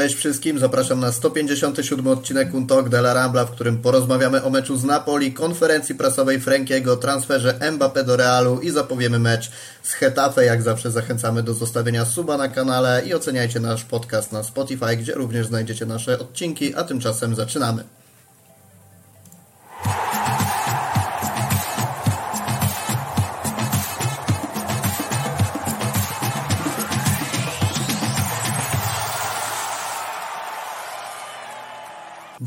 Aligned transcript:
Cześć 0.00 0.14
wszystkim, 0.14 0.58
zapraszam 0.58 1.00
na 1.00 1.12
157 1.12 2.06
odcinek 2.06 2.54
Untok 2.54 2.88
de 2.88 2.98
la 2.98 3.14
Rambla, 3.14 3.44
w 3.44 3.50
którym 3.50 3.78
porozmawiamy 3.78 4.42
o 4.42 4.50
meczu 4.50 4.76
z 4.76 4.84
Napoli, 4.84 5.32
konferencji 5.32 5.94
prasowej 5.94 6.40
Frankiego, 6.40 6.96
transferze 6.96 7.58
Mbappé 7.72 8.04
do 8.04 8.16
Realu 8.16 8.60
i 8.60 8.70
zapowiemy 8.70 9.18
mecz 9.18 9.50
z 9.82 9.92
Hetafe. 9.92 10.44
Jak 10.44 10.62
zawsze 10.62 10.90
zachęcamy 10.90 11.42
do 11.42 11.54
zostawienia 11.54 12.04
suba 12.04 12.36
na 12.36 12.48
kanale 12.48 13.02
i 13.06 13.14
oceniajcie 13.14 13.60
nasz 13.60 13.84
podcast 13.84 14.32
na 14.32 14.42
Spotify, 14.42 14.96
gdzie 14.96 15.14
również 15.14 15.46
znajdziecie 15.46 15.86
nasze 15.86 16.18
odcinki, 16.18 16.74
a 16.74 16.84
tymczasem 16.84 17.34
zaczynamy. 17.34 17.84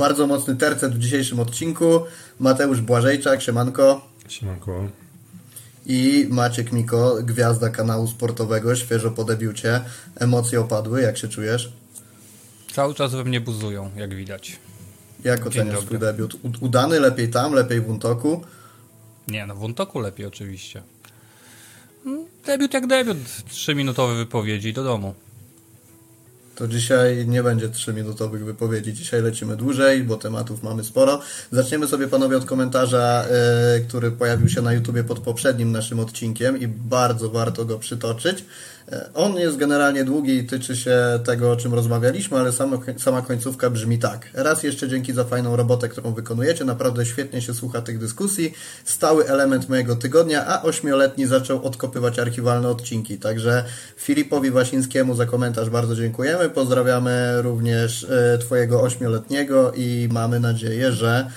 Bardzo 0.03 0.27
mocny 0.27 0.55
tercet 0.55 0.95
w 0.95 0.99
dzisiejszym 0.99 1.39
odcinku. 1.39 1.99
Mateusz 2.39 2.81
Błażejczak, 2.81 3.41
siemanko. 3.41 4.07
Siemanko. 4.27 4.87
I 5.85 6.27
Maciek 6.29 6.71
Miko, 6.71 7.15
gwiazda 7.21 7.69
kanału 7.69 8.07
sportowego, 8.07 8.75
świeżo 8.75 9.11
po 9.11 9.23
debiucie. 9.23 9.81
Emocje 10.15 10.59
opadły, 10.59 11.01
jak 11.01 11.17
się 11.17 11.27
czujesz? 11.27 11.71
Cały 12.71 12.93
czas 12.93 13.11
we 13.11 13.23
mnie 13.23 13.41
buzują, 13.41 13.91
jak 13.95 14.15
widać. 14.15 14.59
Jak 15.23 15.47
oceniasz 15.47 15.79
swój 15.79 15.99
debiut? 15.99 16.35
Udany, 16.59 16.99
lepiej 16.99 17.29
tam, 17.29 17.53
lepiej 17.53 17.81
w 17.81 17.89
Untoku? 17.89 18.43
Nie, 19.27 19.45
no 19.45 19.55
w 19.55 19.63
Untoku 19.63 19.99
lepiej 19.99 20.25
oczywiście. 20.25 20.81
Mm, 22.05 22.25
debiut 22.45 22.73
jak 22.73 22.87
debiut, 22.87 23.17
trzyminutowe 23.49 24.15
wypowiedzi 24.15 24.73
do 24.73 24.83
domu 24.83 25.13
to 26.55 26.67
dzisiaj 26.67 27.27
nie 27.27 27.43
będzie 27.43 27.69
3-minutowych 27.69 28.45
wypowiedzi. 28.45 28.93
Dzisiaj 28.93 29.21
lecimy 29.21 29.55
dłużej, 29.55 30.03
bo 30.03 30.17
tematów 30.17 30.63
mamy 30.63 30.83
sporo. 30.83 31.21
Zaczniemy 31.51 31.87
sobie 31.87 32.07
panowie 32.07 32.37
od 32.37 32.45
komentarza, 32.45 33.25
yy, 33.75 33.85
który 33.85 34.11
pojawił 34.11 34.49
się 34.49 34.61
na 34.61 34.73
YouTubie 34.73 35.03
pod 35.03 35.19
poprzednim 35.19 35.71
naszym 35.71 35.99
odcinkiem 35.99 36.59
i 36.59 36.67
bardzo 36.67 37.29
warto 37.29 37.65
go 37.65 37.79
przytoczyć. 37.79 38.45
E, 38.91 39.09
on 39.13 39.35
jest 39.35 39.57
generalnie 39.57 40.03
długi 40.03 40.37
i 40.37 40.43
tyczy 40.43 40.75
się 40.75 41.19
tego, 41.25 41.51
o 41.51 41.55
czym 41.55 41.73
rozmawialiśmy, 41.73 42.37
ale 42.37 42.51
sama, 42.51 42.77
sama 42.97 43.21
końcówka 43.21 43.69
brzmi 43.69 43.99
tak. 43.99 44.29
Raz 44.33 44.63
jeszcze 44.63 44.87
dzięki 44.89 45.13
za 45.13 45.23
fajną 45.23 45.55
robotę, 45.55 45.89
którą 45.89 46.13
wykonujecie. 46.13 46.65
Naprawdę 46.65 47.05
świetnie 47.05 47.41
się 47.41 47.53
słucha 47.53 47.81
tych 47.81 47.99
dyskusji. 47.99 48.53
Stały 48.85 49.27
element 49.27 49.69
mojego 49.69 49.95
tygodnia, 49.95 50.47
a 50.47 50.61
ośmioletni 50.61 51.25
zaczął 51.25 51.63
odkopywać 51.63 52.19
archiwalne 52.19 52.69
odcinki. 52.69 53.17
Także 53.17 53.63
Filipowi 53.97 54.51
Wasińskiemu 54.51 55.15
za 55.15 55.25
komentarz 55.25 55.69
bardzo 55.69 55.95
dziękujemy. 55.95 56.49
Pozdrawiamy 56.49 57.41
również 57.41 58.03
e, 58.03 58.37
Twojego 58.37 58.81
ośmioletniego 58.81 59.71
i 59.75 60.09
mamy 60.11 60.39
nadzieję, 60.39 60.91
że 60.91 61.27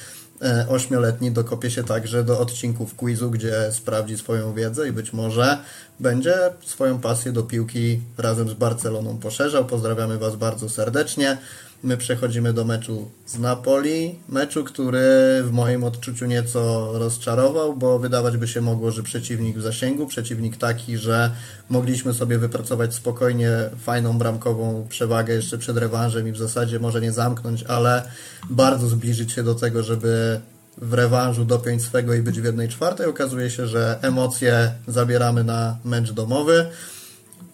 ośmioletni 0.68 1.30
dokopie 1.30 1.70
się 1.70 1.84
także 1.84 2.24
do 2.24 2.40
odcinków 2.40 2.94
quizu, 2.94 3.30
gdzie 3.30 3.72
sprawdzi 3.72 4.18
swoją 4.18 4.54
wiedzę 4.54 4.88
i 4.88 4.92
być 4.92 5.12
może 5.12 5.58
będzie 6.00 6.34
swoją 6.64 7.00
pasję 7.00 7.32
do 7.32 7.42
piłki 7.42 8.00
razem 8.18 8.48
z 8.48 8.54
Barceloną 8.54 9.18
poszerzał. 9.18 9.64
Pozdrawiamy 9.64 10.18
Was 10.18 10.36
bardzo 10.36 10.68
serdecznie. 10.68 11.38
My 11.82 11.96
przechodzimy 11.96 12.52
do 12.52 12.64
meczu 12.64 13.10
z 13.26 13.38
Napoli. 13.38 14.18
Meczu, 14.28 14.64
który 14.64 15.00
w 15.44 15.52
moim 15.52 15.84
odczuciu 15.84 16.26
nieco 16.26 16.90
rozczarował, 16.98 17.76
bo 17.76 17.98
wydawać 17.98 18.36
by 18.36 18.48
się 18.48 18.60
mogło, 18.60 18.90
że 18.90 19.02
przeciwnik 19.02 19.58
w 19.58 19.62
zasięgu, 19.62 20.06
przeciwnik 20.06 20.56
taki, 20.56 20.98
że 20.98 21.30
mogliśmy 21.70 22.14
sobie 22.14 22.38
wypracować 22.38 22.94
spokojnie 22.94 23.50
fajną 23.82 24.18
bramkową 24.18 24.86
przewagę 24.88 25.34
jeszcze 25.34 25.58
przed 25.58 25.76
rewanżem 25.76 26.28
i 26.28 26.32
w 26.32 26.38
zasadzie 26.38 26.78
może 26.78 27.00
nie 27.00 27.12
zamknąć, 27.12 27.62
ale 27.62 28.02
bardzo 28.50 28.88
zbliżyć 28.88 29.32
się 29.32 29.42
do 29.42 29.54
tego, 29.54 29.82
żeby 29.82 30.40
w 30.78 30.94
rewanżu 30.94 31.44
dopiąć 31.44 31.82
swego 31.82 32.14
i 32.14 32.22
być 32.22 32.40
w 32.40 32.44
jednej 32.44 32.68
czwartej. 32.68 33.06
Okazuje 33.06 33.50
się, 33.50 33.66
że 33.66 33.98
emocje 34.02 34.72
zabieramy 34.88 35.44
na 35.44 35.76
mecz 35.84 36.12
domowy 36.12 36.66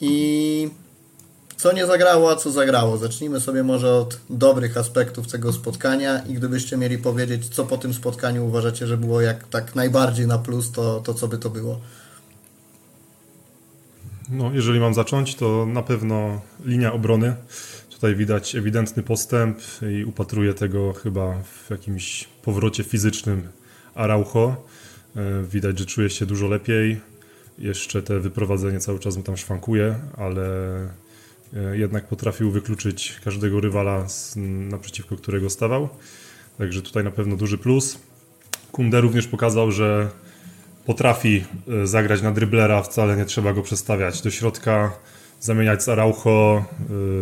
i 0.01 0.82
co 1.63 1.73
nie 1.73 1.87
zagrało, 1.87 2.31
a 2.31 2.37
co 2.37 2.51
zagrało. 2.51 2.97
Zacznijmy 2.97 3.41
sobie 3.41 3.63
może 3.63 3.95
od 3.95 4.21
dobrych 4.31 4.77
aspektów 4.77 5.33
tego 5.33 5.53
spotkania 5.53 6.19
i 6.19 6.35
gdybyście 6.35 6.77
mieli 6.77 6.99
powiedzieć, 6.99 7.49
co 7.49 7.65
po 7.65 7.79
tym 7.79 7.95
spotkaniu 7.95 8.47
uważacie, 8.47 8.87
że 8.87 8.97
było 8.97 9.21
jak 9.21 9.49
tak 9.49 9.75
najbardziej 9.75 10.27
na 10.27 10.39
plus, 10.39 10.73
to, 10.73 11.01
to 11.01 11.15
co 11.15 11.29
by 11.29 11.39
to 11.39 11.51
było? 11.51 11.81
No, 14.31 14.51
jeżeli 14.53 14.81
mam 14.81 14.95
zacząć, 14.95 15.35
to 15.35 15.67
na 15.67 15.83
pewno 15.83 16.41
linia 16.65 16.93
obrony. 16.93 17.35
Tutaj 17.91 18.15
widać 18.15 18.55
ewidentny 18.55 19.03
postęp 19.03 19.59
i 20.01 20.05
upatruję 20.05 20.55
tego 20.55 20.93
chyba 20.93 21.43
w 21.43 21.71
jakimś 21.71 22.29
powrocie 22.45 22.85
fizycznym 22.85 23.49
Araujo. 23.95 24.57
E, 25.17 25.43
widać, 25.43 25.79
że 25.79 25.87
czuje 25.87 26.11
się 26.11 26.27
dużo 26.27 26.49
lepiej. 26.49 27.01
Jeszcze 27.59 28.03
te 28.03 28.21
wyprowadzenie 28.21 28.81
cały 28.81 28.99
czas 28.99 29.17
mu 29.17 29.23
tam 29.23 29.37
szwankuje, 29.37 29.95
ale 30.17 30.43
jednak 31.73 32.09
potrafił 32.09 32.51
wykluczyć 32.51 33.21
każdego 33.25 33.61
rywala, 33.61 34.07
naprzeciwko 34.71 35.17
którego 35.17 35.51
stawał. 35.51 35.89
Także 36.59 36.83
tutaj 36.83 37.05
na 37.05 37.11
pewno 37.11 37.37
duży 37.37 37.59
plus. 37.59 37.99
Kunde 38.73 39.01
również 39.01 39.27
pokazał, 39.27 39.71
że 39.71 40.09
potrafi 40.87 41.45
e, 41.83 41.87
zagrać 41.87 42.23
na 42.23 42.33
dryblera, 42.33 42.83
wcale 42.83 43.17
nie 43.17 43.25
trzeba 43.25 43.53
go 43.53 43.63
przestawiać 43.63 44.23
do 44.23 44.31
środka, 44.31 44.93
zamieniać 45.41 45.83
z 45.83 45.89
Araujo, 45.89 46.65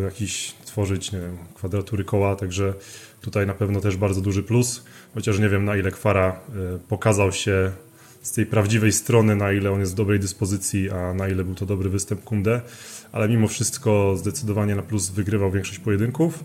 jakiś 0.05 0.55
tworzyć 0.65 1.13
nie 1.13 1.19
wiem, 1.19 1.37
kwadratury 1.55 2.05
koła, 2.05 2.37
także 2.37 2.75
tutaj 3.21 3.47
na 3.47 3.55
pewno 3.55 3.81
też 3.81 3.97
bardzo 3.97 4.21
duży 4.21 4.43
plus, 4.43 4.85
chociaż 5.15 5.39
nie 5.39 5.49
wiem 5.49 5.65
na 5.65 5.77
ile 5.77 5.91
Kwara 5.91 6.29
e, 6.29 6.79
pokazał 6.89 7.33
się 7.33 7.73
z 8.23 8.33
tej 8.33 8.47
prawdziwej 8.47 8.93
strony, 8.93 9.37
na 9.37 9.53
ile 9.53 9.71
on 9.71 9.81
jest 9.81 9.93
w 9.93 9.95
dobrej 9.95 10.21
dyspozycji, 10.21 10.91
a 10.91 11.15
na 11.15 11.29
ile 11.29 11.45
był 11.45 11.55
to 11.55 11.67
dobry 11.67 11.91
występ 11.91 12.25
Kunde, 12.25 12.61
ale 13.13 13.29
mimo 13.29 13.49
wszystko 13.49 14.17
zdecydowanie 14.17 14.75
na 14.75 14.83
plus 14.83 15.11
wygrywał 15.11 15.51
większość 15.51 15.79
pojedynków. 15.79 16.45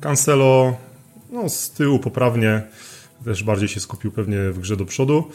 Cancelo 0.00 0.76
no, 1.32 1.48
z 1.48 1.70
tyłu 1.70 1.98
poprawnie, 1.98 2.62
też 3.24 3.44
bardziej 3.44 3.68
się 3.68 3.80
skupił 3.80 4.12
pewnie 4.12 4.50
w 4.50 4.58
grze 4.60 4.76
do 4.76 4.84
przodu. 4.84 5.30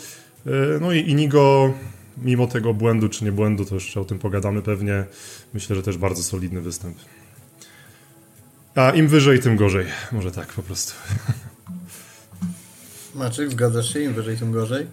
E, 0.45 0.49
no 0.81 0.91
i 0.91 1.09
Inigo, 1.09 1.73
mimo 2.17 2.47
tego 2.47 2.73
błędu 2.73 3.09
czy 3.09 3.25
nie 3.25 3.31
błędu, 3.31 3.65
to 3.65 3.75
jeszcze 3.75 4.01
o 4.01 4.05
tym 4.05 4.19
pogadamy 4.19 4.61
pewnie, 4.61 5.05
myślę, 5.53 5.75
że 5.75 5.83
też 5.83 5.97
bardzo 5.97 6.23
solidny 6.23 6.61
występ. 6.61 6.97
A 8.75 8.91
im 8.91 9.07
wyżej, 9.07 9.39
tym 9.39 9.55
gorzej. 9.55 9.85
Może 10.11 10.31
tak 10.31 10.53
po 10.53 10.63
prostu. 10.63 10.93
Maciek, 13.15 13.51
zgadzasz 13.51 13.93
się? 13.93 13.99
Im 13.99 14.13
wyżej, 14.13 14.37
tym 14.37 14.51
gorzej? 14.51 14.87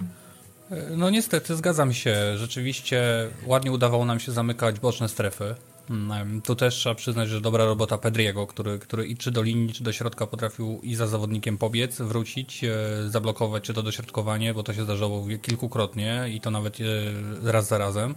No 0.96 1.10
niestety, 1.10 1.56
zgadzam 1.56 1.92
się. 1.92 2.38
Rzeczywiście 2.38 3.28
ładnie 3.46 3.72
udawało 3.72 4.04
nam 4.04 4.20
się 4.20 4.32
zamykać 4.32 4.80
boczne 4.80 5.08
strefy. 5.08 5.54
Mm, 5.90 6.42
tu 6.42 6.56
też 6.56 6.74
trzeba 6.74 6.94
przyznać, 6.94 7.28
że 7.28 7.40
dobra 7.40 7.64
robota 7.64 7.98
Pedriego, 7.98 8.46
który, 8.46 8.78
który 8.78 9.06
i 9.06 9.16
czy 9.16 9.30
do 9.30 9.42
linii, 9.42 9.72
czy 9.72 9.84
do 9.84 9.92
środka 9.92 10.26
potrafił 10.26 10.80
i 10.82 10.94
za 10.94 11.06
zawodnikiem 11.06 11.58
pobiec, 11.58 12.00
wrócić, 12.00 12.64
e, 12.64 12.70
zablokować 13.08 13.62
czy 13.62 13.74
to 13.74 13.82
dośrodkowanie, 13.82 14.54
bo 14.54 14.62
to 14.62 14.74
się 14.74 14.84
zdarzało 14.84 15.26
kilkukrotnie 15.42 16.24
i 16.28 16.40
to 16.40 16.50
nawet 16.50 16.78
e, 16.80 17.52
raz 17.52 17.68
za 17.68 17.78
razem. 17.78 18.14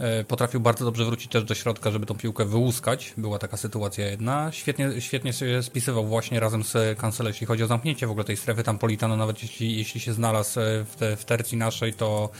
E, 0.00 0.24
potrafił 0.24 0.60
bardzo 0.60 0.84
dobrze 0.84 1.04
wrócić 1.04 1.32
też 1.32 1.44
do 1.44 1.54
środka, 1.54 1.90
żeby 1.90 2.06
tą 2.06 2.14
piłkę 2.14 2.44
wyłuskać. 2.44 3.14
Była 3.16 3.38
taka 3.38 3.56
sytuacja 3.56 4.06
jedna. 4.06 4.52
Świetnie, 4.52 5.00
świetnie 5.00 5.32
się 5.32 5.62
spisywał 5.62 6.06
właśnie 6.06 6.40
razem 6.40 6.64
z 6.64 6.98
Cancelo, 6.98 7.28
jeśli 7.28 7.46
chodzi 7.46 7.62
o 7.62 7.66
zamknięcie 7.66 8.06
w 8.06 8.10
ogóle 8.10 8.24
tej 8.24 8.36
strefy. 8.36 8.62
Tam 8.62 8.78
Politano 8.78 9.16
nawet 9.16 9.42
jeśli, 9.42 9.78
jeśli 9.78 10.00
się 10.00 10.12
znalazł 10.12 10.60
e, 10.60 10.84
w, 10.84 10.96
te, 10.96 11.16
w 11.16 11.24
tercji 11.24 11.58
naszej, 11.58 11.92
to 11.92 12.30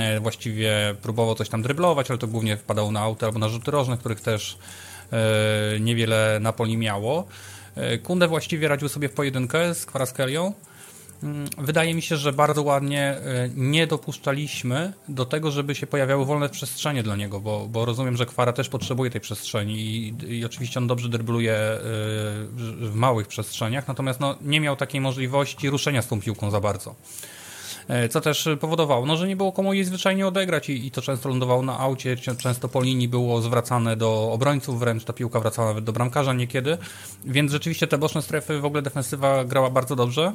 e, 0.00 0.20
właściwie 0.20 0.94
próbował 1.02 1.34
coś 1.34 1.48
tam 1.48 1.62
dryblować, 1.62 2.10
ale 2.10 2.18
to 2.18 2.26
głównie 2.26 2.56
wpadało 2.56 2.90
na 2.90 3.00
auto 3.00 3.26
albo 3.26 3.38
na 3.38 3.48
rzuty 3.48 3.70
rożne, 3.70 3.98
których 3.98 4.20
też 4.20 4.58
niewiele 5.80 6.38
Napoli 6.40 6.76
miało. 6.76 7.26
Kunde 8.02 8.28
właściwie 8.28 8.68
radził 8.68 8.88
sobie 8.88 9.08
w 9.08 9.12
pojedynkę 9.12 9.74
z 9.74 9.86
Kwaraskelią. 9.86 10.52
Mm, 11.22 11.48
wydaje 11.58 11.94
mi 11.94 12.02
się, 12.02 12.16
że 12.16 12.32
bardzo 12.32 12.62
ładnie 12.62 13.02
e, 13.02 13.48
nie 13.56 13.86
dopuszczaliśmy 13.86 14.92
do 15.08 15.24
tego, 15.24 15.50
żeby 15.50 15.74
się 15.74 15.86
pojawiały 15.86 16.24
wolne 16.24 16.48
przestrzenie 16.48 17.02
dla 17.02 17.16
niego, 17.16 17.40
bo, 17.40 17.66
bo 17.68 17.84
rozumiem, 17.84 18.16
że 18.16 18.26
Kwara 18.26 18.52
też 18.52 18.68
potrzebuje 18.68 19.10
tej 19.10 19.20
przestrzeni 19.20 19.74
i, 19.74 20.14
i 20.38 20.44
oczywiście 20.44 20.80
on 20.80 20.86
dobrze 20.86 21.08
drybluje 21.08 21.52
e, 21.52 21.78
w 22.80 22.92
małych 22.94 23.28
przestrzeniach, 23.28 23.88
natomiast 23.88 24.20
no, 24.20 24.36
nie 24.42 24.60
miał 24.60 24.76
takiej 24.76 25.00
możliwości 25.00 25.70
ruszenia 25.70 26.02
z 26.02 26.06
tą 26.08 26.20
piłką 26.20 26.50
za 26.50 26.60
bardzo. 26.60 26.94
E, 27.88 28.08
co 28.08 28.20
też 28.20 28.48
powodowało, 28.60 29.06
no, 29.06 29.16
że 29.16 29.28
nie 29.28 29.36
było 29.36 29.52
komu 29.52 29.74
jej 29.74 29.84
zwyczajnie 29.84 30.26
odegrać 30.26 30.68
i, 30.68 30.86
i 30.86 30.90
to 30.90 31.02
często 31.02 31.28
lądowało 31.28 31.62
na 31.62 31.78
aucie, 31.78 32.16
często 32.16 32.68
po 32.68 32.82
linii 32.82 33.08
było 33.08 33.40
zwracane 33.40 33.96
do 33.96 34.32
obrońców, 34.32 34.78
wręcz 34.78 35.04
ta 35.04 35.12
piłka 35.12 35.40
wracała 35.40 35.68
nawet 35.68 35.84
do 35.84 35.92
bramkarza 35.92 36.32
niekiedy, 36.32 36.78
więc 37.24 37.52
rzeczywiście 37.52 37.86
te 37.86 37.98
boczne 37.98 38.22
strefy, 38.22 38.60
w 38.60 38.64
ogóle 38.64 38.82
defensywa 38.82 39.44
grała 39.44 39.70
bardzo 39.70 39.96
dobrze. 39.96 40.32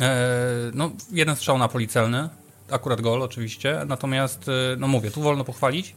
E, 0.00 0.70
no, 0.74 0.90
jeden 1.12 1.36
strzał 1.36 1.58
na 1.58 1.68
policelny, 1.68 2.28
akurat 2.70 3.00
gol 3.00 3.22
oczywiście, 3.22 3.80
natomiast, 3.86 4.48
e, 4.48 4.76
no 4.78 4.88
mówię, 4.88 5.10
tu 5.10 5.22
wolno 5.22 5.44
pochwalić, 5.44 5.96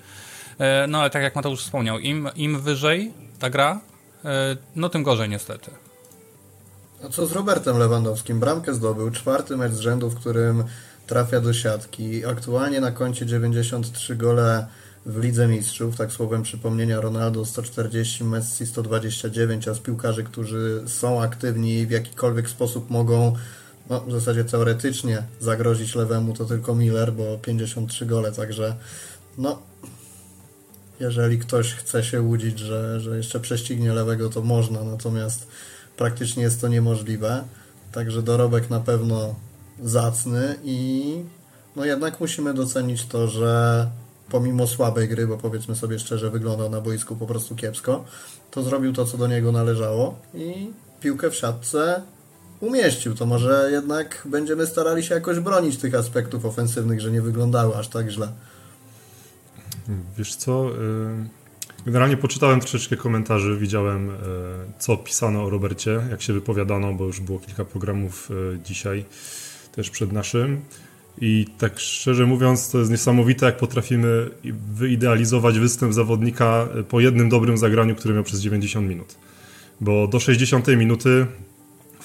e, 0.60 0.88
no 0.88 1.00
ale 1.02 1.10
tak 1.10 1.24
jak 1.24 1.36
Mateusz 1.36 1.64
wspomniał, 1.64 2.00
im, 2.00 2.30
im 2.36 2.62
wyżej 2.62 3.14
ta 3.40 3.50
gra, 3.50 3.80
no 4.76 4.90
tym 4.90 5.04
gorzej 5.04 5.30
niestety. 5.30 5.72
A 7.06 7.10
co 7.10 7.28
z 7.28 7.32
Robertem 7.32 7.78
Lewandowskim? 7.78 8.40
Bramkę 8.40 8.74
zdobył, 8.74 9.12
czwarty 9.12 9.58
mecz 9.58 9.72
z 9.72 9.80
rzędu, 9.80 10.10
w 10.10 10.16
którym 10.16 10.64
trafia 11.08 11.42
do 11.42 11.54
siatki. 11.54 12.26
Aktualnie 12.26 12.82
na 12.82 12.92
koncie 12.92 13.26
93 13.26 14.16
gole 14.16 14.68
w 15.06 15.24
Lidze 15.24 15.48
Mistrzów, 15.48 15.98
tak 15.98 16.12
słowem 16.12 16.44
przypomnienia 16.44 17.02
Ronaldo 17.02 17.46
140, 17.46 18.24
Messi 18.24 18.66
129, 18.66 19.68
a 19.68 19.74
z 19.74 19.80
piłkarzy, 19.80 20.24
którzy 20.24 20.84
są 20.88 21.22
aktywni 21.22 21.88
w 21.88 21.92
jakikolwiek 21.92 22.50
sposób 22.50 22.90
mogą 22.90 23.36
no, 23.90 24.02
w 24.02 24.12
zasadzie 24.12 24.44
teoretycznie 24.44 25.24
zagrozić 25.40 25.96
lewemu, 25.96 26.34
to 26.34 26.46
tylko 26.46 26.76
Miller, 26.76 27.14
bo 27.14 27.38
53 27.38 28.06
gole, 28.06 28.32
także 28.32 28.76
no 29.38 29.60
jeżeli 31.02 31.40
ktoś 31.40 31.74
chce 31.74 32.04
się 32.04 32.22
łudzić, 32.22 32.60
że, 32.60 33.00
że 33.00 33.18
jeszcze 33.18 33.40
prześcignie 33.40 33.94
lewego, 33.94 34.30
to 34.30 34.42
można, 34.42 34.84
natomiast 34.84 35.48
praktycznie 35.98 36.44
jest 36.44 36.62
to 36.62 36.68
niemożliwe. 36.68 37.44
Także 37.92 38.22
dorobek 38.22 38.70
na 38.70 38.80
pewno 38.80 39.36
zacny 39.84 40.56
i 40.64 41.16
no 41.76 41.86
jednak 41.86 42.20
musimy 42.20 42.54
docenić 42.54 43.06
to, 43.06 43.28
że 43.28 43.88
pomimo 44.30 44.68
słabej 44.68 45.10
gry, 45.10 45.28
bo 45.28 45.38
powiedzmy 45.38 45.76
sobie 45.76 46.00
szczerze, 46.00 46.30
wyglądał 46.30 46.70
na 46.70 46.82
boisku 46.82 47.16
po 47.16 47.28
prostu 47.28 47.56
kiepsko, 47.56 48.06
to 48.52 48.64
zrobił 48.64 48.94
to, 48.94 49.06
co 49.06 49.18
do 49.18 49.28
niego 49.28 49.52
należało 49.52 50.20
i 50.34 50.72
piłkę 51.02 51.30
w 51.30 51.36
siatce 51.36 52.02
umieścił. 52.62 53.16
To 53.16 53.26
może 53.26 53.70
jednak 53.72 54.22
będziemy 54.26 54.68
starali 54.68 55.04
się 55.04 55.16
jakoś 55.16 55.40
bronić 55.40 55.78
tych 55.78 55.96
aspektów 55.96 56.46
ofensywnych, 56.46 57.02
że 57.02 57.12
nie 57.12 57.22
wyglądały 57.22 57.76
aż 57.76 57.88
tak 57.88 58.10
źle. 58.10 58.28
Wiesz 60.18 60.36
co, 60.36 60.70
y, 60.70 61.86
generalnie 61.86 62.18
poczytałem 62.18 62.60
troszeczkę 62.60 62.98
komentarzy, 62.98 63.58
widziałem 63.58 64.10
y, 64.10 64.14
co 64.80 64.98
pisano 64.98 65.44
o 65.44 65.50
Robercie, 65.50 66.02
jak 66.10 66.22
się 66.22 66.34
wypowiadano, 66.34 66.94
bo 66.94 67.06
już 67.06 67.20
było 67.20 67.40
kilka 67.40 67.66
programów 67.66 68.32
y, 68.32 68.60
dzisiaj 68.66 69.06
też 69.72 69.90
przed 69.90 70.12
naszym. 70.12 70.62
I 71.22 71.46
tak 71.58 71.80
szczerze 71.80 72.26
mówiąc, 72.26 72.72
to 72.72 72.80
jest 72.80 72.92
niesamowite, 72.92 73.46
jak 73.46 73.58
potrafimy 73.58 74.30
wyidealizować 74.74 75.60
występ 75.60 75.94
zawodnika 75.94 76.68
po 76.90 77.00
jednym 77.00 77.30
dobrym 77.30 77.58
zagraniu, 77.58 77.96
który 77.96 78.14
miał 78.14 78.24
przez 78.24 78.40
90 78.40 78.90
minut. 78.90 79.16
Bo 79.82 80.08
do 80.08 80.20
60 80.20 80.68
minuty 80.68 81.28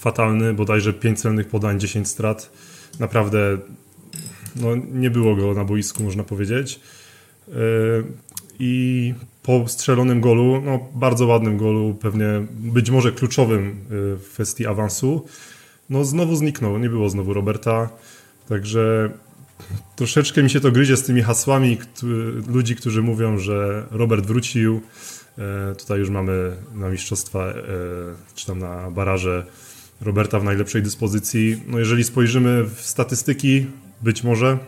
fatalny, 0.07 0.55
bodajże 0.55 0.93
5 0.93 1.21
celnych 1.21 1.49
podań, 1.49 1.81
10 1.81 2.09
strat. 2.09 2.51
Naprawdę 3.01 3.59
no, 4.57 4.69
nie 4.93 5.11
było 5.11 5.37
go 5.37 5.55
na 5.55 5.65
boisku, 5.65 6.03
można 6.03 6.25
powiedzieć. 6.25 6.81
E, 7.49 7.53
I 8.59 9.15
po 9.43 9.69
strzelonym 9.69 10.21
golu, 10.21 10.63
no, 10.65 10.89
bardzo 10.95 11.27
ładnym 11.27 11.57
golu, 11.59 11.95
pewnie 12.01 12.27
być 12.51 12.91
może 12.91 13.13
kluczowym 13.13 13.69
e, 13.69 13.75
w 14.17 14.31
kwestii 14.33 14.67
awansu, 14.67 15.27
no 15.91 16.05
znowu 16.05 16.37
zniknął, 16.37 16.79
nie 16.79 16.89
było 16.89 17.09
znowu 17.09 17.35
Roberta. 17.35 17.89
Także 18.49 19.11
troszeczkę 19.97 20.43
mi 20.43 20.51
się 20.51 20.61
to 20.61 20.71
gryzie 20.73 20.97
z 20.97 21.03
tymi 21.03 21.23
hasłami 21.23 21.79
ludzi, 22.49 22.77
którzy 22.77 23.03
mówią, 23.03 23.39
że 23.39 23.87
Robert 23.91 24.27
wrócił. 24.27 24.81
E, 25.39 25.75
tutaj 25.75 25.99
już 25.99 26.11
mamy 26.11 26.57
na 26.75 26.89
mistrzostwa, 26.89 27.53
czy 28.35 28.47
tam 28.47 28.59
na 28.59 28.91
baraże 28.91 29.47
Roberta 30.01 30.41
w 30.41 30.45
najlepszej 30.45 30.83
dyspozycji. 30.83 31.63
No 31.67 31.79
jeżeli 31.79 32.05
spojrzymy 32.05 32.65
w 32.65 32.81
statystyki, 32.81 33.67
być 34.03 34.25
może, 34.25 34.59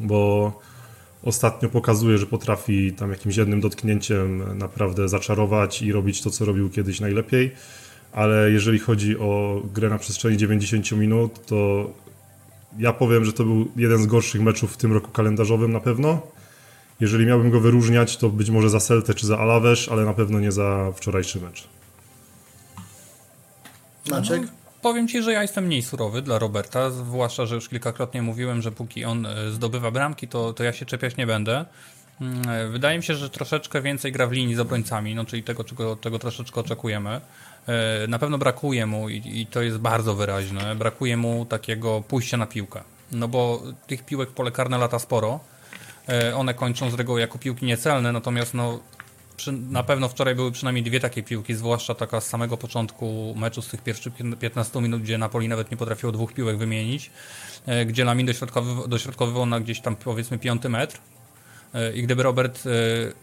bo 0.00 0.52
ostatnio 1.22 1.68
pokazuje, 1.68 2.18
że 2.18 2.26
potrafi 2.26 2.92
tam 2.92 3.10
jakimś 3.10 3.36
jednym 3.36 3.60
dotknięciem 3.60 4.58
naprawdę 4.58 5.08
zaczarować 5.08 5.82
i 5.82 5.92
robić 5.92 6.22
to, 6.22 6.30
co 6.30 6.44
robił 6.44 6.70
kiedyś 6.70 7.00
najlepiej. 7.00 7.50
Ale 8.12 8.50
jeżeli 8.50 8.78
chodzi 8.78 9.18
o 9.18 9.62
grę 9.74 9.88
na 9.88 9.98
przestrzeni 9.98 10.36
90 10.36 10.92
minut, 10.92 11.46
to 11.46 11.90
ja 12.78 12.92
powiem, 12.92 13.24
że 13.24 13.32
to 13.32 13.44
był 13.44 13.68
jeden 13.76 14.02
z 14.02 14.06
gorszych 14.06 14.40
meczów 14.40 14.72
w 14.72 14.76
tym 14.76 14.92
roku 14.92 15.10
kalendarzowym 15.10 15.72
na 15.72 15.80
pewno. 15.80 16.22
Jeżeli 17.00 17.26
miałbym 17.26 17.50
go 17.50 17.60
wyróżniać, 17.60 18.16
to 18.16 18.28
być 18.28 18.50
może 18.50 18.70
za 18.70 18.80
Celtę 18.80 19.14
czy 19.14 19.26
za 19.26 19.38
Alawesz, 19.38 19.88
ale 19.88 20.04
na 20.04 20.14
pewno 20.14 20.40
nie 20.40 20.52
za 20.52 20.92
wczorajszy 20.96 21.40
mecz. 21.40 21.68
Maciek? 24.10 24.42
No, 24.42 24.48
powiem 24.82 25.08
Ci, 25.08 25.22
że 25.22 25.32
ja 25.32 25.42
jestem 25.42 25.64
mniej 25.64 25.82
surowy 25.82 26.22
dla 26.22 26.38
Roberta, 26.38 26.90
zwłaszcza, 26.90 27.46
że 27.46 27.54
już 27.54 27.68
kilkakrotnie 27.68 28.22
mówiłem, 28.22 28.62
że 28.62 28.72
póki 28.72 29.04
on 29.04 29.26
e, 29.26 29.50
zdobywa 29.50 29.90
bramki, 29.90 30.28
to, 30.28 30.52
to 30.52 30.64
ja 30.64 30.72
się 30.72 30.86
czepiać 30.86 31.16
nie 31.16 31.26
będę. 31.26 31.64
Mm, 32.20 32.48
e, 32.48 32.68
wydaje 32.68 32.98
mi 32.98 33.04
się, 33.04 33.14
że 33.14 33.30
troszeczkę 33.30 33.82
więcej 33.82 34.12
gra 34.12 34.26
w 34.26 34.32
linii 34.32 34.54
z 34.54 34.60
obrońcami, 34.60 35.14
no 35.14 35.24
czyli 35.24 35.42
tego, 35.42 35.64
czego, 35.64 35.96
czego 35.96 36.18
troszeczkę 36.18 36.60
oczekujemy. 36.60 37.20
E, 37.66 38.06
na 38.08 38.18
pewno 38.18 38.38
brakuje 38.38 38.86
mu, 38.86 39.08
i, 39.08 39.40
i 39.40 39.46
to 39.46 39.62
jest 39.62 39.78
bardzo 39.78 40.14
wyraźne, 40.14 40.74
brakuje 40.74 41.16
mu 41.16 41.46
takiego 41.46 42.02
pójścia 42.08 42.36
na 42.36 42.46
piłkę. 42.46 42.82
No 43.12 43.28
bo 43.28 43.62
tych 43.86 44.04
piłek 44.04 44.30
pole 44.30 44.50
karne 44.50 44.78
lata 44.78 44.98
sporo. 44.98 45.40
One 46.36 46.54
kończą 46.54 46.90
z 46.90 46.94
reguły 46.94 47.20
jako 47.20 47.38
piłki 47.38 47.66
niecelne, 47.66 48.12
natomiast 48.12 48.54
no, 48.54 48.80
przy, 49.42 49.52
na 49.52 49.82
pewno 49.82 50.08
wczoraj 50.08 50.34
były 50.34 50.52
przynajmniej 50.52 50.84
dwie 50.84 51.00
takie 51.00 51.22
piłki, 51.22 51.54
zwłaszcza 51.54 51.94
taka 51.94 52.20
z 52.20 52.26
samego 52.26 52.56
początku 52.56 53.34
meczu, 53.36 53.62
z 53.62 53.68
tych 53.68 53.82
pierwszych 53.82 54.12
15 54.40 54.80
minut, 54.80 55.02
gdzie 55.02 55.18
Napoli 55.18 55.48
nawet 55.48 55.70
nie 55.70 55.76
potrafiło 55.76 56.12
dwóch 56.12 56.32
piłek 56.32 56.56
wymienić, 56.56 57.10
e, 57.66 57.86
gdzie 57.86 58.04
Lamin 58.04 58.28
dośrodkowywał, 58.88 59.46
na 59.46 59.60
gdzieś 59.60 59.80
tam 59.80 59.96
powiedzmy 59.96 60.38
piąty 60.38 60.68
metr. 60.68 60.98
E, 61.74 61.92
I 61.92 62.02
gdyby 62.02 62.22
Robert 62.22 62.62
e, 62.66 62.70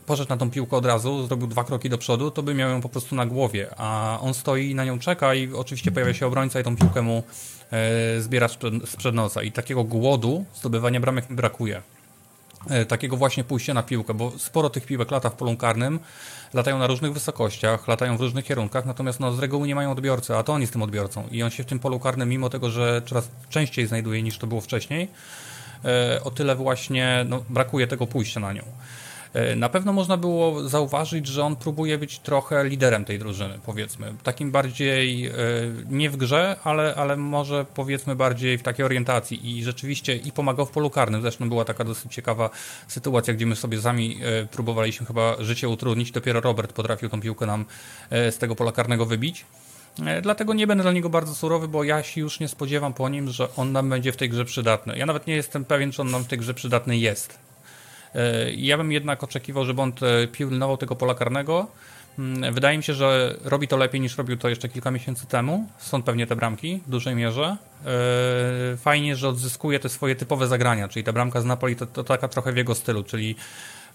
poszedł 0.06 0.30
na 0.30 0.38
tą 0.38 0.51
piłkę 0.51 0.77
od 0.77 0.86
razu, 0.86 1.27
zrobił 1.27 1.48
dwa 1.48 1.63
kroki 1.63 1.89
do 1.89 1.98
przodu, 1.98 2.31
to 2.31 2.44
by 2.44 2.54
miał 2.54 2.69
ją 2.69 2.81
po 2.81 2.89
prostu 2.89 3.15
na 3.15 3.25
głowie, 3.25 3.68
a 3.77 4.18
on 4.22 4.33
stoi 4.33 4.69
i 4.69 4.75
na 4.75 4.86
nią 4.86 5.00
czeka 5.00 5.33
i 5.33 5.54
oczywiście 5.54 5.92
pojawia 5.92 6.13
się 6.13 6.27
obrońca 6.27 6.60
i 6.60 6.63
tą 6.63 6.77
piłkę 6.77 7.01
mu 7.01 7.24
zbiera 8.19 8.48
sprzed 8.86 9.15
nosa. 9.15 9.44
I 9.44 9.51
takiego 9.51 9.83
głodu 9.83 10.45
zdobywania 10.56 11.00
bramek 11.00 11.30
mi 11.30 11.36
brakuje. 11.36 11.81
E, 12.69 12.86
takiego 12.86 13.18
właśnie 13.18 13.44
pójścia 13.44 13.74
na 13.74 13.83
piłkę, 13.83 14.13
bo 14.13 14.31
sporo 14.38 14.69
tych 14.69 14.86
piłek 14.86 15.12
lata 15.12 15.30
w 15.30 15.33
polu 15.33 15.57
karnym, 15.57 16.00
latają 16.54 16.80
na 16.80 16.88
różnych 16.88 17.13
wysokościach, 17.13 17.88
latają 17.88 18.18
w 18.18 18.21
różnych 18.21 18.45
kierunkach, 18.45 18.86
natomiast 18.86 19.19
no, 19.19 19.31
z 19.31 19.39
reguły 19.39 19.68
nie 19.68 19.75
mają 19.75 19.92
odbiorcy, 19.92 20.36
a 20.36 20.44
to 20.44 20.54
on 20.54 20.62
jest 20.62 20.74
tym 20.74 20.81
odbiorcą 20.81 21.27
i 21.31 21.44
on 21.44 21.50
się 21.50 21.63
w 21.63 21.66
tym 21.66 21.80
polu 21.80 22.00
karnym, 22.00 22.30
mimo 22.30 22.50
tego, 22.50 22.69
że 22.69 23.01
coraz 23.06 23.30
częściej 23.50 23.88
znajduje 23.88 24.24
niż 24.24 24.38
to 24.38 24.48
było 24.48 24.62
wcześniej, 24.62 25.07
e, 25.86 26.24
o 26.24 26.31
tyle 26.31 26.56
właśnie 26.56 27.25
no, 27.30 27.44
brakuje 27.50 27.88
tego 27.88 28.07
pójścia 28.07 28.39
na 28.39 28.54
nią. 28.54 28.63
E, 29.34 29.56
na 29.56 29.70
pewno 29.70 29.94
można 29.94 30.18
było 30.18 30.70
zauważyć, 30.70 31.28
że 31.28 31.44
on 31.44 31.56
próbuje 31.56 31.98
być 31.98 32.20
trochę 32.20 32.66
liderem 32.66 33.06
tej 33.06 33.20
drużyny, 33.20 33.60
powiedzmy. 33.66 34.14
Takim 34.24 34.52
bardziej 34.52 35.28
e, 35.28 35.34
nie 35.89 36.10
w 36.10 36.18
grze, 36.18 36.56
ale, 36.63 36.96
ale 36.96 37.18
może 37.18 37.65
powiedzmy 37.75 38.15
bardziej 38.15 38.58
w 38.58 38.63
takiej 38.63 38.86
orientacji 38.86 39.58
i 39.58 39.63
rzeczywiście 39.63 40.15
i 40.15 40.32
pomagał 40.32 40.65
w 40.65 40.72
polu 40.72 40.89
karnym. 40.89 41.22
Zresztą 41.22 41.50
była 41.50 41.65
taka 41.65 41.84
dosyć 41.84 42.13
ciekawa 42.13 42.50
sytuacja, 42.88 43.34
gdzie 43.34 43.46
my 43.46 43.56
sobie 43.56 43.82
sami 43.82 44.20
e, 44.24 44.46
próbowaliśmy 44.46 45.06
chyba 45.06 45.36
życie 45.39 45.70
utrudnić. 45.70 46.12
Dopiero 46.12 46.42
Robert 46.42 46.74
potrafił 46.74 47.10
tą 47.10 47.22
piłkę 47.22 47.46
nam 47.46 47.65
z 48.12 48.38
tego 48.38 48.56
pola 48.56 48.72
karnego 48.72 49.06
wybić. 49.06 49.46
Dlatego 50.22 50.53
nie 50.53 50.68
będę 50.68 50.84
dla 50.84 50.92
niego 50.92 51.10
bardzo 51.10 51.36
surowy, 51.36 51.68
bo 51.68 51.84
ja 51.84 52.03
się 52.03 52.22
już 52.22 52.39
nie 52.39 52.48
spodziewam 52.48 52.94
po 52.94 53.10
nim, 53.10 53.30
że 53.30 53.56
on 53.56 53.72
nam 53.72 53.89
będzie 53.89 54.12
w 54.12 54.18
tej 54.18 54.30
grze 54.30 54.46
przydatny. 54.46 54.98
Ja 54.98 55.06
nawet 55.06 55.27
nie 55.27 55.36
jestem 55.36 55.65
pewien, 55.65 55.92
czy 55.92 56.01
on 56.01 56.12
nam 56.12 56.24
w 56.24 56.27
tej 56.27 56.39
grze 56.39 56.53
przydatny 56.53 56.98
jest. 56.98 57.49
E, 58.16 58.51
ja 58.51 58.78
bym 58.78 58.92
jednak 58.92 59.24
oczekiwał, 59.24 59.66
żeby 59.66 59.82
on 59.82 59.94
pilnował 60.32 60.78
tego 60.78 60.96
pola 60.96 61.16
karnego. 61.16 61.68
Mm, 62.20 62.54
wydaje 62.54 62.78
mi 62.78 62.84
się, 62.84 62.94
że 62.94 63.36
robi 63.44 63.68
to 63.68 63.78
lepiej 63.78 64.01
niż 64.01 64.18
robił 64.18 64.38
to 64.38 64.50
jeszcze 64.50 64.70
kilka 64.70 64.92
miesięcy 64.92 65.28
temu. 65.28 65.68
Są 65.78 66.04
pewnie 66.04 66.28
te 66.28 66.36
bramki 66.36 66.82
w 66.88 66.89
dużej 66.89 67.16
mierze. 67.16 67.58
E, 67.86 68.78
fajnie, 68.78 69.16
że 69.16 69.30
odzyskuje 69.30 69.80
te 69.80 69.89
swoje 69.89 70.16
typowe 70.16 70.48
zagrania, 70.48 70.88
czyli 70.88 71.04
ta 71.04 71.13
bramka 71.13 71.42
z 71.42 71.46
Napoli 71.46 71.75
to, 71.75 71.86
to 71.86 72.04
taka 72.04 72.28
trochę 72.28 72.54
w 72.54 72.58
jego 72.58 72.75
stylu, 72.75 73.04
czyli 73.04 73.36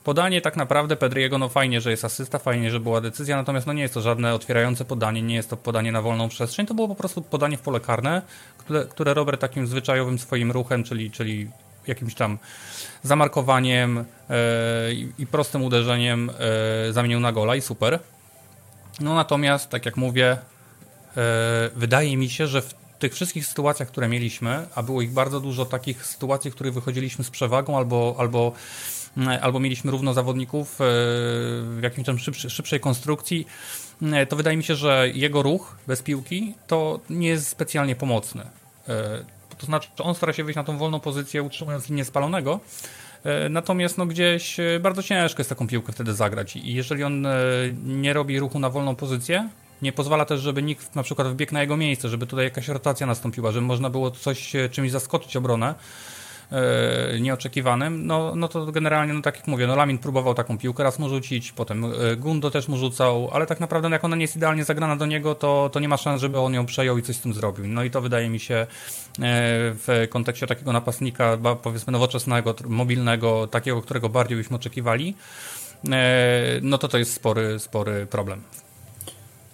podanie 0.04 0.40
tak 0.40 0.56
naprawdę 0.56 0.97
Pedriego, 0.97 1.38
no 1.38 1.49
fajnie, 1.49 1.80
że 1.80 1.90
jest 1.90 2.04
asysta, 2.04 2.38
fajnie, 2.38 2.71
że 2.71 2.80
była 2.80 3.00
decyzja, 3.00 3.37
natomiast 3.37 3.66
no 3.66 3.73
nie 3.73 3.83
jest 3.83 3.94
to 3.94 4.00
żadne 4.00 4.35
otwierające 4.35 4.85
podanie, 4.85 5.23
nie 5.23 5.35
jest 5.35 5.50
to 5.50 5.56
podanie 5.56 5.92
na 5.92 6.02
wolną 6.02 6.28
przestrzeń, 6.28 6.66
to 6.66 6.75
było 6.75 6.88
po 6.88 6.94
prostu 6.94 7.23
podanie 7.23 7.56
w 7.56 7.61
pole 7.61 7.80
karne, 7.80 8.23
które, 8.59 8.85
które 8.85 9.14
Robert 9.14 9.40
takim 9.40 9.66
zwyczajowym 9.66 10.18
swoim 10.18 10.52
ruchem, 10.52 10.85
czyli, 10.85 11.11
czyli 11.11 11.49
jakimś 11.88 12.14
tam 12.14 12.38
zamarkowaniem 13.02 13.98
e, 13.98 14.04
i 15.18 15.26
prostym 15.26 15.62
uderzeniem 15.62 16.30
e, 16.30 16.92
zamienił 16.92 17.20
na 17.20 17.32
gola 17.32 17.56
i 17.56 17.60
super. 17.60 17.98
No 19.00 19.14
natomiast, 19.14 19.70
tak 19.70 19.86
jak 19.86 19.96
mówię, 19.96 20.30
e, 20.30 20.38
wydaje 21.76 22.16
mi 22.16 22.30
się, 22.30 22.46
że 22.46 22.62
w 22.62 22.74
tych 22.98 23.14
wszystkich 23.14 23.46
sytuacjach, 23.46 23.88
które 23.88 24.08
mieliśmy, 24.08 24.66
a 24.74 24.82
było 24.82 25.02
ich 25.02 25.12
bardzo 25.12 25.40
dużo 25.40 25.64
takich 25.64 26.06
sytuacji, 26.06 26.50
w 26.50 26.54
których 26.54 26.74
wychodziliśmy 26.74 27.24
z 27.24 27.30
przewagą 27.30 27.76
albo, 27.76 28.16
albo, 28.18 28.52
albo 29.40 29.60
mieliśmy 29.60 29.90
równo 29.90 30.14
zawodników 30.14 30.76
w 30.78 31.78
jakimś 31.82 32.06
tam 32.06 32.18
szybszej, 32.18 32.50
szybszej 32.50 32.80
konstrukcji, 32.80 33.46
to 34.28 34.36
wydaje 34.36 34.56
mi 34.56 34.64
się, 34.64 34.74
że 34.74 35.08
jego 35.14 35.42
ruch 35.42 35.76
bez 35.86 36.02
piłki 36.02 36.54
to 36.66 37.00
nie 37.10 37.28
jest 37.28 37.48
specjalnie 37.48 37.96
pomocny. 37.96 38.46
To 39.58 39.66
znaczy, 39.66 39.88
on 39.99 40.14
stara 40.14 40.32
się 40.32 40.44
wyjść 40.44 40.56
na 40.56 40.64
tą 40.64 40.78
wolną 40.78 41.00
pozycję, 41.00 41.42
utrzymując 41.42 41.88
linię 41.88 42.04
spalonego, 42.04 42.61
E, 43.25 43.49
natomiast 43.49 43.99
no, 43.99 44.06
gdzieś 44.06 44.61
e, 44.61 44.80
bardzo 44.80 45.02
ciężko 45.02 45.40
jest 45.40 45.49
taką 45.49 45.66
piłkę 45.66 45.92
wtedy 45.92 46.14
zagrać. 46.14 46.56
I 46.56 46.75
jeżeli 46.75 47.04
on 47.04 47.26
nie 47.84 48.12
robi 48.12 48.40
ruchu 48.40 48.58
na 48.58 48.70
wolną 48.70 48.96
pozycję, 48.96 49.49
nie 49.82 49.92
pozwala 49.92 50.25
też, 50.25 50.40
żeby 50.40 50.62
nikt 50.62 50.94
na 50.94 51.02
przykład 51.02 51.28
wbiegł 51.28 51.52
na 51.52 51.61
jego 51.61 51.76
miejsce, 51.76 52.08
żeby 52.08 52.26
tutaj 52.26 52.44
jakaś 52.44 52.68
rotacja 52.68 53.06
nastąpiła, 53.06 53.52
żeby 53.52 53.66
można 53.66 53.90
było 53.90 54.11
coś 54.11 54.52
czymś 54.70 54.90
zaskoczyć 54.90 55.37
obronę, 55.37 55.68
e, 55.68 55.75
nieoczekiwanym, 57.20 58.06
no, 58.06 58.36
no 58.36 58.48
to 58.48 58.66
generalnie, 58.66 59.12
no 59.12 59.22
tak 59.22 59.36
jak 59.36 59.46
mówię, 59.46 59.66
no 59.66 59.76
Lamin 59.76 59.98
próbował 59.98 60.34
taką 60.34 60.58
piłkę 60.58 60.84
raz 60.84 60.98
mu 60.98 61.08
rzucić, 61.08 61.52
potem 61.52 61.84
e, 61.84 62.16
Gundo 62.16 62.50
też 62.50 62.68
mu 62.68 62.76
rzucał, 62.76 63.30
ale 63.32 63.46
tak 63.46 63.60
naprawdę 63.60 63.88
no, 63.88 63.94
jak 63.94 64.04
ona 64.04 64.16
nie 64.16 64.22
jest 64.22 64.36
idealnie 64.36 64.64
zagrana 64.64 64.96
do 64.96 65.06
niego, 65.06 65.34
to, 65.34 65.70
to 65.72 65.80
nie 65.80 65.88
ma 65.88 65.96
szans, 65.96 66.20
żeby 66.20 66.38
on 66.38 66.54
ją 66.54 66.66
przejął 66.66 66.98
i 66.98 67.02
coś 67.02 67.16
z 67.16 67.20
tym 67.20 67.34
zrobił. 67.34 67.66
No 67.68 67.84
i 67.84 67.90
to 67.90 68.00
wydaje 68.00 68.28
mi 68.28 68.40
się 68.40 68.54
e, 68.54 68.66
w 69.86 70.06
kontekście 70.10 70.46
takiego 70.46 70.72
napastnika, 70.72 71.38
powiedzmy 71.62 71.92
nowoczesnego, 71.92 72.54
mobilnego, 72.66 73.46
takiego, 73.46 73.82
którego 73.82 74.08
bardziej 74.08 74.36
byśmy 74.36 74.56
oczekiwali, 74.56 75.14
e, 75.90 76.60
no 76.62 76.78
to 76.78 76.88
to 76.88 76.98
jest 76.98 77.12
spory, 77.12 77.58
spory 77.58 78.06
problem. 78.06 78.42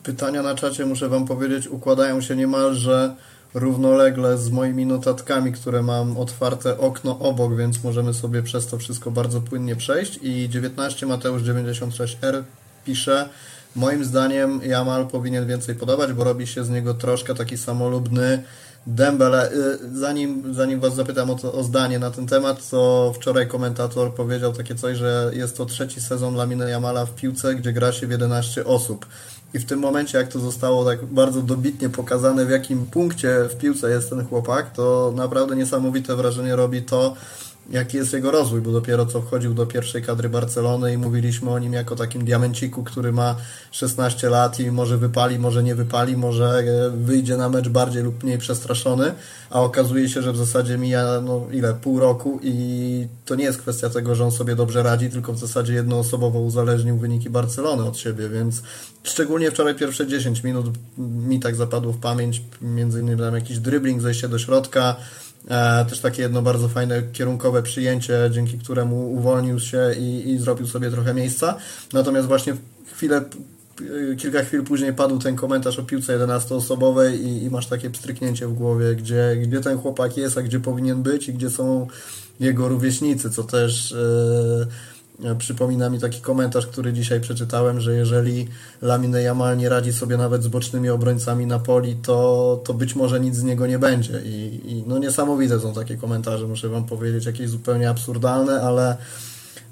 Pytania 0.03 0.43
na 0.43 0.55
czacie, 0.55 0.87
muszę 0.87 1.09
Wam 1.09 1.27
powiedzieć, 1.27 1.69
układają 1.69 2.21
się 2.21 2.37
niemalże 2.37 3.15
równolegle 3.55 4.39
z 4.39 4.51
moimi 4.51 4.87
notatkami, 4.87 5.53
które 5.53 5.83
mam 5.83 6.17
otwarte 6.17 6.79
okno 6.79 7.19
obok, 7.19 7.57
więc 7.57 7.85
możemy 7.85 8.15
sobie 8.15 8.43
przez 8.43 8.67
to 8.67 8.79
wszystko 8.79 9.11
bardzo 9.11 9.41
płynnie 9.41 9.77
przejść. 9.77 10.19
I 10.23 10.49
19 10.49 11.07
Mateusz 11.07 11.43
96R 11.43 12.43
pisze, 12.85 13.29
moim 13.77 14.05
zdaniem 14.05 14.61
Jamal 14.63 15.07
powinien 15.07 15.47
więcej 15.47 15.75
podawać, 15.75 16.13
bo 16.13 16.25
robi 16.25 16.47
się 16.47 16.65
z 16.65 16.71
niego 16.71 16.95
troszkę 16.95 17.35
taki 17.35 17.59
samolubny 17.59 18.43
Dembele. 18.87 19.51
Zanim, 19.95 20.55
zanim 20.55 20.81
Was 20.81 20.95
zapytam 20.95 21.31
o, 21.31 21.35
to, 21.35 21.53
o 21.53 21.65
zdanie 21.65 21.99
na 21.99 22.11
ten 22.11 22.27
temat, 22.27 22.71
to 22.71 23.13
wczoraj 23.17 23.49
komentator 23.49 24.15
powiedział 24.15 24.53
takie 24.53 24.75
coś, 24.75 24.97
że 24.97 25.31
jest 25.35 25.57
to 25.57 25.67
trzeci 25.67 26.01
sezon 26.01 26.35
Lamine 26.35 26.71
Jamala 26.71 27.07
w 27.07 27.15
piłce, 27.15 27.55
gdzie 27.55 27.73
gra 27.73 27.93
się 27.93 28.07
w 28.07 28.11
11 28.11 28.65
osób. 28.65 29.07
I 29.55 29.59
w 29.59 29.65
tym 29.65 29.79
momencie, 29.79 30.19
jak 30.19 30.29
to 30.29 30.39
zostało 30.39 30.85
tak 30.85 31.05
bardzo 31.05 31.43
dobitnie 31.43 31.89
pokazane, 31.89 32.47
w 32.47 32.51
jakim 32.51 32.87
punkcie 32.87 33.49
w 33.51 33.57
piłce 33.57 33.91
jest 33.91 34.11
ten 34.11 34.27
chłopak, 34.27 34.73
to 34.73 35.13
naprawdę 35.17 35.57
niesamowite 35.57 36.17
wrażenie 36.17 36.57
robi 36.57 36.83
to, 36.83 37.15
jaki 37.71 37.97
jest 37.97 38.13
jego 38.13 38.31
rozwój, 38.31 38.61
bo 38.61 38.73
dopiero 38.73 39.07
co 39.07 39.23
wchodził 39.23 39.55
do 39.55 39.67
pierwszej 39.67 40.03
kadry 40.03 40.29
Barcelony 40.29 40.93
i 40.93 40.99
mówiliśmy 40.99 41.51
o 41.51 41.59
nim 41.59 41.73
jako 41.73 41.97
takim 41.97 42.25
diamenciku, 42.25 42.85
który 42.85 43.13
ma 43.13 43.37
16 43.71 44.31
lat 44.31 44.61
i 44.61 44.71
może 44.71 44.99
wypali, 44.99 45.39
może 45.39 45.63
nie 45.63 45.75
wypali, 45.75 46.17
może 46.17 46.59
e, 46.59 46.91
wyjdzie 46.91 47.37
na 47.37 47.49
mecz 47.49 47.69
bardziej 47.69 48.03
lub 48.03 48.25
mniej 48.25 48.39
przestraszony, 48.39 49.15
a 49.51 49.63
okazuje 49.63 50.09
się, 50.09 50.23
że 50.23 50.33
w 50.33 50.37
zasadzie 50.37 50.79
mija 50.79 51.21
no 51.21 51.47
ile, 51.53 51.75
pół 51.75 52.01
roku 52.01 52.41
i 52.43 53.07
to 53.25 53.35
nie 53.35 53.45
jest 53.45 53.59
kwestia 53.59 53.91
tego, 53.91 54.15
że 54.15 54.25
on 54.25 54.33
sobie 54.33 54.57
dobrze 54.57 54.83
radzi, 54.83 55.11
tylko 55.11 55.33
w 55.33 55.39
zasadzie 55.39 55.75
jednoosobowo 55.75 56.41
uzależnił 56.41 56.99
wyniki 56.99 57.31
Barcelony 57.31 57.85
od 57.85 57.99
siebie, 57.99 58.29
więc 58.29 58.63
szczególnie 59.03 59.51
wczoraj 59.51 59.75
pierwsze 59.75 60.07
10 60.07 60.45
minut 60.45 60.67
mi 60.99 61.41
tak 61.41 61.57
zapadło 61.57 61.93
w 61.93 61.99
pamięć, 61.99 62.43
między 62.63 63.01
innymi 63.01 63.21
tam 63.21 63.35
jakiś 63.35 63.59
dribbling, 63.59 64.03
zejście 64.03 64.29
do 64.29 64.39
środka, 64.39 64.97
też 65.89 66.01
takie 66.01 66.23
jedno 66.23 66.43
bardzo 66.43 66.69
fajne 66.69 67.03
kierunkowe 67.13 67.63
przyjęcie, 67.63 68.31
dzięki 68.31 68.59
któremu 68.59 69.13
uwolnił 69.13 69.61
się 69.61 69.95
i, 69.99 70.31
i 70.31 70.39
zrobił 70.39 70.67
sobie 70.67 70.91
trochę 70.91 71.15
miejsca. 71.15 71.57
Natomiast 71.93 72.29
właśnie 72.29 72.57
chwilę 72.93 73.25
kilka 74.19 74.43
chwil 74.43 74.65
później 74.65 74.93
padł 74.93 75.19
ten 75.19 75.37
komentarz 75.37 75.79
o 75.79 75.83
piłce 75.83 76.19
11-osobowej 76.19 77.21
i, 77.21 77.43
i, 77.43 77.51
masz 77.51 77.67
takie 77.67 77.91
pstryknięcie 77.91 78.47
w 78.47 78.53
głowie, 78.53 78.95
gdzie, 78.95 79.37
gdzie 79.43 79.61
ten 79.61 79.79
chłopak 79.79 80.17
jest, 80.17 80.39
a 80.39 80.43
gdzie 80.43 80.61
powinien 80.61 81.03
być 81.03 81.29
i 81.29 81.35
gdzie 81.35 81.51
są 81.51 81.87
jego 82.41 82.69
rówieśnicy, 82.69 83.31
co 83.31 83.45
też 83.45 83.91
yy, 83.91 84.67
E, 84.67 84.67
przypomina 85.39 85.91
mi 85.91 86.01
taki 86.01 86.21
komentarz, 86.21 86.67
który 86.67 86.93
dzisiaj 86.93 87.21
przeczytałem, 87.21 87.81
że 87.81 87.95
jeżeli 87.95 88.49
Lamine 88.83 89.23
Jamal 89.23 89.57
nie 89.57 89.69
radzi 89.69 89.93
sobie 89.93 90.17
nawet 90.17 90.43
z 90.43 90.49
bocznymi 90.49 90.89
obrońcami 90.89 91.47
Napoli, 91.47 91.97
to, 91.97 92.61
to 92.65 92.75
być 92.75 92.97
może 92.97 93.21
nic 93.21 93.37
z 93.37 93.43
niego 93.43 93.67
nie 93.67 93.79
będzie. 93.79 94.21
I, 94.25 94.61
I, 94.65 94.85
no 94.87 94.99
niesamowite 94.99 95.61
są 95.61 95.75
takie 95.75 95.97
komentarze, 95.97 96.47
muszę 96.47 96.69
Wam 96.69 96.85
powiedzieć, 96.85 97.27
jakieś 97.27 97.49
zupełnie 97.49 97.91
absurdalne, 97.91 98.63
ale, 98.63 98.97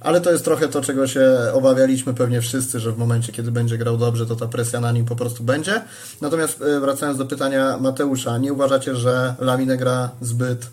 ale 0.00 0.20
to 0.20 0.32
jest 0.32 0.44
trochę 0.44 0.68
to, 0.68 0.80
czego 0.80 1.06
się 1.06 1.38
obawialiśmy 1.52 2.14
pewnie 2.14 2.40
wszyscy, 2.40 2.80
że 2.80 2.92
w 2.92 2.98
momencie, 2.98 3.32
kiedy 3.32 3.52
będzie 3.52 3.78
grał 3.78 3.96
dobrze, 3.96 4.26
to 4.26 4.36
ta 4.36 4.46
presja 4.46 4.80
na 4.80 4.92
nim 4.92 5.04
po 5.04 5.16
prostu 5.16 5.44
będzie. 5.44 5.82
Natomiast 6.20 6.62
e, 6.62 6.80
wracając 6.80 7.18
do 7.18 7.26
pytania 7.26 7.78
Mateusza, 7.80 8.38
nie 8.38 8.52
uważacie, 8.52 8.94
że 8.94 9.34
Lamine 9.40 9.76
gra 9.76 10.10
zbyt 10.20 10.66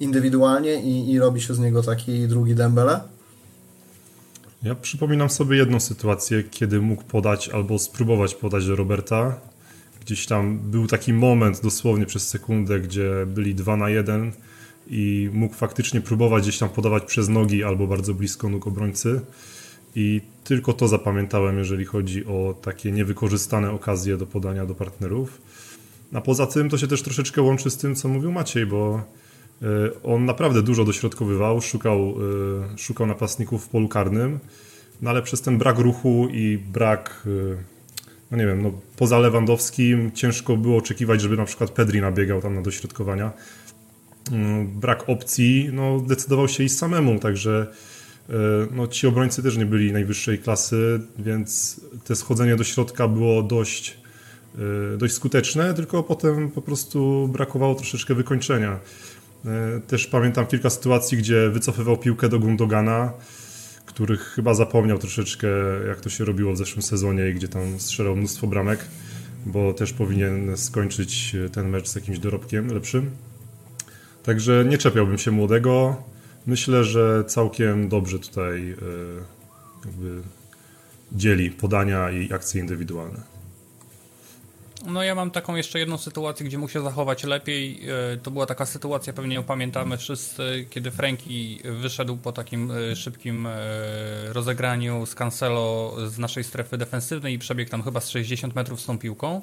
indywidualnie 0.00 0.82
i, 0.82 1.12
i 1.12 1.18
robi 1.18 1.40
się 1.40 1.54
z 1.54 1.58
niego 1.58 1.82
taki 1.82 2.28
drugi 2.28 2.54
Dembele? 2.54 3.00
Ja 4.62 4.74
przypominam 4.74 5.30
sobie 5.30 5.56
jedną 5.56 5.80
sytuację, 5.80 6.42
kiedy 6.42 6.80
mógł 6.80 7.02
podać 7.04 7.48
albo 7.48 7.78
spróbować 7.78 8.34
podać 8.34 8.66
do 8.66 8.76
Roberta. 8.76 9.40
Gdzieś 10.00 10.26
tam 10.26 10.58
był 10.58 10.86
taki 10.86 11.12
moment 11.12 11.62
dosłownie 11.62 12.06
przez 12.06 12.28
sekundę, 12.28 12.80
gdzie 12.80 13.10
byli 13.26 13.54
2 13.54 13.76
na 13.76 13.90
1 13.90 14.32
i 14.86 15.30
mógł 15.32 15.54
faktycznie 15.54 16.00
próbować 16.00 16.42
gdzieś 16.42 16.58
tam 16.58 16.68
podawać 16.68 17.02
przez 17.04 17.28
nogi 17.28 17.64
albo 17.64 17.86
bardzo 17.86 18.14
blisko 18.14 18.48
nóg 18.48 18.66
obrońcy. 18.66 19.20
I 19.94 20.20
tylko 20.44 20.72
to 20.72 20.88
zapamiętałem, 20.88 21.58
jeżeli 21.58 21.84
chodzi 21.84 22.26
o 22.26 22.54
takie 22.62 22.92
niewykorzystane 22.92 23.70
okazje 23.70 24.16
do 24.16 24.26
podania 24.26 24.66
do 24.66 24.74
partnerów. 24.74 25.40
A 26.12 26.20
poza 26.20 26.46
tym 26.46 26.68
to 26.68 26.78
się 26.78 26.86
też 26.86 27.02
troszeczkę 27.02 27.42
łączy 27.42 27.70
z 27.70 27.76
tym, 27.76 27.94
co 27.94 28.08
mówił 28.08 28.32
Maciej, 28.32 28.66
bo 28.66 29.02
on 30.02 30.24
naprawdę 30.24 30.62
dużo 30.62 30.84
dośrodkowywał, 30.84 31.60
szukał, 31.60 32.14
e, 32.74 32.78
szukał 32.78 33.06
napastników 33.06 33.64
w 33.64 33.68
polu 33.68 33.88
karnym, 33.88 34.38
no 35.02 35.10
ale 35.10 35.22
przez 35.22 35.42
ten 35.42 35.58
brak 35.58 35.78
ruchu 35.78 36.28
i 36.32 36.58
brak, 36.58 37.26
e, 37.26 37.56
no 38.30 38.36
nie 38.36 38.46
wiem, 38.46 38.62
no 38.62 38.72
poza 38.96 39.18
Lewandowskim 39.18 40.12
ciężko 40.12 40.56
było 40.56 40.76
oczekiwać, 40.76 41.20
żeby 41.20 41.36
na 41.36 41.44
przykład 41.44 41.70
Pedri 41.70 42.00
nabiegał 42.00 42.42
tam 42.42 42.54
na 42.54 42.62
dośrodkowania. 42.62 43.32
Brak 44.64 45.08
opcji, 45.08 45.70
no 45.72 46.00
decydował 46.00 46.48
się 46.48 46.64
iść 46.64 46.78
samemu, 46.78 47.18
także 47.18 47.66
no, 48.70 48.86
ci 48.86 49.06
obrońcy 49.06 49.42
też 49.42 49.56
nie 49.56 49.66
byli 49.66 49.92
najwyższej 49.92 50.38
klasy, 50.38 51.00
więc 51.18 51.80
te 52.04 52.16
schodzenie 52.16 52.56
do 52.56 52.64
środka 52.64 53.08
było 53.08 53.42
dość, 53.42 53.98
dość 54.98 55.14
skuteczne, 55.14 55.74
tylko 55.74 56.02
potem 56.02 56.50
po 56.50 56.62
prostu 56.62 57.28
brakowało 57.32 57.74
troszeczkę 57.74 58.14
wykończenia. 58.14 58.80
E, 59.46 59.80
też 59.80 60.06
pamiętam 60.06 60.46
kilka 60.46 60.70
sytuacji, 60.70 61.18
gdzie 61.18 61.50
wycofywał 61.50 61.96
piłkę 61.96 62.28
do 62.28 62.38
Gundogana, 62.38 63.12
których 63.86 64.20
chyba 64.20 64.54
zapomniał 64.54 64.98
troszeczkę, 64.98 65.48
jak 65.88 66.00
to 66.00 66.10
się 66.10 66.24
robiło 66.24 66.52
w 66.52 66.56
zeszłym 66.56 66.82
sezonie 66.82 67.28
i 67.28 67.34
gdzie 67.34 67.48
tam 67.48 67.80
strzelał 67.80 68.16
mnóstwo 68.16 68.46
bramek, 68.46 68.80
bo 69.46 69.72
też 69.72 69.92
powinien 69.92 70.56
skończyć 70.56 71.36
ten 71.52 71.68
mecz 71.68 71.88
z 71.88 71.94
jakimś 71.94 72.18
dorobkiem 72.18 72.74
lepszym. 72.74 73.10
Także 74.22 74.64
nie 74.68 74.78
czepiałbym 74.78 75.18
się 75.18 75.30
młodego. 75.30 76.02
Myślę, 76.46 76.84
że 76.84 77.24
całkiem 77.24 77.88
dobrze 77.88 78.18
tutaj 78.18 78.70
e, 78.70 78.76
dzieli 81.12 81.50
podania 81.50 82.10
i 82.10 82.32
akcje 82.32 82.60
indywidualne. 82.60 83.29
No 84.86 85.02
ja 85.02 85.14
mam 85.14 85.30
taką 85.30 85.56
jeszcze 85.56 85.78
jedną 85.78 85.98
sytuację, 85.98 86.46
gdzie 86.46 86.58
mógł 86.58 86.72
się 86.72 86.82
zachować 86.82 87.24
lepiej. 87.24 87.80
E, 88.14 88.16
to 88.16 88.30
była 88.30 88.46
taka 88.46 88.66
sytuacja, 88.66 89.12
pewnie 89.12 89.34
ją 89.34 89.42
pamiętamy 89.42 89.96
wszyscy, 89.96 90.66
kiedy 90.70 90.90
Franki 90.90 91.60
wyszedł 91.64 92.16
po 92.16 92.32
takim 92.32 92.70
e, 92.70 92.96
szybkim 92.96 93.46
e, 93.46 93.52
rozegraniu 94.32 95.06
z 95.06 95.14
Cancelo 95.14 95.94
z 96.06 96.18
naszej 96.18 96.44
strefy 96.44 96.78
defensywnej 96.78 97.34
i 97.34 97.38
przebiegł 97.38 97.70
tam 97.70 97.82
chyba 97.82 98.00
z 98.00 98.10
60 98.10 98.54
metrów 98.54 98.80
z 98.80 98.86
tą 98.86 98.98
piłką. 98.98 99.40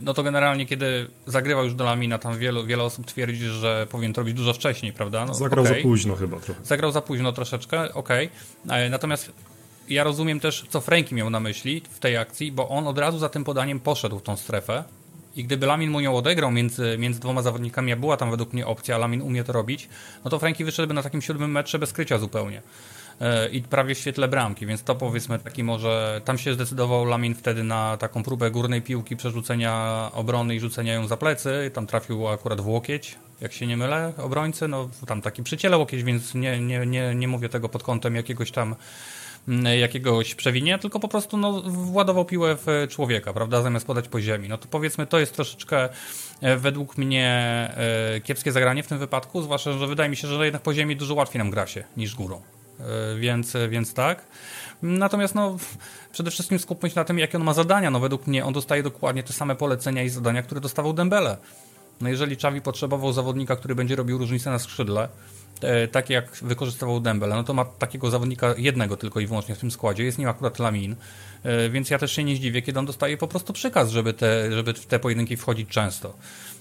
No 0.00 0.14
to 0.14 0.22
generalnie, 0.22 0.66
kiedy 0.66 1.06
zagrywał 1.26 1.64
już 1.64 1.74
do 1.74 1.84
Lamina, 1.84 2.18
tam 2.18 2.38
wielu, 2.38 2.66
wiele 2.66 2.82
osób 2.82 3.06
twierdzi, 3.06 3.46
że 3.46 3.86
powinien 3.90 4.12
to 4.12 4.20
robić 4.20 4.34
dużo 4.34 4.52
wcześniej, 4.52 4.92
prawda? 4.92 5.24
No, 5.24 5.34
Zagrał 5.34 5.64
okay. 5.64 5.76
za 5.76 5.82
późno 5.82 6.16
chyba 6.16 6.40
trochę. 6.40 6.64
Zagrał 6.64 6.92
za 6.92 7.00
późno 7.00 7.32
troszeczkę, 7.32 7.94
okej. 7.94 8.30
Okay. 8.64 8.90
Natomiast 8.90 9.32
ja 9.90 10.04
rozumiem 10.04 10.40
też, 10.40 10.66
co 10.68 10.80
Franki 10.80 11.14
miał 11.14 11.30
na 11.30 11.40
myśli 11.40 11.82
w 11.90 11.98
tej 11.98 12.16
akcji, 12.16 12.52
bo 12.52 12.68
on 12.68 12.86
od 12.86 12.98
razu 12.98 13.18
za 13.18 13.28
tym 13.28 13.44
podaniem 13.44 13.80
poszedł 13.80 14.18
w 14.18 14.22
tą 14.22 14.36
strefę. 14.36 14.84
I 15.36 15.44
gdyby 15.44 15.66
Lamin 15.66 15.90
mu 15.90 16.00
ją 16.00 16.16
odegrał 16.16 16.50
między, 16.50 16.96
między 16.98 17.20
dwoma 17.20 17.42
zawodnikami, 17.42 17.92
a 17.92 17.96
była 17.96 18.16
tam 18.16 18.30
według 18.30 18.52
mnie 18.52 18.66
opcja, 18.66 18.94
a 18.94 18.98
Lamin 18.98 19.22
umie 19.22 19.44
to 19.44 19.52
robić, 19.52 19.88
no 20.24 20.30
to 20.30 20.38
Franki 20.38 20.64
wyszedłby 20.64 20.94
na 20.94 21.02
takim 21.02 21.22
siódmym 21.22 21.50
metrze 21.50 21.78
bez 21.78 21.92
krycia 21.92 22.18
zupełnie. 22.18 22.62
E, 23.20 23.48
i 23.48 23.62
prawie 23.62 23.94
w 23.94 23.98
świetle 23.98 24.28
bramki, 24.28 24.66
więc 24.66 24.82
to 24.82 24.94
powiedzmy 24.94 25.38
taki 25.38 25.64
może, 25.64 26.20
tam 26.24 26.38
się 26.38 26.54
zdecydował 26.54 27.04
Lamin 27.04 27.34
wtedy 27.34 27.64
na 27.64 27.96
taką 27.96 28.22
próbę 28.22 28.50
górnej 28.50 28.82
piłki, 28.82 29.16
przerzucenia 29.16 30.10
obrony 30.12 30.54
i 30.54 30.60
rzucenia 30.60 30.94
ją 30.94 31.06
za 31.06 31.16
plecy, 31.16 31.70
tam 31.74 31.86
trafił 31.86 32.28
akurat 32.28 32.60
w 32.60 32.66
łokieć, 32.66 33.16
jak 33.40 33.52
się 33.52 33.66
nie 33.66 33.76
mylę, 33.76 34.12
obrońcy, 34.16 34.68
no 34.68 34.88
tam 35.06 35.22
taki 35.22 35.42
przyciele 35.42 35.78
łokieć, 35.78 36.02
więc 36.02 36.34
nie, 36.34 36.60
nie, 36.60 36.86
nie, 36.86 37.14
nie 37.14 37.28
mówię 37.28 37.48
tego 37.48 37.68
pod 37.68 37.82
kątem 37.82 38.16
jakiegoś 38.16 38.50
tam 38.50 38.76
jakiegoś 39.80 40.34
przewinienia, 40.34 40.78
tylko 40.78 41.00
po 41.00 41.08
prostu 41.08 41.36
no, 41.36 41.62
władował 41.62 42.24
piłę 42.24 42.56
w 42.56 42.86
człowieka, 42.88 43.32
prawda, 43.32 43.62
zamiast 43.62 43.86
podać 43.86 44.08
po 44.08 44.20
ziemi. 44.20 44.48
No 44.48 44.58
to 44.58 44.68
powiedzmy, 44.70 45.06
to 45.06 45.18
jest 45.18 45.34
troszeczkę 45.34 45.88
e, 46.40 46.56
według 46.56 46.98
mnie 46.98 47.26
e, 47.76 48.20
kiepskie 48.20 48.52
zagranie 48.52 48.82
w 48.82 48.86
tym 48.86 48.98
wypadku, 48.98 49.42
zwłaszcza, 49.42 49.72
że 49.72 49.86
wydaje 49.86 50.10
mi 50.10 50.16
się, 50.16 50.28
że 50.28 50.44
jednak 50.44 50.62
po 50.62 50.74
ziemi 50.74 50.96
dużo 50.96 51.14
łatwiej 51.14 51.38
nam 51.38 51.50
gra 51.50 51.66
się 51.66 51.84
niż 51.96 52.14
górą. 52.14 52.42
E, 52.80 53.18
więc, 53.18 53.56
więc 53.68 53.94
tak. 53.94 54.26
Natomiast 54.82 55.34
no, 55.34 55.56
przede 56.12 56.30
wszystkim 56.30 56.58
skupmy 56.58 56.90
się 56.90 56.96
na 56.96 57.04
tym, 57.04 57.18
jakie 57.18 57.38
on 57.38 57.44
ma 57.44 57.54
zadania. 57.54 57.90
No, 57.90 58.00
według 58.00 58.26
mnie 58.26 58.44
on 58.44 58.52
dostaje 58.52 58.82
dokładnie 58.82 59.22
te 59.22 59.32
same 59.32 59.56
polecenia 59.56 60.02
i 60.02 60.08
zadania, 60.08 60.42
które 60.42 60.60
dostawał 60.60 60.92
Dembele. 60.92 61.36
No 62.00 62.08
jeżeli 62.08 62.36
Czawi 62.36 62.60
potrzebował 62.60 63.12
zawodnika, 63.12 63.56
który 63.56 63.74
będzie 63.74 63.96
robił 63.96 64.18
różnicę 64.18 64.50
na 64.50 64.58
skrzydle, 64.58 65.08
e, 65.64 65.88
tak 65.88 66.10
jak 66.10 66.36
wykorzystywał 66.42 67.00
Dembele, 67.00 67.36
no 67.36 67.44
to 67.44 67.54
ma 67.54 67.64
takiego 67.64 68.10
zawodnika 68.10 68.54
jednego 68.56 68.96
tylko 68.96 69.20
i 69.20 69.26
wyłącznie 69.26 69.54
w 69.54 69.58
tym 69.58 69.70
składzie, 69.70 70.04
jest 70.04 70.18
nim 70.18 70.28
akurat 70.28 70.58
Lamin, 70.58 70.96
e, 71.42 71.68
więc 71.68 71.90
ja 71.90 71.98
też 71.98 72.12
się 72.12 72.24
nie 72.24 72.36
zdziwię, 72.36 72.62
kiedy 72.62 72.78
on 72.78 72.86
dostaje 72.86 73.16
po 73.16 73.28
prostu 73.28 73.52
przykaz, 73.52 73.90
żeby, 73.90 74.12
te, 74.12 74.52
żeby 74.52 74.74
w 74.74 74.86
te 74.86 74.98
pojedynki 74.98 75.36
wchodzić 75.36 75.68
często. 75.68 76.14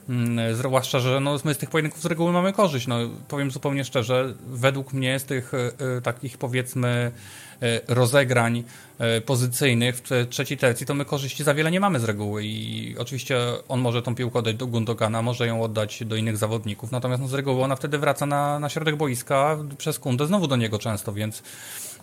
Mm, 0.10 0.56
zwłaszcza, 0.56 1.00
że 1.00 1.20
no, 1.20 1.40
my 1.44 1.54
z 1.54 1.58
tych 1.58 1.70
pojedynków 1.70 2.02
z 2.02 2.06
reguły 2.06 2.32
mamy 2.32 2.54
korzyść. 2.54 2.88
No, 2.88 2.98
powiem 3.28 3.52
zupełnie 3.52 3.86
szczerze, 3.86 4.34
według 4.48 4.94
mnie 4.94 5.20
z 5.20 5.26
tych 5.26 5.52
takich 6.04 6.38
powiedzmy 6.38 7.12
rozegrań 7.88 8.64
y, 9.18 9.22
pozycyjnych 9.22 9.96
w 9.96 10.28
trzeciej 10.30 10.58
tercji, 10.58 10.86
to 10.86 10.94
my 10.94 11.06
korzyści 11.06 11.44
za 11.44 11.54
wiele 11.54 11.72
nie 11.72 11.80
mamy 11.80 12.00
z 12.00 12.04
reguły 12.04 12.46
i 12.46 12.96
oczywiście 12.98 13.38
on 13.68 13.80
może 13.80 14.02
tą 14.02 14.16
piłkę 14.16 14.40
oddać 14.40 14.56
do 14.56 14.68
Gundogana, 14.68 15.22
może 15.22 15.48
ją 15.48 15.64
oddać 15.64 16.04
do 16.06 16.16
innych 16.16 16.38
zawodników, 16.38 16.92
natomiast 16.92 17.22
no, 17.22 17.28
z 17.28 17.34
reguły 17.34 17.64
ona 17.64 17.76
wtedy 17.76 17.98
wraca 17.98 18.26
na, 18.26 18.60
na 18.60 18.70
środek 18.70 18.96
boiska 18.96 19.58
przez 19.78 20.00
kundę 20.00 20.28
znowu 20.28 20.48
do 20.48 20.56
niego 20.56 20.80
często, 20.80 21.14
więc 21.14 21.44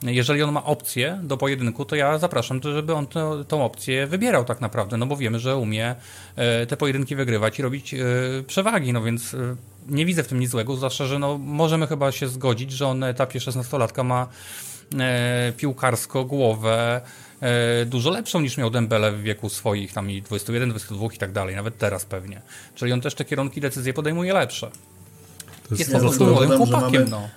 jeżeli 0.03 0.43
on 0.43 0.53
ma 0.53 0.65
opcję 0.65 1.21
do 1.23 1.37
pojedynku, 1.37 1.85
to 1.85 1.97
ja 1.97 2.19
zapraszam, 2.19 2.61
żeby 2.63 2.95
on 2.95 3.07
to, 3.07 3.45
tą 3.45 3.65
opcję 3.65 4.07
wybierał 4.07 4.45
tak 4.45 4.61
naprawdę, 4.61 4.97
no 4.97 5.07
bo 5.07 5.17
wiemy, 5.17 5.39
że 5.39 5.57
umie 5.57 5.95
e, 6.37 6.67
te 6.67 6.77
pojedynki 6.77 7.17
wygrywać 7.17 7.59
i 7.59 7.63
robić 7.63 7.95
e, 7.95 7.99
przewagi, 8.47 8.93
no 8.93 9.03
więc 9.03 9.35
e, 9.35 9.57
nie 9.89 10.07
widzę 10.07 10.23
w 10.23 10.29
tym 10.29 10.41
nic 10.41 10.51
złego, 10.51 10.77
zwłaszcza, 10.77 11.07
że 11.07 11.19
no, 11.19 11.39
możemy 11.39 11.87
chyba 11.87 12.13
się 12.13 12.29
zgodzić, 12.29 12.73
że 12.73 12.87
on 12.87 12.99
na 12.99 13.09
etapie 13.09 13.39
16-latka 13.39 14.05
ma 14.05 14.29
piłkarsko 15.57 16.25
głowę 16.25 17.01
dużo 17.87 18.11
lepszą 18.11 18.41
niż 18.41 18.57
miał 18.57 18.71
Dembele 18.71 19.13
w 19.13 19.23
wieku 19.23 19.49
swoich, 19.49 19.93
tam 19.93 20.11
i 20.11 20.23
21, 20.23 20.71
22 20.71 21.07
i 21.15 21.19
tak 21.19 21.33
dalej, 21.33 21.57
nawet 21.57 21.79
teraz 21.79 22.05
pewnie. 22.05 22.43
Czyli 22.75 22.93
on 22.93 23.01
też 23.01 23.15
te 23.15 23.25
kierunki 23.25 23.61
decyzje 23.61 23.95
podejmuje 23.95 24.35
lepsze. 24.35 24.71
To 25.47 25.75
jest, 25.75 25.79
jest 25.81 25.93
po 25.93 25.99
prostu 25.99 26.27
młodym 26.27 26.59
chłopakiem, 26.59 26.93
mamy... 26.93 27.11
no 27.11 27.29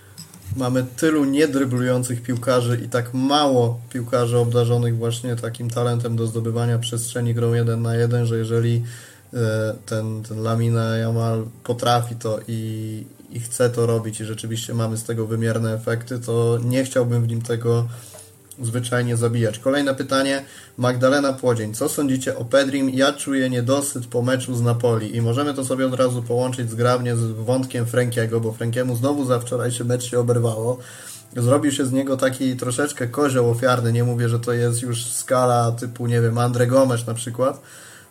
mamy 0.55 0.85
tylu 0.95 1.25
niedryblujących 1.25 2.21
piłkarzy 2.21 2.81
i 2.85 2.89
tak 2.89 3.13
mało 3.13 3.79
piłkarzy 3.89 4.37
obdarzonych 4.37 4.97
właśnie 4.97 5.35
takim 5.35 5.69
talentem 5.69 6.15
do 6.15 6.27
zdobywania 6.27 6.79
przestrzeni 6.79 7.33
grą 7.33 7.53
jeden 7.53 7.81
na 7.81 7.95
jeden, 7.95 8.25
że 8.25 8.37
jeżeli 8.37 8.75
e, 8.75 8.81
ten, 9.85 10.23
ten 10.23 10.43
Lamina 10.43 10.97
Jamal 10.97 11.45
potrafi 11.63 12.15
to 12.15 12.39
i, 12.47 13.03
i 13.29 13.39
chce 13.39 13.69
to 13.69 13.85
robić 13.85 14.21
i 14.21 14.25
rzeczywiście 14.25 14.73
mamy 14.73 14.97
z 14.97 15.03
tego 15.03 15.27
wymierne 15.27 15.73
efekty, 15.73 16.19
to 16.19 16.59
nie 16.63 16.83
chciałbym 16.83 17.23
w 17.23 17.27
nim 17.27 17.41
tego 17.41 17.87
zwyczajnie 18.61 19.17
zabijać. 19.17 19.59
Kolejne 19.59 19.95
pytanie. 19.95 20.45
Magdalena 20.77 21.33
Płodzień. 21.33 21.73
Co 21.73 21.89
sądzicie 21.89 22.37
o 22.37 22.45
Pedrim? 22.45 22.89
Ja 22.89 23.13
czuję 23.13 23.49
niedosyt 23.49 24.07
po 24.07 24.21
meczu 24.21 24.55
z 24.55 24.61
Napoli 24.61 25.15
i 25.15 25.21
możemy 25.21 25.53
to 25.53 25.65
sobie 25.65 25.85
od 25.85 25.93
razu 25.93 26.23
połączyć 26.23 26.71
zgrabnie 26.71 27.15
z 27.15 27.31
wątkiem 27.31 27.85
Frankiego, 27.85 28.39
bo 28.39 28.51
Frankiemu 28.51 28.95
znowu 28.95 29.25
za 29.25 29.39
wczorajszy 29.39 29.85
mecz 29.85 30.03
się 30.03 30.19
oberwało. 30.19 30.77
Zrobił 31.35 31.71
się 31.71 31.85
z 31.85 31.91
niego 31.91 32.17
taki 32.17 32.55
troszeczkę 32.55 33.07
kozioł 33.07 33.49
ofiarny. 33.49 33.93
Nie 33.93 34.03
mówię, 34.03 34.29
że 34.29 34.39
to 34.39 34.53
jest 34.53 34.81
już 34.81 35.05
skala 35.05 35.71
typu, 35.71 36.07
nie 36.07 36.21
wiem, 36.21 36.37
Andre 36.37 36.67
Gomes 36.67 37.07
na 37.07 37.13
przykład, 37.13 37.61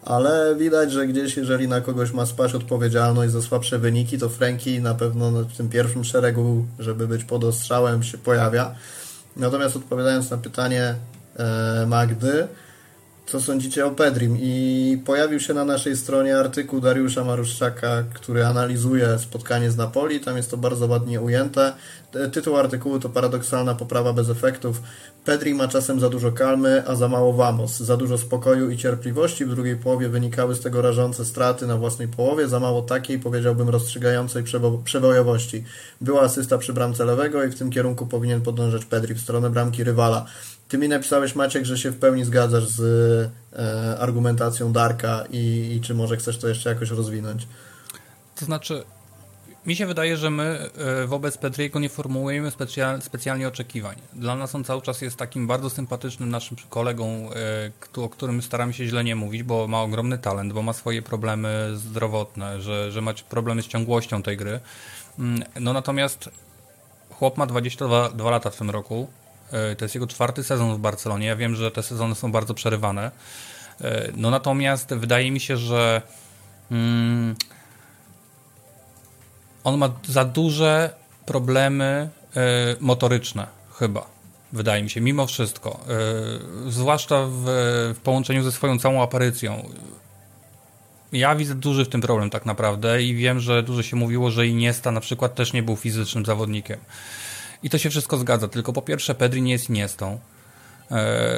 ale 0.06 0.56
widać, 0.56 0.92
że 0.92 1.06
gdzieś, 1.06 1.36
jeżeli 1.36 1.68
na 1.68 1.80
kogoś 1.80 2.12
ma 2.12 2.26
spaść 2.26 2.54
odpowiedzialność 2.54 3.32
za 3.32 3.42
słabsze 3.42 3.78
wyniki, 3.78 4.18
to 4.18 4.28
Franki 4.28 4.80
na 4.80 4.94
pewno 4.94 5.30
w 5.30 5.56
tym 5.56 5.68
pierwszym 5.68 6.04
szeregu, 6.04 6.66
żeby 6.78 7.08
być 7.08 7.24
pod 7.24 7.44
ostrzałem, 7.44 8.02
się 8.02 8.18
pojawia. 8.18 8.74
Natomiast 9.36 9.76
odpowiadając 9.76 10.30
na 10.30 10.36
pytanie 10.36 10.94
e, 11.36 11.86
Magdy, 11.86 12.48
co 13.26 13.40
sądzicie 13.40 13.86
o 13.86 13.90
Pedrim? 13.90 14.36
I 14.40 14.98
pojawił 15.04 15.40
się 15.40 15.54
na 15.54 15.64
naszej 15.64 15.96
stronie 15.96 16.38
artykuł 16.38 16.80
Dariusza 16.80 17.24
Maruszczaka, 17.24 18.02
który 18.14 18.46
analizuje 18.46 19.18
spotkanie 19.18 19.70
z 19.70 19.76
Napoli. 19.76 20.20
Tam 20.20 20.36
jest 20.36 20.50
to 20.50 20.56
bardzo 20.56 20.86
ładnie 20.86 21.20
ujęte. 21.20 21.72
Tytuł 22.32 22.56
artykułu 22.56 23.00
to 23.00 23.08
paradoksalna 23.08 23.74
poprawa 23.74 24.12
bez 24.12 24.30
efektów. 24.30 24.82
Pedri 25.24 25.54
ma 25.54 25.68
czasem 25.68 26.00
za 26.00 26.08
dużo 26.08 26.32
kalmy, 26.32 26.82
a 26.86 26.94
za 26.94 27.08
mało 27.08 27.32
Vamos. 27.32 27.76
Za 27.76 27.96
dużo 27.96 28.18
spokoju 28.18 28.70
i 28.70 28.76
cierpliwości. 28.76 29.44
W 29.44 29.54
drugiej 29.54 29.76
połowie 29.76 30.08
wynikały 30.08 30.54
z 30.54 30.60
tego 30.60 30.82
rażące 30.82 31.24
straty 31.24 31.66
na 31.66 31.76
własnej 31.76 32.08
połowie. 32.08 32.48
Za 32.48 32.60
mało 32.60 32.82
takiej, 32.82 33.18
powiedziałbym, 33.18 33.68
rozstrzygającej 33.68 34.42
przebo 34.42 34.78
przebojowości. 34.78 35.64
Była 36.00 36.22
asysta 36.22 36.58
przy 36.58 36.72
bramce 36.72 37.04
lewego 37.04 37.44
i 37.44 37.48
w 37.48 37.58
tym 37.58 37.70
kierunku 37.70 38.06
powinien 38.06 38.40
podążać 38.40 38.84
Pedri 38.84 39.14
w 39.14 39.20
stronę 39.20 39.50
bramki 39.50 39.84
rywala. 39.84 40.26
Ty 40.68 40.78
mi 40.78 40.88
napisałeś, 40.88 41.34
Maciek, 41.34 41.64
że 41.64 41.78
się 41.78 41.90
w 41.90 41.98
pełni 41.98 42.24
zgadzasz 42.24 42.68
z 42.68 42.80
e, 43.52 43.98
argumentacją 43.98 44.72
Darka 44.72 45.24
i, 45.30 45.72
i 45.76 45.80
czy 45.80 45.94
może 45.94 46.16
chcesz 46.16 46.38
to 46.38 46.48
jeszcze 46.48 46.70
jakoś 46.70 46.90
rozwinąć? 46.90 47.48
To 48.36 48.44
znaczy, 48.44 48.84
mi 49.66 49.76
się 49.76 49.86
wydaje, 49.86 50.16
że 50.16 50.30
my 50.30 50.70
e, 50.76 51.06
wobec 51.06 51.38
Pedriego 51.38 51.78
nie 51.78 51.88
formułujemy 51.88 52.50
specjal, 52.50 53.02
specjalnie 53.02 53.48
oczekiwań. 53.48 53.96
Dla 54.12 54.36
nas 54.36 54.54
on 54.54 54.64
cały 54.64 54.82
czas 54.82 55.02
jest 55.02 55.16
takim 55.16 55.46
bardzo 55.46 55.70
sympatycznym 55.70 56.30
naszym 56.30 56.56
kolegą, 56.70 57.30
e, 57.96 58.02
o 58.02 58.08
którym 58.08 58.42
staramy 58.42 58.72
się 58.72 58.86
źle 58.86 59.04
nie 59.04 59.16
mówić, 59.16 59.42
bo 59.42 59.68
ma 59.68 59.82
ogromny 59.82 60.18
talent, 60.18 60.52
bo 60.52 60.62
ma 60.62 60.72
swoje 60.72 61.02
problemy 61.02 61.70
zdrowotne, 61.74 62.60
że, 62.60 62.92
że 62.92 63.00
ma 63.00 63.14
problemy 63.28 63.62
z 63.62 63.66
ciągłością 63.66 64.22
tej 64.22 64.36
gry. 64.36 64.60
Mm, 65.18 65.42
no 65.60 65.72
natomiast 65.72 66.30
chłop 67.10 67.36
ma 67.36 67.46
22 67.46 68.30
lata 68.30 68.50
w 68.50 68.56
tym 68.56 68.70
roku. 68.70 69.08
E, 69.52 69.76
to 69.76 69.84
jest 69.84 69.94
jego 69.94 70.06
czwarty 70.06 70.44
sezon 70.44 70.74
w 70.74 70.78
Barcelonie. 70.78 71.26
Ja 71.26 71.36
wiem, 71.36 71.54
że 71.54 71.70
te 71.70 71.82
sezony 71.82 72.14
są 72.14 72.32
bardzo 72.32 72.54
przerywane. 72.54 73.10
No 74.16 74.30
natomiast 74.30 74.94
wydaje 74.94 75.30
mi 75.30 75.40
się, 75.40 75.56
że. 75.56 76.02
Mm, 76.70 77.34
on 79.64 79.78
ma 79.78 79.90
za 80.08 80.24
duże 80.24 80.94
problemy 81.26 82.08
y, 82.36 82.40
motoryczne, 82.80 83.46
chyba. 83.78 84.06
Wydaje 84.52 84.82
mi 84.82 84.90
się, 84.90 85.00
mimo 85.00 85.26
wszystko. 85.26 85.80
Zwłaszcza 86.68 87.26
w, 87.26 87.44
w, 87.94 88.00
połączeniu 88.02 88.42
ze 88.42 88.52
swoją 88.52 88.78
całą 88.78 89.02
aparycją. 89.02 89.70
Ja 91.12 91.36
widzę 91.36 91.54
duży 91.54 91.84
w 91.84 91.88
tym 91.88 92.00
problem 92.00 92.30
tak 92.30 92.46
naprawdę 92.46 93.02
i 93.02 93.14
wiem, 93.14 93.40
że 93.40 93.62
dużo 93.62 93.82
się 93.82 93.96
mówiło, 93.96 94.30
że 94.30 94.46
Iniesta 94.46 94.90
na 94.90 95.00
przykład 95.00 95.34
też 95.34 95.52
nie 95.52 95.62
był 95.62 95.76
fizycznym 95.76 96.24
zawodnikiem. 96.24 96.78
I 97.66 97.70
to 97.70 97.78
się 97.78 97.90
wszystko 97.90 98.16
zgadza, 98.16 98.48
tylko 98.48 98.72
po 98.72 98.82
pierwsze 98.82 99.14
Pedri 99.14 99.42
nie 99.42 99.52
jest 99.52 99.70
Iniestą. 99.70 100.18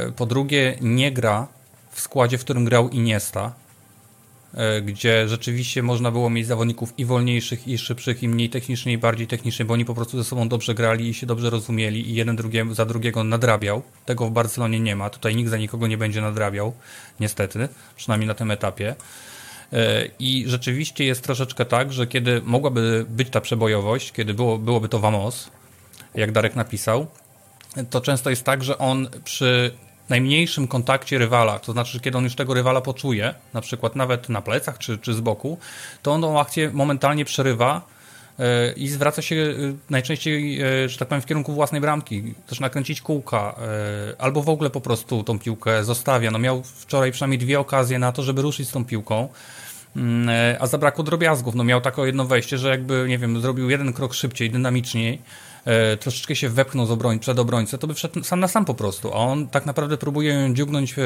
Y, 0.09 0.13
po 0.13 0.27
drugie 0.27 0.79
nie 0.81 1.13
gra 1.13 1.49
w 1.91 2.01
składzie, 2.01 2.39
w 2.39 2.45
którym 2.45 2.65
grał 2.65 2.89
Iniesta, 2.89 3.53
E, 4.55 4.83
gdzie 4.83 5.29
rzeczywiście 5.29 5.83
można 5.83 6.11
było 6.11 6.31
mieć 6.31 6.47
zawodników 6.47 6.99
i 6.99 7.05
wolniejszych, 7.05 7.69
i 7.69 7.79
szybszych, 7.79 8.23
i 8.23 8.29
mniej 8.29 8.51
technicznych, 8.51 8.95
i 8.95 8.99
bardziej 8.99 9.27
technicznych, 9.27 9.69
bo 9.69 9.75
oni 9.75 9.85
po 9.85 9.95
prostu 9.95 10.19
ze 10.19 10.25
sobą 10.25 10.49
dobrze 10.49 10.75
grali 10.75 11.09
i 11.09 11.15
się 11.15 11.27
dobrze 11.27 11.51
rozumieli 11.51 12.11
i 12.11 12.15
jeden 12.15 12.37
drugie, 12.37 12.67
za 12.71 12.85
drugiego 12.85 13.25
nadrabiał. 13.25 13.83
Tego 14.05 14.27
w 14.27 14.31
Barcelonie 14.31 14.81
nie 14.81 14.97
ma. 14.97 15.11
Tutaj 15.11 15.37
nikt 15.37 15.51
za 15.51 15.57
nikogo 15.57 15.87
nie 15.87 15.99
będzie 15.99 16.21
nadrabiał, 16.21 16.73
niestety, 17.21 17.69
przynajmniej 17.97 18.29
na 18.29 18.35
tym 18.35 18.51
etapie. 18.51 18.95
E, 19.73 20.09
I 20.19 20.45
rzeczywiście 20.47 21.05
jest 21.05 21.23
troszeczkę 21.23 21.65
tak, 21.65 21.93
że 21.93 22.07
kiedy 22.07 22.43
mogłaby 22.45 23.07
być 23.09 23.31
ta 23.31 23.41
przebojowość, 23.41 24.13
kiedy 24.13 24.35
było, 24.35 24.59
byłoby 24.59 24.89
to 24.89 24.99
Vamos, 24.99 25.51
jak 26.15 26.33
Darek 26.33 26.57
napisał, 26.57 27.07
to 27.91 28.01
często 28.01 28.31
jest 28.31 28.45
tak, 28.45 28.65
że 28.65 28.79
on 28.79 29.09
przy 29.25 29.73
najmniejszym 30.09 30.69
kontakcie 30.69 31.19
rywala, 31.19 31.59
to 31.59 31.73
znaczy, 31.73 31.93
że 31.93 32.01
kiedy 32.01 32.19
on 32.19 32.25
już 32.25 32.35
tego 32.35 32.55
rywala 32.55 32.81
poczuje, 32.81 33.35
na 33.55 33.61
przykład 33.61 33.97
nawet 33.97 34.29
na 34.29 34.43
plecach 34.43 34.79
czy, 34.79 34.99
czy 34.99 35.15
z 35.15 35.21
boku, 35.21 35.59
to 36.03 36.13
on 36.13 36.21
tą 36.21 36.41
akcję 36.41 36.71
momentalnie 36.71 37.25
przerywa 37.25 37.83
e, 38.39 38.73
i 38.73 38.89
zwraca 38.89 39.23
się 39.23 39.37
e, 39.37 39.55
najczęściej, 39.91 40.63
e, 40.63 40.89
że 40.89 40.99
tak 40.99 41.09
powiem, 41.09 41.23
w 41.23 41.27
kierunku 41.27 41.53
własnej 41.53 41.81
bramki, 41.81 42.35
też 42.47 42.61
nakręcić 42.61 43.01
kółka, 43.01 43.55
albo 44.19 44.43
w 44.43 44.49
ogóle 44.49 44.71
po 44.71 44.81
prostu 44.81 45.25
tą 45.25 45.39
piłkę 45.39 45.85
zostawia. 45.85 46.31
No 46.31 46.39
miał 46.39 46.63
wczoraj 46.63 47.13
przynajmniej 47.13 47.39
dwie 47.39 47.61
okazje 47.61 47.99
na 47.99 48.13
to, 48.13 48.23
żeby 48.23 48.43
ruszyć 48.43 48.69
z 48.69 48.73
tą 48.73 48.85
piłką, 48.85 49.29
mm, 49.97 50.57
a 50.61 50.67
zabrakło 50.67 51.05
drobiazgów. 51.05 51.55
No 51.55 51.65
miał 51.65 51.81
takie 51.81 52.03
jedno 52.03 52.25
wejście, 52.25 52.59
że 52.59 52.69
jakby, 52.69 53.07
nie 53.09 53.19
wiem, 53.19 53.41
zrobił 53.41 53.71
jeden 53.71 53.93
krok 53.93 54.15
szybciej, 54.15 54.51
dynamiczniej, 54.51 55.23
troszeczkę 56.01 56.37
się 56.37 56.49
wepchnął 56.49 56.87
z 56.87 56.91
obroń, 56.91 57.19
przed 57.19 57.39
obrońcę, 57.39 57.79
to 57.79 57.87
by 57.87 57.95
wszedł 57.95 58.25
sam 58.25 58.41
na 58.41 58.49
sam 58.49 58.65
po 58.65 58.75
prostu. 58.75 59.09
A 59.09 59.17
on 59.17 59.49
tak 59.49 59.67
naprawdę 59.67 59.97
próbuje 59.97 60.35
ją 60.35 60.55
dziugnąć 60.55 60.93
e, 60.99 61.03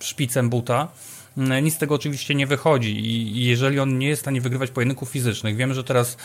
szpicem 0.00 0.50
buta 0.50 0.88
mm, 1.36 1.64
nic 1.64 1.74
z 1.74 1.78
tego 1.78 1.94
oczywiście 1.94 2.34
nie 2.34 2.46
wychodzi 2.46 3.06
i 3.06 3.44
jeżeli 3.46 3.80
on 3.80 3.98
nie 3.98 4.08
jest 4.08 4.20
w 4.20 4.24
stanie 4.24 4.40
wygrywać 4.40 4.70
pojedynków 4.70 5.08
fizycznych, 5.08 5.56
wiemy, 5.56 5.74
że 5.74 5.84
teraz 5.84 6.16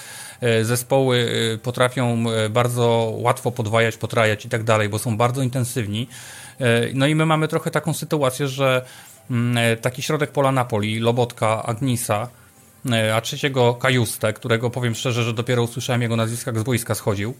e, 0.41 0.65
zespoły 0.65 1.31
e, 1.53 1.57
potrafią 1.57 2.23
e, 2.29 2.49
bardzo 2.49 3.13
łatwo 3.17 3.51
podwajać, 3.51 3.97
potrajać 3.97 4.45
i 4.45 4.49
tak 4.49 4.63
dalej, 4.63 4.89
bo 4.89 4.99
są 4.99 5.17
bardzo 5.17 5.41
intensywni. 5.41 6.07
No 6.93 7.07
i 7.07 7.15
my 7.15 7.25
mamy 7.25 7.47
trochę 7.47 7.71
taką 7.71 7.93
sytuację, 7.93 8.47
że 8.47 8.85
mm, 9.31 9.77
taki 9.77 10.01
środek 10.01 10.31
pola 10.31 10.51
Napoli, 10.51 10.99
Lobotka, 10.99 11.63
Agnisa, 11.63 12.27
a 13.15 13.21
trzeciego 13.21 13.73
Kajuste, 13.73 14.33
którego 14.33 14.69
powiem 14.69 14.95
szczerze, 14.95 15.23
że 15.23 15.33
dopiero 15.33 15.63
usłyszałem 15.63 16.01
jego 16.01 16.15
nazwiska, 16.15 16.51
jak 16.51 16.59
z 16.59 16.63
boiska 16.63 16.95
schodził, 16.95 17.33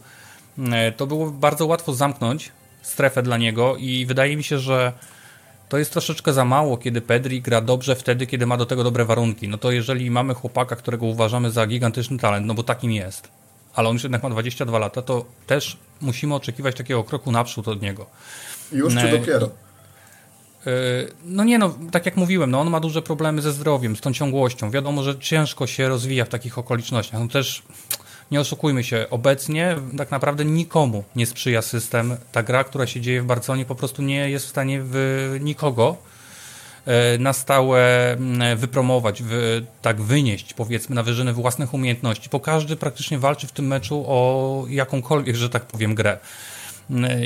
to 0.96 1.06
było 1.06 1.30
bardzo 1.30 1.66
łatwo 1.66 1.94
zamknąć 1.94 2.52
strefę 2.82 3.22
dla 3.22 3.36
niego 3.36 3.76
i 3.76 4.06
wydaje 4.06 4.36
mi 4.36 4.44
się, 4.44 4.58
że 4.58 4.92
to 5.68 5.78
jest 5.78 5.92
troszeczkę 5.92 6.32
za 6.32 6.44
mało, 6.44 6.76
kiedy 6.76 7.00
Pedri 7.00 7.42
gra 7.42 7.60
dobrze 7.60 7.96
wtedy, 7.96 8.26
kiedy 8.26 8.46
ma 8.46 8.56
do 8.56 8.66
tego 8.66 8.84
dobre 8.84 9.04
warunki. 9.04 9.48
No 9.48 9.58
to 9.58 9.70
jeżeli 9.70 10.10
mamy 10.10 10.34
chłopaka, 10.34 10.76
którego 10.76 11.06
uważamy 11.06 11.50
za 11.50 11.66
gigantyczny 11.66 12.18
talent, 12.18 12.46
no 12.46 12.54
bo 12.54 12.62
takim 12.62 12.90
jest, 12.90 13.28
ale 13.74 13.88
on 13.88 13.94
już 13.94 14.02
jednak 14.02 14.22
ma 14.22 14.30
22 14.30 14.78
lata, 14.78 15.02
to 15.02 15.24
też 15.46 15.76
musimy 16.00 16.34
oczekiwać 16.34 16.76
takiego 16.76 17.04
kroku 17.04 17.32
naprzód 17.32 17.68
od 17.68 17.82
niego. 17.82 18.06
Już 18.72 18.94
czy 18.94 19.10
dopiero? 19.10 19.48
E, 20.66 20.70
no 21.24 21.44
nie, 21.44 21.58
no 21.58 21.74
tak 21.90 22.06
jak 22.06 22.16
mówiłem, 22.16 22.50
no 22.50 22.60
on 22.60 22.70
ma 22.70 22.80
duże 22.80 23.02
problemy 23.02 23.42
ze 23.42 23.52
zdrowiem, 23.52 23.96
z 23.96 24.00
tą 24.00 24.12
ciągłością. 24.12 24.70
Wiadomo, 24.70 25.02
że 25.02 25.18
ciężko 25.18 25.66
się 25.66 25.88
rozwija 25.88 26.24
w 26.24 26.28
takich 26.28 26.58
okolicznościach. 26.58 27.20
No 27.20 27.28
też 27.28 27.62
nie 28.30 28.40
oszukujmy 28.40 28.84
się, 28.84 29.06
obecnie 29.10 29.76
tak 29.98 30.10
naprawdę 30.10 30.44
nikomu 30.44 31.04
nie 31.16 31.26
sprzyja 31.26 31.62
system. 31.62 32.16
Ta 32.32 32.42
gra, 32.42 32.64
która 32.64 32.86
się 32.86 33.00
dzieje 33.00 33.22
w 33.22 33.26
Barcelonie, 33.26 33.64
po 33.64 33.74
prostu 33.74 34.02
nie 34.02 34.30
jest 34.30 34.46
w 34.46 34.48
stanie 34.48 34.80
w 34.82 35.36
nikogo 35.40 35.96
e, 36.86 37.18
na 37.18 37.32
stałe 37.32 38.16
wypromować, 38.56 39.22
wy, 39.22 39.66
tak 39.82 40.00
wynieść 40.00 40.54
powiedzmy 40.54 40.94
na 40.94 41.02
wyżyny 41.02 41.32
własnych 41.32 41.74
umiejętności, 41.74 42.28
bo 42.32 42.40
każdy 42.40 42.76
praktycznie 42.76 43.18
walczy 43.18 43.46
w 43.46 43.52
tym 43.52 43.66
meczu 43.66 44.04
o 44.06 44.64
jakąkolwiek, 44.68 45.36
że 45.36 45.50
tak 45.50 45.62
powiem, 45.66 45.94
grę. 45.94 46.18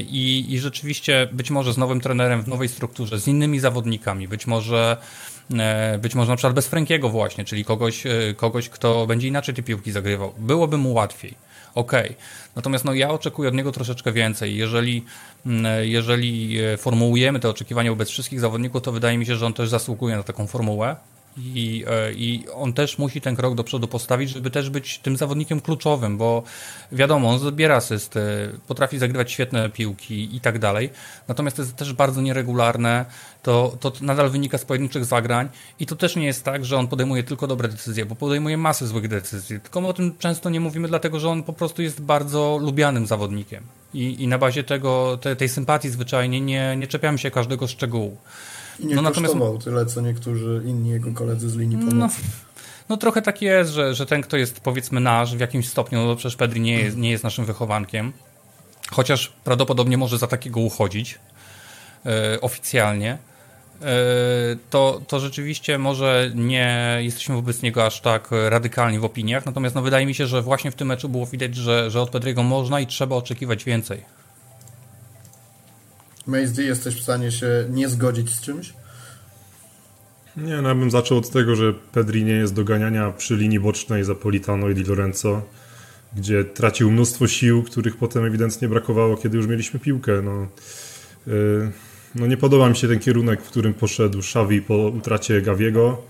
I, 0.09 0.47
I 0.49 0.59
rzeczywiście 0.59 1.29
być 1.33 1.51
może 1.51 1.73
z 1.73 1.79
nowym 1.79 2.01
trenerem 2.01 2.43
w 2.43 2.49
nowej 2.49 2.69
strukturze, 2.69 3.21
z 3.21 3.29
innymi 3.29 3.61
zawodnikami, 3.61 4.29
być 4.29 4.47
może 4.47 4.97
E, 5.55 5.99
być 5.99 6.15
może 6.15 6.31
na 6.31 6.37
przykład 6.37 6.55
bez 6.55 6.69
Frankiego 6.69 7.09
właśnie, 7.09 7.45
czyli 7.45 7.65
kogoś, 7.65 8.07
e, 8.07 8.35
kogoś, 8.37 8.69
kto 8.69 9.07
będzie 9.07 9.29
inaczej 9.29 9.55
te 9.55 9.63
piłki 9.63 9.93
zagrywał. 9.93 10.33
Byłoby 10.39 10.79
mu 10.79 10.93
łatwiej. 10.93 11.35
Okej. 11.75 12.05
Okay. 12.05 12.17
Natomiast 12.57 12.85
no, 12.85 12.95
ja 12.95 13.11
oczekuję 13.11 13.49
od 13.49 13.55
niego 13.55 13.73
troszeczkę 13.73 14.13
więcej. 14.13 14.57
Jeżeli, 14.57 15.05
e, 15.47 15.87
jeżeli 15.87 16.59
formułujemy 16.79 17.41
te 17.41 17.49
oczekiwania 17.49 17.91
wobec 17.91 18.09
wszystkich 18.09 18.41
zawodników, 18.41 18.83
to 18.83 18.93
wydaje 18.93 19.19
mi 19.19 19.27
się, 19.27 19.37
że 19.37 19.47
on 19.47 19.53
też 19.53 19.69
zasługuje 19.69 20.17
na 20.17 20.23
taką 20.23 20.47
formułę. 20.47 20.97
I, 21.39 21.85
e, 21.89 22.13
I 22.13 22.45
on 22.55 22.73
też 22.73 22.99
musi 22.99 23.21
ten 23.21 23.37
krok 23.37 23.55
do 23.55 23.65
przodu 23.65 23.89
postawić, 23.89 24.31
żeby 24.31 24.51
też 24.51 24.71
być 24.71 24.99
tym 24.99 25.17
zawodnikiem 25.17 25.61
kluczowym, 25.61 26.19
bo 26.19 26.43
wiadomo, 26.93 27.31
on 27.31 27.39
zbiera 27.39 27.77
asysty, 27.77 28.21
potrafi 28.69 28.99
zagrywać 28.99 29.33
świetne 29.33 29.71
piłki 29.71 30.37
i 30.37 30.41
tak 30.41 30.59
dalej. 30.59 30.91
Natomiast 31.29 31.57
to 31.57 31.63
jest 31.63 31.77
też 31.77 31.93
bardzo 31.93 32.21
nieregularne, 32.21 33.05
to, 33.43 33.77
to 33.81 33.93
nadal 34.01 34.31
wynika 34.31 34.59
z 34.59 34.65
pojedynczych 34.65 35.05
zagrań 35.05 35.49
i 35.81 35.87
to 35.87 35.97
też 35.97 36.17
nie 36.17 36.27
jest 36.27 36.45
tak, 36.45 36.65
że 36.65 36.77
on 36.77 36.89
podejmuje 36.89 37.23
tylko 37.23 37.47
dobre 37.47 37.69
decyzje, 37.69 38.07
bo 38.07 38.15
podejmuje 38.15 38.57
masę 38.57 38.87
złych 38.87 39.09
decyzji. 39.09 39.61
Tylko 39.61 39.81
my 39.81 39.89
o 39.89 39.93
tym 39.93 40.19
często 40.19 40.51
nie 40.51 40.61
mówimy, 40.61 40.89
dlatego 40.89 41.21
że 41.21 41.29
on 41.29 41.43
po 41.43 41.53
prostu 41.53 41.83
jest 41.83 42.01
bardzo 42.01 42.59
lubianym 42.63 43.07
zawodnikiem. 43.07 43.65
I, 43.95 44.23
i 44.23 44.29
na 44.29 44.39
bazie 44.39 44.65
tego, 44.65 45.19
te, 45.23 45.37
tej 45.37 45.49
sympatii 45.49 45.91
zwyczajnie 45.91 46.41
nie, 46.41 46.77
nie 46.77 46.87
czepiamy 46.87 47.19
się 47.19 47.31
każdego 47.31 47.67
szczegółu. 47.67 48.17
I 48.81 48.87
nie 48.87 48.95
no, 48.95 49.03
kosztował 49.03 49.35
natomiast... 49.35 49.65
tyle, 49.65 49.87
co 49.87 50.01
niektórzy 50.01 50.63
inni 50.67 50.91
jego 50.91 51.13
koledzy 51.13 51.51
z 51.51 51.57
linii 51.57 51.79
pomocy. 51.79 51.97
No, 51.99 52.09
no 52.89 52.97
trochę 52.97 53.23
tak 53.23 53.43
jest, 53.43 53.71
że, 53.71 53.95
że 53.95 54.07
ten, 54.07 54.23
kto 54.23 54.37
jest 54.37 54.61
powiedzmy 54.61 55.01
nasz 55.01 55.37
w 55.37 55.41
jakimś 55.41 55.69
stopniu, 55.69 56.07
no 56.07 56.17
przecież 56.17 56.37
Pedri 56.37 56.61
nie 56.61 56.79
jest, 56.79 56.97
nie 56.97 57.11
jest 57.11 57.25
naszym 57.25 57.45
wychowankiem, 57.45 58.13
chociaż 58.91 59.33
prawdopodobnie 59.45 59.99
może 59.99 60.19
za 60.19 60.27
takiego 60.27 60.61
uchodzić 60.61 61.19
e, 62.07 62.41
oficjalnie, 62.41 63.19
e, 63.83 63.87
to, 64.71 65.01
to 65.09 65.21
rzeczywiście 65.21 65.79
może 65.79 66.31
nie 66.35 66.99
jesteśmy 67.01 67.35
wobec 67.35 67.63
niego 67.63 67.87
aż 67.87 68.01
tak 68.01 68.29
radykalni 68.49 68.99
w 68.99 69.05
opiniach, 69.05 69.47
natomiast 69.47 69.75
no, 69.75 69.83
wydaje 69.83 70.07
mi 70.07 70.15
się, 70.15 70.27
że 70.27 70.43
właśnie 70.43 70.71
w 70.71 70.75
tym 70.75 70.89
meczu 70.89 71.09
było 71.09 71.27
widać, 71.27 71.55
że, 71.55 71.91
że 71.91 72.01
od 72.03 72.11
Pedriego 72.11 72.43
można 72.43 72.81
i 72.81 72.87
trzeba 72.87 73.17
oczekiwać 73.17 73.65
więcej. 73.65 74.26
Maze 76.27 76.63
jesteś 76.63 76.97
w 76.97 77.03
stanie 77.03 77.33
się 77.33 77.67
nie 77.71 77.89
zgodzić 77.89 78.35
z 78.35 78.41
czymś? 78.41 78.75
Nie, 80.37 80.63
no 80.63 80.69
ja 80.69 80.75
bym 80.75 80.91
zaczął 80.91 81.19
od 81.19 81.31
tego, 81.31 81.57
że 81.57 81.73
Pedri 81.73 82.25
nie 82.25 82.33
jest 82.33 82.55
do 82.55 82.65
ganiania 82.65 83.13
przy 83.13 83.37
linii 83.37 83.61
bocznej 83.61 84.05
za 84.05 84.15
Politano 84.15 84.69
i 84.69 84.75
Di 84.75 84.85
Lorenzo, 84.85 85.43
gdzie 86.17 86.45
tracił 86.45 86.91
mnóstwo 86.91 87.27
sił, 87.27 87.63
których 87.63 87.97
potem 87.97 88.25
ewidentnie 88.25 88.69
brakowało, 88.69 89.17
kiedy 89.17 89.37
już 89.37 89.47
mieliśmy 89.47 89.81
piłkę. 89.81 90.23
No, 90.23 90.47
yy, 91.27 91.73
no 92.15 92.27
nie 92.27 92.37
podoba 92.37 92.69
mi 92.69 92.77
się 92.77 92.89
ten 92.89 92.99
kierunek, 92.99 93.43
w 93.43 93.49
którym 93.49 93.75
poszedł 93.75 94.19
Xavi 94.19 94.63
po 94.63 94.77
utracie 94.77 95.43
Gaviego, 95.43 96.03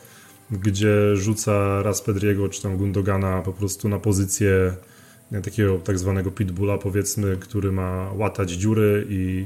gdzie 0.51 1.17
rzuca 1.17 1.83
raz 1.83 2.03
Pedriego 2.03 2.49
czy 2.49 2.63
tam 2.63 2.77
Gundogana 2.77 3.43
po 3.43 3.53
prostu 3.53 3.89
na 3.89 3.99
pozycję 3.99 4.77
takiego 5.45 5.79
tak 5.79 5.99
zwanego 5.99 6.31
pitbulla 6.31 6.79
powiedzmy, 6.79 7.37
który 7.41 7.73
ma 7.73 8.13
łatać 8.13 8.51
dziury 8.51 9.07
i 9.09 9.45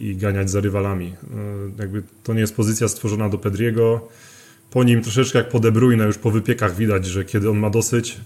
i 0.00 0.16
ganiać 0.16 0.50
za 0.50 0.60
rywalami. 0.60 1.06
E, 1.06 1.82
jakby 1.82 2.02
to 2.22 2.34
nie 2.34 2.40
jest 2.40 2.56
pozycja 2.56 2.88
stworzona 2.88 3.28
do 3.28 3.38
Pedriego. 3.38 4.08
Po 4.70 4.84
nim 4.84 5.02
troszeczkę 5.02 5.38
jak 5.38 5.48
po 5.48 5.60
De 5.60 5.72
Bruyne, 5.72 6.04
już 6.04 6.18
po 6.18 6.30
wypiekach 6.30 6.76
widać, 6.76 7.06
że 7.06 7.24
kiedy 7.24 7.50
on 7.50 7.58
ma 7.58 7.70
dosyć 7.70 8.20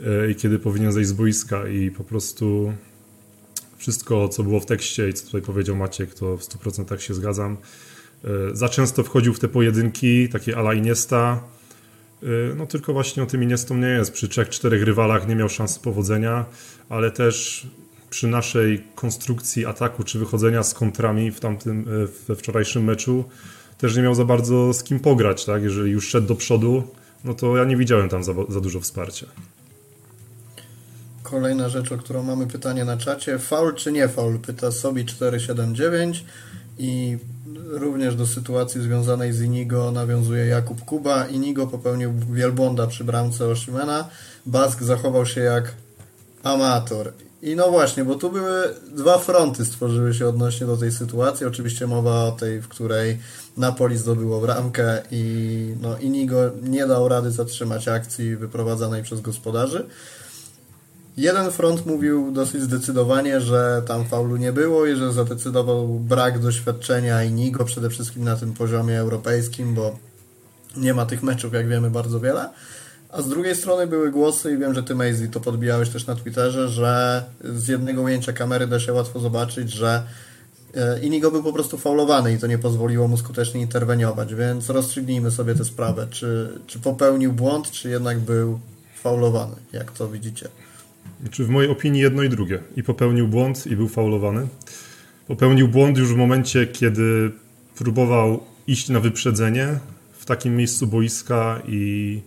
e, 0.00 0.30
i 0.30 0.34
kiedy 0.34 0.58
powinien 0.58 0.92
zejść 0.92 1.08
z 1.08 1.12
boiska 1.12 1.68
i 1.68 1.90
po 1.90 2.04
prostu 2.04 2.72
wszystko, 3.76 4.28
co 4.28 4.42
było 4.42 4.60
w 4.60 4.66
tekście 4.66 5.08
i 5.08 5.12
co 5.12 5.26
tutaj 5.26 5.42
powiedział 5.42 5.76
Maciek, 5.76 6.14
to 6.14 6.36
w 6.36 6.40
100% 6.40 6.98
się 6.98 7.14
zgadzam. 7.14 7.56
E, 8.24 8.28
za 8.52 8.68
często 8.68 9.02
wchodził 9.02 9.34
w 9.34 9.38
te 9.38 9.48
pojedynki, 9.48 10.28
takie 10.28 10.56
ala 10.56 10.74
Iniesta, 10.74 11.42
no 12.56 12.66
tylko 12.66 12.92
właśnie 12.92 13.22
o 13.22 13.26
tym 13.26 13.42
Iniestą 13.42 13.76
nie 13.76 13.88
jest. 13.88 14.12
Przy 14.12 14.28
trzech, 14.28 14.48
czterech 14.48 14.82
rywalach 14.82 15.28
nie 15.28 15.36
miał 15.36 15.48
szansy 15.48 15.80
powodzenia, 15.80 16.44
ale 16.88 17.10
też 17.10 17.66
przy 18.10 18.26
naszej 18.26 18.84
konstrukcji 18.94 19.66
ataku 19.66 20.04
czy 20.04 20.18
wychodzenia 20.18 20.62
z 20.62 20.74
kontrami 20.74 21.30
w 21.30 21.40
tamtym, 21.40 21.80
e, 21.80 22.06
we 22.28 22.36
wczorajszym 22.36 22.84
meczu 22.84 23.24
też 23.78 23.96
nie 23.96 24.02
miał 24.02 24.14
za 24.14 24.24
bardzo 24.24 24.72
z 24.72 24.82
kim 24.82 25.00
pograć, 25.00 25.44
tak? 25.44 25.62
Jeżeli 25.62 25.90
już 25.92 26.08
szedł 26.08 26.26
do 26.26 26.34
przodu, 26.34 26.82
no 27.24 27.34
to 27.34 27.56
ja 27.56 27.64
nie 27.64 27.76
widziałem 27.76 28.08
tam 28.08 28.24
za, 28.24 28.32
za 28.48 28.60
dużo 28.60 28.80
wsparcia. 28.80 29.26
Kolejna 31.22 31.68
rzecz, 31.68 31.92
o 31.92 31.98
którą 31.98 32.22
mamy 32.22 32.46
pytanie 32.46 32.84
na 32.84 32.96
czacie. 32.96 33.38
Faul 33.38 33.74
czy 33.74 33.92
nie 33.92 34.08
faul? 34.08 34.38
Pyta 34.38 34.72
Sobi 34.72 35.04
479 35.04 36.24
i 36.78 37.18
również 37.66 38.16
do 38.16 38.26
sytuacji 38.26 38.80
związanej 38.80 39.32
z 39.32 39.42
Inigo 39.42 39.90
nawiązuje 39.90 40.46
Jakub 40.46 40.84
Kuba. 40.84 41.26
Inigo 41.26 41.66
popełnił 41.66 42.12
wielbłąda 42.32 42.86
przy 42.86 43.04
bramce 43.04 43.46
Oshimena. 43.46 44.08
Bask 44.46 44.82
zachował 44.82 45.26
się 45.26 45.40
jak 45.40 45.74
amator. 46.42 47.12
I 47.46 47.56
no 47.56 47.70
właśnie, 47.70 48.04
bo 48.04 48.14
tu 48.14 48.30
były 48.30 48.74
dwa 48.92 49.18
fronty 49.18 49.64
stworzyły 49.64 50.14
się 50.14 50.28
odnośnie 50.28 50.66
do 50.66 50.76
tej 50.76 50.92
sytuacji. 50.92 51.46
Oczywiście 51.46 51.86
mowa 51.86 52.24
o 52.24 52.32
tej, 52.32 52.60
w 52.60 52.68
której 52.68 53.18
Napoli 53.56 53.96
zdobyło 53.96 54.40
bramkę 54.40 55.02
i 55.10 55.74
no, 55.80 55.98
Inigo 55.98 56.36
nie 56.62 56.86
dał 56.86 57.08
rady 57.08 57.30
zatrzymać 57.30 57.88
akcji 57.88 58.36
wyprowadzanej 58.36 59.02
przez 59.02 59.20
gospodarzy. 59.20 59.86
Jeden 61.16 61.50
front 61.50 61.86
mówił 61.86 62.32
dosyć 62.32 62.62
zdecydowanie, 62.62 63.40
że 63.40 63.82
tam 63.86 64.04
faulu 64.04 64.36
nie 64.36 64.52
było 64.52 64.86
i 64.86 64.96
że 64.96 65.12
zadecydował 65.12 65.88
brak 65.88 66.38
doświadczenia 66.38 67.24
Inigo 67.24 67.64
przede 67.64 67.90
wszystkim 67.90 68.24
na 68.24 68.36
tym 68.36 68.52
poziomie 68.52 68.98
europejskim, 68.98 69.74
bo 69.74 69.98
nie 70.76 70.94
ma 70.94 71.06
tych 71.06 71.22
meczów, 71.22 71.52
jak 71.52 71.68
wiemy, 71.68 71.90
bardzo 71.90 72.20
wiele. 72.20 72.48
A 73.16 73.22
z 73.22 73.28
drugiej 73.28 73.56
strony 73.56 73.86
były 73.86 74.10
głosy 74.10 74.52
i 74.52 74.58
wiem, 74.58 74.74
że 74.74 74.82
ty 74.82 74.94
Maisie 74.94 75.28
to 75.28 75.40
podbijałeś 75.40 75.88
też 75.88 76.06
na 76.06 76.14
Twitterze, 76.14 76.68
że 76.68 77.24
z 77.44 77.68
jednego 77.68 78.02
ujęcia 78.02 78.32
kamery 78.32 78.66
da 78.66 78.80
się 78.80 78.92
łatwo 78.92 79.20
zobaczyć, 79.20 79.72
że 79.72 80.02
e, 80.74 81.00
Inigo 81.00 81.30
był 81.30 81.42
po 81.42 81.52
prostu 81.52 81.78
faulowany 81.78 82.32
i 82.32 82.38
to 82.38 82.46
nie 82.46 82.58
pozwoliło 82.58 83.08
mu 83.08 83.16
skutecznie 83.16 83.60
interweniować, 83.60 84.34
więc 84.34 84.70
rozstrzygnijmy 84.70 85.30
sobie 85.30 85.54
tę 85.54 85.64
sprawę. 85.64 86.06
Czy, 86.10 86.48
czy 86.66 86.78
popełnił 86.78 87.32
błąd, 87.32 87.70
czy 87.70 87.88
jednak 87.88 88.18
był 88.18 88.60
faulowany? 89.02 89.56
Jak 89.72 89.92
to 89.92 90.08
widzicie? 90.08 90.48
Czy 91.30 91.44
w 91.44 91.48
mojej 91.48 91.70
opinii 91.70 92.02
jedno 92.02 92.22
i 92.22 92.28
drugie. 92.28 92.62
I 92.76 92.82
popełnił 92.82 93.28
błąd 93.28 93.66
i 93.66 93.76
był 93.76 93.88
faulowany. 93.88 94.46
Popełnił 95.28 95.68
błąd 95.68 95.98
już 95.98 96.12
w 96.12 96.16
momencie, 96.16 96.66
kiedy 96.66 97.30
próbował 97.76 98.40
iść 98.66 98.88
na 98.88 99.00
wyprzedzenie 99.00 99.78
w 100.18 100.24
takim 100.24 100.56
miejscu 100.56 100.86
boiska 100.86 101.62
i 101.68 102.20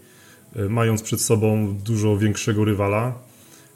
mając 0.70 1.02
przed 1.02 1.22
sobą 1.22 1.78
dużo 1.86 2.18
większego 2.18 2.66
rywala. 2.66 3.14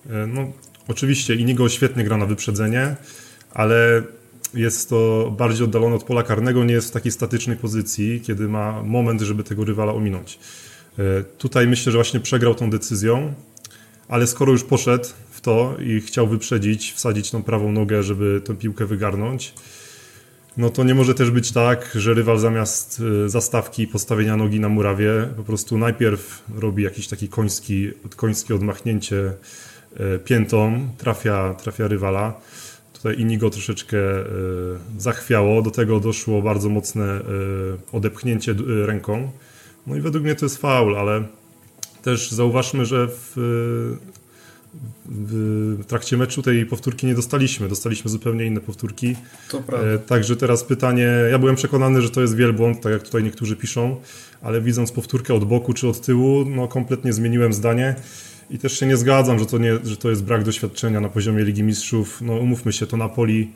E, 0.10 0.28
no, 0.28 0.52
oczywiście 0.88 1.36
Inigo 1.36 1.70
świetnie 1.70 2.04
gra 2.04 2.18
na 2.18 2.26
wyprzedzenie, 2.26 2.96
ale 3.54 4.04
jest 4.54 4.90
to 4.90 5.32
bardziej 5.38 5.66
oddalone 5.66 5.96
od 5.96 6.04
pola 6.04 6.24
karnego, 6.24 6.64
nie 6.64 6.74
jest 6.74 6.88
w 6.88 6.92
takiej 6.92 7.12
statycznej 7.12 7.58
pozycji, 7.58 8.22
kiedy 8.22 8.48
ma 8.48 8.84
moment, 8.84 9.22
żeby 9.22 9.44
tego 9.44 9.66
rywala 9.66 9.94
ominąć. 9.94 10.40
E, 11.00 11.24
tutaj 11.38 11.68
myślę, 11.68 11.92
że 11.92 11.98
właśnie 11.98 12.20
przegrał 12.20 12.56
tą 12.56 12.70
decyzją, 12.70 13.34
ale 14.08 14.28
skoro 14.28 14.52
już 14.52 14.64
poszedł 14.64 15.06
w 15.32 15.42
to 15.42 15.78
i 15.80 16.02
chciał 16.02 16.28
wyprzedzić, 16.28 16.94
wsadzić 16.94 17.32
tą 17.32 17.44
prawą 17.44 17.72
nogę, 17.72 18.04
żeby 18.04 18.42
tę 18.46 18.56
piłkę 18.56 18.86
wygarnąć, 18.86 19.54
no 20.58 20.70
to 20.70 20.84
nie 20.84 20.96
może 20.96 21.14
też 21.14 21.32
być 21.32 21.52
tak, 21.52 21.92
że 21.96 22.14
rywal 22.14 22.40
zamiast 22.40 23.02
e, 23.26 23.30
zastawki 23.30 23.88
postawienia 23.88 24.38
nogi 24.38 24.60
na 24.60 24.70
murawie 24.70 25.10
po 25.38 25.44
prostu 25.44 25.78
najpierw 25.78 26.44
robi 26.56 26.84
jakiś 26.84 27.08
taki 27.08 27.30
koński, 27.30 27.92
końskie 28.16 28.56
odmachnięcie 28.56 29.34
e, 29.98 30.20
piętą, 30.20 30.90
trafia, 30.98 31.54
trafia 31.54 31.88
rywala. 31.88 32.34
Tutaj 32.94 33.20
Inigo 33.20 33.50
troszeczkę 33.50 33.98
zachwiało, 34.98 35.62
do 35.62 35.72
tego 35.72 36.00
doszło 36.00 36.42
bardzo 36.42 36.70
mocne 36.70 37.22
odepchnięcie 37.92 38.56
ręką. 38.86 39.32
No 39.88 39.96
i 39.96 40.02
według 40.02 40.24
mnie 40.24 40.36
to 40.36 40.46
jest 40.46 40.58
faul, 40.58 40.98
ale 40.98 41.24
też 42.02 42.32
zauważmy, 42.32 42.86
że 42.86 43.08
w, 43.08 43.36
w 45.06 45.86
trakcie 45.88 46.18
meczu 46.18 46.42
tej 46.42 46.66
powtórki 46.66 47.08
nie 47.08 47.16
dostaliśmy. 47.16 47.68
Dostaliśmy 47.68 48.12
zupełnie 48.12 48.46
inne 48.46 48.62
powtórki. 48.62 49.16
To 49.50 49.62
prawda. 49.62 49.88
E, 49.88 50.00
także 50.00 50.36
teraz 50.36 50.64
pytanie, 50.64 51.08
ja 51.32 51.40
byłem 51.40 51.56
przekonany, 51.56 52.02
że 52.02 52.10
to 52.10 52.22
jest 52.22 52.36
wielbłąd, 52.36 52.82
tak 52.82 52.92
jak 52.92 53.04
tutaj 53.04 53.24
niektórzy 53.24 53.56
piszą, 53.56 54.02
ale 54.42 54.62
widząc 54.62 54.92
powtórkę 54.92 55.34
od 55.34 55.46
boku 55.46 55.74
czy 55.74 55.88
od 55.88 56.02
tyłu, 56.02 56.46
no 56.46 56.68
kompletnie 56.68 57.14
zmieniłem 57.14 57.54
zdanie. 57.54 57.96
I 58.50 58.60
też 58.60 58.80
się 58.80 58.86
nie 58.86 58.98
zgadzam, 58.98 59.40
że 59.40 59.46
to, 59.46 59.58
nie, 59.58 59.78
że 59.84 59.98
to 59.98 60.10
jest 60.10 60.24
brak 60.24 60.44
doświadczenia 60.44 61.02
na 61.02 61.10
poziomie 61.10 61.44
Ligi 61.44 61.64
Mistrzów. 61.64 62.22
No 62.22 62.34
umówmy 62.34 62.74
się, 62.74 62.88
to 62.88 62.98
Napoli 62.98 63.54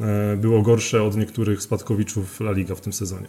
e, 0.00 0.36
było 0.36 0.62
gorsze 0.62 1.02
od 1.02 1.16
niektórych 1.16 1.62
spadkowiczów 1.62 2.40
La 2.40 2.52
Liga 2.52 2.74
w 2.74 2.80
tym 2.80 2.92
sezonie. 2.92 3.26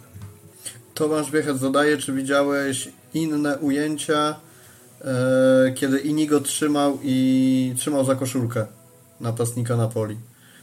Tomasz 0.94 1.30
Wiechec 1.30 1.58
zadaje, 1.58 1.98
czy 1.98 2.12
widziałeś 2.12 2.88
inne 3.14 3.58
ujęcia, 3.58 4.36
kiedy 5.74 5.98
Inigo 5.98 6.40
trzymał 6.40 6.98
i 7.02 7.74
trzymał 7.78 8.04
za 8.04 8.14
koszulkę 8.14 8.66
napastnika 9.20 9.76
Napoli. 9.76 10.16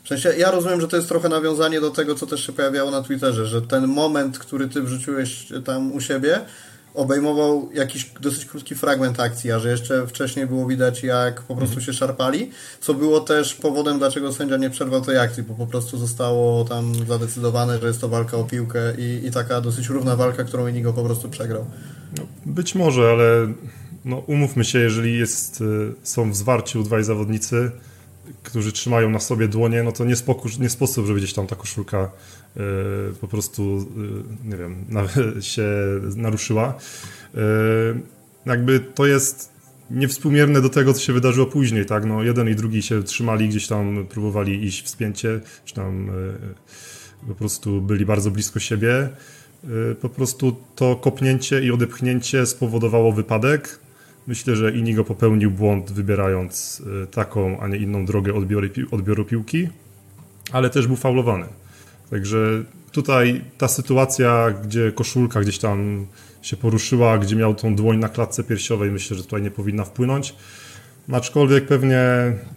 W 0.04 0.08
sensie, 0.08 0.34
ja 0.38 0.52
rozumiem, 0.52 0.82
że 0.82 0.88
to 0.88 0.96
jest 0.96 1.08
trochę 1.08 1.30
nawiązanie 1.30 1.82
do 1.82 1.92
tego, 1.92 2.16
co 2.16 2.28
też 2.28 2.46
się 2.46 2.54
pojawiało 2.54 2.92
na 2.92 3.02
Twitterze, 3.02 3.48
że 3.48 3.62
ten 3.62 3.88
moment, 3.88 4.40
który 4.40 4.68
ty 4.68 4.82
wrzuciłeś 4.82 5.48
tam 5.66 5.92
u 5.92 6.02
siebie, 6.02 6.40
obejmował 6.94 7.70
jakiś 7.74 8.12
dosyć 8.22 8.46
krótki 8.46 8.76
fragment 8.76 9.20
akcji, 9.20 9.52
a 9.52 9.60
że 9.60 9.72
jeszcze 9.72 10.08
wcześniej 10.08 10.48
było 10.48 10.68
widać, 10.68 11.04
jak 11.04 11.42
po 11.42 11.56
prostu 11.56 11.82
się 11.82 11.94
szarpali, 11.94 12.52
co 12.82 12.94
było 12.94 13.20
też 13.20 13.56
powodem, 13.56 14.00
dlaczego 14.00 14.34
sędzia 14.34 14.58
nie 14.58 14.70
przerwał 14.70 15.02
tej 15.02 15.18
akcji, 15.18 15.44
bo 15.44 15.54
po 15.54 15.68
prostu 15.68 15.98
zostało 15.98 16.66
tam 16.66 16.94
zadecydowane, 17.08 17.80
że 17.80 17.88
jest 17.88 18.02
to 18.02 18.10
walka 18.10 18.38
o 18.38 18.44
piłkę 18.44 18.80
i, 18.98 19.28
i 19.28 19.32
taka 19.32 19.62
dosyć 19.62 19.88
równa 19.90 20.16
walka, 20.16 20.44
którą 20.44 20.68
Inigo 20.68 20.94
po 20.94 21.04
prostu 21.04 21.30
przegrał. 21.30 21.66
No, 22.18 22.24
być 22.46 22.76
może, 22.76 23.10
ale 23.10 23.54
no, 24.06 24.18
umówmy 24.18 24.64
się, 24.64 24.80
jeżeli 24.80 25.20
jest, 25.20 25.62
y, 25.62 25.94
są 26.04 26.32
w 26.32 26.36
zwarciu 26.36 26.84
dwaj 26.84 27.04
zawodnicy, 27.04 27.72
którzy 28.44 28.72
trzymają 28.72 29.10
na 29.10 29.20
sobie 29.20 29.48
dłonie, 29.48 29.84
no 29.84 29.92
to 29.92 30.06
nie, 30.06 30.16
spokój, 30.16 30.52
nie 30.60 30.70
sposób, 30.70 31.06
żeby 31.06 31.20
gdzieś 31.20 31.34
tam 31.34 31.48
ta 31.48 31.56
koszulka 31.56 32.12
y, 32.58 32.60
po 33.22 33.28
prostu, 33.28 33.88
y, 34.46 34.50
nie 34.50 34.58
wiem, 34.58 34.86
się 35.42 35.68
naruszyła. 36.16 36.74
Y, 37.36 37.40
jakby 38.46 38.80
to 38.80 39.06
jest 39.06 39.52
niewspółmierne 39.92 40.62
do 40.62 40.70
tego, 40.70 40.94
co 40.94 41.02
się 41.02 41.14
wydarzyło 41.14 41.46
później, 41.46 41.86
tak? 41.86 42.06
No, 42.06 42.24
jeden 42.24 42.50
i 42.50 42.56
drugi 42.56 42.82
się 42.82 43.04
trzymali, 43.04 43.50
gdzieś 43.50 43.68
tam 43.68 44.06
próbowali 44.10 44.66
iść 44.66 44.86
w 44.86 44.90
spięcie, 44.90 45.40
czy 45.66 45.74
tam 45.74 46.12
po 47.28 47.36
prostu 47.36 47.82
byli 47.82 48.06
bardzo 48.06 48.32
blisko 48.32 48.60
siebie. 48.60 49.10
Po 50.02 50.10
prostu 50.10 50.56
to 50.76 50.96
kopnięcie 50.96 51.64
i 51.64 51.72
odepchnięcie 51.72 52.46
spowodowało 52.46 53.12
wypadek, 53.12 53.80
Myślę, 54.28 54.56
że 54.56 54.72
Inigo 54.72 55.04
popełnił 55.04 55.52
błąd 55.52 55.92
wybierając 55.92 56.84
e, 57.04 57.08
taką, 57.08 57.60
a 57.60 57.68
nie 57.68 57.78
inną 57.78 58.06
drogę 58.06 58.34
odbioru, 58.92 59.26
piłki, 59.26 59.68
ale 60.52 60.70
też 60.70 60.88
był 60.88 60.96
faulowany. 60.96 61.46
Także 62.10 62.64
tutaj 62.92 63.42
ta 63.58 63.68
sytuacja, 63.68 64.52
gdzie 64.64 64.92
koszulka 64.92 65.42
gdzieś 65.42 65.60
tam 65.60 66.06
się 66.42 66.58
poruszyła, 66.58 67.18
gdzie 67.18 67.36
miał 67.36 67.56
tą 67.56 67.76
dłoń 67.76 67.98
na 67.98 68.10
klatce 68.10 68.44
piersiowej, 68.44 68.92
myślę, 68.92 69.18
że 69.18 69.24
tutaj 69.24 69.42
nie 69.42 69.52
powinna 69.52 69.86
wpłynąć. 69.86 70.36
Aczkolwiek 71.12 71.68
pewnie 71.68 72.04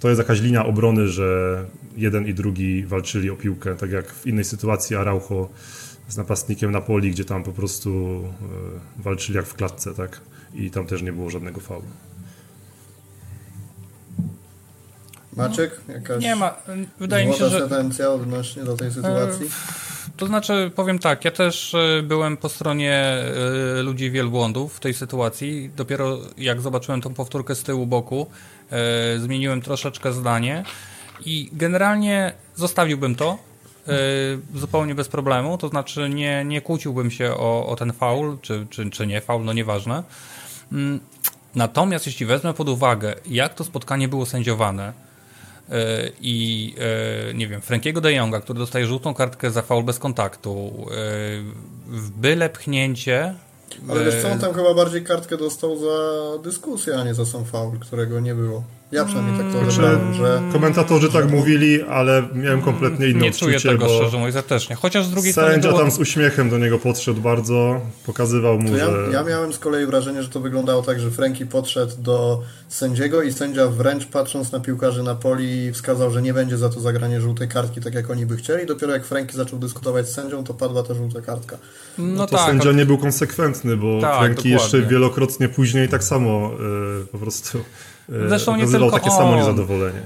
to 0.00 0.09
jest 0.09 0.18
jakaś 0.18 0.40
linia 0.40 0.66
obrony, 0.66 1.09
że 1.09 1.64
jeden 1.96 2.27
i 2.27 2.35
drugi 2.35 2.85
walczyli 2.85 3.31
o 3.31 3.37
piłkę, 3.37 3.77
tak 3.77 3.90
jak 3.90 4.12
w 4.12 4.27
innej 4.27 4.44
sytuacji 4.44 4.96
Araujo 4.96 5.48
z 6.09 6.16
napastnikiem 6.16 6.70
Napoli, 6.70 7.11
gdzie 7.11 7.24
tam 7.24 7.44
po 7.44 7.53
prostu 7.53 8.22
e, 8.98 9.03
walczyli 9.03 9.37
jak 9.37 9.46
w 9.46 9.55
klatce, 9.55 9.94
tak? 9.94 10.20
I 10.55 10.71
tam 10.71 10.87
też 10.87 11.03
nie 11.03 11.12
było 11.12 11.31
żadnego 11.31 11.61
faulu. 11.61 11.87
Maciek, 15.37 15.81
jakaś 15.88 16.23
nie 16.23 16.37
ma. 16.37 16.57
Wydaje 16.99 17.27
mi 17.27 17.35
się, 17.35 17.49
że 17.49 17.59
sentencja 17.59 18.11
odnośnie 18.11 18.64
do 18.64 18.77
tej 18.77 18.90
sytuacji? 18.90 19.51
To 20.17 20.27
znaczy, 20.27 20.71
powiem 20.75 20.99
tak, 20.99 21.25
ja 21.25 21.31
też 21.31 21.75
e, 21.75 22.03
byłem 22.03 22.37
po 22.37 22.49
stronie 22.49 22.95
e, 22.95 23.83
ludzi 23.83 24.11
wielbłądów 24.11 24.77
w 24.77 24.81
tej 24.81 24.95
sytuacji. 24.95 25.71
Dopiero 25.77 26.19
jak 26.38 26.61
zobaczyłem 26.61 27.01
tą 27.01 27.14
powtórkę 27.14 27.55
z 27.55 27.62
tyłu 27.62 27.87
boku, 27.87 28.27
e, 28.71 29.19
zmieniłem 29.19 29.61
troszeczkę 29.62 30.12
zdanie 30.12 30.64
i 31.27 31.51
generalnie 31.53 32.33
zostawiłbym 32.55 33.14
to, 33.14 33.38
zupełnie 34.55 34.95
bez 34.95 35.09
problemu, 35.09 35.59
to 35.59 35.69
znaczy 35.69 36.09
nie, 36.09 36.45
nie 36.45 36.61
kłóciłbym 36.61 37.11
się 37.11 37.35
o, 37.35 37.67
o 37.67 37.77
ten 37.77 37.93
faul, 37.93 38.38
czy, 38.43 38.67
czy, 38.71 38.90
czy 38.90 39.07
nie 39.07 39.21
faul, 39.21 39.45
no 39.45 39.53
nieważne. 39.53 40.03
Natomiast 41.55 42.07
jeśli 42.07 42.27
wezmę 42.27 42.55
pod 42.55 42.68
uwagę, 42.68 43.14
jak 43.27 43.55
to 43.55 43.64
spotkanie 43.64 44.09
było 44.09 44.27
sędziowane 44.27 44.92
e, 45.70 45.74
i 46.20 46.74
e, 47.31 47.35
nie 47.35 47.48
wiem, 47.48 47.61
Frankiego 47.61 48.00
de 48.00 48.12
Jonga, 48.12 48.40
który 48.40 48.59
dostaje 48.59 48.87
żółtą 48.87 49.14
kartkę 49.14 49.50
za 49.50 49.62
faul 49.62 49.85
bez 49.85 49.98
kontaktu, 49.98 50.72
e, 50.90 50.94
w 51.87 52.11
byle 52.11 52.48
pchnięcie 52.48 53.35
ale 53.88 54.05
wiesz 54.05 54.22
co, 54.22 54.31
on 54.31 54.38
tam 54.38 54.55
chyba 54.55 54.74
bardziej 54.74 55.05
kartkę 55.05 55.37
dostał 55.37 55.77
za 55.79 56.38
dyskusję, 56.42 56.96
a 56.98 57.05
nie 57.05 57.14
za 57.14 57.27
sam 57.27 57.44
faul, 57.44 57.79
którego 57.79 58.20
nie 58.20 58.35
było. 58.35 58.62
Ja 58.94 59.04
przynajmniej 59.04 59.38
tak 59.38 59.52
to 59.52 59.59
znaczy, 59.59 59.80
odebrałem, 59.80 60.14
że... 60.14 60.42
Komentatorzy 60.52 61.12
tak 61.12 61.30
mówili, 61.30 61.83
ale 61.83 62.22
miałem 62.35 62.62
kompletnie 62.62 63.07
inną 63.07 63.20
Nie 63.20 63.33
czuję 63.33 63.61
tego, 63.61 63.88
szczerze 63.88 64.16
mówiąc, 64.18 64.35
ja 64.35 64.42
też 64.42 64.68
nie. 64.68 64.76
Chociaż 64.76 65.07
z 65.07 65.11
drugiej 65.11 65.33
strony 65.33 65.52
Sędzia 65.52 65.68
było... 65.68 65.80
tam 65.80 65.90
z 65.90 65.98
uśmiechem 65.98 66.50
do 66.50 66.59
niego 66.59 66.78
podszedł 66.78 67.20
bardzo, 67.20 67.80
pokazywał 68.07 68.59
mu, 68.59 68.76
ja, 68.76 68.90
że... 68.90 69.09
Ja 69.12 69.24
miałem 69.24 69.52
z 69.52 69.59
kolei 69.59 69.87
wrażenie, 69.87 70.22
że 70.22 70.28
to 70.28 70.40
wyglądało 70.40 70.83
tak, 70.83 71.00
że 71.00 71.11
Franki 71.11 71.46
podszedł 71.46 71.92
do 71.98 72.42
sędziego 72.68 73.22
i 73.22 73.33
sędzia 73.33 73.68
wręcz 73.68 74.07
patrząc 74.07 74.52
na 74.52 74.61
piłkarzy 74.61 75.02
na 75.02 75.14
poli 75.14 75.72
wskazał, 75.72 76.11
że 76.11 76.22
nie 76.22 76.35
będzie 76.35 76.59
za 76.59 76.68
to 76.68 76.80
zagranie 76.80 77.20
żółtej 77.20 77.48
kartki, 77.48 77.80
tak 77.80 77.94
jak 77.94 78.11
oni 78.11 78.26
by 78.26 78.37
chcieli. 78.37 78.66
Dopiero 78.66 78.92
jak 78.92 79.04
Franki 79.04 79.37
zaczął 79.37 79.59
dyskutować 79.59 80.09
z 80.09 80.14
sędzią, 80.14 80.44
to 80.44 80.54
padła 80.54 80.83
ta 80.83 80.94
żółta 80.94 81.20
kartka. 81.20 81.59
No, 81.98 82.04
no 82.04 82.26
to 82.26 82.37
tak, 82.37 82.46
sędzia 82.46 82.68
ale... 82.68 82.74
nie 82.74 82.87
był 82.87 82.98
konsekwentny, 82.98 83.76
bo 83.76 84.00
tak, 84.00 84.18
Franki 84.18 84.50
jeszcze 84.50 84.83
wielokrotnie 84.83 85.48
później 85.48 85.88
tak 85.88 86.04
samo 86.04 86.50
yy, 86.98 87.07
po 87.12 87.18
prostu 87.18 87.59
Zresztą 88.09 88.57
nie 88.57 88.67
tylko 88.67 88.90
takie 88.90 89.11
samo 89.11 89.37
niezadowolenie. 89.37 90.01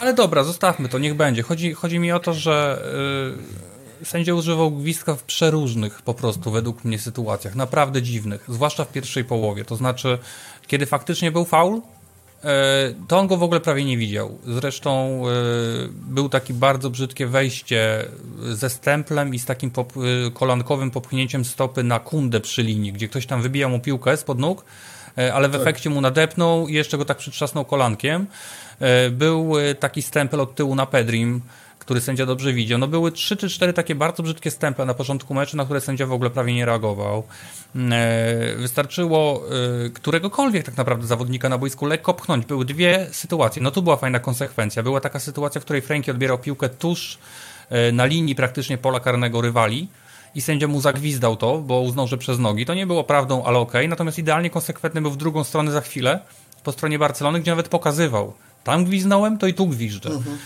Ale 0.00 0.14
dobra, 0.14 0.44
zostawmy 0.44 0.88
to, 0.88 0.98
niech 0.98 1.14
będzie. 1.14 1.42
Chodzi, 1.42 1.72
chodzi 1.72 1.98
mi 1.98 2.12
o 2.12 2.20
to, 2.20 2.34
że 2.34 2.82
yy, 4.00 4.06
sędzia 4.06 4.34
używał 4.34 4.70
gwizdka 4.70 5.14
w 5.14 5.22
przeróżnych 5.22 6.02
po 6.02 6.14
prostu 6.14 6.50
według 6.50 6.84
mnie 6.84 6.98
sytuacjach, 6.98 7.54
naprawdę 7.54 8.02
dziwnych, 8.02 8.44
zwłaszcza 8.48 8.84
w 8.84 8.92
pierwszej 8.92 9.24
połowie. 9.24 9.64
To 9.64 9.76
znaczy, 9.76 10.18
kiedy 10.66 10.86
faktycznie 10.86 11.32
był 11.32 11.44
faul, 11.44 11.74
yy, 11.74 12.50
to 13.08 13.18
on 13.18 13.26
go 13.26 13.36
w 13.36 13.42
ogóle 13.42 13.60
prawie 13.60 13.84
nie 13.84 13.98
widział. 13.98 14.38
Zresztą 14.46 15.22
yy, 15.24 15.88
był 15.92 16.28
taki 16.28 16.54
bardzo 16.54 16.90
brzydkie 16.90 17.26
wejście 17.26 18.04
ze 18.42 18.70
stemplem 18.70 19.34
i 19.34 19.38
z 19.38 19.44
takim 19.44 19.70
pop, 19.70 19.92
kolankowym 20.34 20.90
popchnięciem 20.90 21.44
stopy 21.44 21.82
na 21.82 21.98
kundę 21.98 22.40
przy 22.40 22.62
linii, 22.62 22.92
gdzie 22.92 23.08
ktoś 23.08 23.26
tam 23.26 23.42
wybijał 23.42 23.70
mu 23.70 23.80
piłkę 23.80 24.16
spod 24.16 24.38
nóg 24.38 24.64
E, 24.64 24.64
ale 25.34 25.48
w 25.48 25.52
tak. 25.52 25.60
efekcie 25.60 25.90
mu 25.90 26.00
nadepnął 26.00 26.68
i 26.68 26.74
jeszcze 26.74 26.98
go 26.98 27.04
tak 27.04 27.16
przytrzasnął 27.16 27.64
kolankiem. 27.64 28.26
E, 28.80 29.10
był 29.10 29.58
e, 29.58 29.74
taki 29.74 30.02
stempel 30.02 30.40
od 30.40 30.54
tyłu 30.54 30.74
na 30.74 30.86
Pedrim, 30.86 31.40
który 31.78 32.00
sędzia 32.00 32.26
dobrze 32.26 32.52
widział. 32.52 32.78
No 32.78 32.88
były 32.88 33.12
trzy 33.12 33.36
czy 33.36 33.48
cztery 33.48 33.72
takie 33.72 33.94
bardzo 33.94 34.22
brzydkie 34.22 34.50
stemple 34.50 34.84
na 34.84 34.94
początku 34.94 35.34
meczu, 35.34 35.56
na 35.56 35.64
które 35.64 35.80
sędzia 35.80 36.06
w 36.06 36.12
ogóle 36.12 36.30
prawie 36.30 36.54
nie 36.54 36.66
reagował. 36.66 37.22
Wystarczyło 38.56 39.42
któregokolwiek 39.94 40.66
tak 40.66 40.76
naprawdę 40.76 41.06
zawodnika 41.06 41.48
na 41.48 41.58
boisku 41.58 41.86
lekko 41.86 42.14
pchnąć. 42.14 42.46
Były 42.46 42.64
dwie 42.64 43.06
sytuacje. 43.12 43.62
No 43.62 43.70
tu 43.70 43.82
była 43.82 43.96
fajna 43.96 44.18
konsekwencja. 44.18 44.82
Była 44.82 45.00
taka 45.00 45.20
sytuacja, 45.20 45.60
w 45.60 45.64
której 45.64 45.82
Frankie 45.82 46.10
odbierał 46.10 46.38
piłkę 46.38 46.68
tuż 46.68 47.18
na 47.92 48.04
linii 48.04 48.34
praktycznie 48.34 48.78
pola 48.78 49.00
karnego 49.00 49.40
rywali 49.40 49.88
i 50.34 50.40
sędzia 50.40 50.68
mu 50.68 50.80
zagwizdał 50.80 51.36
to, 51.36 51.58
bo 51.58 51.80
uznał, 51.80 52.06
że 52.06 52.18
przez 52.18 52.38
nogi. 52.38 52.66
To 52.66 52.74
nie 52.74 52.86
było 52.86 53.04
prawdą, 53.04 53.44
ale 53.44 53.58
okej. 53.58 53.80
Okay. 53.80 53.88
Natomiast 53.88 54.18
idealnie 54.18 54.50
konsekwentny 54.50 55.00
był 55.00 55.10
w 55.10 55.16
drugą 55.16 55.44
stronę 55.44 55.72
za 55.72 55.80
chwilę, 55.80 56.20
po 56.64 56.72
stronie 56.72 56.98
Barcelony, 56.98 57.40
gdzie 57.40 57.50
nawet 57.50 57.68
pokazywał. 57.68 58.32
Tam 58.64 58.84
gwizdnąłem, 58.84 59.38
to 59.38 59.46
i 59.46 59.54
tu 59.54 59.66
gwiżdżę. 59.66 60.10
Mhm. 60.10 60.38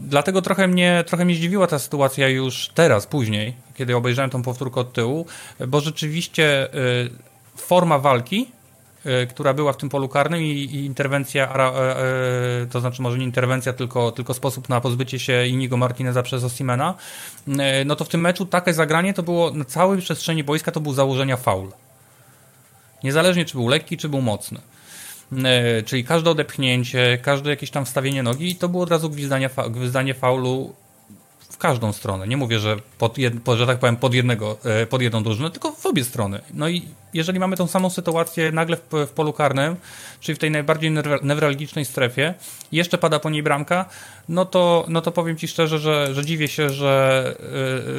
Dlatego 0.00 0.42
trochę 0.42 0.68
mnie, 0.68 1.04
trochę 1.06 1.24
mnie 1.24 1.34
zdziwiła 1.34 1.66
ta 1.66 1.78
sytuacja 1.78 2.28
już 2.28 2.70
teraz, 2.74 3.06
później, 3.06 3.54
kiedy 3.76 3.96
obejrzałem 3.96 4.30
tą 4.30 4.42
powtórkę 4.42 4.80
od 4.80 4.92
tyłu, 4.92 5.26
bo 5.68 5.80
rzeczywiście 5.80 6.68
forma 7.56 7.98
walki 7.98 8.46
E, 8.46 8.63
która 9.30 9.54
była 9.54 9.72
w 9.72 9.76
tym 9.76 9.88
polu 9.88 10.08
karnym 10.08 10.40
i, 10.40 10.50
i 10.50 10.84
interwencja, 10.84 11.56
e, 11.56 11.86
e, 12.62 12.66
to 12.66 12.80
znaczy 12.80 13.02
może 13.02 13.18
nie 13.18 13.24
interwencja, 13.24 13.72
tylko, 13.72 14.12
tylko 14.12 14.34
sposób 14.34 14.68
na 14.68 14.80
pozbycie 14.80 15.18
się 15.18 15.46
Inigo 15.46 15.76
Martineza 15.76 16.22
przez 16.22 16.44
Osimena, 16.44 16.94
no 17.86 17.96
to 17.96 18.04
w 18.04 18.08
tym 18.08 18.20
meczu 18.20 18.46
takie 18.46 18.74
zagranie 18.74 19.14
to 19.14 19.22
było 19.22 19.50
na 19.50 19.64
całej 19.64 20.00
przestrzeni 20.00 20.44
boiska 20.44 20.72
to 20.72 20.80
był 20.80 20.92
założenia 20.92 21.36
faul. 21.36 21.70
Niezależnie 23.04 23.44
czy 23.44 23.54
był 23.54 23.68
lekki, 23.68 23.96
czy 23.96 24.08
był 24.08 24.22
mocny. 24.22 24.60
Czyli 25.86 26.04
każde 26.04 26.30
odepchnięcie, 26.30 27.18
każde 27.22 27.50
jakieś 27.50 27.70
tam 27.70 27.84
wstawienie 27.84 28.22
nogi, 28.22 28.56
to 28.56 28.68
było 28.68 28.82
od 28.82 28.90
razu 28.90 29.10
gwizdanie, 29.10 29.50
gwizdanie 29.70 30.14
faulu 30.14 30.74
każdą 31.64 31.92
stronę. 31.92 32.28
Nie 32.28 32.36
mówię, 32.36 32.58
że 32.58 32.76
pod, 32.98 33.18
jed, 33.18 33.34
że 33.56 33.66
tak 33.66 33.78
powiem 33.78 33.96
pod, 33.96 34.14
jednego, 34.14 34.56
e, 34.64 34.86
pod 34.86 35.02
jedną 35.02 35.22
drużynę, 35.22 35.50
tylko 35.50 35.72
w 35.72 35.86
obie 35.86 36.04
strony. 36.04 36.40
No 36.54 36.68
i 36.68 36.82
jeżeli 37.14 37.38
mamy 37.38 37.56
tą 37.56 37.66
samą 37.66 37.90
sytuację 37.90 38.52
nagle 38.52 38.76
w, 38.76 39.06
w 39.06 39.10
polu 39.10 39.32
karnym, 39.32 39.76
czyli 40.20 40.36
w 40.36 40.38
tej 40.38 40.50
najbardziej 40.50 40.90
newralgicznej 41.22 41.84
strefie, 41.84 42.34
jeszcze 42.72 42.98
pada 42.98 43.18
po 43.18 43.30
niej 43.30 43.42
bramka, 43.42 43.84
no 44.28 44.44
to, 44.44 44.84
no 44.88 45.00
to 45.00 45.12
powiem 45.12 45.36
Ci 45.36 45.48
szczerze, 45.48 45.78
że, 45.78 46.14
że 46.14 46.24
dziwię 46.24 46.48
się, 46.48 46.70
że 46.70 47.34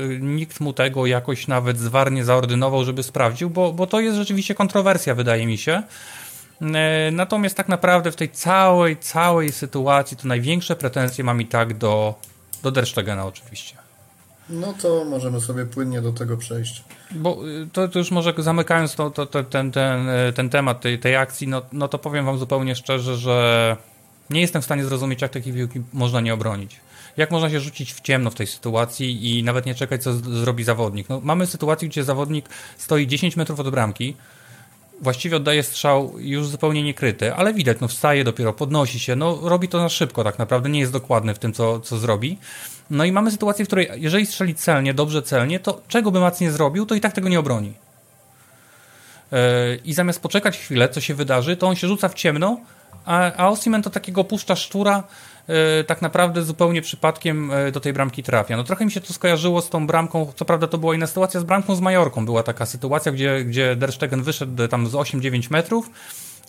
yy, 0.09 0.19
nikt 0.21 0.59
mu 0.59 0.73
tego 0.73 1.05
jakoś 1.05 1.47
nawet 1.47 1.79
zwarnie 1.79 2.23
zaordynował, 2.23 2.85
żeby 2.85 3.03
sprawdził, 3.03 3.49
bo, 3.49 3.73
bo 3.73 3.87
to 3.87 3.99
jest 3.99 4.17
rzeczywiście 4.17 4.55
kontrowersja, 4.55 5.15
wydaje 5.15 5.47
mi 5.47 5.57
się. 5.57 5.83
Natomiast 7.11 7.57
tak 7.57 7.69
naprawdę 7.69 8.11
w 8.11 8.15
tej 8.15 8.29
całej, 8.29 8.97
całej 8.97 9.51
sytuacji 9.51 10.17
to 10.17 10.27
największe 10.27 10.75
pretensje 10.75 11.23
mam 11.23 11.41
i 11.41 11.45
tak 11.45 11.77
do, 11.77 12.15
do 12.65 12.71
Derstegena 12.71 13.25
oczywiście. 13.25 13.75
No 14.49 14.73
to 14.81 15.05
możemy 15.05 15.41
sobie 15.41 15.65
płynnie 15.65 16.01
do 16.01 16.11
tego 16.11 16.37
przejść. 16.37 16.83
Bo 17.11 17.47
y, 17.47 17.67
to, 17.73 17.87
to 17.87 17.99
już 17.99 18.11
może 18.11 18.33
zamykając 18.37 18.95
to, 18.95 19.09
to, 19.09 19.25
to, 19.25 19.43
ten, 19.43 19.71
ten, 19.71 20.09
y, 20.09 20.33
ten 20.33 20.49
temat 20.49 20.81
tej, 20.81 20.99
tej 20.99 21.15
akcji, 21.15 21.47
no, 21.47 21.61
no 21.71 21.87
to 21.87 21.99
powiem 21.99 22.25
wam 22.25 22.37
zupełnie 22.37 22.75
szczerze, 22.75 23.17
że 23.17 23.77
nie 24.29 24.41
jestem 24.41 24.61
w 24.61 24.65
stanie 24.65 24.85
zrozumieć, 24.85 25.21
jak 25.21 25.31
takiej 25.31 25.53
piłki 25.53 25.81
można 25.93 26.21
nie 26.21 26.33
obronić. 26.33 26.79
Jak 27.17 27.31
można 27.31 27.49
się 27.49 27.59
rzucić 27.59 27.93
w 27.93 28.01
ciemno 28.01 28.29
w 28.29 28.35
tej 28.35 28.47
sytuacji 28.47 29.37
i 29.37 29.43
nawet 29.43 29.65
nie 29.65 29.75
czekać, 29.75 30.03
co 30.03 30.13
zrobi 30.13 30.63
zawodnik. 30.63 31.09
No, 31.09 31.21
mamy 31.23 31.47
sytuację, 31.47 31.87
gdzie 31.87 32.03
zawodnik 32.03 32.49
stoi 32.77 33.07
10 33.07 33.35
metrów 33.35 33.59
od 33.59 33.69
bramki, 33.69 34.15
właściwie 35.01 35.37
oddaje 35.37 35.63
strzał 35.63 36.13
już 36.19 36.47
zupełnie 36.47 36.83
niekryty, 36.83 37.33
ale 37.33 37.53
widać, 37.53 37.77
no 37.81 37.87
wstaje 37.87 38.23
dopiero, 38.23 38.53
podnosi 38.53 38.99
się, 38.99 39.15
no 39.15 39.39
robi 39.43 39.67
to 39.67 39.77
na 39.77 39.89
szybko 39.89 40.23
tak 40.23 40.39
naprawdę, 40.39 40.69
nie 40.69 40.79
jest 40.79 40.91
dokładny 40.91 41.33
w 41.33 41.39
tym, 41.39 41.53
co, 41.53 41.79
co 41.79 41.97
zrobi. 41.97 42.37
No 42.89 43.05
i 43.05 43.11
mamy 43.11 43.31
sytuację, 43.31 43.65
w 43.65 43.67
której 43.67 43.89
jeżeli 43.95 44.25
strzeli 44.25 44.55
celnie, 44.55 44.93
dobrze 44.93 45.21
celnie, 45.21 45.59
to 45.59 45.81
czego 45.87 46.11
by 46.11 46.19
Mac 46.19 46.41
nie 46.41 46.51
zrobił, 46.51 46.85
to 46.85 46.95
i 46.95 47.01
tak 47.01 47.13
tego 47.13 47.29
nie 47.29 47.39
obroni. 47.39 47.73
Yy, 49.31 49.37
I 49.85 49.93
zamiast 49.93 50.21
poczekać 50.21 50.57
chwilę, 50.57 50.89
co 50.89 51.01
się 51.01 51.13
wydarzy, 51.13 51.57
to 51.57 51.67
on 51.67 51.75
się 51.75 51.87
rzuca 51.87 52.09
w 52.09 52.13
ciemno, 52.13 52.59
a, 53.05 53.33
a 53.33 53.49
Osimen 53.49 53.81
to 53.81 53.89
takiego 53.89 54.23
puszcza 54.23 54.55
sztura, 54.55 55.03
E, 55.03 55.34
tak 55.87 56.01
naprawdę 56.01 56.43
zupełnie 56.43 56.81
przypadkiem 56.81 57.51
e, 57.51 57.71
do 57.71 57.79
tej 57.79 57.93
bramki 57.93 58.23
trafia. 58.23 58.57
No 58.57 58.63
trochę 58.63 58.85
mi 58.85 58.91
się 58.91 59.01
to 59.01 59.13
skojarzyło 59.13 59.61
z 59.61 59.69
tą 59.69 59.87
bramką, 59.87 60.31
co 60.35 60.45
prawda 60.45 60.67
to 60.67 60.77
była 60.77 60.95
inna 60.95 61.07
sytuacja 61.07 61.39
z 61.39 61.43
bramką 61.43 61.75
z 61.75 61.81
Majorką. 61.81 62.25
Była 62.25 62.43
taka 62.43 62.65
sytuacja, 62.65 63.11
gdzie, 63.11 63.43
gdzie 63.45 63.75
Der 63.75 63.91
Stegen 63.91 64.23
wyszedł 64.23 64.67
tam 64.67 64.87
z 64.87 64.91
8-9 64.91 65.51
metrów 65.51 65.89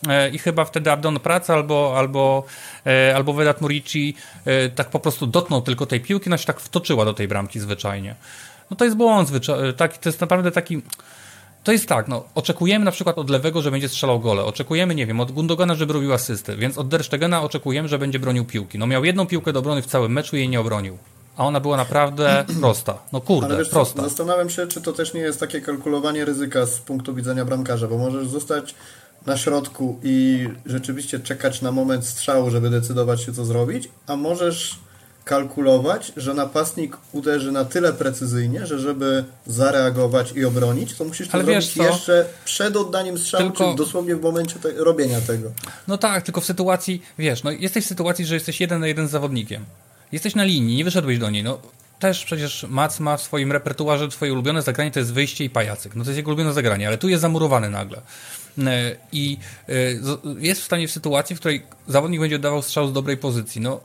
e, 0.08 0.30
i 0.30 0.38
chyba 0.38 0.64
wtedy 0.64 0.90
Abdon 0.90 1.20
Praca 1.20 1.54
albo, 1.54 1.94
albo, 1.98 2.44
albo 3.14 3.32
Vedat 3.32 3.60
Murici 3.60 4.14
tak 4.74 4.90
po 4.90 5.00
prostu 5.00 5.26
dotknął 5.26 5.62
tylko 5.62 5.86
tej 5.86 6.00
piłki, 6.00 6.30
no 6.30 6.36
się 6.36 6.46
tak 6.46 6.60
wtoczyła 6.60 7.04
do 7.04 7.14
tej 7.14 7.28
bramki 7.28 7.60
zwyczajnie. 7.60 8.14
No 8.70 8.76
to 8.76 8.84
jest 8.84 8.96
błąd 8.96 9.28
zwyczajny, 9.28 9.72
to 9.72 9.88
jest 10.04 10.20
naprawdę 10.20 10.50
taki 10.50 10.82
to 11.66 11.72
jest 11.72 11.88
tak, 11.88 12.08
no, 12.08 12.24
oczekujemy 12.34 12.84
na 12.84 12.90
przykład 12.90 13.18
od 13.18 13.30
lewego, 13.30 13.62
że 13.62 13.70
będzie 13.70 13.88
strzelał 13.88 14.20
gole. 14.20 14.44
Oczekujemy, 14.44 14.94
nie 14.94 15.06
wiem, 15.06 15.20
od 15.20 15.32
Gundogana, 15.32 15.74
żeby 15.74 15.92
robił 15.92 16.12
asysty, 16.12 16.56
więc 16.56 16.78
od 16.78 16.88
Derstegena 16.88 17.42
oczekujemy, 17.42 17.88
że 17.88 17.98
będzie 17.98 18.18
bronił 18.18 18.44
piłki. 18.44 18.78
No 18.78 18.86
miał 18.86 19.04
jedną 19.04 19.26
piłkę 19.26 19.52
do 19.52 19.58
obrony 19.58 19.82
w 19.82 19.86
całym 19.86 20.12
meczu 20.12 20.36
i 20.36 20.38
jej 20.38 20.48
nie 20.48 20.60
obronił. 20.60 20.98
A 21.36 21.44
ona 21.44 21.60
była 21.60 21.76
naprawdę 21.76 22.44
prosta. 22.60 22.98
No 23.12 23.20
kurde, 23.20 23.46
Ale 23.46 23.58
wiesz, 23.58 23.68
prosta. 23.68 24.02
Zastanawiam 24.02 24.50
się, 24.50 24.66
czy 24.66 24.80
to 24.80 24.92
też 24.92 25.14
nie 25.14 25.20
jest 25.20 25.40
takie 25.40 25.60
kalkulowanie 25.60 26.24
ryzyka 26.24 26.66
z 26.66 26.78
punktu 26.78 27.14
widzenia 27.14 27.44
bramkarza, 27.44 27.88
bo 27.88 27.98
możesz 27.98 28.28
zostać 28.28 28.74
na 29.26 29.36
środku 29.36 30.00
i 30.02 30.48
rzeczywiście 30.66 31.20
czekać 31.20 31.62
na 31.62 31.72
moment 31.72 32.06
strzału, 32.06 32.50
żeby 32.50 32.70
decydować 32.70 33.22
się 33.22 33.32
co 33.32 33.44
zrobić, 33.44 33.88
a 34.06 34.16
możesz 34.16 34.78
kalkulować, 35.26 36.12
że 36.16 36.34
napastnik 36.34 36.96
uderzy 37.12 37.52
na 37.52 37.64
tyle 37.64 37.92
precyzyjnie, 37.92 38.66
że 38.66 38.78
żeby 38.78 39.24
zareagować 39.46 40.32
i 40.32 40.44
obronić, 40.44 40.94
to 40.94 41.04
musisz 41.04 41.28
to 41.28 41.34
Ale 41.34 41.44
zrobić 41.44 41.76
jeszcze 41.76 42.26
przed 42.44 42.76
oddaniem 42.76 43.18
strzału, 43.18 43.50
tylko... 43.50 43.70
czy 43.70 43.76
dosłownie 43.76 44.16
w 44.16 44.22
momencie 44.22 44.54
te, 44.58 44.72
robienia 44.72 45.20
tego. 45.20 45.50
No 45.88 45.98
tak, 45.98 46.24
tylko 46.24 46.40
w 46.40 46.44
sytuacji, 46.44 47.02
wiesz, 47.18 47.42
no 47.42 47.50
jesteś 47.50 47.84
w 47.84 47.88
sytuacji, 47.88 48.26
że 48.26 48.34
jesteś 48.34 48.60
jeden 48.60 48.80
na 48.80 48.86
jeden 48.86 49.08
z 49.08 49.10
zawodnikiem. 49.10 49.64
Jesteś 50.12 50.34
na 50.34 50.44
linii, 50.44 50.76
nie 50.76 50.84
wyszedłeś 50.84 51.18
do 51.18 51.30
niej, 51.30 51.44
no 51.44 51.58
też 51.98 52.24
przecież 52.24 52.66
Mac 52.68 53.00
ma 53.00 53.16
w 53.16 53.22
swoim 53.22 53.52
repertuarze 53.52 54.08
twoje 54.08 54.32
ulubione 54.32 54.62
zagranie 54.62 54.90
to 54.90 54.98
jest 54.98 55.12
wyjście 55.12 55.44
i 55.44 55.50
pajacyk. 55.50 55.96
No 55.96 56.04
to 56.04 56.10
jest 56.10 56.16
jego 56.16 56.28
ulubione 56.28 56.52
zagranie, 56.52 56.88
ale 56.88 56.98
tu 56.98 57.08
jest 57.08 57.22
zamurowany 57.22 57.70
nagle. 57.70 58.00
E, 58.58 58.96
I 59.12 59.38
e, 59.68 59.72
jest 60.38 60.60
w 60.60 60.64
stanie 60.64 60.88
w 60.88 60.90
sytuacji, 60.90 61.36
w 61.36 61.38
której 61.38 61.62
zawodnik 61.88 62.20
będzie 62.20 62.36
oddawał 62.36 62.62
strzał 62.62 62.88
z 62.88 62.92
dobrej 62.92 63.16
pozycji. 63.16 63.60
No 63.60 63.80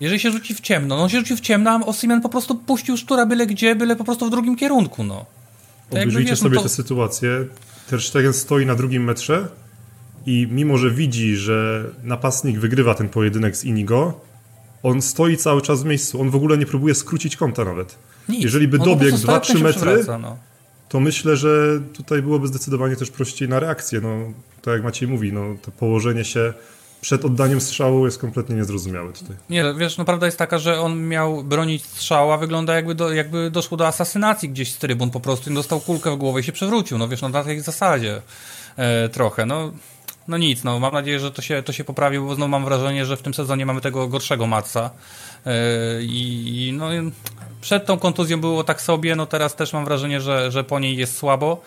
jeżeli 0.00 0.20
się 0.20 0.30
rzuci 0.30 0.54
w 0.54 0.60
ciemno, 0.60 0.96
no 0.96 1.02
on 1.02 1.08
się 1.08 1.18
rzuci 1.18 1.36
w 1.36 1.40
ciemno, 1.40 1.70
a 1.70 1.86
Osimhen 1.86 2.20
po 2.20 2.28
prostu 2.28 2.54
puścił 2.54 2.96
sztura 2.96 3.26
byle 3.26 3.46
gdzie, 3.46 3.76
byle 3.76 3.96
po 3.96 4.04
prostu 4.04 4.26
w 4.26 4.30
drugim 4.30 4.56
kierunku, 4.56 5.04
no. 5.04 5.26
Obejrzyjcie 5.90 6.30
no 6.30 6.36
sobie 6.36 6.54
no 6.54 6.62
to... 6.62 6.68
tę 6.68 6.74
sytuację. 6.74 7.46
Ter 7.90 8.02
Stegen 8.02 8.32
stoi 8.32 8.66
na 8.66 8.74
drugim 8.74 9.04
metrze 9.04 9.48
i 10.26 10.48
mimo, 10.50 10.78
że 10.78 10.90
widzi, 10.90 11.36
że 11.36 11.84
napastnik 12.02 12.58
wygrywa 12.58 12.94
ten 12.94 13.08
pojedynek 13.08 13.56
z 13.56 13.64
Inigo, 13.64 14.20
on 14.82 15.02
stoi 15.02 15.36
cały 15.36 15.62
czas 15.62 15.82
w 15.82 15.86
miejscu. 15.86 16.20
On 16.20 16.30
w 16.30 16.36
ogóle 16.36 16.58
nie 16.58 16.66
próbuje 16.66 16.94
skrócić 16.94 17.36
kąta 17.36 17.64
nawet. 17.64 17.98
Nic. 18.28 18.42
Jeżeli 18.42 18.68
by 18.68 18.78
dobiegł 18.78 19.16
2-3 19.16 19.60
metry, 19.62 20.04
no. 20.22 20.36
to 20.88 21.00
myślę, 21.00 21.36
że 21.36 21.80
tutaj 21.92 22.22
byłoby 22.22 22.48
zdecydowanie 22.48 22.96
też 22.96 23.10
prościej 23.10 23.48
na 23.48 23.60
reakcję. 23.60 24.00
No, 24.00 24.16
tak 24.62 24.74
jak 24.74 24.82
Maciej 24.82 25.08
mówi, 25.08 25.32
no, 25.32 25.56
to 25.62 25.70
położenie 25.70 26.24
się 26.24 26.54
przed 27.00 27.24
oddaniem 27.24 27.60
strzału 27.60 28.04
jest 28.04 28.18
kompletnie 28.18 28.56
niezrozumiały 28.56 29.12
tutaj. 29.12 29.36
Nie, 29.50 29.64
wiesz, 29.78 29.98
no 29.98 30.04
prawda 30.04 30.26
jest 30.26 30.38
taka, 30.38 30.58
że 30.58 30.80
on 30.80 31.08
miał 31.08 31.44
bronić 31.44 31.84
strzała, 31.84 32.38
wygląda 32.38 32.74
jakby, 32.74 32.94
do, 32.94 33.12
jakby 33.12 33.50
doszło 33.50 33.76
do 33.76 33.86
asasynacji 33.86 34.48
gdzieś 34.48 34.72
z 34.72 34.78
trybun 34.78 35.10
po 35.10 35.20
prostu 35.20 35.50
i 35.50 35.54
dostał 35.54 35.80
kulkę 35.80 36.10
w 36.10 36.16
głowę 36.16 36.40
i 36.40 36.42
się 36.42 36.52
przewrócił, 36.52 36.98
no 36.98 37.08
wiesz, 37.08 37.22
no 37.22 37.28
na 37.28 37.44
tej 37.44 37.60
zasadzie 37.60 38.22
e, 38.76 39.08
trochę, 39.08 39.46
no 39.46 39.72
no 40.28 40.38
nic, 40.38 40.64
no 40.64 40.80
mam 40.80 40.92
nadzieję, 40.92 41.20
że 41.20 41.30
to 41.30 41.42
się, 41.42 41.62
to 41.62 41.72
się 41.72 41.84
poprawi, 41.84 42.18
bo 42.18 42.34
znowu 42.34 42.48
mam 42.48 42.64
wrażenie, 42.64 43.06
że 43.06 43.16
w 43.16 43.22
tym 43.22 43.34
sezonie 43.34 43.66
mamy 43.66 43.80
tego 43.80 44.08
gorszego 44.08 44.46
Matsa 44.46 44.90
e, 45.46 45.52
i, 46.02 46.68
i 46.68 46.72
no 46.72 46.88
przed 47.60 47.86
tą 47.86 47.98
kontuzją 47.98 48.40
było 48.40 48.64
tak 48.64 48.80
sobie, 48.80 49.16
no 49.16 49.26
teraz 49.26 49.56
też 49.56 49.72
mam 49.72 49.84
wrażenie, 49.84 50.20
że, 50.20 50.50
że 50.50 50.64
po 50.64 50.78
niej 50.78 50.96
jest 50.96 51.16
słabo. 51.16 51.62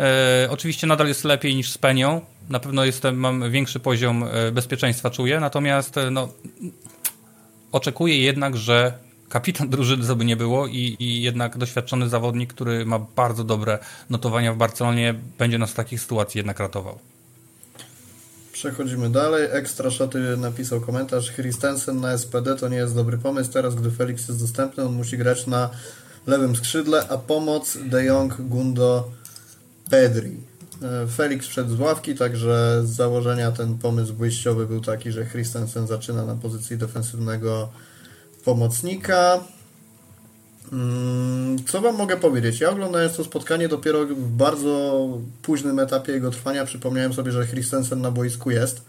E, 0.00 0.48
oczywiście 0.50 0.86
nadal 0.86 1.08
jest 1.08 1.24
lepiej 1.24 1.54
niż 1.54 1.70
z 1.70 1.78
Penią, 1.78 2.20
na 2.48 2.60
pewno 2.60 2.84
jestem, 2.84 3.16
mam 3.16 3.50
większy 3.50 3.80
poziom 3.80 4.24
e, 4.24 4.52
bezpieczeństwa 4.52 5.10
czuję, 5.10 5.40
natomiast 5.40 5.98
e, 5.98 6.10
no, 6.10 6.28
oczekuję 7.72 8.22
jednak, 8.22 8.56
że 8.56 8.92
kapitan 9.28 9.68
drużyny, 9.74 10.06
co 10.06 10.16
by 10.16 10.24
nie 10.24 10.36
było 10.36 10.66
i, 10.66 10.96
i 10.98 11.22
jednak 11.22 11.58
doświadczony 11.58 12.08
zawodnik, 12.08 12.54
który 12.54 12.86
ma 12.86 12.98
bardzo 12.98 13.44
dobre 13.44 13.78
notowania 14.10 14.52
w 14.52 14.56
Barcelonie, 14.56 15.14
będzie 15.38 15.58
nas 15.58 15.70
w 15.70 15.74
takich 15.74 16.00
sytuacji 16.00 16.38
jednak 16.38 16.60
ratował. 16.60 16.98
Przechodzimy 18.52 19.10
dalej. 19.10 19.48
Ekstra 19.50 19.90
Szoty 19.90 20.36
napisał 20.36 20.80
komentarz. 20.80 21.32
Christensen 21.32 22.00
na 22.00 22.18
SPD 22.18 22.56
to 22.56 22.68
nie 22.68 22.76
jest 22.76 22.94
dobry 22.94 23.18
pomysł. 23.18 23.52
Teraz, 23.52 23.74
gdy 23.74 23.90
Felix 23.90 24.28
jest 24.28 24.40
dostępny, 24.40 24.84
on 24.84 24.92
musi 24.92 25.18
grać 25.18 25.46
na 25.46 25.70
lewym 26.26 26.56
skrzydle, 26.56 27.08
a 27.08 27.18
pomoc 27.18 27.78
De 27.84 28.04
Jong, 28.04 28.34
Gundo, 28.38 29.10
Pedri. 29.90 30.36
E, 30.82 31.06
Felix 31.06 31.46
wszedł 31.46 31.76
z 31.76 31.80
ławki, 31.80 32.14
także 32.14 32.82
z 32.84 32.90
założenia 32.90 33.52
ten 33.52 33.78
pomysł 33.78 34.14
wyjściowy 34.14 34.66
był 34.66 34.80
taki, 34.80 35.12
że 35.12 35.26
Christensen 35.26 35.86
zaczyna 35.86 36.24
na 36.24 36.34
pozycji 36.34 36.76
defensywnego 36.76 37.68
pomocnika. 38.44 39.44
Mm, 40.72 41.56
co 41.66 41.80
Wam 41.80 41.96
mogę 41.96 42.16
powiedzieć? 42.16 42.60
Ja 42.60 42.70
oglądając 42.70 43.16
to 43.16 43.24
spotkanie 43.24 43.68
dopiero 43.68 44.06
w 44.06 44.30
bardzo 44.30 45.08
późnym 45.42 45.78
etapie 45.78 46.12
jego 46.12 46.30
trwania 46.30 46.64
przypomniałem 46.64 47.12
sobie, 47.12 47.32
że 47.32 47.46
Christensen 47.46 48.00
na 48.00 48.10
boisku 48.10 48.50
jest. 48.50 48.84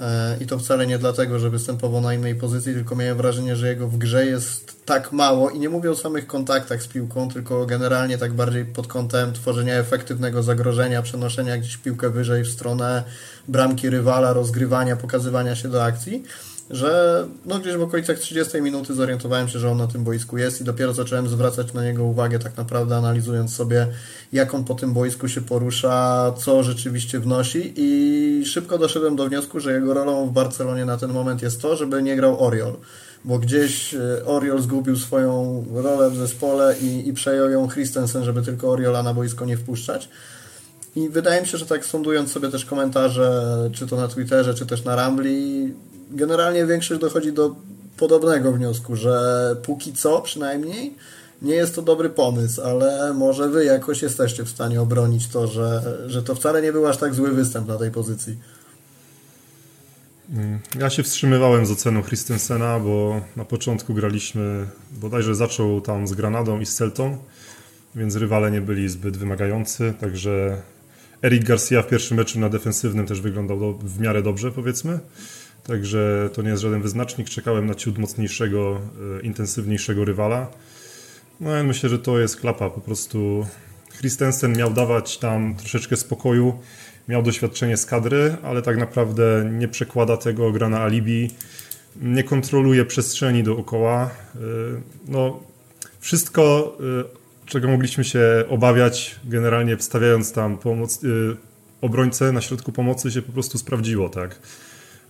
E, 0.00 0.36
I 0.40 0.46
to 0.46 0.58
wcale 0.58 0.86
nie 0.86 0.98
dlatego, 0.98 1.38
że 1.38 1.50
występował 1.50 2.00
na 2.00 2.14
innej 2.14 2.34
pozycji, 2.34 2.74
tylko 2.74 2.96
miałem 2.96 3.16
wrażenie, 3.16 3.56
że 3.56 3.68
jego 3.68 3.88
w 3.88 3.98
grze 3.98 4.26
jest 4.26 4.86
tak 4.86 5.12
mało. 5.12 5.50
I 5.50 5.58
nie 5.58 5.68
mówię 5.68 5.90
o 5.90 5.96
samych 5.96 6.26
kontaktach 6.26 6.82
z 6.82 6.88
piłką, 6.88 7.28
tylko 7.28 7.66
generalnie 7.66 8.18
tak 8.18 8.32
bardziej 8.32 8.64
pod 8.64 8.86
kątem 8.86 9.32
tworzenia 9.32 9.74
efektywnego 9.74 10.42
zagrożenia, 10.42 11.02
przenoszenia 11.02 11.58
gdzieś 11.58 11.76
piłkę 11.76 12.10
wyżej 12.10 12.44
w 12.44 12.48
stronę 12.48 13.04
bramki 13.48 13.90
rywala, 13.90 14.32
rozgrywania, 14.32 14.96
pokazywania 14.96 15.56
się 15.56 15.68
do 15.68 15.84
akcji, 15.84 16.24
że 16.72 17.24
no 17.46 17.58
gdzieś 17.58 17.76
w 17.76 17.82
okolicach 17.82 18.18
30 18.18 18.62
minuty 18.62 18.94
zorientowałem 18.94 19.48
się, 19.48 19.58
że 19.58 19.70
on 19.70 19.78
na 19.78 19.86
tym 19.86 20.04
boisku 20.04 20.38
jest 20.38 20.60
i 20.60 20.64
dopiero 20.64 20.92
zacząłem 20.94 21.28
zwracać 21.28 21.72
na 21.72 21.84
niego 21.84 22.04
uwagę, 22.04 22.38
tak 22.38 22.56
naprawdę 22.56 22.96
analizując 22.96 23.54
sobie, 23.54 23.86
jak 24.32 24.54
on 24.54 24.64
po 24.64 24.74
tym 24.74 24.92
boisku 24.92 25.28
się 25.28 25.40
porusza, 25.40 26.32
co 26.38 26.62
rzeczywiście 26.62 27.20
wnosi 27.20 27.72
i 27.76 28.46
szybko 28.46 28.78
doszedłem 28.78 29.16
do 29.16 29.28
wniosku, 29.28 29.60
że 29.60 29.72
jego 29.72 29.94
rolą 29.94 30.26
w 30.26 30.32
Barcelonie 30.32 30.84
na 30.84 30.96
ten 30.96 31.12
moment 31.12 31.42
jest 31.42 31.62
to, 31.62 31.76
żeby 31.76 32.02
nie 32.02 32.16
grał 32.16 32.44
Oriol 32.44 32.76
bo 33.24 33.38
gdzieś 33.38 33.94
e, 33.94 34.24
Oriol 34.26 34.62
zgubił 34.62 34.96
swoją 34.96 35.64
rolę 35.74 36.10
w 36.10 36.16
zespole 36.16 36.76
i, 36.78 37.08
i 37.08 37.12
przejął 37.12 37.50
ją 37.50 37.68
Christensen, 37.68 38.24
żeby 38.24 38.42
tylko 38.42 38.70
Oriola 38.70 39.02
na 39.02 39.14
boisko 39.14 39.44
nie 39.44 39.56
wpuszczać. 39.56 40.08
I 40.96 41.08
wydaje 41.08 41.40
mi 41.40 41.46
się, 41.46 41.58
że 41.58 41.66
tak 41.66 41.86
sądując 41.86 42.32
sobie 42.32 42.48
też 42.48 42.64
komentarze, 42.64 43.56
czy 43.72 43.86
to 43.86 43.96
na 43.96 44.08
Twitterze, 44.08 44.54
czy 44.54 44.66
też 44.66 44.84
na 44.84 44.96
Rambli, 44.96 45.74
generalnie 46.12 46.66
większość 46.66 47.00
dochodzi 47.00 47.32
do 47.32 47.54
podobnego 47.96 48.52
wniosku, 48.52 48.96
że 48.96 49.56
póki 49.62 49.92
co 49.92 50.20
przynajmniej 50.20 50.94
nie 51.42 51.54
jest 51.54 51.74
to 51.74 51.82
dobry 51.82 52.10
pomysł, 52.10 52.62
ale 52.62 53.14
może 53.14 53.48
wy 53.48 53.64
jakoś 53.64 54.02
jesteście 54.02 54.44
w 54.44 54.48
stanie 54.48 54.80
obronić 54.80 55.28
to, 55.28 55.46
że, 55.46 55.82
że 56.06 56.22
to 56.22 56.34
wcale 56.34 56.62
nie 56.62 56.72
był 56.72 56.86
aż 56.86 56.96
tak 56.96 57.14
zły 57.14 57.30
występ 57.30 57.68
na 57.68 57.78
tej 57.78 57.90
pozycji. 57.90 58.36
Mm, 60.32 60.58
ja 60.78 60.90
się 60.90 61.02
wstrzymywałem 61.02 61.66
z 61.66 61.70
oceną 61.70 62.02
Christensena, 62.02 62.80
bo 62.80 63.20
na 63.36 63.44
początku 63.44 63.94
graliśmy, 63.94 64.66
bodajże 64.92 65.34
zaczął 65.34 65.80
tam 65.80 66.08
z 66.08 66.12
Granadą 66.12 66.60
i 66.60 66.66
z 66.66 66.74
Celtą, 66.74 67.18
więc 67.94 68.16
rywale 68.16 68.50
nie 68.50 68.60
byli 68.60 68.88
zbyt 68.88 69.16
wymagający, 69.16 69.94
także 70.00 70.62
Eric 71.22 71.44
Garcia 71.44 71.82
w 71.82 71.86
pierwszym 71.86 72.16
meczu 72.16 72.40
na 72.40 72.48
defensywnym 72.48 73.06
też 73.06 73.20
wyglądał 73.20 73.60
do, 73.60 73.72
w 73.72 74.00
miarę 74.00 74.22
dobrze, 74.22 74.52
powiedzmy. 74.52 74.98
Także 75.66 76.30
to 76.32 76.42
nie 76.42 76.48
jest 76.48 76.62
żaden 76.62 76.82
wyznacznik. 76.82 77.28
Czekałem 77.28 77.66
na 77.66 77.74
ciut 77.74 77.98
mocniejszego, 77.98 78.80
e, 79.18 79.22
intensywniejszego 79.22 80.04
rywala. 80.04 80.50
No 81.40 81.50
ja 81.50 81.62
myślę, 81.62 81.88
że 81.88 81.98
to 81.98 82.18
jest 82.18 82.36
klapa. 82.36 82.70
Po 82.70 82.80
prostu 82.80 83.46
Christensen 83.98 84.56
miał 84.56 84.72
dawać 84.72 85.18
tam 85.18 85.54
troszeczkę 85.54 85.96
spokoju. 85.96 86.58
Miał 87.08 87.22
doświadczenie 87.22 87.76
z 87.76 87.86
kadry, 87.86 88.36
ale 88.42 88.62
tak 88.62 88.76
naprawdę 88.76 89.50
nie 89.52 89.68
przekłada 89.68 90.16
tego, 90.16 90.52
gra 90.52 90.68
na 90.68 90.80
alibi. 90.80 91.30
Nie 91.96 92.24
kontroluje 92.24 92.84
przestrzeni 92.84 93.42
dookoła. 93.42 94.10
E, 94.34 94.38
no, 95.08 95.40
wszystko 96.00 96.76
e, 97.00 97.22
czego 97.46 97.68
mogliśmy 97.68 98.04
się 98.04 98.44
obawiać, 98.48 99.20
generalnie 99.24 99.76
wstawiając 99.76 100.32
tam 100.32 100.58
pomoc, 100.58 101.00
obrońcę 101.80 102.32
na 102.32 102.40
środku 102.40 102.72
pomocy 102.72 103.10
się 103.10 103.22
po 103.22 103.32
prostu 103.32 103.58
sprawdziło, 103.58 104.08
tak. 104.08 104.38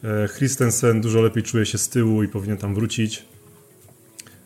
E, 0.05 0.28
Christensen 0.28 1.00
dużo 1.00 1.22
lepiej 1.22 1.42
czuje 1.42 1.66
się 1.66 1.78
z 1.78 1.88
tyłu 1.88 2.22
i 2.22 2.28
powinien 2.28 2.57
tam 2.57 2.74
wrócić. 2.74 3.24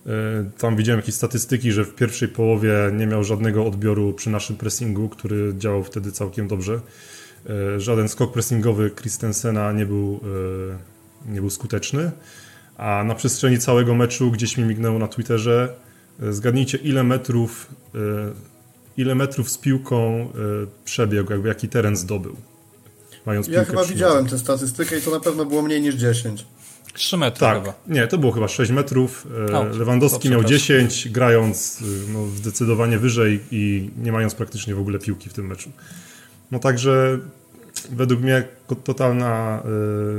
E, 0.06 0.10
tam 0.58 0.76
widziałem 0.76 1.00
jakieś 1.00 1.14
statystyki, 1.14 1.72
że 1.72 1.84
w 1.84 1.94
pierwszej 1.94 2.28
połowie 2.28 2.74
nie 2.92 3.06
miał 3.06 3.24
żadnego 3.24 3.66
odbioru 3.66 4.12
przy 4.12 4.30
naszym 4.30 4.56
pressingu, 4.56 5.08
który 5.08 5.54
działał 5.58 5.84
wtedy 5.84 6.12
całkiem 6.12 6.48
dobrze. 6.48 6.80
E, 7.50 7.80
żaden 7.80 8.08
skok 8.08 8.32
pressingowy 8.32 8.90
Christensena 8.90 9.72
nie 9.72 9.86
był, 9.86 10.20
nie 11.28 11.40
był 11.40 11.50
skuteczny. 11.50 12.10
A 12.76 13.04
na 13.04 13.14
przestrzeni 13.14 13.58
całego 13.58 13.94
meczu 13.94 14.30
gdzieś 14.30 14.56
mi 14.56 14.64
mignęło 14.64 14.98
na 14.98 15.08
Twitterze, 15.08 15.74
zgadnijcie, 16.30 16.78
ile 16.78 17.04
metrów, 17.04 17.66
ile 18.96 19.14
metrów 19.14 19.50
z 19.50 19.58
piłką 19.58 20.28
przebiegł, 20.84 21.32
jakby 21.32 21.48
jaki 21.48 21.68
teren 21.68 21.96
zdobył. 21.96 22.36
Mając 23.26 23.48
ja 23.48 23.64
chyba 23.64 23.84
widziałem 23.84 24.26
tę 24.26 24.38
statystykę 24.38 24.98
i 24.98 25.02
to 25.02 25.10
na 25.10 25.20
pewno 25.20 25.44
było 25.44 25.62
mniej 25.62 25.80
niż 25.80 25.94
10. 25.94 26.46
3 26.92 27.16
metry 27.16 27.40
tak, 27.40 27.58
chyba. 27.58 27.74
Nie, 27.86 28.06
to 28.06 28.18
było 28.18 28.32
chyba 28.32 28.48
6 28.48 28.70
metrów. 28.70 29.26
O, 29.52 29.64
Lewandowski 29.64 30.30
miał 30.30 30.44
10, 30.44 31.08
grając 31.08 31.82
no, 32.08 32.26
zdecydowanie 32.26 32.98
wyżej 32.98 33.40
i 33.50 33.90
nie 34.02 34.12
mając 34.12 34.34
praktycznie 34.34 34.74
w 34.74 34.80
ogóle 34.80 34.98
piłki 34.98 35.30
w 35.30 35.32
tym 35.32 35.46
meczu. 35.46 35.70
No 36.50 36.58
także 36.58 37.18
według 37.90 38.20
mnie 38.20 38.44
totalna 38.84 39.62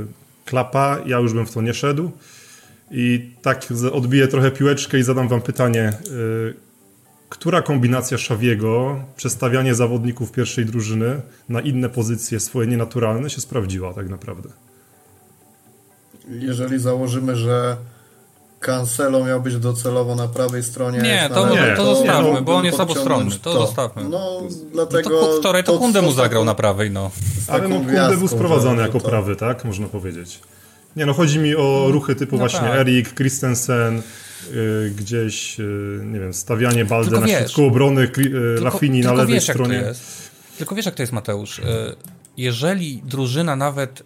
y, 0.02 0.06
klapa. 0.44 0.98
Ja 1.06 1.18
już 1.18 1.32
bym 1.32 1.46
w 1.46 1.52
to 1.52 1.62
nie 1.62 1.74
szedł. 1.74 2.10
I 2.90 3.30
tak 3.42 3.66
odbiję 3.92 4.28
trochę 4.28 4.50
piłeczkę 4.50 4.98
i 4.98 5.02
zadam 5.02 5.28
wam 5.28 5.42
pytanie. 5.42 5.92
Y, 6.10 6.67
która 7.28 7.62
kombinacja 7.62 8.18
Szawiego, 8.18 9.00
przestawianie 9.16 9.74
zawodników 9.74 10.32
pierwszej 10.32 10.66
drużyny 10.66 11.20
na 11.48 11.60
inne 11.60 11.88
pozycje 11.88 12.40
swoje 12.40 12.68
nienaturalne 12.68 13.30
się 13.30 13.40
sprawdziła 13.40 13.94
tak 13.94 14.08
naprawdę? 14.08 14.48
Jeżeli 16.28 16.78
założymy, 16.78 17.36
że 17.36 17.76
Cancelo 18.60 19.24
miał 19.24 19.40
być 19.40 19.56
docelowo 19.56 20.14
na 20.14 20.28
prawej 20.28 20.62
stronie. 20.62 20.98
Nie, 20.98 21.30
to, 21.34 21.46
lewej, 21.46 21.76
to, 21.76 21.84
to 21.84 21.94
zostawmy, 21.94 22.32
no, 22.32 22.42
bo 22.42 22.56
on 22.56 22.64
jest 22.64 22.80
obustronny. 22.80 23.30
To, 23.30 23.52
to 23.52 23.66
zostawmy. 23.66 24.08
No, 24.08 24.42
dlatego. 24.72 25.10
No 25.10 25.20
to 25.20 25.38
wczoraj 25.38 25.64
to, 25.64 25.72
to 25.72 25.78
Kunde 25.78 26.02
mu 26.02 26.12
zagrał 26.12 26.44
na 26.44 26.54
prawej, 26.54 26.90
no. 26.90 27.10
Ale 27.48 27.68
no, 27.68 27.76
Kunde 27.76 28.16
był 28.18 28.28
sprowadzony 28.28 28.82
jako 28.82 29.00
prawy, 29.00 29.36
tak? 29.36 29.64
Można 29.64 29.86
powiedzieć. 29.86 30.40
Nie 30.96 31.06
no, 31.06 31.14
chodzi 31.14 31.38
mi 31.38 31.56
o 31.56 31.88
ruchy 31.90 32.14
typu 32.14 32.36
no 32.36 32.38
właśnie 32.38 32.60
tak. 32.60 32.78
Erik, 32.78 33.14
Christensen, 33.14 34.02
gdzieś, 34.96 35.60
y, 35.60 36.00
nie 36.04 36.20
wiem, 36.20 36.34
stawianie 36.34 36.84
Balde 36.84 37.10
tylko 37.10 37.20
na 37.20 37.26
wiesz, 37.26 37.38
środku 37.38 37.64
obrony, 37.64 38.10
y, 38.18 38.60
Lafini 38.60 39.00
na 39.00 39.12
lewej 39.12 39.34
wiesz, 39.34 39.44
stronie. 39.44 39.84
Tylko 40.58 40.74
wiesz, 40.74 40.86
jak 40.86 40.94
to 40.94 41.02
jest, 41.02 41.12
Mateusz. 41.12 41.58
Y, 41.58 41.62
jeżeli 42.36 43.02
drużyna 43.04 43.56
nawet, 43.56 44.00
y, 44.00 44.04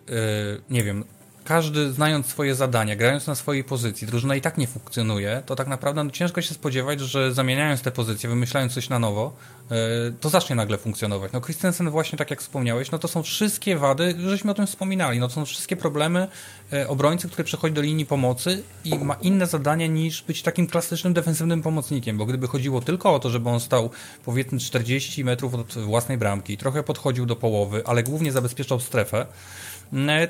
nie 0.70 0.85
wiem, 0.85 1.05
każdy 1.45 1.93
znając 1.93 2.26
swoje 2.26 2.55
zadania, 2.55 2.97
grając 2.97 3.26
na 3.26 3.34
swojej 3.34 3.64
pozycji, 3.64 4.07
drużyna 4.07 4.36
i 4.36 4.40
tak 4.40 4.59
nie 4.59 4.66
funkcjonuje, 4.66 5.43
to 5.47 5.57
tak 5.57 5.68
naprawdę 5.68 6.05
no, 6.05 6.11
ciężko 6.11 6.43
się 6.43 6.55
spodziewać, 6.55 7.01
że 7.01 7.34
zamieniając 7.34 7.82
te 7.82 7.90
pozycje, 7.90 8.28
wymyślając 8.28 8.74
coś 8.74 8.88
na 8.88 8.99
nowo, 8.99 9.36
yy, 9.70 9.76
to 10.20 10.28
zacznie 10.28 10.57
nagle 10.57 10.78
funkcjonować. 10.78 11.32
No 11.32 11.40
Christensen 11.40 11.90
właśnie 11.90 12.18
tak 12.18 12.30
jak 12.30 12.40
wspomniałeś, 12.40 12.90
no 12.90 12.99
to 12.99 13.09
są 13.09 13.22
wszystkie 13.22 13.76
wady, 13.76 14.14
żeśmy 14.18 14.51
o 14.51 14.55
tym 14.55 14.66
wspominali, 14.66 15.18
no 15.18 15.28
to 15.28 15.34
są 15.34 15.45
wszystkie 15.45 15.76
problemy 15.76 16.28
yy, 16.72 16.88
obrońcy, 16.88 17.28
który 17.28 17.45
przechodzi 17.45 17.74
do 17.74 17.80
linii 17.80 18.07
pomocy 18.07 18.62
i 18.84 18.99
ma 18.99 19.14
inne 19.14 19.47
zadania 19.47 19.86
niż 19.86 20.22
być 20.22 20.43
takim 20.43 20.66
klasycznym 20.66 21.12
defensywnym 21.12 21.62
pomocnikiem, 21.62 22.18
bo 22.18 22.26
gdyby 22.26 22.49
chodziło 22.49 22.80
tylko 22.80 23.14
o 23.14 23.18
to, 23.18 23.30
żeby 23.30 23.49
on 23.49 23.61
stał 23.61 23.90
powiedzmy 24.24 24.59
40 24.59 25.24
metrów 25.24 25.55
od 25.55 25.78
własnej 25.78 26.18
bramki, 26.18 26.57
trochę 26.57 26.82
podchodził 26.82 27.26
do 27.26 27.36
połowy, 27.36 27.82
ale 27.86 28.03
głównie 28.03 28.32
zabezpieczał 28.32 28.80
strefę, 28.80 29.26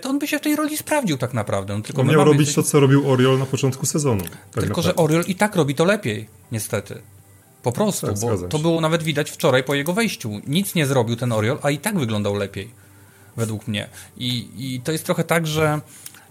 to 0.00 0.08
on 0.08 0.18
by 0.18 0.28
się 0.28 0.38
w 0.38 0.40
tej 0.40 0.56
roli 0.56 0.76
sprawdził 0.76 1.18
tak 1.18 1.34
naprawdę. 1.34 1.82
Tylko 1.82 2.02
on 2.02 2.08
miał 2.08 2.24
robić 2.24 2.54
to, 2.54 2.62
co 2.62 2.80
robił 2.80 3.10
Oriol 3.10 3.38
na 3.38 3.46
początku 3.46 3.86
sezonu. 3.86 4.24
Tak 4.54 4.64
tylko, 4.64 4.82
że 4.82 4.96
Oriol 4.96 5.24
i 5.26 5.34
tak 5.34 5.56
robi 5.56 5.74
to 5.74 5.84
lepiej, 5.84 6.28
niestety. 6.52 7.02
Po 7.62 7.72
prostu, 7.72 8.06
tak, 8.06 8.18
bo 8.18 8.38
to 8.48 8.58
było 8.58 8.80
nawet 8.80 9.02
widać 9.02 9.30
wczoraj 9.30 9.64
po 9.64 9.74
jego 9.74 9.92
wejściu. 9.92 10.40
Nic 10.46 10.74
nie 10.74 10.86
zrobił 10.86 11.16
ten 11.16 11.32
Oriol, 11.32 11.58
a 11.62 11.70
i 11.70 11.78
tak 11.78 11.98
wyglądał 11.98 12.34
lepiej, 12.34 12.70
według 13.36 13.68
mnie. 13.68 13.88
I, 14.16 14.48
i 14.56 14.80
to 14.80 14.92
jest 14.92 15.04
trochę 15.04 15.24
tak, 15.24 15.46
że 15.46 15.80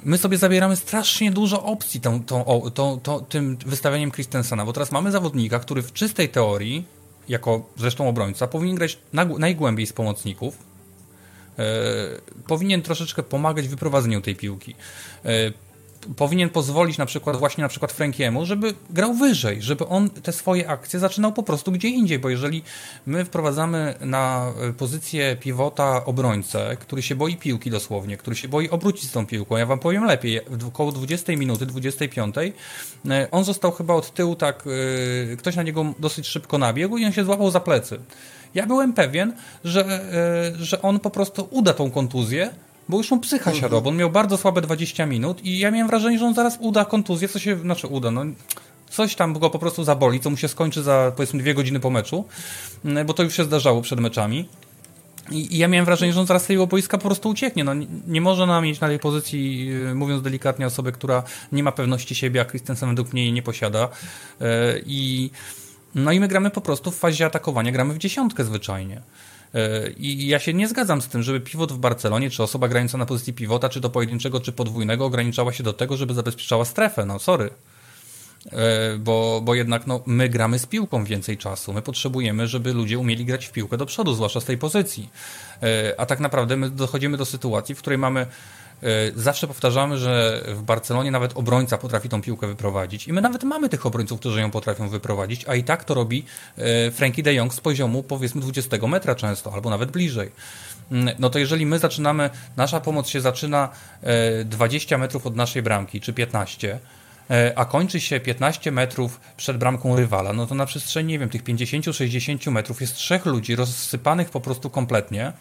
my 0.04 0.18
sobie 0.18 0.38
zabieramy 0.38 0.76
strasznie 0.76 1.32
dużo 1.32 1.64
opcji 1.64 2.02
tą, 2.02 2.24
tą, 2.24 2.44
tą, 2.74 3.00
tą, 3.00 3.20
tym 3.20 3.58
wystawianiem 3.66 4.12
Christensena, 4.12 4.66
bo 4.66 4.74
teraz 4.74 4.92
mamy 4.92 5.12
zawodnika, 5.12 5.60
który 5.60 5.82
w 5.82 5.94
czystej 5.94 6.30
teorii, 6.30 6.86
jako 7.30 7.70
zresztą 7.78 8.10
obrońca, 8.10 8.48
powinien 8.48 8.76
grać 8.76 8.98
najgłębiej 9.40 9.88
z 9.88 9.94
pomocników, 9.94 10.58
E, 10.58 10.71
powinien 12.48 12.82
troszeczkę 12.82 13.24
pomagać 13.24 13.68
w 13.68 13.70
wyprowadzeniu 13.70 14.22
tej 14.22 14.36
piłki. 14.36 14.76
E, 15.26 15.30
powinien 16.16 16.50
pozwolić 16.50 16.98
na 16.98 17.06
przykład 17.06 17.38
właśnie 17.38 17.62
na 17.62 17.68
przykład 17.68 17.92
Frankiemu, 17.92 18.46
żeby 18.46 18.74
grał 18.90 19.14
wyżej, 19.14 19.62
żeby 19.62 19.88
on 19.88 20.10
te 20.10 20.32
swoje 20.32 20.70
akcje 20.70 21.00
zaczynał 21.00 21.34
po 21.34 21.44
prostu 21.44 21.72
gdzie 21.72 21.90
indziej, 21.90 22.20
bo 22.20 22.30
jeżeli 22.30 22.64
my 23.06 23.26
wprowadzamy 23.26 23.96
na 24.02 24.54
pozycję 24.78 25.38
pivota 25.40 26.06
obrońcę, 26.06 26.78
który 26.80 27.02
się 27.02 27.16
boi 27.16 27.38
piłki 27.38 27.70
dosłownie, 27.70 28.18
który 28.18 28.36
się 28.36 28.48
boi 28.48 28.70
obrócić 28.70 29.10
z 29.10 29.12
tą 29.12 29.26
piłką, 29.26 29.58
ja 29.58 29.66
wam 29.66 29.80
powiem 29.80 30.06
lepiej, 30.06 30.42
około 30.68 30.92
20 30.92 31.34
minuty, 31.36 31.66
25 31.66 32.36
e, 32.38 33.32
on 33.32 33.44
został 33.44 33.72
chyba 33.72 33.94
od 33.94 34.14
tyłu 34.14 34.36
tak, 34.36 34.64
ktoś 35.38 35.56
na 35.56 35.64
niego 35.64 35.86
dosyć 36.00 36.28
szybko 36.28 36.58
nabiegł 36.58 36.98
i 36.98 37.06
on 37.06 37.12
się 37.12 37.24
złapał 37.24 37.52
za 37.52 37.60
plecy. 37.60 38.00
Ja 38.56 38.68
byłem 38.68 38.94
pewien, 38.94 39.34
że, 39.64 39.86
e, 39.86 40.66
że 40.66 40.82
on 40.82 41.00
po 41.00 41.10
prostu 41.10 41.48
uda 41.52 41.74
tą 41.74 41.92
kontuzję, 41.92 42.50
bo 42.90 42.98
już 42.98 43.12
mu 43.12 43.20
psycha 43.20 43.52
mhm. 43.52 43.62
siadła, 43.62 43.82
bo 43.82 43.90
on 43.90 43.96
miał 43.96 44.10
bardzo 44.10 44.38
słabe 44.38 44.62
20 44.62 45.06
minut 45.06 45.46
i 45.46 45.60
ja 45.60 45.72
miałem 45.72 45.88
wrażenie, 45.88 46.20
że 46.20 46.26
on 46.26 46.34
zaraz 46.34 46.58
uda 46.60 46.86
kontuzję, 46.86 47.28
co 47.28 47.40
się, 47.40 47.60
znaczy 47.60 47.88
uda, 47.88 48.12
no 48.12 48.26
coś 48.90 49.16
tam 49.16 49.34
go 49.34 49.50
po 49.50 49.60
prostu 49.60 49.84
zaboli, 49.84 50.20
co 50.20 50.30
mu 50.30 50.38
się 50.38 50.48
skończy 50.48 50.84
za 50.84 51.12
powiedzmy 51.16 51.40
dwie 51.40 51.54
godziny 51.54 51.80
po 51.80 51.90
meczu, 51.90 52.26
bo 53.06 53.14
to 53.14 53.24
już 53.24 53.38
się 53.38 53.44
zdarzało 53.44 53.82
przed 53.82 54.00
meczami. 54.00 54.48
I, 55.32 55.58
ja 55.58 55.68
miałem 55.68 55.86
wrażenie, 55.86 56.14
że 56.14 56.20
on 56.20 56.26
zaraz 56.26 56.44
z 56.44 56.48
tego 56.48 56.68
boiska 56.68 56.98
po 56.98 57.04
prostu 57.04 57.30
ucieknie. 57.30 57.64
No, 57.64 57.74
nie, 57.74 57.88
nie 58.08 58.22
może 58.22 58.46
nam 58.46 58.64
mieć 58.64 58.80
na 58.80 58.88
tej 58.88 59.00
pozycji, 59.00 59.72
e, 59.92 59.96
mówiąc 59.96 60.24
delikatnie, 60.24 60.66
osoby, 60.68 60.92
która 60.92 61.24
nie 61.52 61.64
ma 61.64 61.72
pewności 61.72 62.16
siebie, 62.16 62.42
a 62.42 62.46
Christensen 62.46 62.90
według 62.90 63.14
mnie 63.14 63.24
jej 63.24 63.34
nie 63.34 63.42
posiada. 63.42 63.90
Yy, 64.40 64.48
I 64.86 65.30
no 65.96 66.12
i 66.12 66.20
my 66.20 66.28
gramy 66.28 66.50
po 66.50 66.62
prostu 66.62 66.92
w 66.92 66.98
fazie 66.98 67.26
atakowania, 67.26 67.72
gramy 67.72 67.94
w 67.94 67.98
dziesiątkę 67.98 68.44
zwyczajnie. 68.44 69.02
I 69.98 70.28
ja 70.28 70.40
się 70.40 70.54
nie 70.54 70.68
zgadzam 70.68 71.02
z 71.02 71.08
tym, 71.08 71.24
żeby 71.24 71.40
pivot 71.40 71.72
w 71.72 71.78
Barcelonie, 71.78 72.30
czy 72.30 72.44
osoba 72.44 72.68
grająca 72.68 72.98
na 72.98 73.06
pozycji 73.06 73.34
pivota, 73.34 73.70
czy 73.70 73.82
to 73.82 73.90
pojedynczego, 73.90 74.40
czy 74.40 74.52
podwójnego, 74.52 75.06
ograniczała 75.06 75.54
się 75.54 75.64
do 75.64 75.74
tego, 75.74 75.98
żeby 75.98 76.14
zabezpieczała 76.14 76.66
strefę. 76.66 77.06
No 77.06 77.20
sorry. 77.20 77.50
E, 78.52 78.98
bo, 78.98 79.42
bo 79.44 79.56
jednak 79.56 79.88
no, 79.88 80.02
my 80.06 80.30
gramy 80.30 80.60
z 80.60 80.66
piłką 80.66 81.04
więcej 81.06 81.38
czasu. 81.38 81.74
My 81.74 81.82
potrzebujemy, 81.82 82.48
żeby 82.48 82.74
ludzie 82.74 83.00
umieli 83.00 83.26
grać 83.26 83.46
w 83.46 83.52
piłkę 83.52 83.78
do 83.78 83.86
przodu, 83.86 84.14
zwłaszcza 84.14 84.42
z 84.42 84.46
tej 84.46 84.58
pozycji. 84.58 85.10
E, 85.64 86.00
a 86.00 86.06
tak 86.06 86.20
naprawdę 86.20 86.58
my 86.58 86.70
dochodzimy 86.70 87.18
do 87.18 87.26
sytuacji, 87.26 87.76
w 87.76 87.78
której 87.78 87.98
mamy 87.98 88.22
e, 88.22 88.28
Zawsze 89.16 89.48
powtarzamy, 89.48 89.98
że 89.98 90.44
w 90.48 90.62
Barcelonie 90.62 91.12
nawet 91.12 91.38
obrońca 91.38 91.78
potrafi 91.78 92.10
tą 92.10 92.22
piłkę 92.22 92.48
wyprowadzić. 92.48 93.08
I 93.08 93.14
my 93.14 93.22
nawet 93.22 93.44
mamy 93.44 93.70
tych 93.70 93.86
obrońców, 93.86 94.20
którzy 94.20 94.42
ją 94.42 94.52
potrafią 94.52 94.90
wyprowadzić, 94.90 95.46
a 95.48 95.56
i 95.56 95.64
tak 95.64 95.84
to 95.84 95.94
robi 95.94 96.26
Frankie 96.92 97.24
de 97.24 97.34
Jong 97.34 97.54
z 97.54 97.60
poziomu 97.60 98.04
powiedzmy 98.04 98.42
20 98.42 98.88
metra 98.88 99.16
często, 99.16 99.54
albo 99.54 99.70
nawet 99.70 99.92
bliżej. 99.92 100.32
Mm, 100.92 101.16
no 101.20 101.30
to 101.30 101.40
jeżeli 101.40 101.66
my 101.66 101.80
zaczynamy, 101.80 102.30
nasza 102.58 102.80
pomoc 102.80 103.08
się 103.08 103.22
zaczyna 103.22 103.70
20 104.46 104.98
metrów 104.98 105.28
od 105.28 105.36
naszej 105.36 105.62
bramki, 105.62 106.02
czy 106.02 106.14
15, 106.14 106.80
E, 107.32 107.54
a 107.56 107.66
kończy 107.66 108.00
się 108.00 108.20
15 108.20 108.72
metrów 108.72 109.20
przed 109.38 109.58
bramką 109.58 109.96
rywala, 109.96 110.34
no 110.34 110.48
to 110.48 110.56
na 110.56 110.66
przestrzeni, 110.66 111.08
nie 111.08 111.20
wiem, 111.20 111.30
tych 111.30 111.44
50-60 111.44 112.52
metrów 112.52 112.82
jest 112.82 112.96
trzech 112.96 113.26
ludzi 113.26 113.56
rozsypanych 113.56 114.30
po 114.30 114.42
prostu 114.42 114.70
kompletnie 114.70 115.26
E, 115.28 115.34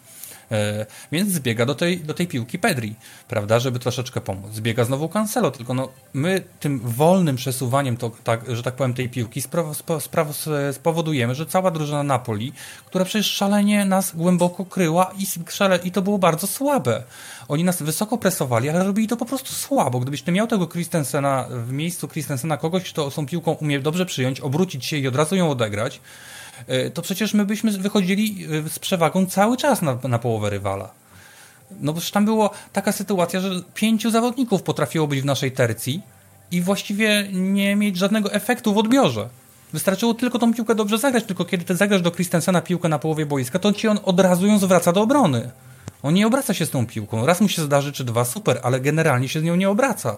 więc 1.11 1.29
zbiega 1.29 1.65
do 1.65 1.75
tej, 1.75 1.99
do 1.99 2.13
tej 2.13 2.27
piłki 2.27 2.59
Pedri, 2.59 2.95
prawda, 3.27 3.59
żeby 3.59 3.79
troszeczkę 3.79 4.21
pomóc. 4.21 4.53
Zbiega 4.53 4.85
znowu 4.85 5.09
Cancelo, 5.09 5.51
tylko 5.51 5.73
no, 5.73 5.89
my 6.13 6.43
tym 6.59 6.79
wolnym 6.79 7.35
przesuwaniem, 7.35 7.97
to, 7.97 8.11
tak, 8.23 8.55
że 8.55 8.63
tak 8.63 8.75
powiem, 8.75 8.93
tej 8.93 9.09
piłki 9.09 9.41
spowodujemy, 10.71 11.35
że 11.35 11.45
cała 11.45 11.71
drużyna 11.71 12.03
Napoli, 12.03 12.53
która 12.85 13.05
przecież 13.05 13.31
szalenie 13.31 13.85
nas 13.85 14.15
głęboko 14.15 14.65
kryła 14.65 15.11
i, 15.17 15.51
szale, 15.51 15.79
i 15.83 15.91
to 15.91 16.01
było 16.01 16.17
bardzo 16.17 16.47
słabe. 16.47 17.03
Oni 17.47 17.63
nas 17.63 17.83
wysoko 17.83 18.17
presowali, 18.17 18.69
ale 18.69 18.83
robili 18.83 19.07
to 19.07 19.17
po 19.17 19.25
prostu 19.25 19.53
słabo. 19.53 19.99
Gdybyś 19.99 20.21
ty 20.21 20.31
miał 20.31 20.47
tego 20.47 20.67
Christensena 20.67 21.45
w 21.49 21.71
miejscu 21.71 22.07
Christensena, 22.07 22.57
kogoś, 22.57 22.83
kto 22.83 23.11
tą 23.11 23.25
piłką 23.25 23.51
umie 23.51 23.79
dobrze 23.79 24.05
przyjąć, 24.05 24.39
obrócić 24.39 24.85
się 24.85 24.97
i 24.97 25.07
od 25.07 25.15
razu 25.15 25.35
ją 25.35 25.49
odegrać, 25.49 26.01
E, 26.01 26.40
to 26.93 27.01
przecież 27.01 27.33
my 27.33 27.45
byśmy 27.45 27.71
wychodzili 27.71 28.47
e, 28.65 28.69
z 28.69 28.79
przewagą 28.79 29.25
cały 29.25 29.57
czas 29.57 29.81
na, 29.81 29.97
na 30.03 30.19
połowę 30.19 30.49
rywala. 30.49 30.89
No 31.79 31.93
bo 31.93 32.01
tam 32.13 32.25
była 32.25 32.49
taka 32.73 32.91
sytuacja, 32.91 33.39
że 33.39 33.49
pięciu 33.73 34.11
zawodników 34.11 34.63
potrafiło 34.63 35.07
być 35.07 35.21
w 35.21 35.25
naszej 35.25 35.51
tercji 35.51 36.01
i 36.51 36.61
właściwie 36.61 37.27
nie 37.31 37.75
mieć 37.75 37.97
żadnego 37.97 38.33
efektu 38.33 38.73
w 38.73 38.77
odbiorze. 38.77 39.29
Wystarczyło 39.73 40.13
tylko 40.13 40.39
tą 40.39 40.53
piłkę 40.53 40.75
dobrze 40.75 40.97
zagrać, 40.97 41.23
tylko 41.23 41.45
kiedy 41.45 41.65
ty 41.65 41.75
zagrasz 41.75 42.01
do 42.01 42.11
Christensena 42.11 42.61
piłkę 42.61 42.89
na 42.89 42.99
połowie 42.99 43.25
boiska, 43.25 43.59
to 43.59 43.73
ci 43.73 43.87
on 43.87 43.99
od 44.03 44.19
razu 44.19 44.47
ją 44.47 44.59
zwraca 44.59 44.91
do 44.91 45.01
obrony. 45.01 45.51
On 46.03 46.13
nie 46.13 46.27
obraca 46.27 46.53
się 46.53 46.65
z 46.65 46.69
tą 46.69 46.87
piłką. 46.87 47.25
Raz 47.25 47.41
mu 47.41 47.49
się 47.49 47.61
zdarzy, 47.61 47.91
czy 47.91 48.03
dwa, 48.03 48.25
super, 48.25 48.59
ale 48.63 48.79
generalnie 48.79 49.29
się 49.29 49.39
z 49.39 49.43
nią 49.43 49.55
nie 49.55 49.69
obraca. 49.69 50.17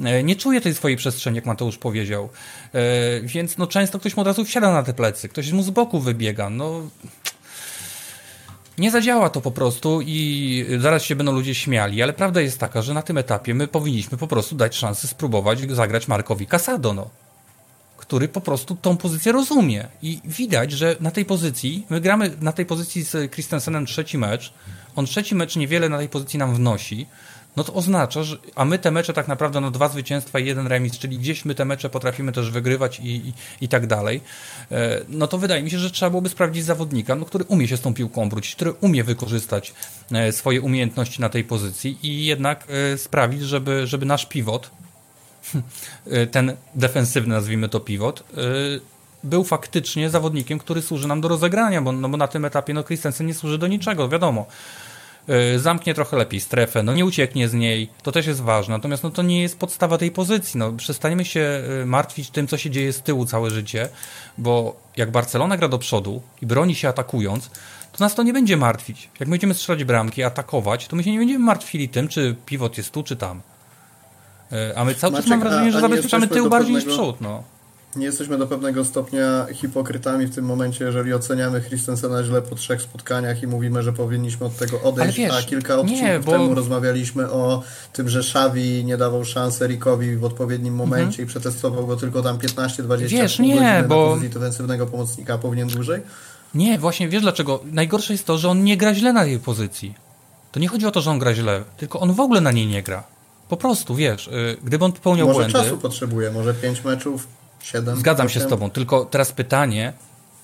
E, 0.00 0.22
nie 0.22 0.36
czuje 0.36 0.60
tej 0.60 0.74
swojej 0.74 0.96
przestrzeni, 0.96 1.36
jak 1.36 1.46
Mateusz 1.46 1.78
powiedział. 1.78 2.28
E, 2.74 3.20
więc 3.20 3.58
no, 3.58 3.66
często 3.66 3.98
ktoś 3.98 4.16
mu 4.16 4.20
od 4.20 4.26
razu 4.26 4.44
wsiada 4.44 4.72
na 4.72 4.82
te 4.82 4.94
plecy, 4.94 5.28
ktoś 5.28 5.52
mu 5.52 5.62
z 5.62 5.70
boku 5.70 6.00
wybiega. 6.00 6.50
No, 6.50 6.82
nie 8.78 8.90
zadziała 8.90 9.30
to 9.30 9.40
po 9.40 9.50
prostu 9.50 10.00
i 10.06 10.66
zaraz 10.78 11.02
się 11.02 11.16
będą 11.16 11.32
ludzie 11.32 11.54
śmiali, 11.54 12.02
ale 12.02 12.12
prawda 12.12 12.40
jest 12.40 12.58
taka, 12.58 12.82
że 12.82 12.94
na 12.94 13.02
tym 13.02 13.18
etapie 13.18 13.54
my 13.54 13.68
powinniśmy 13.68 14.18
po 14.18 14.26
prostu 14.26 14.56
dać 14.56 14.76
szansę 14.76 15.08
spróbować 15.08 15.74
zagrać 15.74 16.08
Markowi 16.08 16.46
Casado, 16.46 16.94
no, 16.94 17.10
który 17.96 18.28
po 18.28 18.40
prostu 18.40 18.76
tą 18.76 18.96
pozycję 18.96 19.32
rozumie. 19.32 19.88
I 20.02 20.20
widać, 20.24 20.72
że 20.72 20.96
na 21.00 21.10
tej 21.10 21.24
pozycji, 21.24 21.86
my 21.90 22.00
gramy 22.00 22.30
na 22.40 22.52
tej 22.52 22.66
pozycji 22.66 23.02
z 23.02 23.32
Christensenem 23.32 23.86
trzeci 23.86 24.18
mecz, 24.18 24.52
on 24.96 25.06
trzeci 25.06 25.34
mecz 25.34 25.56
niewiele 25.56 25.88
na 25.88 25.98
tej 25.98 26.08
pozycji 26.08 26.38
nam 26.38 26.54
wnosi, 26.54 27.06
no 27.56 27.64
to 27.64 27.74
oznacza, 27.74 28.22
że, 28.22 28.36
a 28.54 28.64
my 28.64 28.78
te 28.78 28.90
mecze 28.90 29.12
tak 29.12 29.28
naprawdę, 29.28 29.60
no 29.60 29.70
dwa 29.70 29.88
zwycięstwa 29.88 30.38
i 30.38 30.46
jeden 30.46 30.66
remis, 30.66 30.98
czyli 30.98 31.18
gdzieś 31.18 31.44
my 31.44 31.54
te 31.54 31.64
mecze 31.64 31.90
potrafimy 31.90 32.32
też 32.32 32.50
wygrywać 32.50 33.00
i, 33.00 33.16
i, 33.16 33.32
i 33.60 33.68
tak 33.68 33.86
dalej, 33.86 34.20
e, 34.70 35.00
no 35.08 35.26
to 35.26 35.38
wydaje 35.38 35.62
mi 35.62 35.70
się, 35.70 35.78
że 35.78 35.90
trzeba 35.90 36.10
byłoby 36.10 36.28
sprawdzić 36.28 36.64
zawodnika, 36.64 37.14
no, 37.14 37.24
który 37.24 37.44
umie 37.44 37.68
się 37.68 37.76
z 37.76 37.80
tą 37.80 37.94
piłką 37.94 38.22
obrócić, 38.22 38.54
który 38.54 38.72
umie 38.72 39.04
wykorzystać 39.04 39.74
e, 40.12 40.32
swoje 40.32 40.60
umiejętności 40.60 41.20
na 41.20 41.28
tej 41.28 41.44
pozycji 41.44 41.98
i 42.02 42.26
jednak 42.26 42.66
e, 42.68 42.98
sprawić, 42.98 43.42
żeby, 43.42 43.86
żeby 43.86 44.06
nasz 44.06 44.26
pivot, 44.26 44.70
ten 46.32 46.56
defensywny, 46.74 47.34
nazwijmy 47.34 47.68
to 47.68 47.80
pivot, 47.80 48.24
był 49.24 49.44
faktycznie 49.44 50.10
zawodnikiem, 50.10 50.58
który 50.58 50.82
służy 50.82 51.08
nam 51.08 51.20
do 51.20 51.28
rozegrania, 51.28 51.82
bo, 51.82 51.92
no 51.92 52.08
bo 52.08 52.16
na 52.16 52.28
tym 52.28 52.44
etapie 52.44 52.74
no 52.74 52.84
Christensen 52.84 53.26
nie 53.26 53.34
służy 53.34 53.58
do 53.58 53.66
niczego, 53.66 54.08
wiadomo. 54.08 54.46
E, 55.28 55.58
zamknie 55.58 55.94
trochę 55.94 56.16
lepiej 56.16 56.40
strefę, 56.40 56.82
no 56.82 56.94
nie 56.94 57.04
ucieknie 57.04 57.48
z 57.48 57.54
niej, 57.54 57.88
to 58.02 58.12
też 58.12 58.26
jest 58.26 58.40
ważne, 58.40 58.74
natomiast 58.74 59.02
no 59.02 59.10
to 59.10 59.22
nie 59.22 59.42
jest 59.42 59.58
podstawa 59.58 59.98
tej 59.98 60.10
pozycji, 60.10 60.58
no 60.58 60.72
przestaniemy 60.72 61.24
się 61.24 61.40
e, 61.82 61.86
martwić 61.86 62.30
tym, 62.30 62.46
co 62.46 62.56
się 62.56 62.70
dzieje 62.70 62.92
z 62.92 63.02
tyłu 63.02 63.26
całe 63.26 63.50
życie, 63.50 63.88
bo 64.38 64.76
jak 64.96 65.10
Barcelona 65.10 65.56
gra 65.56 65.68
do 65.68 65.78
przodu 65.78 66.22
i 66.42 66.46
broni 66.46 66.74
się 66.74 66.88
atakując, 66.88 67.50
to 67.92 68.04
nas 68.04 68.14
to 68.14 68.22
nie 68.22 68.32
będzie 68.32 68.56
martwić. 68.56 69.08
Jak 69.20 69.28
będziemy 69.28 69.54
strzelać 69.54 69.84
bramki, 69.84 70.22
atakować, 70.22 70.88
to 70.88 70.96
my 70.96 71.04
się 71.04 71.12
nie 71.12 71.18
będziemy 71.18 71.44
martwili 71.44 71.88
tym, 71.88 72.08
czy 72.08 72.36
pivot 72.46 72.78
jest 72.78 72.90
tu, 72.90 73.02
czy 73.02 73.16
tam. 73.16 73.40
E, 74.52 74.78
a 74.78 74.84
my 74.84 74.94
cały 74.94 75.16
czas 75.16 75.26
mam 75.26 75.40
wrażenie, 75.40 75.72
że 75.72 75.80
zabezpieczamy 75.80 76.28
tył 76.28 76.48
bardziej 76.50 76.74
niż 76.74 76.84
przód, 76.84 77.20
no 77.20 77.42
nie 77.96 78.06
jesteśmy 78.06 78.38
do 78.38 78.46
pewnego 78.46 78.84
stopnia 78.84 79.46
hipokrytami 79.52 80.26
w 80.26 80.34
tym 80.34 80.44
momencie, 80.44 80.84
jeżeli 80.84 81.14
oceniamy 81.14 81.60
Christensena 81.60 82.24
źle 82.24 82.42
po 82.42 82.54
trzech 82.54 82.82
spotkaniach 82.82 83.42
i 83.42 83.46
mówimy, 83.46 83.82
że 83.82 83.92
powinniśmy 83.92 84.46
od 84.46 84.56
tego 84.56 84.80
odejść, 84.82 85.18
wiesz, 85.18 85.32
a 85.32 85.42
kilka 85.42 85.76
odcinków 85.76 86.02
nie, 86.02 86.20
bo... 86.20 86.32
temu 86.32 86.54
rozmawialiśmy 86.54 87.30
o 87.30 87.62
tym, 87.92 88.08
że 88.08 88.18
Xavi 88.18 88.84
nie 88.84 88.96
dawał 88.96 89.24
szansy 89.24 89.66
Rickowi 89.66 90.16
w 90.16 90.24
odpowiednim 90.24 90.74
momencie 90.74 91.06
mhm. 91.06 91.24
i 91.24 91.26
przetestował 91.26 91.86
go 91.86 91.96
tylko 91.96 92.22
tam 92.22 92.38
15-20 92.38 92.98
wiesz, 92.98 93.38
nie, 93.38 93.84
bo... 93.88 94.04
na 94.04 94.10
pozycji 94.10 94.30
defensywnego 94.30 94.86
pomocnika, 94.86 95.38
powinien 95.38 95.68
dłużej? 95.68 96.02
Nie, 96.54 96.78
właśnie 96.78 97.08
wiesz 97.08 97.22
dlaczego? 97.22 97.60
Najgorsze 97.72 98.12
jest 98.12 98.26
to, 98.26 98.38
że 98.38 98.48
on 98.48 98.64
nie 98.64 98.76
gra 98.76 98.94
źle 98.94 99.12
na 99.12 99.24
tej 99.24 99.38
pozycji. 99.38 99.94
To 100.52 100.60
nie 100.60 100.68
chodzi 100.68 100.86
o 100.86 100.90
to, 100.90 101.00
że 101.00 101.10
on 101.10 101.18
gra 101.18 101.34
źle, 101.34 101.64
tylko 101.76 102.00
on 102.00 102.12
w 102.12 102.20
ogóle 102.20 102.40
na 102.40 102.52
niej 102.52 102.66
nie 102.66 102.82
gra. 102.82 103.04
Po 103.48 103.56
prostu, 103.56 103.94
wiesz, 103.94 104.26
y, 104.26 104.56
gdyby 104.64 104.84
on 104.84 104.92
popełniał 104.92 105.26
może 105.26 105.38
błędy... 105.38 105.58
Może 105.58 105.64
czasu 105.64 105.78
potrzebuje, 105.78 106.30
może 106.30 106.54
5 106.54 106.84
meczów 106.84 107.26
7, 107.62 107.96
Zgadzam 107.96 108.26
8. 108.26 108.40
się 108.40 108.46
z 108.46 108.50
Tobą, 108.50 108.70
tylko 108.70 109.04
teraz 109.04 109.32
pytanie, 109.32 109.92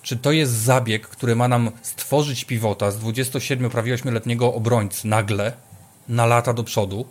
czy 0.03 0.17
to 0.17 0.33
jest 0.33 0.53
zabieg, 0.53 1.09
który 1.09 1.37
ma 1.37 1.49
nam 1.49 1.71
stworzyć 1.83 2.45
pivota 2.45 2.91
z 2.91 2.99
27 2.99 3.71
prawie 3.71 3.95
8-letniego 3.95 4.55
obrońcy 4.55 5.09
nagle 5.09 5.53
na 6.09 6.27
lata 6.27 6.53
do 6.53 6.65
przodu, 6.65 7.07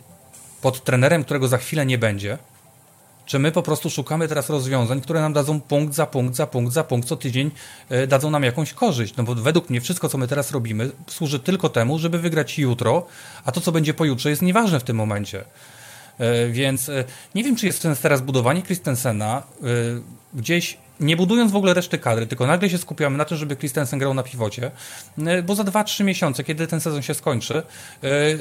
pod 0.62 0.84
trenerem, 0.84 1.24
którego 1.24 1.48
za 1.48 1.58
chwilę 1.58 1.86
nie 1.86 1.98
będzie? 1.98 2.38
Czy 3.26 3.38
my 3.38 3.52
po 3.52 3.62
prostu 3.62 3.90
szukamy 3.90 4.28
teraz 4.28 4.50
rozwiązań, 4.50 5.00
które 5.00 5.20
nam 5.20 5.32
dadzą 5.32 5.60
punkt 5.60 5.94
za 5.94 6.06
punkt, 6.06 6.36
za 6.36 6.46
punkt, 6.46 6.72
za 6.72 6.84
punkt, 6.84 7.08
co 7.08 7.16
tydzień 7.16 7.50
e, 7.88 8.06
dadzą 8.06 8.30
nam 8.30 8.42
jakąś 8.42 8.72
korzyść? 8.72 9.16
No 9.16 9.24
bo 9.24 9.34
według 9.34 9.70
mnie 9.70 9.80
wszystko, 9.80 10.08
co 10.08 10.18
my 10.18 10.28
teraz 10.28 10.50
robimy, 10.50 10.90
służy 11.06 11.40
tylko 11.40 11.68
temu, 11.68 11.98
żeby 11.98 12.18
wygrać 12.18 12.58
jutro, 12.58 13.06
a 13.44 13.52
to, 13.52 13.60
co 13.60 13.72
będzie 13.72 13.94
pojutrze, 13.94 14.30
jest 14.30 14.42
nieważne 14.42 14.80
w 14.80 14.84
tym 14.84 14.96
momencie. 14.96 15.44
E, 16.18 16.48
więc 16.48 16.88
e, 16.88 17.04
nie 17.34 17.44
wiem, 17.44 17.56
czy 17.56 17.66
jest 17.66 17.80
sens 17.80 18.00
teraz 18.00 18.20
budowanie 18.20 18.62
Christensena 18.62 19.42
e, 19.62 19.66
gdzieś 20.34 20.78
nie 21.00 21.16
budując 21.16 21.52
w 21.52 21.56
ogóle 21.56 21.74
reszty 21.74 21.98
kadry, 21.98 22.26
tylko 22.26 22.46
nagle 22.46 22.70
się 22.70 22.78
skupiamy 22.78 23.18
na 23.18 23.24
tym, 23.24 23.38
żeby 23.38 23.56
Christensen 23.56 23.98
grał 23.98 24.14
na 24.14 24.22
piwocie, 24.22 24.70
bo 25.44 25.54
za 25.54 25.62
2-3 25.62 26.04
miesiące, 26.04 26.44
kiedy 26.44 26.66
ten 26.66 26.80
sezon 26.80 27.02
się 27.02 27.14
skończy, 27.14 27.62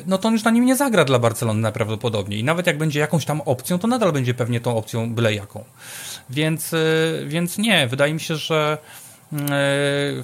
no 0.06 0.18
to 0.18 0.28
on 0.28 0.34
już 0.34 0.44
na 0.44 0.52
nim 0.52 0.66
nie 0.66 0.76
zagra 0.76 1.06
dla 1.06 1.20
Barcelony 1.20 1.62
najprawdopodobniej. 1.62 2.40
I 2.40 2.44
nawet 2.44 2.68
jak 2.68 2.78
będzie 2.78 3.00
jakąś 3.00 3.26
tam 3.26 3.42
opcją, 3.42 3.80
to 3.80 3.88
nadal 3.88 4.12
będzie 4.12 4.34
pewnie 4.34 4.60
tą 4.60 4.78
opcją 4.78 5.14
byle 5.14 5.34
jaką. 5.34 5.64
Więc, 6.30 6.76
więc 7.26 7.58
nie, 7.58 7.88
wydaje 7.88 8.14
mi 8.14 8.20
się, 8.20 8.36
że 8.36 8.78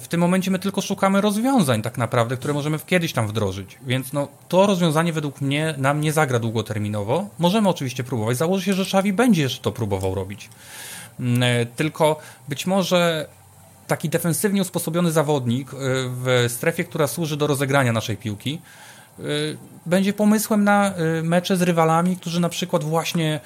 w 0.00 0.04
tym 0.08 0.20
momencie 0.20 0.50
my 0.50 0.58
tylko 0.58 0.80
szukamy 0.80 1.20
rozwiązań 1.20 1.82
tak 1.82 1.98
naprawdę, 1.98 2.36
które 2.36 2.54
możemy 2.54 2.78
kiedyś 2.86 3.12
tam 3.12 3.28
wdrożyć. 3.28 3.78
Więc 3.86 4.12
no, 4.12 4.28
to 4.48 4.66
rozwiązanie 4.66 5.12
według 5.12 5.40
mnie 5.40 5.74
nam 5.78 6.00
nie 6.00 6.12
zagra 6.12 6.38
długoterminowo. 6.38 7.28
Możemy 7.38 7.68
oczywiście 7.68 8.04
próbować. 8.04 8.36
Założę 8.36 8.64
się, 8.64 8.72
że 8.72 8.82
Xavi 8.82 9.12
będzie 9.12 9.42
jeszcze 9.42 9.62
to 9.62 9.72
próbował 9.72 10.14
robić. 10.14 10.50
Mm, 11.20 11.42
e, 11.42 11.66
tylko 11.66 12.20
być 12.48 12.66
może 12.66 13.26
taki 13.86 14.08
defensywnie 14.08 14.62
usposobiony 14.62 15.12
zawodnik 15.12 15.68
e, 15.68 15.76
w 16.08 16.44
strefie, 16.48 16.84
która 16.84 17.06
służy 17.06 17.36
do 17.36 17.46
rozegrania 17.46 17.92
naszej 17.92 18.16
piłki, 18.16 18.60
będzie 19.86 20.12
pomysłem 20.12 20.64
na 20.64 20.94
mecze 21.22 21.56
z 21.56 21.62
rywalami, 21.62 22.16
którzy 22.16 22.40
na 22.40 22.48
przykład 22.48 22.84
właśnie 22.84 23.40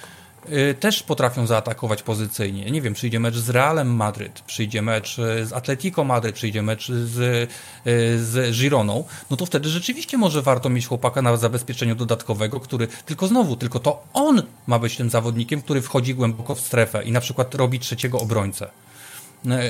też 0.80 1.02
potrafią 1.02 1.46
zaatakować 1.46 2.02
pozycyjnie. 2.02 2.70
Nie 2.70 2.82
wiem, 2.82 2.94
przyjdzie 2.94 3.20
mecz 3.20 3.36
z 3.36 3.50
Realem 3.50 3.94
Madryt, 3.94 4.40
przyjdzie 4.40 4.82
mecz 4.82 5.18
y, 5.18 5.46
z 5.46 5.52
Atletico 5.52 6.04
Madryt, 6.04 6.34
przyjdzie 6.34 6.62
mecz 6.62 6.88
z, 6.88 7.18
y, 7.18 7.48
z 8.24 8.56
Gironą, 8.56 9.04
no 9.30 9.36
to 9.36 9.46
wtedy 9.46 9.68
rzeczywiście 9.68 10.18
może 10.18 10.42
warto 10.42 10.68
mieć 10.68 10.86
chłopaka 10.86 11.22
na 11.22 11.36
zabezpieczeniu 11.36 11.94
dodatkowego, 11.94 12.60
który 12.60 12.88
tylko 13.06 13.26
znowu, 13.26 13.56
tylko 13.56 13.80
to 13.80 14.04
on 14.12 14.42
ma 14.66 14.78
być 14.78 14.96
tym 14.96 15.10
zawodnikiem, 15.10 15.62
który 15.62 15.82
wchodzi 15.82 16.14
głęboko 16.14 16.54
w 16.54 16.60
strefę 16.60 17.04
i 17.04 17.12
na 17.12 17.20
przykład 17.20 17.54
robi 17.54 17.80
trzeciego 17.80 18.20
obrońcę. 18.20 18.70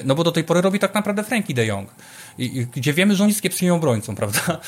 No 0.05 0.15
bo 0.15 0.25
do 0.25 0.33
tej 0.33 0.45
pory 0.45 0.61
robi 0.61 0.79
tak 0.79 0.95
naprawdę 0.95 1.25
Frankie 1.25 1.55
de 1.55 1.67
Jong, 1.67 1.91
gdzie 2.75 2.93
wiemy, 2.93 3.17
że 3.17 3.23
on 3.23 3.29
jest 3.29 3.43
kiepskim 3.43 3.73
obrońcą, 3.73 4.17
prawda? 4.23 4.61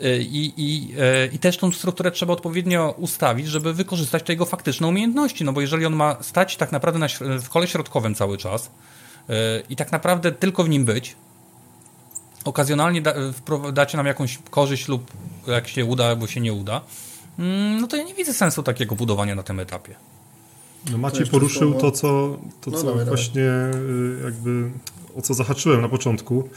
E, 0.00 0.18
I, 0.18 0.52
i, 0.56 0.94
e, 0.98 1.26
I 1.26 1.38
też 1.38 1.56
tą 1.56 1.72
strukturę 1.72 2.10
trzeba 2.10 2.32
odpowiednio 2.32 2.94
ustawić, 2.98 3.46
żeby 3.46 3.74
wykorzystać 3.74 4.22
te 4.22 4.32
jego 4.32 4.46
faktyczne 4.46 4.86
umiejętności. 4.86 5.44
No 5.44 5.52
bo 5.52 5.60
jeżeli 5.60 5.86
on 5.86 5.96
ma 5.96 6.16
stać 6.22 6.56
tak 6.56 6.72
naprawdę 6.72 6.98
na, 6.98 7.06
w 7.40 7.48
kole 7.48 7.66
środkowym 7.66 8.14
cały 8.14 8.38
czas 8.38 8.70
i 9.70 9.76
tak 9.76 9.92
naprawdę 9.92 10.32
tylko 10.32 10.64
w 10.64 10.68
nim 10.68 10.84
być, 10.84 11.16
okazjonalnie 12.44 13.02
da, 13.02 13.14
dacie 13.72 13.96
nam 13.96 14.06
jakąś 14.06 14.38
korzyść 14.50 14.88
lub 14.88 15.10
jak 15.46 15.68
się 15.68 15.84
uda, 15.84 16.06
albo 16.06 16.26
się 16.26 16.40
nie 16.40 16.52
uda, 16.52 16.80
mm, 17.38 17.80
no 17.80 17.86
to 17.86 17.96
ja 17.96 18.02
nie 18.02 18.14
widzę 18.14 18.34
sensu 18.34 18.62
takiego 18.62 18.96
budowania 18.96 19.34
na 19.34 19.42
tym 19.42 19.60
etapie. 19.60 19.94
No 20.90 20.98
Maciej 20.98 21.26
poruszył 21.26 21.74
to, 21.74 21.90
co, 21.90 22.38
to, 22.60 22.70
no, 22.70 22.78
co 22.78 22.86
dawaj, 22.86 23.04
właśnie 23.04 23.42
dawaj. 23.72 24.24
jakby 24.24 24.70
o 25.16 25.22
co 25.22 25.34
zahaczyłem 25.34 25.80
na 25.80 25.88
początku. 25.88 26.48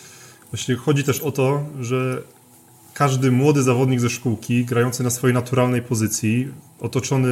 Właśnie 0.52 0.76
chodzi 0.76 1.04
też 1.04 1.20
o 1.20 1.32
to, 1.32 1.64
że 1.80 2.24
każdy 2.94 3.32
młody 3.32 3.64
zawodnik 3.64 4.00
ze 4.00 4.10
szkółki, 4.10 4.66
grający 4.66 5.04
na 5.04 5.10
swojej 5.10 5.34
naturalnej 5.34 5.82
pozycji, 5.82 6.48
otoczony 6.80 7.30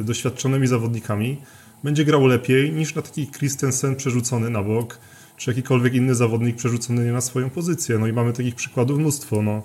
e, 0.00 0.04
doświadczonymi 0.04 0.66
zawodnikami, 0.66 1.38
będzie 1.84 2.04
grał 2.04 2.26
lepiej 2.26 2.72
niż 2.72 2.94
na 2.94 3.02
taki 3.02 3.26
Christensen 3.26 3.96
przerzucony 3.96 4.50
na 4.50 4.62
bok, 4.62 4.98
czy 5.36 5.50
jakikolwiek 5.50 5.94
inny 5.94 6.14
zawodnik 6.14 6.56
przerzucony 6.56 7.04
nie 7.04 7.12
na 7.12 7.20
swoją 7.20 7.50
pozycję. 7.50 7.98
No 7.98 8.06
i 8.06 8.12
mamy 8.12 8.32
takich 8.32 8.54
przykładów 8.54 8.98
mnóstwo. 8.98 9.42
No, 9.42 9.62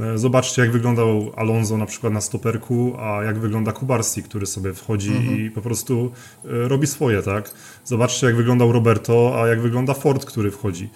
e, 0.00 0.18
zobaczcie, 0.18 0.62
jak 0.62 0.72
wyglądał 0.72 1.32
Alonso 1.36 1.76
na 1.76 1.86
przykład 1.86 2.12
na 2.12 2.20
stoperku, 2.20 2.96
a 2.98 3.24
jak 3.24 3.38
wygląda 3.38 3.72
Kubarsi, 3.72 4.22
który 4.22 4.46
sobie 4.46 4.74
wchodzi 4.74 5.08
mhm. 5.08 5.40
i 5.40 5.50
po 5.50 5.62
prostu 5.62 6.12
e, 6.44 6.48
robi 6.68 6.86
swoje, 6.86 7.22
tak? 7.22 7.54
Zobaczcie, 7.84 8.26
jak 8.26 8.36
wyglądał 8.36 8.72
Roberto, 8.72 9.42
a 9.42 9.48
jak 9.48 9.60
wygląda 9.60 9.94
Ford, 9.94 10.24
który 10.24 10.50
wchodzi. 10.50 10.90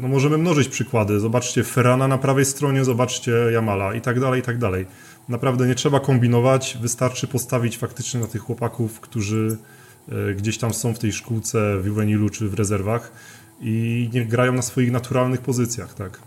No 0.00 0.08
możemy 0.08 0.38
mnożyć 0.38 0.68
przykłady. 0.68 1.20
Zobaczcie 1.20 1.64
Ferrana 1.64 2.08
na 2.08 2.18
prawej 2.18 2.44
stronie, 2.44 2.84
zobaczcie 2.84 3.32
Jamala 3.52 3.94
i 3.94 4.00
tak 4.00 4.20
dalej, 4.20 4.40
i 4.40 4.42
tak 4.44 4.58
dalej. 4.58 4.86
Naprawdę 5.28 5.66
nie 5.66 5.74
trzeba 5.74 6.00
kombinować, 6.00 6.78
wystarczy 6.80 7.26
postawić 7.26 7.78
faktycznie 7.78 8.20
na 8.20 8.26
tych 8.26 8.42
chłopaków, 8.42 9.00
którzy 9.00 9.58
E, 10.12 10.34
gdzieś 10.34 10.58
tam 10.58 10.74
są 10.74 10.94
w 10.94 10.98
tej 10.98 11.12
szkółce 11.12 11.78
w 11.80 11.86
juvenilu 11.86 12.30
czy 12.30 12.48
w 12.48 12.54
rezerwach 12.54 13.12
i 13.60 14.10
nie 14.12 14.26
grają 14.26 14.52
na 14.52 14.62
swoich 14.62 14.92
naturalnych 14.92 15.40
pozycjach, 15.40 15.94
tak. 15.94 16.20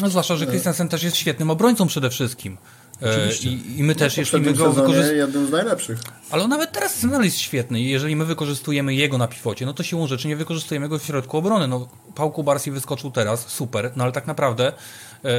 No 0.00 0.08
zwłaszcza, 0.08 0.36
że 0.36 0.46
Christensen 0.46 0.88
też 0.88 1.02
jest 1.02 1.16
świetnym 1.16 1.50
obrońcą 1.50 1.86
przede 1.86 2.10
wszystkim. 2.10 2.56
E, 3.02 3.48
I, 3.48 3.78
I, 3.78 3.82
my 3.82 3.94
też, 3.94 4.16
no, 4.16 4.20
jeśli 4.20 4.40
my 4.40 4.52
go 4.52 4.72
wykorzystujemy. 4.72 5.18
jednym 5.18 5.46
z 5.46 5.50
najlepszych. 5.50 5.98
Ale 6.30 6.42
on 6.42 6.50
nawet 6.50 6.72
teraz 6.72 7.02
nadal 7.02 7.24
jest 7.24 7.38
świetny 7.38 7.80
i 7.80 7.90
jeżeli 7.90 8.16
my 8.16 8.24
wykorzystujemy 8.24 8.94
jego 8.94 9.18
na 9.18 9.28
piwocie, 9.28 9.66
no 9.66 9.74
to 9.74 9.82
siłą 9.82 10.06
rzeczy 10.06 10.28
nie 10.28 10.36
wykorzystujemy 10.36 10.88
go 10.88 10.98
w 10.98 11.04
środku 11.04 11.38
obrony. 11.38 11.68
No, 11.68 11.88
Pałku 12.14 12.44
Barsi 12.44 12.70
wyskoczył 12.70 13.10
teraz, 13.10 13.48
super, 13.48 13.92
no 13.96 14.04
ale 14.04 14.12
tak 14.12 14.26
naprawdę 14.26 14.72
e, 15.24 15.30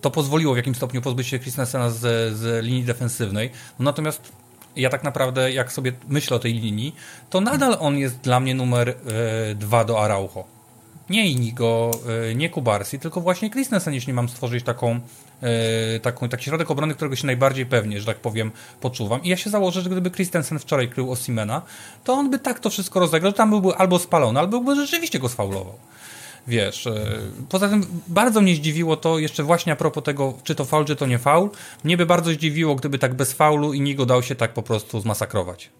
to 0.00 0.10
pozwoliło 0.10 0.54
w 0.54 0.56
jakimś 0.56 0.76
stopniu 0.76 1.02
pozbyć 1.02 1.26
się 1.26 1.38
Christensena 1.38 1.90
z, 1.90 1.98
z 2.36 2.64
linii 2.64 2.84
defensywnej. 2.84 3.50
No, 3.78 3.84
natomiast 3.84 4.32
ja 4.76 4.90
tak 4.90 5.04
naprawdę, 5.04 5.52
jak 5.52 5.72
sobie 5.72 5.92
myślę 6.08 6.36
o 6.36 6.40
tej 6.40 6.54
linii, 6.54 6.94
to 7.30 7.40
nadal 7.40 7.76
on 7.80 7.98
jest 7.98 8.18
dla 8.18 8.40
mnie 8.40 8.54
numer 8.54 8.88
e, 8.88 8.94
dwa 9.54 9.84
do 9.84 10.04
Araujo. 10.04 10.44
Nie 11.10 11.28
Inigo, 11.28 11.90
e, 12.30 12.34
nie 12.34 12.50
Kubarsi, 12.50 12.98
tylko 12.98 13.20
właśnie 13.20 13.50
Christensen, 13.50 13.94
jeśli 13.94 14.12
mam 14.12 14.28
stworzyć 14.28 14.64
taką, 14.64 15.00
taką, 16.02 16.28
taki 16.28 16.44
środek 16.44 16.70
obrony, 16.70 16.94
którego 16.94 17.16
się 17.16 17.26
najbardziej 17.26 17.66
pewnie, 17.66 18.00
że 18.00 18.06
tak 18.06 18.16
powiem, 18.16 18.50
poczuwam. 18.80 19.22
I 19.22 19.28
ja 19.28 19.36
się 19.36 19.50
założę, 19.50 19.82
że 19.82 19.90
gdyby 19.90 20.10
Christensen 20.10 20.58
wczoraj 20.58 20.88
krył 20.88 21.12
Osimena, 21.12 21.62
to 22.04 22.12
on 22.12 22.30
by 22.30 22.38
tak 22.38 22.60
to 22.60 22.70
wszystko 22.70 23.00
rozegrał, 23.00 23.32
tam 23.32 23.50
byłby 23.50 23.76
albo 23.76 23.98
spalony, 23.98 24.40
albo 24.40 24.60
by 24.60 24.76
rzeczywiście 24.76 25.18
go 25.18 25.28
sfaulował. 25.28 25.78
Wiesz, 26.46 26.86
e, 26.86 26.92
poza 27.48 27.68
tym 27.68 27.86
bardzo 28.08 28.40
mnie 28.40 28.54
zdziwiło 28.54 28.96
to, 28.96 29.18
jeszcze 29.18 29.42
właśnie 29.42 29.72
a 29.72 29.76
propos 29.76 30.04
tego, 30.04 30.34
czy 30.44 30.54
to 30.54 30.64
faul, 30.64 30.84
czy 30.84 30.96
to 30.96 31.06
nie 31.06 31.18
faul, 31.18 31.50
mnie 31.84 31.96
by 31.96 32.06
bardzo 32.06 32.30
zdziwiło, 32.30 32.74
gdyby 32.74 32.98
tak 32.98 33.14
bez 33.14 33.32
faulu 33.32 33.72
i 33.72 33.80
Nigo 33.80 34.06
dał 34.06 34.22
się 34.22 34.34
tak 34.34 34.52
po 34.52 34.62
prostu 34.62 35.00
zmasakrować. 35.00 35.70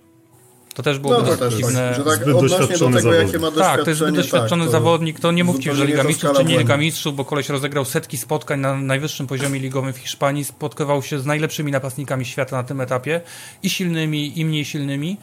To 0.75 0.83
też 0.83 0.99
byłoby 0.99 1.31
no, 1.41 1.51
dziwne. 1.51 1.95
Tak, 1.97 2.19
tak 2.19 2.25
doświadczony 2.25 3.03
do 3.03 3.11
tego, 3.11 3.15
jakie 3.15 3.39
ma 3.39 3.51
Tak, 3.51 3.85
to 3.85 3.91
jest 3.91 4.01
zbyt 4.01 4.15
doświadczony 4.15 4.63
tak, 4.63 4.73
zawodnik. 4.73 5.21
To 5.21 5.33
nie 5.33 5.45
mówcie, 5.45 5.75
że 5.75 5.87
Liga 5.87 6.05
Mistrzów 6.05 6.37
czy 6.37 6.45
nie 6.45 6.59
Liga 6.59 6.77
Mistrzów, 6.77 7.17
bo 7.17 7.25
koleś 7.25 7.49
rozegrał 7.49 7.85
setki 7.85 8.19
spotkań 8.19 8.61
na 8.61 8.77
najwyższym 8.77 9.27
poziomie 9.27 9.61
ligowym 9.61 9.93
w 9.93 9.99
Hiszpanii, 9.99 10.45
spotkawał 10.45 11.03
się 11.03 11.19
z 11.21 11.27
najlepszymi 11.27 11.73
napastnikami 11.73 12.25
świata 12.25 12.57
na 12.57 12.63
tym 12.63 12.81
etapie 12.81 13.21
i 13.63 13.71
silnymi, 13.71 14.39
i 14.41 14.45
mniej 14.45 14.65
silnymi 14.65 15.17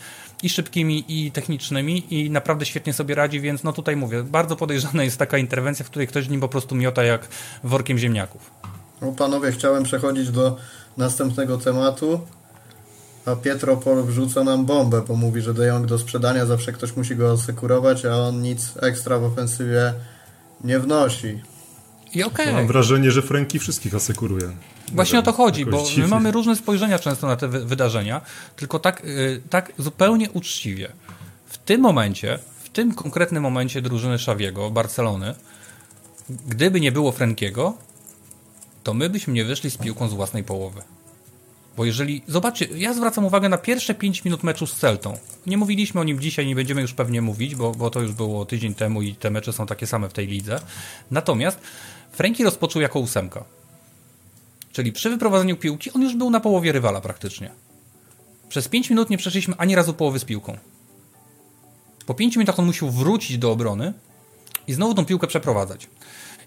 i 0.43 0.49
szybkimi, 0.49 1.05
i 1.07 1.31
technicznymi 1.31 2.03
i 2.09 2.29
naprawdę 2.29 2.65
świetnie 2.65 2.93
sobie 2.93 3.15
radzi, 3.15 3.39
więc 3.39 3.63
no 3.63 3.73
tutaj 3.73 3.95
mówię, 3.95 4.23
bardzo 4.23 4.55
podejrzana 4.55 5.03
jest 5.03 5.17
taka 5.17 5.37
interwencja, 5.37 5.85
w 5.85 5.89
której 5.89 6.07
ktoś 6.07 6.29
nim 6.29 6.41
po 6.41 6.47
prostu 6.49 6.75
miota 6.75 7.03
jak 7.03 7.27
workiem 7.63 7.97
ziemniaków. 7.97 8.51
No 9.01 9.11
panowie, 9.11 9.51
chciałem 9.51 9.83
przechodzić 9.83 10.29
do 10.29 10.57
następnego 10.97 11.57
tematu, 11.57 12.19
a 13.27 13.35
Pietro 13.35 13.81
wrzuca 14.03 14.43
nam 14.43 14.65
bombę, 14.65 15.01
bo 15.07 15.15
mówi, 15.15 15.41
że 15.41 15.53
De 15.53 15.65
Jong 15.67 15.85
do 15.85 15.99
sprzedania 15.99 16.45
zawsze 16.45 16.71
ktoś 16.71 16.95
musi 16.95 17.15
go 17.15 17.31
asekurować, 17.31 18.05
a 18.05 18.15
on 18.15 18.41
nic 18.41 18.73
ekstra 18.81 19.19
w 19.19 19.23
ofensywie 19.23 19.93
nie 20.63 20.79
wnosi. 20.79 21.41
I 22.13 22.23
okay. 22.23 22.53
Mam 22.53 22.67
wrażenie, 22.67 23.11
że 23.11 23.21
Franki 23.21 23.59
wszystkich 23.59 23.95
asekuruje. 23.95 24.51
Właśnie 24.93 25.19
o 25.19 25.21
to 25.21 25.33
chodzi, 25.33 25.65
bo 25.65 25.83
my 25.97 26.07
mamy 26.07 26.31
różne 26.31 26.55
spojrzenia 26.55 26.99
często 26.99 27.27
na 27.27 27.35
te 27.35 27.47
wydarzenia, 27.47 28.21
tylko 28.55 28.79
tak, 28.79 29.05
y, 29.05 29.41
tak 29.49 29.71
zupełnie 29.77 30.31
uczciwie. 30.31 30.91
W 31.45 31.57
tym 31.57 31.81
momencie, 31.81 32.39
w 32.63 32.69
tym 32.69 32.93
konkretnym 32.93 33.43
momencie 33.43 33.81
drużyny 33.81 34.19
Szawiego, 34.19 34.71
Barcelony, 34.71 35.35
gdyby 36.47 36.79
nie 36.79 36.91
było 36.91 37.11
Frankiego, 37.11 37.73
to 38.83 38.93
my 38.93 39.09
byśmy 39.09 39.33
nie 39.33 39.45
wyszli 39.45 39.71
z 39.71 39.77
piłką 39.77 40.09
z 40.09 40.13
własnej 40.13 40.43
połowy. 40.43 40.81
Bo 41.77 41.85
jeżeli, 41.85 42.21
zobaczcie, 42.27 42.67
ja 42.75 42.93
zwracam 42.93 43.25
uwagę 43.25 43.49
na 43.49 43.57
pierwsze 43.57 43.95
5 43.95 44.25
minut 44.25 44.43
meczu 44.43 44.67
z 44.67 44.75
Celtą. 44.75 45.17
Nie 45.45 45.57
mówiliśmy 45.57 46.01
o 46.01 46.03
nim 46.03 46.19
dzisiaj, 46.19 46.47
nie 46.47 46.55
będziemy 46.55 46.81
już 46.81 46.93
pewnie 46.93 47.21
mówić, 47.21 47.55
bo, 47.55 47.71
bo 47.71 47.89
to 47.89 48.01
już 48.01 48.11
było 48.11 48.45
tydzień 48.45 48.75
temu 48.75 49.01
i 49.01 49.15
te 49.15 49.29
mecze 49.29 49.53
są 49.53 49.65
takie 49.65 49.87
same 49.87 50.09
w 50.09 50.13
tej 50.13 50.27
lidze. 50.27 50.59
Natomiast 51.11 51.59
Franki 52.11 52.43
rozpoczął 52.43 52.81
jako 52.81 52.99
ósemka. 52.99 53.43
Czyli 54.71 54.93
przy 54.93 55.09
wyprowadzeniu 55.09 55.57
piłki 55.57 55.91
on 55.93 56.01
już 56.01 56.15
był 56.15 56.29
na 56.29 56.39
połowie 56.39 56.71
rywala 56.71 57.01
praktycznie. 57.01 57.51
Przez 58.49 58.67
5 58.67 58.89
minut 58.89 59.09
nie 59.09 59.17
przeszliśmy 59.17 59.55
ani 59.57 59.75
razu 59.75 59.93
połowy 59.93 60.19
z 60.19 60.25
piłką. 60.25 60.57
Po 62.05 62.13
5 62.13 62.35
minutach 62.35 62.59
on 62.59 62.65
musiał 62.65 62.89
wrócić 62.89 63.37
do 63.37 63.51
obrony 63.51 63.93
i 64.67 64.73
znowu 64.73 64.93
tą 64.93 65.05
piłkę 65.05 65.27
przeprowadzać. 65.27 65.87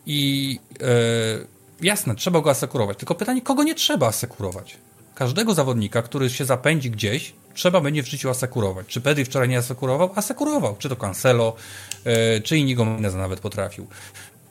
I 0.07 0.59
yy, 0.81 1.47
jasne, 1.81 2.15
trzeba 2.15 2.41
go 2.41 2.51
asekurować. 2.51 2.99
Tylko 2.99 3.15
pytanie, 3.15 3.43
kogo 3.43 3.63
nie 3.63 3.75
trzeba 3.75 4.07
asekurować? 4.07 4.79
Każdego 5.21 5.55
zawodnika, 5.55 6.03
który 6.03 6.31
się 6.31 6.45
zapędzi 6.45 6.91
gdzieś, 6.91 7.33
trzeba 7.55 7.81
będzie 7.81 8.03
w 8.03 8.07
życiu 8.07 8.31
asekurować. 8.31 8.87
Czy 8.87 9.01
Pedri 9.01 9.25
wczoraj 9.25 9.49
nie 9.49 9.59
asekurował? 9.59 10.11
Asekurował. 10.15 10.77
Czy 10.79 10.89
to 10.89 10.97
Cancelo, 10.97 11.57
yy, 12.05 12.13
czy 12.41 12.59
Inigo 12.59 12.85
Meneza 12.85 13.19
nawet 13.19 13.41
potrafił. 13.41 13.87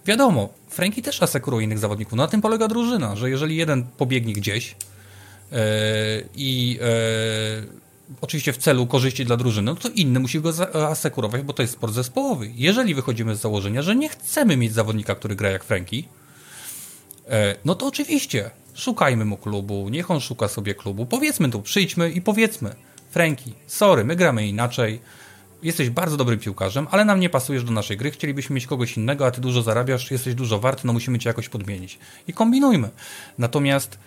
Wiadomo, 0.05 0.49
Franki 0.67 1.01
też 1.01 1.23
asekuruje 1.23 1.65
innych 1.65 1.79
zawodników. 1.79 2.13
Na 2.13 2.27
tym 2.27 2.41
polega 2.41 2.67
drużyna, 2.67 3.15
że 3.15 3.29
jeżeli 3.29 3.55
jeden 3.55 3.83
pobiegnie 3.83 4.33
gdzieś 4.33 4.75
yy, 5.51 5.57
i 6.35 6.79
yy, 6.81 7.67
oczywiście 8.21 8.53
w 8.53 8.57
celu 8.57 8.87
korzyści 8.87 9.25
dla 9.25 9.37
drużyny, 9.37 9.65
no 9.65 9.75
to 9.75 9.89
inny 9.89 10.19
musi 10.19 10.41
go 10.41 10.53
asekurować, 10.89 11.41
bo 11.41 11.53
to 11.53 11.61
jest 11.61 11.73
sport 11.73 11.93
zespołowy. 11.93 12.49
Jeżeli 12.55 12.95
wychodzimy 12.95 13.35
z 13.35 13.39
założenia, 13.39 13.81
że 13.81 13.95
nie 13.95 14.09
chcemy 14.09 14.57
mieć 14.57 14.73
zawodnika, 14.73 15.15
który 15.15 15.35
gra 15.35 15.49
jak 15.49 15.63
Franki, 15.63 15.97
yy, 17.27 17.33
no 17.65 17.75
to 17.75 17.87
oczywiście 17.87 18.51
szukajmy 18.79 19.25
mu 19.25 19.37
klubu, 19.37 19.89
niech 19.89 20.11
on 20.11 20.19
szuka 20.19 20.47
sobie 20.47 20.75
klubu. 20.75 21.05
Powiedzmy 21.05 21.49
tu, 21.49 21.61
przyjdźmy 21.61 22.11
i 22.11 22.21
powiedzmy 22.21 22.75
Franki, 23.09 23.53
sorry, 23.67 24.03
my 24.03 24.15
gramy 24.15 24.47
inaczej, 24.47 24.99
jesteś 25.63 25.89
bardzo 25.89 26.17
dobrym 26.17 26.39
piłkarzem, 26.39 26.87
ale 26.91 27.05
nam 27.05 27.19
nie 27.19 27.29
pasujesz 27.29 27.63
do 27.63 27.71
naszej 27.71 27.97
gry, 27.97 28.11
chcielibyśmy 28.11 28.53
mieć 28.53 28.67
kogoś 28.67 28.97
innego, 28.97 29.25
a 29.25 29.31
ty 29.31 29.41
dużo 29.41 29.61
zarabiasz, 29.61 30.11
jesteś 30.11 30.35
dużo 30.35 30.59
warty, 30.59 30.87
no 30.87 30.93
musimy 30.93 31.19
cię 31.19 31.29
jakoś 31.29 31.49
podmienić. 31.49 31.99
I 32.27 32.33
kombinujmy. 32.33 32.89
Natomiast 33.37 33.97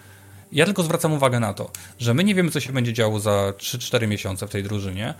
ja 0.52 0.64
tylko 0.64 0.82
zwracam 0.82 1.12
uwagę 1.12 1.40
na 1.40 1.54
to, 1.54 1.70
że 1.98 2.14
my 2.14 2.24
nie 2.24 2.34
wiemy, 2.34 2.50
co 2.50 2.60
się 2.60 2.72
będzie 2.72 2.92
działo 2.92 3.20
za 3.20 3.52
3-4 3.56 4.08
miesiące 4.08 4.46
w 4.46 4.50
tej 4.50 4.62
drużynie, 4.62 5.14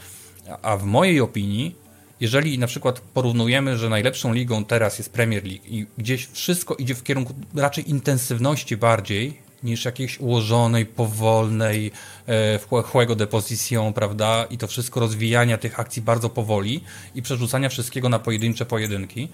a 0.63 0.77
w 0.77 0.85
mojej 0.85 1.21
opinii, 1.21 1.77
jeżeli 2.21 2.59
na 2.59 2.67
przykład 2.67 3.01
porównujemy, 3.01 3.79
że 3.79 3.89
najlepszą 3.89 4.33
ligą 4.33 4.65
teraz 4.65 4.99
jest 4.99 5.13
Premier 5.13 5.45
League 5.45 5.65
i 5.67 5.87
gdzieś 5.99 6.27
wszystko 6.27 6.75
idzie 6.75 6.95
w 6.95 7.03
kierunku 7.03 7.35
raczej 7.55 7.91
intensywności 7.91 8.77
bardziej 8.77 9.42
niż 9.63 9.85
jakiejś 9.85 10.21
ułożonej, 10.21 10.87
powolnej, 10.87 11.91
e, 12.27 12.59
wchłego 12.59 13.15
depozycją, 13.15 13.93
prawda? 13.93 14.45
I 14.51 14.59
to 14.59 14.67
wszystko 14.67 15.01
rozwijania 15.01 15.59
tych 15.59 15.81
akcji 15.81 16.03
bardzo 16.03 16.29
powoli 16.29 16.85
i 17.15 17.23
przerzucania 17.23 17.69
wszystkiego 17.69 18.09
na 18.09 18.19
pojedyncze 18.19 18.67
pojedynki. 18.67 19.29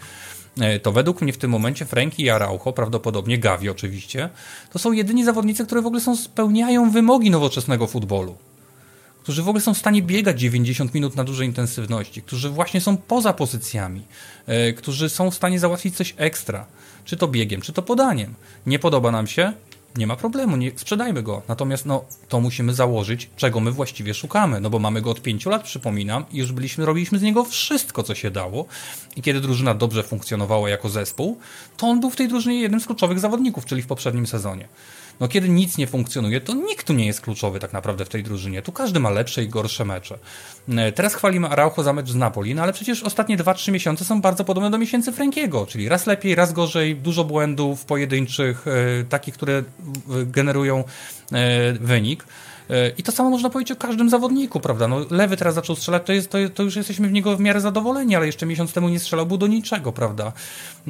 E, 0.61 0.81
to 0.81 0.93
według 0.93 1.22
mnie 1.22 1.33
w 1.33 1.39
tym 1.39 1.51
momencie 1.51 1.85
Franki 1.85 2.22
i 2.22 2.31
Araujo, 2.31 2.72
prawdopodobnie 2.72 3.39
Gavi 3.39 3.68
oczywiście, 3.68 4.29
to 4.72 4.79
są 4.79 4.93
jedyni 4.93 5.24
zawodnicy, 5.24 5.66
które 5.66 5.83
w 5.83 5.87
ogóle 5.87 6.01
są, 6.01 6.16
spełniają 6.16 6.91
wymogi 6.91 7.31
nowoczesnego 7.31 7.87
futbolu 7.87 8.37
którzy 9.29 9.43
w 9.43 9.49
ogóle 9.49 9.62
są 9.62 9.74
w 9.74 9.79
stanie 9.79 10.03
biegać 10.03 10.41
90 10.41 10.95
minut 10.95 11.16
na 11.16 11.24
dużej 11.24 11.47
intensywności, 11.47 12.22
którzy 12.22 12.51
właśnie 12.51 12.81
są 12.81 12.97
poza 12.97 13.33
pozycjami, 13.33 14.03
e, 14.47 14.72
którzy 14.72 15.09
są 15.09 15.31
w 15.31 15.35
stanie 15.35 15.61
załatwić 15.61 15.97
coś 15.97 16.14
ekstra, 16.16 16.66
czy 17.05 17.16
to 17.16 17.29
biegiem, 17.29 17.61
czy 17.61 17.72
to 17.72 17.83
podaniem. 17.83 18.35
Nie 18.66 18.79
podoba 18.79 19.11
nam 19.11 19.26
się, 19.26 19.53
nie 19.97 20.07
ma 20.07 20.16
problemu, 20.16 20.57
nie, 20.57 20.72
sprzedajmy 20.76 21.22
go. 21.22 21.43
Natomiast 21.49 21.86
no, 21.86 22.05
to 22.28 22.41
musimy 22.41 22.74
założyć, 22.74 23.30
czego 23.36 23.61
my 23.61 23.72
właściwie 23.72 24.14
szukamy, 24.14 24.61
no 24.61 24.70
bo 24.70 24.78
mamy 24.78 25.03
go 25.03 25.11
od 25.11 25.22
pięciu 25.22 25.51
lat, 25.51 25.62
przypominam, 25.62 26.24
i 26.32 26.39
już 26.39 26.53
byliśmy, 26.53 26.86
robiliśmy 26.86 27.18
z 27.18 27.22
niego 27.22 27.45
wszystko, 27.45 28.03
co 28.03 28.14
się 28.14 28.30
dało. 28.30 28.66
I 29.16 29.22
kiedy 29.22 29.41
drużyna 29.41 29.74
dobrze 29.74 30.03
funkcjonowała 30.03 30.70
jako 30.70 30.89
zespół, 30.89 31.39
to 31.76 31.86
on 31.86 32.01
był 32.01 32.11
w 32.11 32.16
tej 32.16 32.28
drużynie 32.28 32.61
jednym 32.61 32.80
z 32.80 32.86
kluczowych 32.86 33.18
zawodników, 33.18 33.64
czyli 33.64 33.82
w 33.82 33.86
poprzednim 33.86 34.26
sezonie. 34.26 34.68
No 35.21 35.29
kiedy 35.29 35.49
nic 35.49 35.79
nie 35.79 35.87
funkcjonuje, 35.87 36.41
to 36.41 36.55
nikt 36.55 36.87
tu 36.87 36.93
nie 36.93 37.07
jest 37.07 37.21
kluczowy 37.21 37.61
tak 37.61 37.73
naprawdę 37.73 38.05
w 38.05 38.09
tej 38.09 38.23
drużynie. 38.23 38.62
Tu 38.62 38.73
każdy 38.73 39.01
ma 39.01 39.11
lepsze 39.11 39.45
i 39.45 39.49
gorsze 39.49 39.85
mecze. 39.85 40.19
E, 40.69 40.93
teraz 40.93 41.14
chwalimy 41.14 41.49
Araujo 41.49 41.83
za 41.83 41.93
mecz 41.93 42.11
z 42.11 42.14
Napoli, 42.14 42.55
no 42.55 42.62
ale 42.62 42.73
przecież 42.73 43.03
ostatnie 43.03 43.39
2-3 43.39 43.73
miesiące 43.73 44.05
są 44.05 44.21
bardzo 44.21 44.45
podobne 44.45 44.71
do 44.71 44.79
miesięcy 44.79 45.12
Frankiego, 45.12 45.66
czyli 45.66 45.89
raz 45.89 46.07
lepiej, 46.07 46.35
raz 46.35 46.53
gorzej, 46.53 46.97
dużo 46.97 47.25
błędów 47.25 47.85
pojedynczych, 47.85 48.64
e, 48.66 49.05
takich, 49.05 49.35
które 49.35 49.62
generują 50.27 50.85
e, 51.33 51.73
wynik. 51.73 52.25
I 52.99 53.03
to 53.03 53.12
samo 53.12 53.31
można 53.31 53.51
powiedzieć 53.51 53.73
o 53.73 53.77
każdym 53.77 54.11
zawodniku, 54.11 54.61
prawda? 54.61 54.89
No, 54.89 55.07
lewy 55.11 55.37
teraz 55.37 55.55
zaczął 55.55 55.77
strzelać, 55.77 56.03
to, 56.07 56.12
jest, 56.12 56.31
to, 56.31 56.39
to, 56.55 56.62
już 56.62 56.77
jesteśmy 56.77 57.09
w 57.09 57.12
niego 57.12 57.37
w 57.37 57.41
miarę 57.41 57.61
zadowoleni, 57.61 58.16
ale 58.16 58.27
jeszcze 58.27 58.47
miesiąc 58.47 58.73
temu 58.73 58.89
nie 58.89 59.01
strzelał, 59.01 59.27
był 59.27 59.39
do 59.39 59.47
niczego, 59.47 59.93
prawda? 59.93 60.33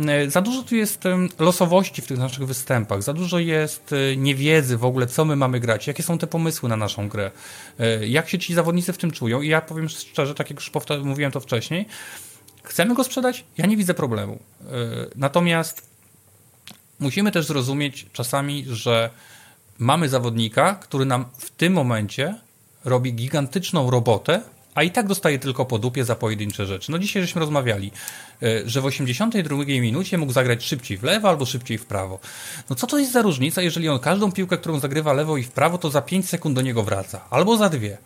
E, 0.08 0.30
za 0.30 0.40
dużo 0.40 0.62
tu 0.62 0.76
jest 0.76 1.04
losowości 1.38 2.02
w 2.02 2.06
tych 2.06 2.18
naszych 2.18 2.46
występach, 2.46 3.02
za 3.02 3.12
dużo 3.12 3.38
jest 3.38 3.92
e, 3.92 4.16
niewiedzy 4.16 4.76
w 4.76 4.84
ogóle, 4.84 5.06
co 5.06 5.24
my 5.24 5.36
mamy 5.36 5.60
grać, 5.60 5.86
jakie 5.86 6.02
są 6.02 6.18
te 6.18 6.26
pomysły 6.26 6.68
na 6.68 6.76
naszą 6.76 7.08
grę, 7.08 7.30
e, 7.78 8.08
jak 8.08 8.28
się 8.28 8.38
ci 8.38 8.54
zawodnicy 8.54 8.92
w 8.92 8.98
tym 8.98 9.10
czują. 9.10 9.42
I 9.42 9.48
ja 9.48 9.60
powiem 9.60 9.88
szczerze, 9.88 10.34
tak 10.34 10.50
jak 10.50 10.60
już 10.60 10.72
mówiłem 11.04 11.32
to 11.32 11.40
wcześniej, 11.40 11.86
chcemy 12.62 12.94
go 12.94 13.04
sprzedać? 13.04 13.44
Ja 13.58 13.66
nie 13.66 13.76
widzę 13.76 13.94
problemu. 13.94 14.38
Natomiast 15.16 15.86
musimy 16.98 17.32
też 17.32 17.46
zrozumieć 17.46 18.06
czasami, 18.12 18.64
że 18.68 19.10
mamy 19.78 20.08
zawodnika, 20.08 20.74
który 20.74 21.04
nam 21.04 21.24
w 21.38 21.50
tym 21.50 21.72
momencie 21.72 22.34
robi 22.84 23.14
gigantyczną 23.14 23.90
robotę, 23.90 24.42
a 24.74 24.82
i 24.82 24.90
tak 24.90 25.06
dostaje 25.06 25.38
tylko 25.38 25.64
po 25.64 25.78
dupie 25.78 26.04
za 26.04 26.14
pojedyncze 26.14 26.66
rzeczy. 26.66 26.92
No 26.92 26.98
dzisiaj 26.98 27.22
żeśmy 27.22 27.40
rozmawiali, 27.40 27.92
e, 28.42 28.68
że 28.68 28.80
w 28.80 28.86
82 28.86 29.64
minucie 29.66 30.18
mógł 30.18 30.32
zagrać 30.32 30.64
szybciej 30.64 30.98
w 30.98 31.02
lewo 31.02 31.28
albo 31.28 31.46
szybciej 31.46 31.78
w 31.78 31.86
prawo. 31.86 32.18
No 32.70 32.76
co 32.76 32.86
to 32.86 32.98
jest 32.98 33.12
za 33.12 33.22
różnica, 33.22 33.62
jeżeli 33.62 33.88
on 33.88 33.98
każdą 33.98 34.32
piłkę, 34.32 34.58
którą 34.58 34.78
zagrywa 34.78 35.12
lewo 35.12 35.36
i 35.36 35.42
w 35.42 35.50
prawo, 35.50 35.78
to 35.78 35.90
za 35.90 36.02
5 36.02 36.28
sekund 36.28 36.56
do 36.56 36.62
niego 36.62 36.82
wraca, 36.82 37.20
albo 37.30 37.56
za 37.56 37.68
dwie. 37.68 37.98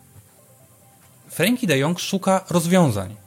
Frankie 1.28 1.66
de 1.66 1.78
Jong 1.78 2.00
szuka 2.00 2.44
rozwiązań. 2.50 3.21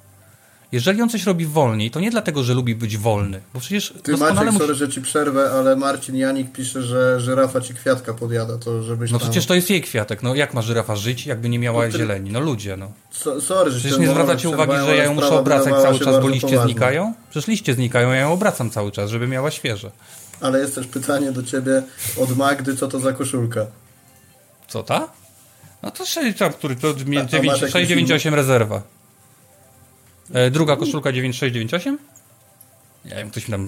Jeżeli 0.72 1.02
on 1.02 1.10
coś 1.10 1.24
robi 1.24 1.46
wolniej, 1.46 1.92
to 1.92 2.00
nie 2.00 2.12
dlatego, 2.12 2.44
że 2.44 2.54
lubi 2.54 2.76
być 2.76 2.98
wolny, 2.98 3.42
bo 3.54 3.60
przecież 3.60 3.94
Ty 4.04 4.18
Maciek, 4.18 4.46
musi... 4.46 4.58
sorry, 4.58 4.76
że 4.76 4.90
ci 4.90 5.02
przerwę, 5.02 5.52
ale 5.52 5.76
Marcin 5.76 6.16
Janik 6.16 6.52
pisze, 6.52 6.84
że 6.84 7.20
żyrafa 7.20 7.62
ci 7.62 7.74
kwiatka 7.74 8.14
podjada, 8.14 8.58
to 8.58 8.84
żebyś 8.84 9.12
No 9.12 9.20
tam... 9.20 9.28
przecież 9.28 9.46
to 9.46 9.56
jest 9.56 9.70
jej 9.70 9.82
kwiatek, 9.82 10.24
no 10.24 10.36
jak 10.36 10.54
ma 10.54 10.62
żyrafa 10.62 10.96
żyć, 10.96 11.26
jakby 11.26 11.50
nie 11.50 11.60
miała 11.60 11.86
no, 11.86 11.92
ty... 11.92 11.98
zieleni? 11.98 12.32
No 12.32 12.40
ludzie, 12.40 12.78
no. 12.78 12.92
So, 13.12 13.42
sorry, 13.42 13.72
że 13.72 13.80
Przecież 13.80 13.98
nie 13.98 14.08
zwracacie 14.08 14.50
uwagi, 14.50 14.74
że 14.86 14.96
ja 14.96 15.04
ją 15.04 15.14
muszę 15.14 15.40
obracać 15.40 15.74
cały 15.82 16.00
czas, 16.00 16.22
bo 16.22 16.30
liście 16.30 16.48
poważnie. 16.48 16.74
znikają? 16.74 17.14
Przecież 17.30 17.48
liście 17.48 17.74
znikają, 17.74 18.10
ja 18.10 18.20
ją 18.20 18.34
obracam 18.34 18.70
cały 18.70 18.92
czas, 18.92 19.10
żeby 19.10 19.28
miała 19.28 19.52
świeże. 19.52 19.92
Ale 20.42 20.60
jest 20.60 20.76
też 20.76 20.88
pytanie 20.88 21.32
do 21.32 21.44
ciebie 21.44 21.84
od 22.18 22.38
Magdy, 22.38 22.76
co 22.76 22.88
to 22.88 23.00
za 23.00 23.14
koszulka? 23.14 23.66
Co 24.68 24.84
ta? 24.84 25.08
No 25.84 25.92
to 25.92 26.06
6, 26.06 26.38
który 26.58 26.76
to 26.76 26.94
698 26.98 28.34
rezerwa. 28.34 28.95
E, 30.34 30.52
druga 30.52 30.76
koszulka 30.76 31.12
9698? 31.12 31.98
Ja 33.06 33.16
wiem, 33.16 33.30
ktoś 33.30 33.48
mi 33.48 33.52
tam 33.52 33.68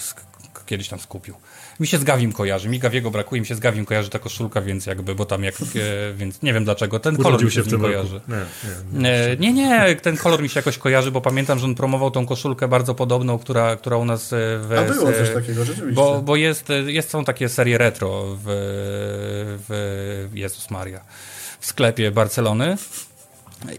kiedyś 0.65 0.87
tam 0.87 0.99
skupił. 0.99 1.35
Mi 1.79 1.87
się 1.87 1.97
z 1.97 2.03
Gawim 2.03 2.33
kojarzy, 2.33 2.69
mi 2.69 2.79
Gawiego 2.79 3.11
brakuje, 3.11 3.41
mi 3.41 3.47
się 3.47 3.55
z 3.55 3.59
Gawim 3.59 3.85
kojarzy 3.85 4.09
ta 4.09 4.19
koszulka, 4.19 4.61
więc 4.61 4.85
jakby, 4.85 5.15
bo 5.15 5.25
tam 5.25 5.43
jak, 5.43 5.55
e, 5.55 6.13
więc 6.13 6.41
nie 6.41 6.53
wiem 6.53 6.63
dlaczego, 6.63 6.99
ten 6.99 7.17
kolor 7.17 7.43
mi 7.43 7.51
się, 7.51 7.55
się 7.55 7.63
w 7.63 7.69
tym 7.69 7.81
kojarzy. 7.81 8.21
Nie 8.93 9.01
nie, 9.01 9.11
e, 9.11 9.37
nie, 9.37 9.53
nie, 9.53 9.95
ten 9.95 10.17
kolor 10.17 10.41
mi 10.41 10.49
się 10.49 10.59
jakoś 10.59 10.77
kojarzy, 10.77 11.11
bo 11.11 11.21
pamiętam, 11.21 11.59
że 11.59 11.65
on 11.65 11.75
promował 11.75 12.11
tą 12.11 12.25
koszulkę 12.25 12.67
bardzo 12.67 12.95
podobną, 12.95 13.39
która, 13.39 13.75
która 13.75 13.97
u 13.97 14.05
nas 14.05 14.29
w... 14.31 14.75
A 14.79 14.93
było 14.93 15.11
coś 15.11 15.29
takiego, 15.33 15.65
rzeczywiście. 15.65 15.95
Bo, 15.95 16.21
bo 16.21 16.35
jest, 16.35 16.69
jest, 16.85 17.09
są 17.09 17.25
takie 17.25 17.49
serie 17.49 17.77
retro 17.77 18.23
w, 18.27 18.43
w 19.67 20.29
Jezus 20.33 20.71
Maria, 20.71 21.01
w 21.59 21.65
sklepie 21.65 22.11
Barcelony 22.11 22.77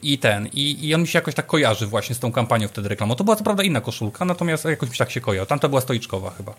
i 0.03 0.19
ten, 0.19 0.47
i, 0.47 0.89
i 0.89 0.95
on 0.95 1.01
mi 1.01 1.09
się 1.09 1.19
jakoś 1.19 1.35
tak 1.35 1.47
kojarzy 1.47 1.87
właśnie 1.87 2.15
z 2.15 2.19
tą 2.19 2.33
kampanią 2.33 2.69
wtedy 2.69 2.89
reklamą. 2.89 3.15
To 3.15 3.25
była 3.25 3.37
co 3.37 3.45
prawda 3.45 3.63
inna 3.63 3.81
koszulka, 3.81 4.25
natomiast 4.25 4.65
jakoś 4.65 4.91
mi 4.91 4.97
tak 4.97 5.11
się 5.11 5.21
kojarzył. 5.21 5.47
Tamta 5.47 5.69
była 5.69 5.81
stoiczkowa 5.81 6.31
chyba. 6.31 6.55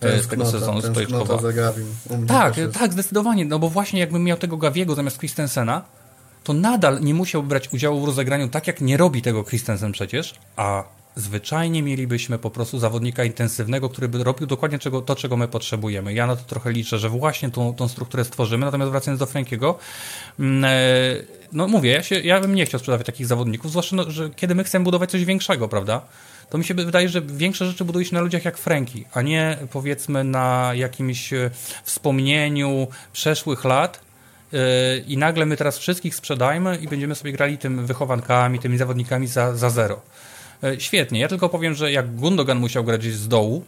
E, 0.00 0.22
z 0.22 0.28
tego 0.28 0.46
sezonu 0.46 0.82
stoiczkowa. 0.82 1.38
Tak, 2.28 2.54
tak, 2.78 2.92
zdecydowanie, 2.92 3.44
no 3.44 3.58
bo 3.58 3.68
właśnie 3.68 4.00
jakbym 4.00 4.24
miał 4.24 4.36
tego 4.36 4.56
Gawiego 4.56 4.94
zamiast 4.94 5.18
Christensena, 5.18 5.82
to 6.44 6.52
nadal 6.52 7.00
nie 7.00 7.14
musiałby 7.14 7.48
brać 7.48 7.72
udziału 7.72 8.00
w 8.00 8.04
rozegraniu 8.04 8.48
tak, 8.48 8.66
jak 8.66 8.80
nie 8.80 8.96
robi 8.96 9.22
tego 9.22 9.44
Christensen 9.44 9.92
przecież, 9.92 10.34
a 10.56 10.84
zwyczajnie 11.16 11.82
mielibyśmy 11.82 12.38
po 12.38 12.50
prostu 12.50 12.78
zawodnika 12.78 13.24
intensywnego, 13.24 13.88
który 13.88 14.08
by 14.08 14.24
robił 14.24 14.46
dokładnie 14.46 14.78
czego, 14.78 15.02
to, 15.02 15.16
czego 15.16 15.36
my 15.36 15.48
potrzebujemy. 15.48 16.14
Ja 16.14 16.26
na 16.26 16.36
to 16.36 16.42
trochę 16.42 16.72
liczę, 16.72 16.98
że 16.98 17.08
właśnie 17.08 17.50
tą, 17.50 17.74
tą 17.74 17.88
strukturę 17.88 18.24
stworzymy. 18.24 18.66
Natomiast 18.66 18.90
wracając 18.90 19.20
do 19.20 19.26
Frankiego, 19.26 19.78
mm, 20.38 20.64
e, 20.64 20.70
no 21.52 21.68
mówię, 21.68 21.90
ja, 21.90 22.02
się, 22.02 22.20
ja 22.20 22.40
bym 22.40 22.54
nie 22.54 22.66
chciał 22.66 22.80
sprzedawać 22.80 23.06
takich 23.06 23.26
zawodników, 23.26 23.70
zwłaszcza, 23.70 23.96
no, 23.96 24.10
że 24.10 24.30
kiedy 24.30 24.54
my 24.54 24.64
chcemy 24.64 24.84
budować 24.84 25.10
coś 25.10 25.24
większego, 25.24 25.68
prawda? 25.68 26.00
To 26.50 26.58
mi 26.58 26.64
się 26.64 26.74
wydaje, 26.74 27.08
że 27.08 27.22
większe 27.22 27.66
rzeczy 27.66 27.84
buduje 27.84 28.04
się 28.04 28.14
na 28.14 28.20
ludziach 28.20 28.44
jak 28.44 28.58
Franki, 28.58 29.04
a 29.14 29.22
nie 29.22 29.58
powiedzmy 29.72 30.24
na 30.24 30.72
jakimś 30.74 31.32
e, 31.32 31.50
wspomnieniu 31.84 32.86
przeszłych 33.12 33.64
lat, 33.64 34.00
e, 34.52 34.98
i 34.98 35.16
nagle 35.18 35.46
my 35.46 35.56
teraz 35.56 35.78
wszystkich 35.78 36.14
sprzedajmy 36.14 36.76
i 36.76 36.88
będziemy 36.88 37.14
sobie 37.14 37.32
grali 37.32 37.58
tym 37.58 37.86
wychowankami, 37.86 38.58
tymi 38.58 38.78
zawodnikami 38.78 39.26
za, 39.26 39.56
za 39.56 39.70
zero. 39.70 40.00
E, 40.64 40.80
świetnie. 40.80 41.20
Ja 41.20 41.28
tylko 41.28 41.48
powiem, 41.48 41.74
że 41.74 41.92
jak 41.92 42.16
Gundogan 42.16 42.58
musiał 42.58 42.84
grać 42.84 43.04
z 43.04 43.28
dołu, 43.28 43.64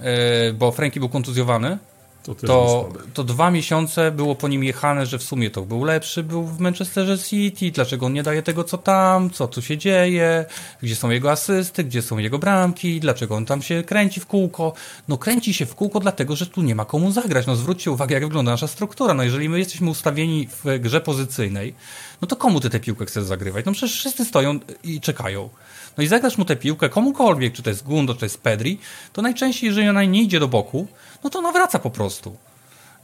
e, 0.00 0.52
bo 0.52 0.72
Franki 0.72 1.00
był 1.00 1.08
kontuzjowany, 1.08 1.78
to, 2.22 2.34
to, 2.34 2.88
to, 3.14 3.24
dwa 3.24 3.50
miesiące 3.50 4.10
było 4.10 4.34
po 4.34 4.48
nim 4.48 4.64
jechane, 4.64 5.06
że 5.06 5.18
w 5.18 5.22
sumie 5.22 5.50
to 5.50 5.62
był 5.62 5.84
lepszy, 5.84 6.22
był 6.22 6.44
w 6.44 6.60
Manchesterze 6.60 7.18
City, 7.18 7.70
dlaczego 7.70 8.06
on 8.06 8.12
nie 8.12 8.22
daje 8.22 8.42
tego, 8.42 8.64
co 8.64 8.78
tam, 8.78 9.30
co 9.30 9.48
tu 9.48 9.62
się 9.62 9.78
dzieje, 9.78 10.44
gdzie 10.82 10.96
są 10.96 11.10
jego 11.10 11.30
asysty, 11.30 11.84
gdzie 11.84 12.02
są 12.02 12.18
jego 12.18 12.38
bramki, 12.38 13.00
dlaczego 13.00 13.36
on 13.36 13.46
tam 13.46 13.62
się 13.62 13.82
kręci 13.82 14.20
w 14.20 14.26
kółko. 14.26 14.72
No 15.08 15.18
kręci 15.18 15.54
się 15.54 15.66
w 15.66 15.74
kółko 15.74 16.00
dlatego, 16.00 16.36
że 16.36 16.46
tu 16.46 16.62
nie 16.62 16.74
ma 16.74 16.84
komu 16.84 17.12
zagrać. 17.12 17.46
No 17.46 17.56
zwróćcie 17.56 17.90
uwagę, 17.90 18.14
jak 18.14 18.24
wygląda 18.24 18.50
nasza 18.50 18.66
struktura. 18.66 19.14
No 19.14 19.22
jeżeli 19.22 19.48
my 19.48 19.58
jesteśmy 19.58 19.90
ustawieni 19.90 20.48
w 20.48 20.78
grze 20.80 21.00
pozycyjnej, 21.00 21.74
no 22.20 22.28
to 22.28 22.36
komu 22.36 22.60
ty 22.60 22.70
tę 22.70 22.80
piłkę 22.80 23.06
chcesz 23.06 23.24
zagrywać? 23.24 23.64
No 23.66 23.72
przecież 23.72 23.98
wszyscy 23.98 24.24
stoją 24.24 24.58
i 24.84 25.00
czekają. 25.00 25.48
No 25.96 26.04
i 26.04 26.06
zagrasz 26.06 26.38
mu 26.38 26.44
tę 26.44 26.56
piłkę 26.56 26.88
komukolwiek, 26.88 27.52
czy 27.52 27.62
to 27.62 27.70
jest 27.70 27.84
Gundo, 27.84 28.14
czy 28.14 28.20
to 28.20 28.26
jest 28.26 28.40
Pedri, 28.40 28.78
to 29.12 29.22
najczęściej, 29.22 29.68
jeżeli 29.68 29.88
ona 29.88 30.04
nie 30.04 30.22
idzie 30.22 30.40
do 30.40 30.48
boku, 30.48 30.86
no 31.24 31.30
to 31.30 31.38
ona 31.38 31.52
wraca 31.52 31.78
po 31.78 31.90
prostu. 31.90 32.36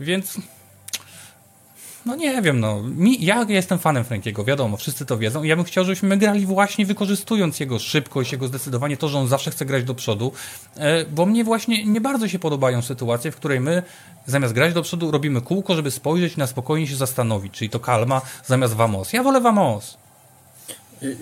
Więc 0.01 0.39
no 2.07 2.17
nie 2.17 2.43
wiem, 2.43 2.61
no. 2.61 2.83
Mi, 2.83 3.25
ja 3.25 3.47
jestem 3.49 3.79
fanem 3.79 4.05
Frankiego, 4.05 4.45
wiadomo, 4.45 4.77
wszyscy 4.77 5.07
to 5.07 5.19
wiedzą. 5.19 5.43
Ja 5.43 5.57
bym 5.57 5.65
chciał, 5.65 5.85
żebyśmy 5.85 6.17
grali 6.17 6.47
właśnie 6.47 6.87
wykorzystując 6.87 7.61
jego 7.61 7.79
szybkość, 7.79 8.33
jego 8.33 8.49
zdecydowanie 8.49 8.97
to, 8.97 9.09
że 9.09 9.19
on 9.19 9.29
zawsze 9.29 9.51
chce 9.51 9.65
grać 9.65 9.85
do 9.85 9.95
przodu, 9.95 10.33
e, 10.77 11.05
bo 11.05 11.27
mnie 11.27 11.45
właśnie 11.45 11.85
nie 11.85 12.01
bardzo 12.01 12.29
się 12.29 12.39
podobają 12.39 12.83
sytuacje, 12.83 13.31
w 13.33 13.37
której 13.37 13.61
my 13.61 13.83
zamiast 14.27 14.55
grać 14.55 14.75
do 14.75 14.83
przodu 14.83 15.11
robimy 15.11 15.41
kółko, 15.41 15.75
żeby 15.75 15.91
spojrzeć 15.91 16.37
na 16.37 16.47
spokojnie 16.47 16.87
się 16.87 16.97
zastanowić, 16.97 17.53
czyli 17.53 17.71
to 17.71 17.81
kalma 17.81 18.21
zamiast 18.47 18.75
Vamos. 18.75 19.13
Ja 19.13 19.23
wolę 19.23 19.41
Vamos. 19.41 20.08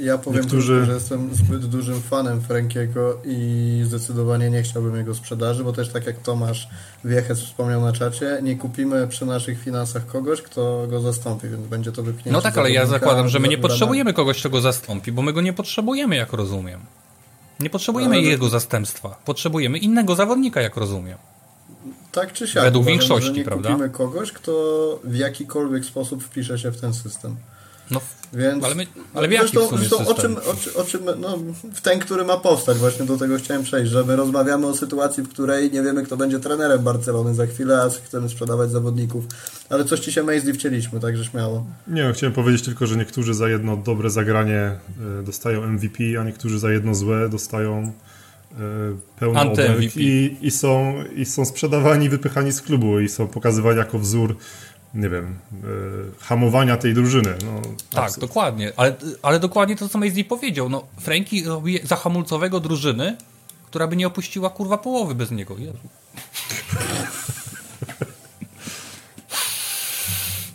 Ja 0.00 0.18
powiem 0.18 0.42
Niektórzy... 0.42 0.72
tylko, 0.72 0.86
że 0.86 0.92
jestem 0.92 1.34
zbyt 1.34 1.66
dużym 1.66 2.02
fanem 2.02 2.40
Frankiego 2.40 3.18
i 3.24 3.80
zdecydowanie 3.84 4.50
nie 4.50 4.62
chciałbym 4.62 4.96
jego 4.96 5.14
sprzedaży, 5.14 5.64
bo 5.64 5.72
też 5.72 5.88
tak 5.88 6.06
jak 6.06 6.22
Tomasz 6.22 6.68
Wiechec 7.04 7.38
wspomniał 7.38 7.80
na 7.80 7.92
czacie, 7.92 8.38
nie 8.42 8.56
kupimy 8.56 9.08
przy 9.08 9.26
naszych 9.26 9.60
finansach 9.60 10.06
kogoś, 10.06 10.42
kto 10.42 10.86
go 10.90 11.00
zastąpi, 11.00 11.48
więc 11.48 11.66
będzie 11.66 11.92
to 11.92 12.02
wypchnięcie. 12.02 12.30
No 12.30 12.40
tak, 12.40 12.58
ale 12.58 12.70
ja 12.70 12.86
zakładam, 12.86 13.28
że 13.28 13.38
my 13.38 13.48
nie 13.48 13.58
potrzebujemy 13.58 14.12
kogoś, 14.12 14.40
kto 14.40 14.50
go 14.50 14.60
zastąpi, 14.60 15.12
bo 15.12 15.22
my 15.22 15.32
go 15.32 15.40
nie 15.40 15.52
potrzebujemy, 15.52 16.16
jak 16.16 16.32
rozumiem. 16.32 16.80
Nie 17.60 17.70
potrzebujemy 17.70 18.16
ale... 18.16 18.24
jego 18.24 18.48
zastępstwa. 18.48 19.08
Potrzebujemy 19.24 19.78
innego 19.78 20.14
zawodnika, 20.14 20.60
jak 20.60 20.76
rozumiem. 20.76 21.18
Tak 22.12 22.32
czy 22.32 22.48
siak. 22.48 22.64
Według 22.64 22.86
większości, 22.86 23.32
nie 23.32 23.44
prawda? 23.44 23.68
kupimy 23.68 23.90
kogoś, 23.90 24.32
kto 24.32 24.52
w 25.04 25.14
jakikolwiek 25.14 25.84
sposób 25.84 26.24
wpisze 26.24 26.58
się 26.58 26.70
w 26.70 26.80
ten 26.80 26.94
system. 26.94 27.36
No, 27.90 28.00
Więc, 28.32 28.64
ale, 28.64 28.74
my, 28.74 28.86
ale 29.14 29.28
w 29.28 29.32
jaki 29.32 29.48
zresztą, 29.48 29.66
w 29.66 29.68
sumie 29.68 29.78
zresztą 29.78 30.08
o 30.08 30.14
czym, 30.14 30.36
o, 30.36 30.80
o 30.80 30.84
czym, 30.84 31.00
no, 31.20 31.38
w 31.74 31.80
ten, 31.80 31.98
który 31.98 32.24
ma 32.24 32.36
powstać, 32.36 32.78
właśnie 32.78 33.06
do 33.06 33.16
tego 33.16 33.36
chciałem 33.36 33.62
przejść, 33.62 33.90
że 33.92 34.04
my 34.04 34.16
rozmawiamy 34.16 34.66
o 34.66 34.74
sytuacji, 34.74 35.22
w 35.22 35.28
której 35.28 35.70
nie 35.70 35.82
wiemy, 35.82 36.02
kto 36.02 36.16
będzie 36.16 36.40
trenerem 36.40 36.82
Barcelony 36.82 37.34
za 37.34 37.46
chwilę, 37.46 37.82
a 37.82 38.06
chcemy 38.06 38.28
sprzedawać 38.28 38.70
zawodników. 38.70 39.24
Ale 39.70 39.84
coś 39.84 40.00
ci 40.00 40.12
się 40.12 40.22
Maisley 40.22 40.54
wcieliśmy, 40.54 41.00
także 41.00 41.24
śmiało. 41.24 41.66
Nie, 41.88 42.04
no, 42.04 42.12
chciałem 42.12 42.32
powiedzieć 42.32 42.62
tylko, 42.62 42.86
że 42.86 42.96
niektórzy 42.96 43.34
za 43.34 43.48
jedno 43.48 43.76
dobre 43.76 44.10
zagranie 44.10 44.60
e, 44.60 45.22
dostają 45.22 45.66
MVP, 45.66 46.04
a 46.20 46.24
niektórzy 46.24 46.58
za 46.58 46.72
jedno 46.72 46.94
złe 46.94 47.28
dostają 47.28 47.92
e, 49.20 49.26
obelg 49.26 49.96
i, 49.96 50.36
i, 50.42 50.50
są, 50.50 50.94
i 51.16 51.24
są 51.24 51.44
sprzedawani, 51.44 52.08
wypychani 52.08 52.52
z 52.52 52.62
klubu 52.62 53.00
i 53.00 53.08
są 53.08 53.26
pokazywani 53.26 53.78
jako 53.78 53.98
wzór, 53.98 54.36
nie 54.96 55.08
wiem, 55.08 55.24
e, 55.24 55.58
hamowania 56.20 56.76
tej 56.76 56.94
drużyny. 56.94 57.34
No, 57.44 57.62
Tak, 57.90 58.04
absurd. 58.04 58.20
dokładnie. 58.20 58.72
Ale, 58.76 58.94
ale 59.22 59.40
dokładnie 59.40 59.76
to, 59.76 59.88
co 59.88 59.98
Maisley 59.98 60.24
powiedział. 60.24 60.68
No, 60.68 60.86
Franki 61.00 61.44
robi 61.44 61.80
za 61.84 61.96
hamulcowego 61.96 62.60
drużyny, 62.60 63.16
która 63.66 63.86
by 63.86 63.96
nie 63.96 64.06
opuściła 64.06 64.50
kurwa 64.50 64.78
połowy 64.78 65.14
bez 65.14 65.30
niego. 65.30 65.56
Jezu. 65.58 65.78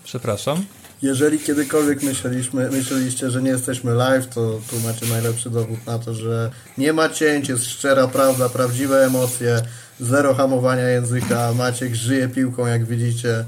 Przepraszam. 0.03 0.65
Jeżeli 1.01 1.39
kiedykolwiek 1.39 2.03
myśleliśmy, 2.03 2.69
myśleliście, 2.69 3.31
że 3.31 3.41
nie 3.41 3.49
jesteśmy 3.49 3.93
live, 3.93 4.27
to 4.27 4.59
tu 4.69 4.79
macie 4.79 5.05
najlepszy 5.05 5.49
dowód 5.49 5.85
na 5.85 5.99
to, 5.99 6.13
że 6.13 6.51
nie 6.77 6.93
ma 6.93 7.09
cięć, 7.09 7.49
jest 7.49 7.65
szczera 7.65 8.07
prawda, 8.07 8.49
prawdziwe 8.49 9.05
emocje, 9.05 9.61
zero 9.99 10.33
hamowania 10.33 10.89
języka, 10.89 11.53
Maciek 11.53 11.95
żyje 11.95 12.27
piłką, 12.27 12.65
jak 12.65 12.85
widzicie. 12.85 13.45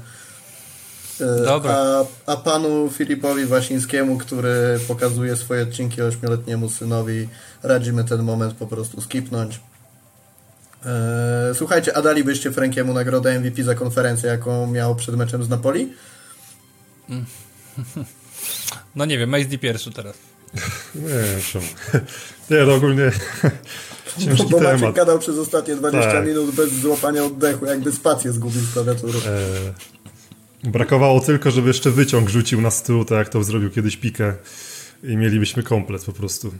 E, 1.20 1.44
Dobra. 1.44 1.72
A, 1.74 2.04
a 2.32 2.36
panu 2.36 2.90
Filipowi 2.90 3.46
Wasińskiemu, 3.46 4.18
który 4.18 4.80
pokazuje 4.88 5.36
swoje 5.36 5.62
odcinki 5.62 6.02
ośmioletniemu 6.02 6.70
synowi, 6.70 7.28
radzimy 7.62 8.04
ten 8.04 8.22
moment 8.22 8.54
po 8.54 8.66
prostu 8.66 9.00
skipnąć. 9.00 9.60
E, 10.86 11.54
Słuchajcie, 11.54 11.96
a 11.96 12.02
dalibyście 12.02 12.52
Frankiemu 12.52 12.92
nagrodę 12.94 13.40
MVP 13.40 13.62
za 13.62 13.74
konferencję, 13.74 14.28
jaką 14.28 14.66
miał 14.66 14.94
przed 14.96 15.16
meczem 15.16 15.44
z 15.44 15.48
Napoli? 15.48 15.92
No 18.96 19.04
nie 19.04 19.18
wiem, 19.18 19.30
Maisley 19.30 19.58
pierwszy 19.58 19.90
teraz. 19.92 20.16
Nie, 20.94 21.42
czemu. 21.52 21.64
Nie, 22.50 22.58
no 22.66 22.74
ogólnie 22.74 23.10
ciężki 24.24 24.46
Bo 24.50 24.60
Maciek 24.60 24.80
temat. 24.80 24.94
gadał 24.94 25.18
przez 25.18 25.38
ostatnie 25.38 25.76
20 25.76 26.10
Tak. 26.12 26.26
minut 26.26 26.50
bez 26.54 26.72
złapania 26.72 27.24
oddechu, 27.24 27.66
jakby 27.66 27.92
spację 27.92 28.32
zgubił 28.32 28.60
z 28.60 28.72
klawiatury. 28.72 29.18
E, 29.26 30.03
brakowało 30.64 31.20
tylko, 31.20 31.50
żeby 31.50 31.68
jeszcze 31.68 31.90
wyciąg 31.90 32.28
rzucił 32.28 32.60
na 32.60 32.70
stół, 32.70 33.04
tak 33.04 33.18
jak 33.18 33.28
to 33.28 33.44
zrobił 33.44 33.70
kiedyś 33.70 33.96
Pikę 33.96 34.34
i 35.02 35.16
mielibyśmy 35.16 35.62
komplet 35.62 36.04
po 36.04 36.12
prostu. 36.12 36.54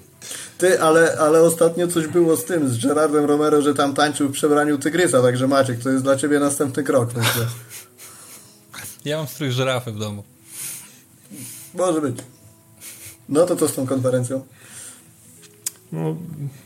Ty, 0.59 0.81
ale, 0.81 1.19
ale 1.19 1.43
ostatnio 1.43 1.89
coś 1.89 2.07
było 2.07 2.37
z 2.37 2.45
tym, 2.45 2.69
z 2.69 2.87
Gerardem 2.87 3.25
Romero, 3.25 3.63
że 3.63 3.75
tam 3.75 3.95
tańczył 3.95 4.29
w 4.29 4.33
przebraniu 4.33 4.79
tygrysa, 4.79 5.23
także 5.23 5.49
Maciek, 5.49 5.83
to 5.83 5.91
jest 5.91 6.05
dla 6.05 6.17
ciebie 6.17 6.39
następny 6.39 6.83
krok, 6.83 7.15
myślę. 7.17 7.47
Ja 9.05 9.17
mam 9.17 9.27
strój 9.27 9.51
żyrafy 9.51 9.93
w 9.93 9.99
domu. 9.99 10.25
Może 11.75 12.01
być. 12.01 12.17
No 13.29 13.47
to 13.47 13.57
co 13.57 13.69
z 13.69 13.75
tą 13.75 13.87
konferencją? 13.87 14.47
No, 15.93 16.17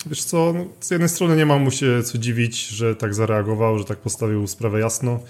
wiesz 0.07 0.25
co, 0.25 0.53
no, 0.53 0.65
z 0.81 0.91
jednej 0.91 1.09
strony 1.09 1.37
nie 1.37 1.47
mam 1.47 1.63
mu 1.63 1.71
się 1.71 2.03
co 2.03 2.19
dziwić, 2.19 2.69
że 2.69 2.97
tak 2.97 3.15
zareagował, 3.15 3.79
że 3.79 3.85
tak 3.85 3.99
postawił 3.99 4.47
sprawę 4.47 4.81
jasno, 4.81 5.21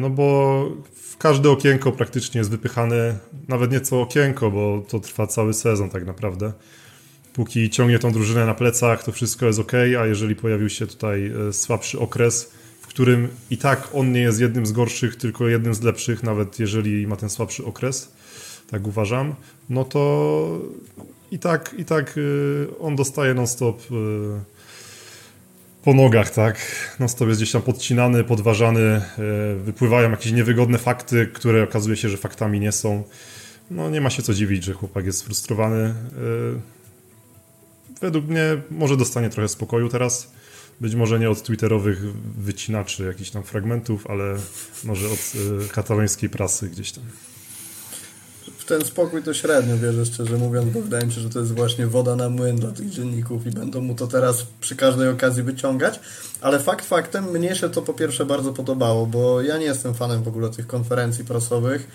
no 0.00 0.10
bo 0.10 0.68
każde 1.18 1.50
okienko 1.50 1.92
praktycznie 1.92 2.38
jest 2.38 2.50
wypychane, 2.50 3.18
nawet 3.48 3.72
nie 3.72 3.80
co 3.80 4.00
okienko, 4.00 4.50
bo 4.50 4.82
to 4.88 5.00
trwa 5.00 5.26
cały 5.26 5.54
sezon 5.54 5.90
tak 5.90 6.06
naprawdę. 6.06 6.52
Póki 7.32 7.70
ciągnie 7.70 7.98
tą 7.98 8.12
drużynę 8.12 8.46
na 8.46 8.54
plecach, 8.54 9.04
to 9.04 9.12
wszystko 9.12 9.46
jest 9.46 9.58
ok, 9.58 9.72
a 9.74 10.06
jeżeli 10.06 10.36
pojawił 10.36 10.68
się 10.68 10.86
tutaj 10.86 11.32
e, 11.48 11.52
słabszy 11.52 12.00
okres, 12.00 12.52
w 12.80 12.86
którym 12.86 13.28
i 13.50 13.58
tak 13.58 13.88
on 13.92 14.12
nie 14.12 14.20
jest 14.20 14.40
jednym 14.40 14.66
z 14.66 14.72
gorszych, 14.72 15.16
tylko 15.16 15.48
jednym 15.48 15.74
z 15.74 15.82
lepszych, 15.82 16.22
nawet 16.22 16.58
jeżeli 16.58 17.06
ma 17.06 17.16
ten 17.16 17.30
słabszy 17.30 17.64
okres, 17.64 18.12
tak 18.70 18.86
uważam, 18.86 19.34
no 19.70 19.84
to 19.84 20.60
i 21.30 21.38
tak, 21.38 21.74
i 21.78 21.84
tak 21.84 22.18
y, 22.18 22.66
on 22.80 22.96
dostaje 22.96 23.34
non-stop 23.34 23.82
po 25.84 25.94
nogach, 25.94 26.30
tak? 26.30 26.58
Non-stop 27.00 27.28
jest 27.28 27.40
gdzieś 27.40 27.52
tam 27.52 27.62
podcinany, 27.62 28.24
podważany, 28.24 28.80
y, 28.80 29.56
wypływają 29.56 30.10
jakieś 30.10 30.32
niewygodne 30.32 30.78
fakty, 30.78 31.26
które 31.26 31.62
okazuje 31.62 31.96
się, 31.96 32.08
że 32.08 32.16
faktami 32.16 32.60
nie 32.60 32.72
są. 32.72 33.04
No 33.70 33.90
nie 33.90 34.00
ma 34.00 34.10
się 34.10 34.22
co 34.22 34.34
dziwić, 34.34 34.64
że 34.64 34.72
chłopak 34.72 35.06
jest 35.06 35.18
sfrustrowany. 35.18 35.94
Y, 36.58 36.74
Według 38.00 38.26
mnie 38.26 38.62
może 38.70 38.96
dostanie 38.96 39.30
trochę 39.30 39.48
spokoju 39.48 39.88
teraz. 39.88 40.32
Być 40.80 40.94
może 40.94 41.18
nie 41.18 41.30
od 41.30 41.42
twitterowych 41.42 42.14
wycinaczy 42.38 43.04
jakichś 43.04 43.30
tam 43.30 43.42
fragmentów, 43.42 44.06
ale 44.06 44.36
może 44.84 45.06
od 45.06 45.32
y, 45.64 45.68
katalońskiej 45.68 46.28
prasy 46.30 46.68
gdzieś 46.68 46.92
tam. 46.92 47.04
Ten 48.66 48.84
spokój 48.84 49.22
to 49.22 49.34
średnio 49.34 49.78
wierzę, 49.78 50.06
szczerze 50.06 50.36
mówiąc, 50.36 50.72
bo 50.72 50.80
wydaje 50.80 51.06
mi 51.06 51.12
się, 51.12 51.20
że 51.20 51.30
to 51.30 51.38
jest 51.38 51.54
właśnie 51.54 51.86
woda 51.86 52.16
na 52.16 52.28
młyn 52.28 52.56
dla 52.56 52.72
tych 52.72 52.90
dzienników 52.90 53.46
i 53.46 53.50
będą 53.50 53.80
mu 53.80 53.94
to 53.94 54.06
teraz 54.06 54.46
przy 54.60 54.76
każdej 54.76 55.08
okazji 55.08 55.42
wyciągać. 55.42 56.00
Ale 56.40 56.58
fakt 56.58 56.86
faktem, 56.86 57.24
mnie 57.24 57.54
się 57.54 57.70
to 57.70 57.82
po 57.82 57.92
pierwsze 57.92 58.26
bardzo 58.26 58.52
podobało, 58.52 59.06
bo 59.06 59.42
ja 59.42 59.58
nie 59.58 59.64
jestem 59.64 59.94
fanem 59.94 60.22
w 60.22 60.28
ogóle 60.28 60.50
tych 60.50 60.66
konferencji 60.66 61.24
prasowych 61.24 61.88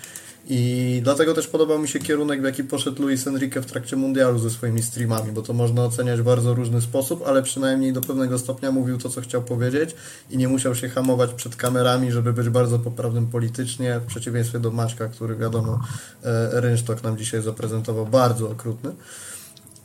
i 0.48 1.00
dlatego 1.04 1.34
też 1.34 1.46
podobał 1.46 1.78
mi 1.78 1.88
się 1.88 1.98
kierunek, 1.98 2.40
w 2.40 2.44
jaki 2.44 2.64
poszedł 2.64 3.02
Luis 3.02 3.26
Enrique 3.26 3.62
w 3.62 3.66
trakcie 3.66 3.96
mundialu 3.96 4.38
ze 4.38 4.50
swoimi 4.50 4.82
streamami, 4.82 5.32
bo 5.32 5.42
to 5.42 5.52
można 5.52 5.84
oceniać 5.84 6.20
w 6.20 6.24
bardzo 6.24 6.54
różny 6.54 6.80
sposób, 6.80 7.22
ale 7.26 7.42
przynajmniej 7.42 7.92
do 7.92 8.00
pewnego 8.00 8.38
stopnia 8.38 8.72
mówił 8.72 8.98
to, 8.98 9.08
co 9.08 9.20
chciał 9.20 9.42
powiedzieć 9.42 9.94
i 10.30 10.36
nie 10.36 10.48
musiał 10.48 10.74
się 10.74 10.88
hamować 10.88 11.34
przed 11.34 11.56
kamerami, 11.56 12.12
żeby 12.12 12.32
być 12.32 12.48
bardzo 12.48 12.78
poprawnym 12.78 13.26
politycznie, 13.26 14.00
w 14.00 14.06
przeciwieństwie 14.06 14.58
do 14.58 14.70
Maćka, 14.70 15.08
który 15.08 15.36
wiadomo, 15.36 15.80
e, 16.24 16.60
Rynsztok 16.60 17.02
nam 17.02 17.18
dzisiaj 17.18 17.42
zaprezentował 17.42 18.06
bardzo 18.06 18.50
okrutny. 18.50 18.90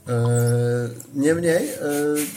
E, 0.09 0.89
Niemniej, 1.15 1.69
e, 1.69 1.79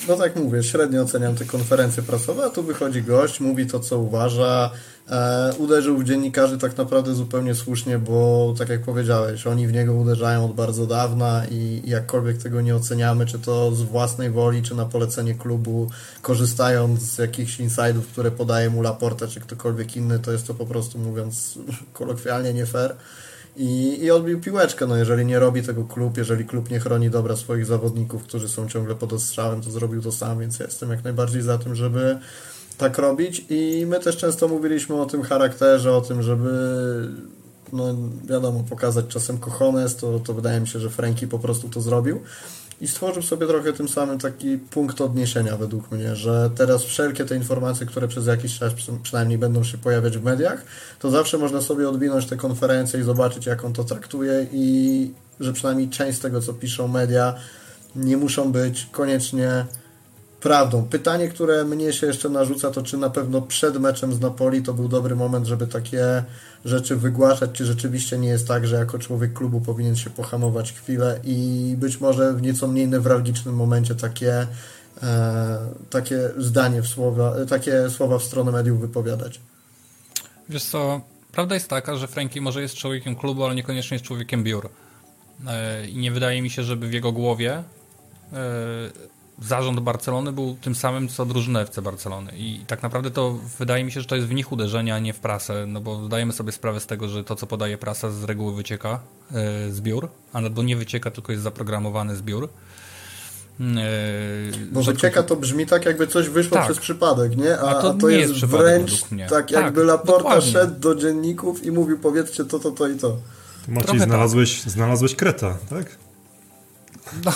no 0.08 0.16
tak 0.16 0.36
mówię, 0.36 0.62
średnio 0.62 1.02
oceniam 1.02 1.34
te 1.34 1.44
konferencje 1.44 2.02
prasowe, 2.02 2.44
a 2.44 2.50
tu 2.50 2.62
wychodzi 2.62 3.02
gość, 3.02 3.40
mówi 3.40 3.66
to, 3.66 3.80
co 3.80 3.98
uważa, 3.98 4.70
e, 5.10 5.52
uderzył 5.58 5.98
w 5.98 6.04
dziennikarzy 6.04 6.58
tak 6.58 6.76
naprawdę 6.76 7.14
zupełnie 7.14 7.54
słusznie, 7.54 7.98
bo 7.98 8.54
tak 8.58 8.68
jak 8.68 8.82
powiedziałeś, 8.82 9.46
oni 9.46 9.66
w 9.66 9.72
niego 9.72 9.94
uderzają 9.94 10.44
od 10.44 10.52
bardzo 10.52 10.86
dawna 10.86 11.42
i 11.50 11.82
jakkolwiek 11.84 12.38
tego 12.42 12.60
nie 12.60 12.76
oceniamy, 12.76 13.26
czy 13.26 13.38
to 13.38 13.74
z 13.74 13.82
własnej 13.82 14.30
woli, 14.30 14.62
czy 14.62 14.74
na 14.74 14.84
polecenie 14.84 15.34
klubu, 15.34 15.90
korzystając 16.22 17.00
z 17.00 17.18
jakichś 17.18 17.60
insidów, 17.60 18.06
które 18.06 18.30
podaje 18.30 18.70
mu 18.70 18.82
Laporta, 18.82 19.26
czy 19.26 19.40
ktokolwiek 19.40 19.96
inny, 19.96 20.18
to 20.18 20.32
jest 20.32 20.46
to 20.46 20.54
po 20.54 20.66
prostu, 20.66 20.98
mówiąc 20.98 21.58
kolokwialnie, 21.92 22.54
nie 22.54 22.66
fair 22.66 22.96
i, 23.58 24.04
i 24.04 24.10
odbił 24.10 24.40
piłeczkę. 24.40 24.86
No 24.86 24.96
jeżeli 24.96 25.26
nie 25.26 25.38
robi 25.38 25.62
tego 25.62 25.84
klub, 25.84 26.16
jeżeli 26.16 26.44
klub 26.44 26.70
nie 26.70 26.80
chroni 26.80 27.10
dobra 27.10 27.36
swoich 27.36 27.66
zawodników, 27.66 28.22
którzy 28.22 28.48
są 28.48 28.68
ciągle 28.68 28.94
pod 28.94 29.12
ostrzałem, 29.12 29.60
to 29.60 29.70
zrobił 29.70 30.02
to 30.02 30.12
sam, 30.12 30.38
więc 30.38 30.58
ja 30.58 30.66
jestem 30.66 30.90
jak 30.90 31.04
najbardziej 31.04 31.42
za 31.42 31.58
tym, 31.58 31.74
żeby 31.74 32.18
tak 32.78 32.98
robić. 32.98 33.44
I 33.50 33.86
my 33.88 34.00
też 34.00 34.16
często 34.16 34.48
mówiliśmy 34.48 35.00
o 35.00 35.06
tym 35.06 35.22
charakterze, 35.22 35.92
o 35.92 36.00
tym, 36.00 36.22
żeby 36.22 36.50
no 37.72 37.94
wiadomo, 38.24 38.64
pokazać 38.70 39.06
czasem 39.06 39.38
cojones, 39.38 39.96
to, 39.96 40.18
to 40.18 40.34
wydaje 40.34 40.60
mi 40.60 40.68
się, 40.68 40.80
że 40.80 40.90
Franki 40.90 41.26
po 41.26 41.38
prostu 41.38 41.68
to 41.68 41.80
zrobił 41.80 42.20
i 42.80 42.88
stworzył 42.88 43.22
sobie 43.22 43.46
trochę 43.46 43.72
tym 43.72 43.88
samym 43.88 44.18
taki 44.18 44.58
punkt 44.58 45.00
odniesienia 45.00 45.56
według 45.56 45.90
mnie, 45.90 46.16
że 46.16 46.50
teraz 46.56 46.84
wszelkie 46.84 47.24
te 47.24 47.36
informacje, 47.36 47.86
które 47.86 48.08
przez 48.08 48.26
jakiś 48.26 48.58
czas 48.58 48.74
przy- 48.74 48.92
przynajmniej 49.02 49.38
będą 49.38 49.64
się 49.64 49.78
pojawiać 49.78 50.18
w 50.18 50.24
mediach, 50.24 50.62
to 50.98 51.10
zawsze 51.10 51.38
można 51.38 51.60
sobie 51.60 51.88
odwinąć 51.88 52.26
te 52.26 52.36
konferencje 52.36 53.00
i 53.00 53.02
zobaczyć, 53.02 53.46
jak 53.46 53.64
on 53.64 53.72
to 53.72 53.84
traktuje 53.84 54.46
i 54.52 55.10
że 55.40 55.52
przynajmniej 55.52 55.88
część 55.88 56.18
z 56.18 56.20
tego, 56.20 56.40
co 56.40 56.54
piszą 56.54 56.88
media, 56.88 57.34
nie 57.96 58.16
muszą 58.16 58.52
być 58.52 58.88
koniecznie 58.92 59.64
prawdą. 60.40 60.84
Pytanie, 60.84 61.28
które 61.28 61.64
mnie 61.64 61.92
się 61.92 62.06
jeszcze 62.06 62.28
narzuca, 62.28 62.70
to 62.70 62.82
czy 62.82 62.96
na 62.96 63.10
pewno 63.10 63.42
przed 63.42 63.78
meczem 63.80 64.14
z 64.14 64.20
Napoli 64.20 64.62
to 64.62 64.74
był 64.74 64.88
dobry 64.88 65.16
moment, 65.16 65.46
żeby 65.46 65.66
takie 65.66 66.24
rzeczy 66.64 66.96
wygłaszać, 66.96 67.50
czy 67.52 67.64
rzeczywiście 67.64 68.18
nie 68.18 68.28
jest 68.28 68.48
tak, 68.48 68.66
że 68.66 68.76
jako 68.76 68.98
człowiek 68.98 69.32
klubu 69.32 69.60
powinien 69.60 69.96
się 69.96 70.10
pohamować 70.10 70.72
chwilę 70.72 71.20
i 71.24 71.74
być 71.78 72.00
może 72.00 72.32
w 72.32 72.42
nieco 72.42 72.68
mniej 72.68 72.88
newralgicznym 72.88 73.54
momencie 73.54 73.94
takie, 73.94 74.46
e, 75.02 75.58
takie 75.90 76.30
zdanie 76.38 76.82
w 76.82 76.86
słowa, 76.86 77.34
takie 77.48 77.90
słowa 77.90 78.18
w 78.18 78.22
stronę 78.22 78.52
mediów 78.52 78.80
wypowiadać. 78.80 79.40
Wiesz 80.48 80.64
co, 80.64 81.00
prawda 81.32 81.54
jest 81.54 81.68
taka, 81.68 81.96
że 81.96 82.06
Frankie 82.06 82.40
może 82.40 82.62
jest 82.62 82.74
człowiekiem 82.74 83.16
klubu, 83.16 83.44
ale 83.44 83.54
niekoniecznie 83.54 83.94
jest 83.94 84.04
człowiekiem 84.04 84.44
biur. 84.44 84.68
E, 85.46 85.88
I 85.88 85.96
nie 85.96 86.10
wydaje 86.12 86.42
mi 86.42 86.50
się, 86.50 86.62
żeby 86.62 86.88
w 86.88 86.92
jego 86.92 87.12
głowie 87.12 87.52
e, 87.52 87.64
zarząd 89.42 89.80
Barcelony 89.80 90.32
był 90.32 90.56
tym 90.60 90.74
samym, 90.74 91.08
co 91.08 91.26
drużyna 91.26 91.60
FC 91.60 91.82
Barcelony. 91.82 92.32
I 92.36 92.60
tak 92.66 92.82
naprawdę 92.82 93.10
to 93.10 93.38
wydaje 93.58 93.84
mi 93.84 93.92
się, 93.92 94.00
że 94.00 94.06
to 94.06 94.16
jest 94.16 94.28
w 94.28 94.34
nich 94.34 94.52
uderzenie, 94.52 94.94
a 94.94 94.98
nie 94.98 95.12
w 95.12 95.18
prasę, 95.18 95.64
no 95.66 95.80
bo 95.80 96.04
zdajemy 96.04 96.32
sobie 96.32 96.52
sprawę 96.52 96.80
z 96.80 96.86
tego, 96.86 97.08
że 97.08 97.24
to, 97.24 97.36
co 97.36 97.46
podaje 97.46 97.78
prasa, 97.78 98.10
z 98.10 98.24
reguły 98.24 98.54
wycieka 98.54 99.00
yy, 99.30 99.72
zbiór, 99.72 100.08
albo 100.32 100.62
nie 100.62 100.76
wycieka, 100.76 101.10
tylko 101.10 101.32
jest 101.32 101.44
zaprogramowany 101.44 102.16
zbiór. 102.16 102.48
Bo 104.72 104.82
wycieka 104.82 105.22
to 105.22 105.36
brzmi 105.36 105.66
tak, 105.66 105.86
jakby 105.86 106.06
coś 106.06 106.28
wyszło 106.28 106.56
tak. 106.56 106.64
przez 106.64 106.78
przypadek, 106.78 107.36
nie? 107.36 107.58
A, 107.58 107.62
a 107.62 107.82
to, 107.82 107.90
a 107.90 107.94
to 107.94 108.08
jest, 108.08 108.32
jest 108.32 108.44
wręcz 108.44 109.02
tak, 109.02 109.28
tak, 109.30 109.50
jakby 109.50 109.84
Laporta 109.84 110.18
dokładnie. 110.18 110.52
szedł 110.52 110.80
do 110.80 110.94
dzienników 110.94 111.64
i 111.64 111.70
mówił, 111.70 111.98
powiedzcie 111.98 112.44
to, 112.44 112.58
to, 112.58 112.70
to 112.70 112.88
i 112.88 112.96
to. 112.96 113.16
Maciej, 113.68 114.00
znalazłeś, 114.00 114.60
tak. 114.60 114.72
znalazłeś 114.72 115.14
kreta, 115.14 115.58
tak? 115.70 115.98
No, 117.24 117.32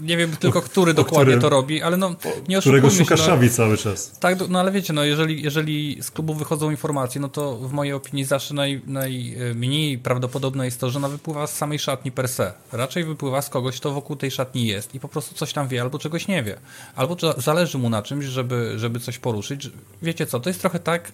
nie 0.00 0.16
wiem 0.16 0.36
tylko, 0.36 0.62
który 0.62 0.94
dokładnie 0.94 1.24
którym, 1.24 1.40
to 1.40 1.48
robi, 1.48 1.82
ale 1.82 1.96
no 1.96 2.14
nie 2.48 2.60
Którego 2.60 2.90
szuka 2.90 3.14
no, 3.18 3.22
Szawi 3.22 3.50
cały 3.50 3.76
czas. 3.76 4.18
Tak, 4.18 4.48
no 4.48 4.60
ale 4.60 4.72
wiecie, 4.72 4.92
no 4.92 5.04
jeżeli, 5.04 5.42
jeżeli 5.42 6.02
z 6.02 6.10
klubu 6.10 6.34
wychodzą 6.34 6.70
informacje, 6.70 7.20
no 7.20 7.28
to 7.28 7.56
w 7.56 7.72
mojej 7.72 7.92
opinii 7.92 8.24
zawsze 8.24 8.54
naj, 8.54 8.82
najmniej 8.86 9.98
prawdopodobne 9.98 10.64
jest 10.64 10.80
to, 10.80 10.90
że 10.90 10.98
ona 10.98 11.08
wypływa 11.08 11.46
z 11.46 11.56
samej 11.56 11.78
szatni 11.78 12.12
per 12.12 12.28
se. 12.28 12.52
Raczej 12.72 13.04
wypływa 13.04 13.42
z 13.42 13.48
kogoś, 13.48 13.76
kto 13.76 13.92
wokół 13.92 14.16
tej 14.16 14.30
szatni 14.30 14.66
jest 14.66 14.94
i 14.94 15.00
po 15.00 15.08
prostu 15.08 15.34
coś 15.34 15.52
tam 15.52 15.68
wie, 15.68 15.80
albo 15.80 15.98
czegoś 15.98 16.28
nie 16.28 16.42
wie. 16.42 16.58
Albo 16.96 17.16
zależy 17.38 17.78
mu 17.78 17.90
na 17.90 18.02
czymś, 18.02 18.24
żeby, 18.24 18.72
żeby 18.76 19.00
coś 19.00 19.18
poruszyć. 19.18 19.70
Wiecie 20.02 20.26
co, 20.26 20.40
to 20.40 20.50
jest 20.50 20.60
trochę 20.60 20.78
tak, 20.78 21.12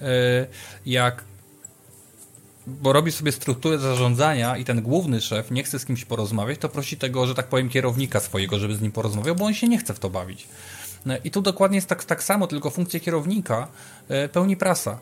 yy, 0.00 0.06
jak 0.86 1.24
bo 2.66 2.92
robi 2.92 3.12
sobie 3.12 3.32
strukturę 3.32 3.78
zarządzania 3.78 4.56
i 4.56 4.64
ten 4.64 4.82
główny 4.82 5.20
szef 5.20 5.50
nie 5.50 5.62
chce 5.62 5.78
z 5.78 5.84
kimś 5.84 6.04
porozmawiać, 6.04 6.58
to 6.58 6.68
prosi 6.68 6.96
tego, 6.96 7.26
że 7.26 7.34
tak 7.34 7.46
powiem, 7.46 7.68
kierownika 7.68 8.20
swojego, 8.20 8.58
żeby 8.58 8.76
z 8.76 8.80
nim 8.80 8.92
porozmawiał, 8.92 9.34
bo 9.34 9.44
on 9.44 9.54
się 9.54 9.68
nie 9.68 9.78
chce 9.78 9.94
w 9.94 9.98
to 9.98 10.10
bawić. 10.10 10.48
No 11.06 11.14
I 11.24 11.30
tu 11.30 11.42
dokładnie 11.42 11.76
jest 11.76 11.88
tak, 11.88 12.04
tak 12.04 12.22
samo, 12.22 12.46
tylko 12.46 12.70
funkcję 12.70 13.00
kierownika 13.00 13.68
e, 14.08 14.28
pełni 14.28 14.56
prasa. 14.56 15.00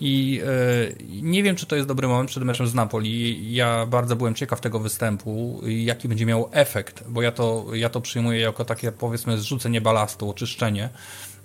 I 0.00 0.40
e, 0.44 1.22
nie 1.22 1.42
wiem, 1.42 1.56
czy 1.56 1.66
to 1.66 1.76
jest 1.76 1.88
dobry 1.88 2.08
moment 2.08 2.30
przed 2.30 2.44
meczem 2.44 2.66
z 2.66 2.74
Napoli. 2.74 3.54
Ja 3.54 3.86
bardzo 3.86 4.16
byłem 4.16 4.34
ciekaw 4.34 4.60
tego 4.60 4.78
występu, 4.78 5.60
jaki 5.66 6.08
będzie 6.08 6.26
miał 6.26 6.48
efekt, 6.52 7.04
bo 7.08 7.22
ja 7.22 7.32
to, 7.32 7.66
ja 7.72 7.88
to 7.88 8.00
przyjmuję 8.00 8.40
jako 8.40 8.64
takie, 8.64 8.92
powiedzmy, 8.92 9.38
zrzucenie 9.38 9.80
balastu, 9.80 10.30
oczyszczenie. 10.30 10.88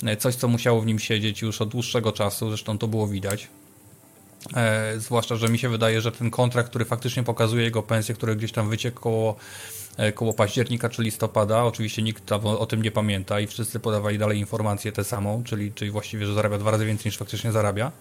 E, 0.05 0.17
coś, 0.17 0.35
co 0.35 0.47
musiało 0.47 0.81
w 0.81 0.85
nim 0.85 0.99
siedzieć 0.99 1.41
już 1.41 1.61
od 1.61 1.69
dłuższego 1.69 2.11
czasu, 2.11 2.49
zresztą 2.49 2.77
to 2.77 2.87
było 2.87 3.07
widać. 3.07 3.47
E, 4.55 4.93
zwłaszcza, 4.99 5.35
że 5.35 5.49
mi 5.49 5.59
się 5.59 5.69
wydaje, 5.69 6.01
że 6.01 6.11
ten 6.11 6.31
kontrakt, 6.31 6.69
który 6.69 6.85
faktycznie 6.85 7.23
pokazuje 7.23 7.63
jego 7.63 7.83
pensję, 7.83 8.15
który 8.15 8.35
gdzieś 8.35 8.51
tam 8.51 8.69
wyciekł 8.69 9.01
koło, 9.01 9.35
e, 9.97 10.11
koło 10.11 10.33
października 10.33 10.89
czy 10.89 11.03
listopada, 11.03 11.63
oczywiście 11.63 12.01
nikt 12.01 12.31
o, 12.31 12.59
o 12.59 12.65
tym 12.65 12.81
nie 12.81 12.91
pamięta 12.91 13.39
i 13.39 13.47
wszyscy 13.47 13.79
podawali 13.79 14.17
dalej 14.17 14.39
informację 14.39 14.91
tę 14.91 15.03
samą, 15.03 15.43
czyli, 15.43 15.71
czyli 15.71 15.91
właściwie, 15.91 16.25
że 16.25 16.33
zarabia 16.33 16.57
dwa 16.57 16.71
razy 16.71 16.85
więcej 16.85 17.05
niż 17.05 17.17
faktycznie 17.17 17.51
zarabia. 17.51 17.91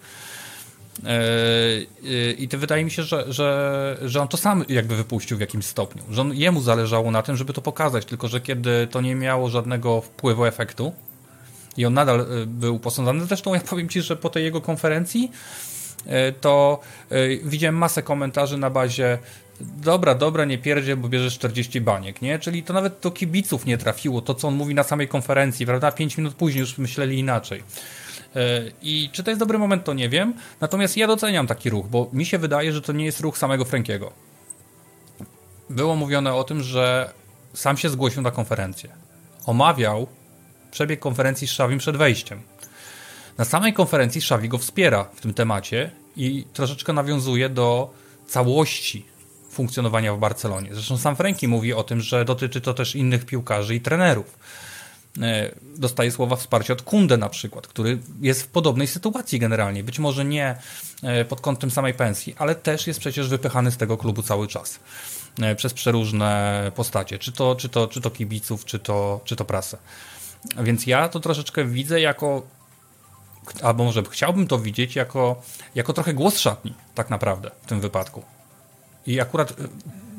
E, 1.05 2.31
I 2.31 2.47
to 2.47 2.57
wydaje 2.57 2.85
mi 2.85 2.91
się, 2.91 3.03
że, 3.03 3.33
że, 3.33 3.97
że 4.01 4.21
on 4.21 4.27
to 4.27 4.37
sam 4.37 4.65
jakby 4.69 4.95
wypuścił 4.95 5.37
w 5.37 5.39
jakimś 5.39 5.65
stopniu. 5.65 6.03
Że 6.09 6.21
on, 6.21 6.33
jemu 6.33 6.61
zależało 6.61 7.11
na 7.11 7.21
tym, 7.21 7.37
żeby 7.37 7.53
to 7.53 7.61
pokazać, 7.61 8.05
tylko 8.05 8.27
że 8.27 8.41
kiedy 8.41 8.87
to 8.91 9.01
nie 9.01 9.15
miało 9.15 9.49
żadnego 9.49 10.01
wpływu, 10.01 10.45
efektu 10.45 10.93
i 11.77 11.85
on 11.85 11.93
nadal 11.93 12.25
był 12.47 12.79
posądzany, 12.79 13.25
zresztą 13.25 13.53
ja 13.53 13.59
powiem 13.59 13.89
Ci, 13.89 14.01
że 14.01 14.15
po 14.15 14.29
tej 14.29 14.43
jego 14.43 14.61
konferencji 14.61 15.31
E, 15.31 15.76
to 16.41 16.79
e, 17.09 17.37
widziałem 17.37 17.77
masę 17.77 18.03
komentarzy 18.03 18.57
na 18.57 18.69
bazie 18.69 19.17
dobra, 19.61 20.15
dobra, 20.15 20.45
nie 20.45 20.57
pierdzie, 20.57 20.95
bo 20.95 21.09
bierzesz 21.09 21.33
40 21.33 21.81
baniek, 21.81 22.21
nie? 22.21 22.39
Czyli 22.39 22.63
to 22.63 22.73
nawet 22.73 22.99
do 23.01 23.11
kibiców 23.11 23.65
nie 23.65 23.77
trafiło, 23.77 24.21
to 24.21 24.35
co 24.35 24.47
on 24.47 24.55
mówi 24.55 24.75
na 24.75 24.83
samej 24.83 25.07
konferencji, 25.07 25.65
prawda? 25.65 25.91
5 25.91 26.17
minut 26.17 26.33
później 26.33 26.59
już 26.59 26.77
myśleli 26.77 27.19
inaczej. 27.19 27.63
E, 28.35 28.61
I 28.81 29.09
czy 29.11 29.23
to 29.23 29.31
jest 29.31 29.39
dobry 29.39 29.57
moment, 29.57 29.83
to 29.83 29.93
nie 29.93 30.09
wiem. 30.09 30.33
Natomiast 30.61 30.97
ja 30.97 31.07
doceniam 31.07 31.47
taki 31.47 31.69
ruch, 31.69 31.87
bo 31.87 32.09
mi 32.13 32.25
się 32.25 32.37
wydaje, 32.37 32.73
że 32.73 32.81
to 32.81 32.93
nie 32.93 33.05
jest 33.05 33.19
ruch 33.19 33.37
samego 33.37 33.65
Frankiego. 33.65 34.11
Było 35.69 35.95
mówione 35.95 36.33
o 36.33 36.43
tym, 36.43 36.63
że 36.63 37.13
sam 37.53 37.77
się 37.77 37.89
zgłosił 37.89 38.21
na 38.21 38.31
konferencję. 38.31 38.89
Omawiał 39.45 40.07
przebieg 40.71 40.99
konferencji 40.99 41.47
z 41.47 41.51
Szawim 41.51 41.79
przed 41.79 41.97
wejściem. 41.97 42.41
Na 43.37 43.45
samej 43.45 43.73
konferencji 43.73 44.21
Szawi 44.21 44.49
go 44.49 44.57
wspiera 44.57 45.03
w 45.03 45.21
tym 45.21 45.33
temacie 45.33 45.91
i 46.15 46.45
troszeczkę 46.53 46.93
nawiązuje 46.93 47.49
do 47.49 47.93
całości 48.27 49.05
funkcjonowania 49.51 50.13
w 50.13 50.19
Barcelonie. 50.19 50.69
Zresztą 50.73 50.97
sam 50.97 51.15
Franki 51.15 51.47
mówi 51.47 51.73
o 51.73 51.83
tym, 51.83 52.01
że 52.01 52.25
dotyczy 52.25 52.61
to 52.61 52.73
też 52.73 52.95
innych 52.95 53.25
piłkarzy 53.25 53.75
i 53.75 53.81
trenerów. 53.81 54.39
E, 55.21 55.51
dostaje 55.77 56.11
słowa 56.11 56.35
wsparcia 56.35 56.73
od 56.73 56.81
Kunde 56.81 57.17
na 57.17 57.29
przykład, 57.29 57.67
który 57.67 57.99
jest 58.21 58.43
w 58.43 58.47
podobnej 58.47 58.87
sytuacji 58.87 59.39
generalnie. 59.39 59.83
Być 59.83 59.99
może 59.99 60.25
nie 60.25 60.55
e, 61.03 61.25
pod 61.25 61.41
kątem 61.41 61.71
samej 61.71 61.93
pensji, 61.93 62.35
ale 62.37 62.55
też 62.55 62.87
jest 62.87 62.99
przecież 62.99 63.27
wypychany 63.27 63.71
z 63.71 63.77
tego 63.77 63.97
klubu 63.97 64.23
cały 64.23 64.47
czas 64.47 64.79
e, 65.41 65.55
przez 65.55 65.73
przeróżne 65.73 66.71
postacie, 66.75 67.19
czy 67.19 67.31
to, 67.31 67.55
czy 67.55 67.69
to, 67.69 67.87
czy 67.87 68.01
to 68.01 68.11
kibiców, 68.11 68.65
czy 68.65 68.79
to, 68.79 69.21
czy 69.23 69.35
to 69.35 69.45
prasę. 69.45 69.77
Więc 70.63 70.87
ja 70.87 71.09
to 71.09 71.19
troszeczkę 71.19 71.65
widzę 71.65 72.01
jako 72.01 72.56
albo 73.61 73.83
może 73.83 74.03
chciałbym 74.11 74.47
to 74.47 74.59
widzieć 74.59 74.95
jako, 74.95 75.41
jako 75.75 75.93
trochę 75.93 76.13
głos 76.13 76.37
szatni, 76.37 76.73
tak 76.95 77.09
naprawdę, 77.09 77.51
w 77.61 77.65
tym 77.65 77.79
wypadku. 77.79 78.23
I 79.07 79.19
akurat 79.19 79.51
y, 79.51 79.53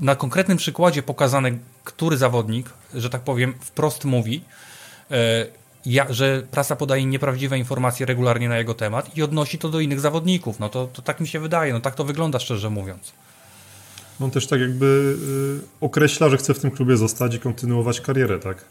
na 0.00 0.16
konkretnym 0.16 0.58
przykładzie 0.58 1.02
pokazane, 1.02 1.50
który 1.84 2.16
zawodnik, 2.16 2.70
że 2.94 3.10
tak 3.10 3.20
powiem, 3.20 3.54
wprost 3.60 4.04
mówi, 4.04 4.44
y, 5.10 5.14
ja, 5.86 6.06
że 6.10 6.42
prasa 6.50 6.76
podaje 6.76 7.04
nieprawdziwe 7.04 7.58
informacje 7.58 8.06
regularnie 8.06 8.48
na 8.48 8.58
jego 8.58 8.74
temat 8.74 9.16
i 9.16 9.22
odnosi 9.22 9.58
to 9.58 9.68
do 9.68 9.80
innych 9.80 10.00
zawodników. 10.00 10.60
No 10.60 10.68
to, 10.68 10.86
to 10.86 11.02
tak 11.02 11.20
mi 11.20 11.28
się 11.28 11.40
wydaje, 11.40 11.72
no 11.72 11.80
tak 11.80 11.94
to 11.94 12.04
wygląda 12.04 12.38
szczerze 12.38 12.70
mówiąc. 12.70 13.12
On 14.20 14.30
też 14.30 14.46
tak 14.46 14.60
jakby 14.60 15.16
y, 15.64 15.84
określa, 15.84 16.28
że 16.28 16.36
chce 16.36 16.54
w 16.54 16.58
tym 16.58 16.70
klubie 16.70 16.96
zostać 16.96 17.34
i 17.34 17.40
kontynuować 17.40 18.00
karierę, 18.00 18.38
tak? 18.38 18.64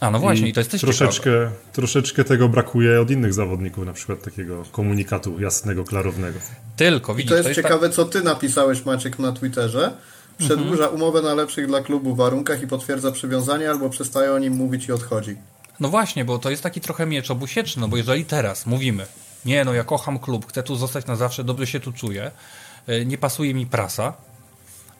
A 0.00 0.10
no 0.10 0.18
właśnie, 0.18 0.46
i, 0.46 0.50
i 0.50 0.52
to 0.52 0.60
jest 0.60 0.70
też 0.70 0.80
troszeczkę, 0.80 1.30
troszeczkę 1.72 2.24
tego 2.24 2.48
brakuje 2.48 3.00
od 3.00 3.10
innych 3.10 3.34
zawodników, 3.34 3.86
na 3.86 3.92
przykład 3.92 4.22
takiego 4.22 4.64
komunikatu 4.72 5.40
jasnego, 5.40 5.84
klarownego. 5.84 6.38
Tylko, 6.76 7.14
widzisz, 7.14 7.26
I 7.26 7.28
to 7.28 7.34
jest, 7.34 7.44
to 7.44 7.48
jest 7.48 7.62
ciekawe, 7.62 7.86
tak... 7.86 7.96
co 7.96 8.04
ty 8.04 8.22
napisałeś, 8.22 8.84
Maciek, 8.84 9.18
na 9.18 9.32
Twitterze. 9.32 9.92
Przedłuża 10.38 10.84
mhm. 10.84 10.94
umowę 10.94 11.22
na 11.22 11.34
lepszych 11.34 11.66
dla 11.66 11.80
klubu 11.80 12.14
warunkach 12.14 12.62
i 12.62 12.66
potwierdza 12.66 13.12
przywiązanie, 13.12 13.70
albo 13.70 13.90
przestaje 13.90 14.32
o 14.32 14.38
nim 14.38 14.52
mówić 14.52 14.88
i 14.88 14.92
odchodzi. 14.92 15.36
No 15.80 15.88
właśnie, 15.88 16.24
bo 16.24 16.38
to 16.38 16.50
jest 16.50 16.62
taki 16.62 16.80
trochę 16.80 17.06
miecz 17.06 17.30
obusieczny, 17.30 17.80
no 17.80 17.88
bo 17.88 17.96
jeżeli 17.96 18.24
teraz 18.24 18.66
mówimy, 18.66 19.06
nie 19.44 19.64
no, 19.64 19.74
ja 19.74 19.84
kocham 19.84 20.18
klub, 20.18 20.46
chcę 20.48 20.62
tu 20.62 20.76
zostać 20.76 21.06
na 21.06 21.16
zawsze, 21.16 21.44
dobrze 21.44 21.66
się 21.66 21.80
tu 21.80 21.92
czuję, 21.92 22.30
e, 22.86 23.04
nie 23.04 23.18
pasuje 23.18 23.54
mi 23.54 23.66
prasa, 23.66 24.12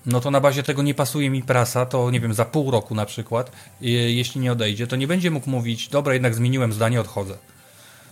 no 0.08 0.20
to 0.20 0.30
na 0.30 0.40
bazie 0.40 0.62
tego 0.62 0.82
nie 0.82 0.94
pasuje 0.94 1.30
mi 1.30 1.42
prasa, 1.42 1.86
to 1.86 2.10
nie 2.10 2.20
wiem, 2.20 2.34
za 2.34 2.44
pół 2.44 2.70
roku 2.70 2.94
na 2.94 3.06
przykład, 3.06 3.52
jeśli 3.80 4.40
nie 4.40 4.52
odejdzie, 4.52 4.86
to 4.86 4.96
nie 4.96 5.06
będzie 5.06 5.30
mógł 5.30 5.50
mówić, 5.50 5.88
dobra, 5.88 6.14
jednak 6.14 6.34
zmieniłem 6.34 6.72
zdanie, 6.72 7.00
odchodzę. 7.00 7.38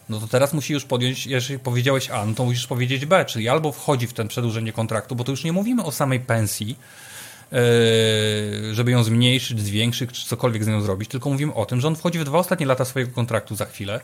No 0.09 0.21
to 0.21 0.27
teraz 0.27 0.53
musi 0.53 0.73
już 0.73 0.85
podjąć, 0.85 1.27
jeżeli 1.27 1.59
powiedziałeś 1.59 2.11
A, 2.11 2.27
no 2.27 2.35
to 2.35 2.45
musisz 2.45 2.67
powiedzieć 2.67 3.07
B, 3.07 3.25
czyli 3.25 3.49
albo 3.49 3.73
wchodzi 3.73 4.07
w 4.07 4.13
ten 4.13 4.29
przedłużenie 4.29 4.73
kontraktu, 4.73 5.17
bo 5.17 5.25
to 5.25 5.31
już 5.31 5.45
nie 5.45 5.53
mówimy 5.53 5.85
o 5.85 5.93
samej 5.93 6.21
pensji, 6.21 6.77
yy, 7.53 8.75
żeby 8.75 8.91
ją 8.91 9.05
zmniejszyć, 9.05 9.61
zwiększyć, 9.61 10.11
czy 10.13 10.27
cokolwiek 10.27 10.65
z 10.65 10.67
nią 10.67 10.81
zrobić, 10.81 11.11
tylko 11.11 11.31
mówimy 11.31 11.55
o 11.55 11.67
tym, 11.67 11.81
że 11.81 11.89
on 11.89 11.97
wchodzi 11.97 12.19
w 12.19 12.25
dwa 12.25 12.39
ostatnie 12.39 12.67
lata 12.67 12.85
swojego 12.85 13.13
kontraktu 13.13 13.57
za 13.57 13.65
chwilę 13.65 14.01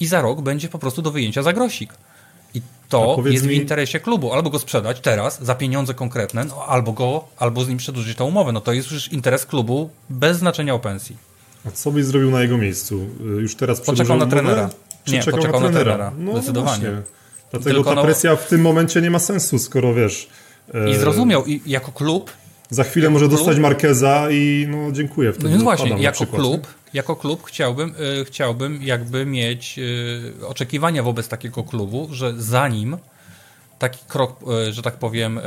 i 0.00 0.06
za 0.06 0.20
rok 0.20 0.40
będzie 0.40 0.68
po 0.68 0.78
prostu 0.78 1.02
do 1.02 1.10
wyjęcia 1.10 1.42
za 1.42 1.52
grosik. 1.52 1.92
I 2.54 2.62
to 2.88 3.22
jest 3.26 3.46
w 3.46 3.50
interesie 3.50 4.00
klubu. 4.00 4.32
Albo 4.32 4.50
go 4.50 4.58
sprzedać 4.58 5.00
teraz 5.00 5.44
za 5.44 5.54
pieniądze 5.54 5.94
konkretne, 5.94 6.44
no, 6.44 6.66
albo 6.66 6.92
go, 6.92 7.24
albo 7.36 7.64
z 7.64 7.68
nim 7.68 7.78
przedłużyć 7.78 8.16
tę 8.16 8.24
umowę. 8.24 8.52
No 8.52 8.60
to 8.60 8.72
jest 8.72 8.90
już 8.90 9.12
interes 9.12 9.46
klubu 9.46 9.90
bez 10.10 10.38
znaczenia 10.38 10.74
o 10.74 10.78
pensji. 10.78 11.16
A 11.66 11.70
co 11.70 11.90
byś 11.90 12.04
zrobił 12.04 12.30
na 12.30 12.42
jego 12.42 12.58
miejscu? 12.58 13.06
Już 13.40 13.54
teraz 13.54 13.80
Poczekał 13.80 14.16
na 14.16 14.26
trenera. 14.26 14.70
Czy 15.04 15.12
nie, 15.12 15.22
poczekał 15.22 15.60
na 15.60 15.68
trenera? 15.68 15.98
Na 15.98 16.10
trenera. 16.10 16.12
No, 16.18 16.32
zdecydowanie. 16.32 16.90
No 16.90 17.02
Dlatego 17.50 17.74
Tylko 17.74 17.90
ta 17.90 17.94
no- 17.94 18.02
presja 18.02 18.36
w 18.36 18.48
tym 18.48 18.60
momencie 18.60 19.02
nie 19.02 19.10
ma 19.10 19.18
sensu, 19.18 19.58
skoro 19.58 19.94
wiesz... 19.94 20.28
I 20.88 20.90
e, 20.90 20.98
zrozumiał, 20.98 21.46
i 21.46 21.60
jako 21.66 21.92
klub 21.92 22.30
za 22.70 22.84
chwilę 22.84 23.10
może 23.10 23.26
klub, 23.26 23.38
dostać 23.38 23.58
Markeza 23.58 24.30
i 24.30 24.66
no 24.70 24.92
dziękuję. 24.92 25.32
Wtedy 25.32 25.58
no 25.58 25.64
właśnie, 25.64 25.96
jako 25.98 26.26
klub, 26.26 26.66
jako 26.94 27.16
klub 27.16 27.42
chciałbym, 27.46 27.94
y, 28.20 28.24
chciałbym 28.24 28.82
jakby 28.82 29.26
mieć 29.26 29.78
y, 29.78 30.46
oczekiwania 30.46 31.02
wobec 31.02 31.28
takiego 31.28 31.64
klubu, 31.64 32.08
że 32.12 32.32
zanim 32.36 32.96
taki 33.78 33.98
krok, 34.08 34.40
y, 34.68 34.72
że 34.72 34.82
tak 34.82 34.96
powiem, 34.96 35.40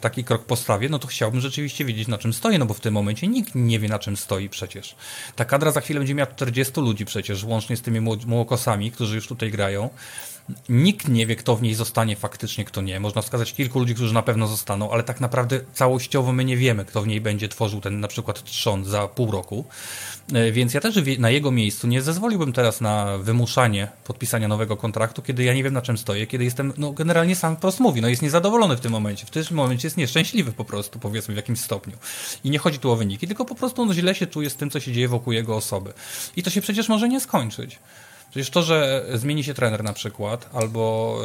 taki 0.00 0.24
krok 0.24 0.44
postawię, 0.44 0.88
no 0.88 0.98
to 0.98 1.08
chciałbym 1.08 1.40
rzeczywiście 1.40 1.84
wiedzieć 1.84 2.08
na 2.08 2.18
czym 2.18 2.32
stoi, 2.32 2.58
no 2.58 2.66
bo 2.66 2.74
w 2.74 2.80
tym 2.80 2.94
momencie 2.94 3.28
nikt 3.28 3.54
nie 3.54 3.78
wie 3.78 3.88
na 3.88 3.98
czym 3.98 4.16
stoi 4.16 4.48
przecież. 4.48 4.96
Ta 5.36 5.44
kadra 5.44 5.70
za 5.70 5.80
chwilę 5.80 6.00
będzie 6.00 6.14
miała 6.14 6.26
40 6.26 6.80
ludzi 6.80 7.04
przecież, 7.04 7.44
łącznie 7.44 7.76
z 7.76 7.82
tymi 7.82 8.00
młokosami, 8.26 8.90
którzy 8.90 9.14
już 9.14 9.26
tutaj 9.28 9.50
grają. 9.50 9.90
Nikt 10.68 11.08
nie 11.08 11.26
wie, 11.26 11.36
kto 11.36 11.56
w 11.56 11.62
niej 11.62 11.74
zostanie 11.74 12.16
faktycznie, 12.16 12.64
kto 12.64 12.82
nie. 12.82 13.00
Można 13.00 13.22
wskazać 13.22 13.54
kilku 13.54 13.78
ludzi, 13.78 13.94
którzy 13.94 14.14
na 14.14 14.22
pewno 14.22 14.46
zostaną, 14.46 14.90
ale 14.90 15.02
tak 15.02 15.20
naprawdę 15.20 15.60
całościowo 15.72 16.32
my 16.32 16.44
nie 16.44 16.56
wiemy, 16.56 16.84
kto 16.84 17.02
w 17.02 17.06
niej 17.06 17.20
będzie 17.20 17.48
tworzył 17.48 17.80
ten 17.80 18.00
na 18.00 18.08
przykład 18.08 18.44
trzon 18.44 18.84
za 18.84 19.08
pół 19.08 19.30
roku. 19.30 19.64
E, 20.32 20.52
więc 20.52 20.74
ja 20.74 20.80
też 20.80 20.94
na 21.18 21.30
jego 21.30 21.50
miejscu 21.50 21.86
nie 21.86 22.02
zezwoliłbym 22.02 22.52
teraz 22.52 22.80
na 22.80 23.18
wymuszanie 23.18 23.88
podpisania 24.04 24.48
nowego 24.48 24.76
kontraktu, 24.76 25.22
kiedy 25.22 25.44
ja 25.44 25.54
nie 25.54 25.64
wiem 25.64 25.74
na 25.74 25.82
czym 25.82 25.98
stoję, 25.98 26.26
kiedy 26.26 26.44
jestem, 26.44 26.72
no 26.78 26.92
generalnie 26.92 27.36
sam 27.36 27.56
wprost 27.56 27.80
mówi, 27.80 28.00
no 28.00 28.08
jest 28.08 28.22
niezadowolony 28.22 28.76
w 28.76 28.80
tym 28.80 28.92
momencie. 28.92 29.26
W 29.26 29.30
tym 29.30 29.44
momencie 29.50 29.86
jest 29.86 29.96
nieszczęśliwy 29.96 30.52
po 30.52 30.64
prostu, 30.64 30.98
powiedzmy 30.98 31.34
w 31.34 31.36
jakimś 31.36 31.60
stopniu. 31.60 31.96
I 32.44 32.50
nie 32.50 32.58
chodzi 32.58 32.78
tu 32.78 32.90
o 32.90 32.96
wyniki, 32.96 33.26
tylko 33.26 33.44
po 33.44 33.54
prostu 33.54 33.82
on 33.82 33.92
źle 33.92 34.14
się 34.14 34.26
czuje 34.26 34.50
z 34.50 34.56
tym, 34.56 34.70
co 34.70 34.80
się 34.80 34.92
dzieje 34.92 35.08
wokół 35.08 35.32
jego 35.32 35.56
osoby. 35.56 35.92
I 36.36 36.42
to 36.42 36.50
się 36.50 36.60
przecież 36.60 36.88
może 36.88 37.08
nie 37.08 37.20
skończyć. 37.20 37.78
Przecież 38.30 38.50
to, 38.50 38.62
że 38.62 39.06
zmieni 39.14 39.44
się 39.44 39.54
trener 39.54 39.84
na 39.84 39.92
przykład, 39.92 40.50
albo 40.54 41.16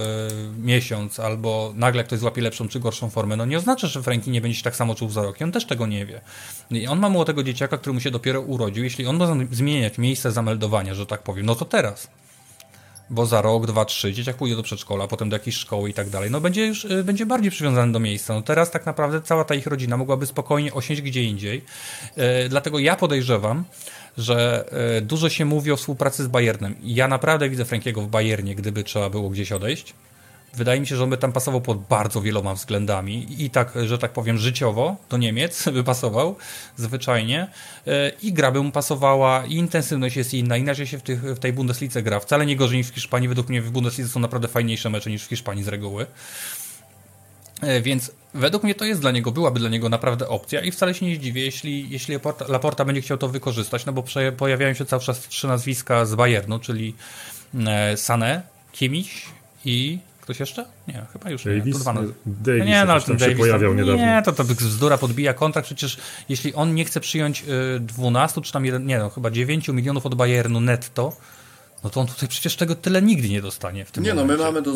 y, 0.58 0.62
miesiąc, 0.62 1.20
albo 1.20 1.74
nagle 1.76 2.04
ktoś 2.04 2.20
złapie 2.20 2.42
lepszą 2.42 2.68
czy 2.68 2.80
gorszą 2.80 3.10
formę, 3.10 3.38
no 3.38 3.46
nie 3.46 3.58
oznacza, 3.58 3.88
że 3.88 4.04
Franki 4.04 4.32
nie 4.32 4.42
będzie 4.42 4.58
się 4.58 4.64
tak 4.64 4.76
samo 4.76 4.96
czuł 4.96 5.10
za 5.10 5.24
rok. 5.24 5.42
I 5.42 5.44
on 5.44 5.52
też 5.52 5.66
tego 5.66 5.88
nie 5.88 6.06
wie. 6.06 6.22
I 6.72 6.88
on 6.88 7.00
ma 7.00 7.10
młodego 7.10 7.44
dzieciaka, 7.44 7.78
który 7.78 7.94
mu 7.94 8.00
się 8.00 8.12
dopiero 8.12 8.42
urodził. 8.42 8.84
Jeśli 8.84 9.08
on 9.08 9.18
ma 9.18 9.28
zmieniać 9.52 9.98
miejsce 9.98 10.32
zameldowania, 10.32 10.96
że 10.96 11.06
tak 11.06 11.24
powiem, 11.24 11.46
no 11.46 11.56
to 11.56 11.66
teraz. 11.66 12.08
Bo 13.10 13.26
za 13.26 13.42
rok, 13.42 13.68
dwa, 13.68 13.86
trzy 13.86 14.14
dzieciak 14.14 14.36
pójdzie 14.36 14.56
do 14.56 14.64
przedszkola, 14.64 15.08
potem 15.08 15.30
do 15.30 15.36
jakiejś 15.36 15.56
szkoły 15.56 15.90
i 15.90 15.94
tak 15.94 16.10
dalej. 16.10 16.32
No 16.32 16.42
będzie 16.42 16.66
już 16.66 16.86
y, 16.86 17.04
będzie 17.04 17.26
bardziej 17.26 17.52
przywiązany 17.52 17.92
do 17.92 18.00
miejsca. 18.00 18.34
No 18.34 18.42
teraz 18.42 18.72
tak 18.72 18.86
naprawdę 18.86 19.22
cała 19.22 19.44
ta 19.44 19.56
ich 19.56 19.68
rodzina 19.68 19.98
mogłaby 19.98 20.26
spokojnie 20.26 20.74
osiąść 20.74 21.02
gdzie 21.02 21.24
indziej. 21.24 21.66
Y, 22.46 22.50
dlatego 22.50 22.80
ja 22.80 22.96
podejrzewam, 22.96 23.64
że 24.18 24.66
e, 24.98 25.02
dużo 25.02 25.30
się 25.30 25.46
mówi 25.46 25.72
o 25.72 25.78
współpracy 25.78 26.24
z 26.24 26.28
Bayernem. 26.28 26.76
Ja 26.84 27.08
naprawdę 27.08 27.50
widzę 27.50 27.66
Frankiego 27.66 28.02
w 28.02 28.08
Bayernie, 28.08 28.56
gdyby 28.56 28.84
trzeba 28.84 29.10
było 29.10 29.30
gdzieś 29.30 29.52
odejść. 29.52 29.94
Wydaje 30.56 30.80
mi 30.80 30.88
się, 30.88 30.96
że 30.96 31.04
on 31.04 31.10
by 31.10 31.18
tam 31.18 31.32
pasował 31.32 31.62
pod 31.62 31.88
bardzo 31.88 32.22
wieloma 32.22 32.54
względami 32.54 33.28
i 33.44 33.50
tak, 33.50 33.74
że 33.86 33.98
tak 33.98 34.12
powiem, 34.12 34.38
życiowo 34.38 34.96
do 35.10 35.18
Niemiec 35.18 35.66
by 35.74 35.84
pasował 35.84 36.36
zwyczajnie 36.76 37.48
e, 37.88 38.12
i 38.22 38.34
gra 38.34 38.52
by 38.52 38.64
mu 38.64 38.72
pasowała 38.72 39.46
i 39.46 39.54
intensywność 39.54 40.16
jest 40.16 40.34
inna, 40.34 40.58
inaczej 40.58 40.88
się 40.88 40.98
w, 40.98 41.04
tych, 41.04 41.24
w 41.24 41.40
tej 41.40 41.54
Bundeslidze 41.54 42.04
gra. 42.04 42.20
Wcale 42.20 42.46
nie 42.46 42.56
gorzej 42.56 42.78
niż 42.78 42.88
w 42.88 42.94
Hiszpanii, 42.94 43.30
według 43.30 43.50
mnie 43.50 43.62
w 43.62 43.72
Bundeslidze 43.72 44.10
są 44.10 44.20
naprawdę 44.20 44.48
fajniejsze 44.48 44.90
mecze 44.90 45.10
niż 45.10 45.26
w 45.26 45.30
Hiszpanii 45.30 45.64
z 45.64 45.68
reguły. 45.68 46.06
E, 47.64 47.82
więc 47.82 48.12
według 48.34 48.64
mnie 48.64 48.76
to 48.76 48.86
jest 48.86 49.02
dla 49.02 49.12
niego, 49.12 49.32
byłaby 49.32 49.60
dla 49.60 49.70
niego 49.70 49.90
naprawdę 49.90 50.28
opcja 50.28 50.62
i 50.62 50.72
wcale 50.72 50.94
się 50.94 51.06
nie 51.06 51.16
zdziwię, 51.16 51.46
jeśli, 51.46 51.90
jeśli 51.90 52.16
Laporta 52.48 52.86
będzie 52.86 53.02
chciał 53.02 53.18
to 53.18 53.28
wykorzystać, 53.28 53.86
no 53.86 53.94
bo 53.94 54.04
pojawiają 54.38 54.74
się 54.74 54.86
cały 54.86 55.02
czas 55.02 55.20
trzy 55.20 55.48
nazwiska 55.48 56.06
z 56.06 56.16
Bayernu, 56.16 56.60
czyli 56.60 56.96
e, 57.56 57.94
Sané, 57.96 58.42
Kimmich 58.72 59.26
i 59.66 60.00
ktoś 60.22 60.40
jeszcze? 60.40 60.66
Nie, 60.88 61.06
chyba 61.14 61.30
już 61.30 61.44
Davis? 61.44 61.66
nie. 61.66 61.72
Dwa 61.74 61.94
Davis, 62.26 62.66
nie, 62.66 62.86
no, 62.86 63.00
ten 63.00 63.20
się 63.20 63.26
Davis, 63.26 63.38
pojawiał 63.38 63.74
niedawno. 63.74 64.06
Nie, 64.06 64.22
to, 64.26 64.32
to 64.32 64.44
bzdura 64.44 64.98
podbija 64.98 65.34
kontrakt. 65.34 65.66
Przecież 65.66 65.98
jeśli 66.30 66.54
on 66.54 66.76
nie 66.76 66.86
chce 66.86 67.00
przyjąć 67.00 67.44
12 67.80 68.42
czy 68.42 68.54
tam 68.54 68.66
jeden, 68.66 68.86
nie 68.86 69.00
no, 69.00 69.10
chyba 69.10 69.32
9 69.32 69.68
milionów 69.68 70.06
od 70.06 70.16
Bayernu 70.16 70.60
netto, 70.60 71.16
no 71.84 71.90
to 71.90 72.02
on 72.02 72.08
tutaj 72.08 72.30
przecież 72.30 72.56
tego 72.56 72.76
tyle 72.76 73.02
nigdy 73.02 73.30
nie 73.30 73.42
dostanie 73.42 73.86
w 73.86 73.92
tym 73.92 74.04
Nie 74.04 74.14
momencie. 74.14 74.34
no, 74.34 74.38
my 74.38 74.44
mamy 74.44 74.62
do 74.62 74.76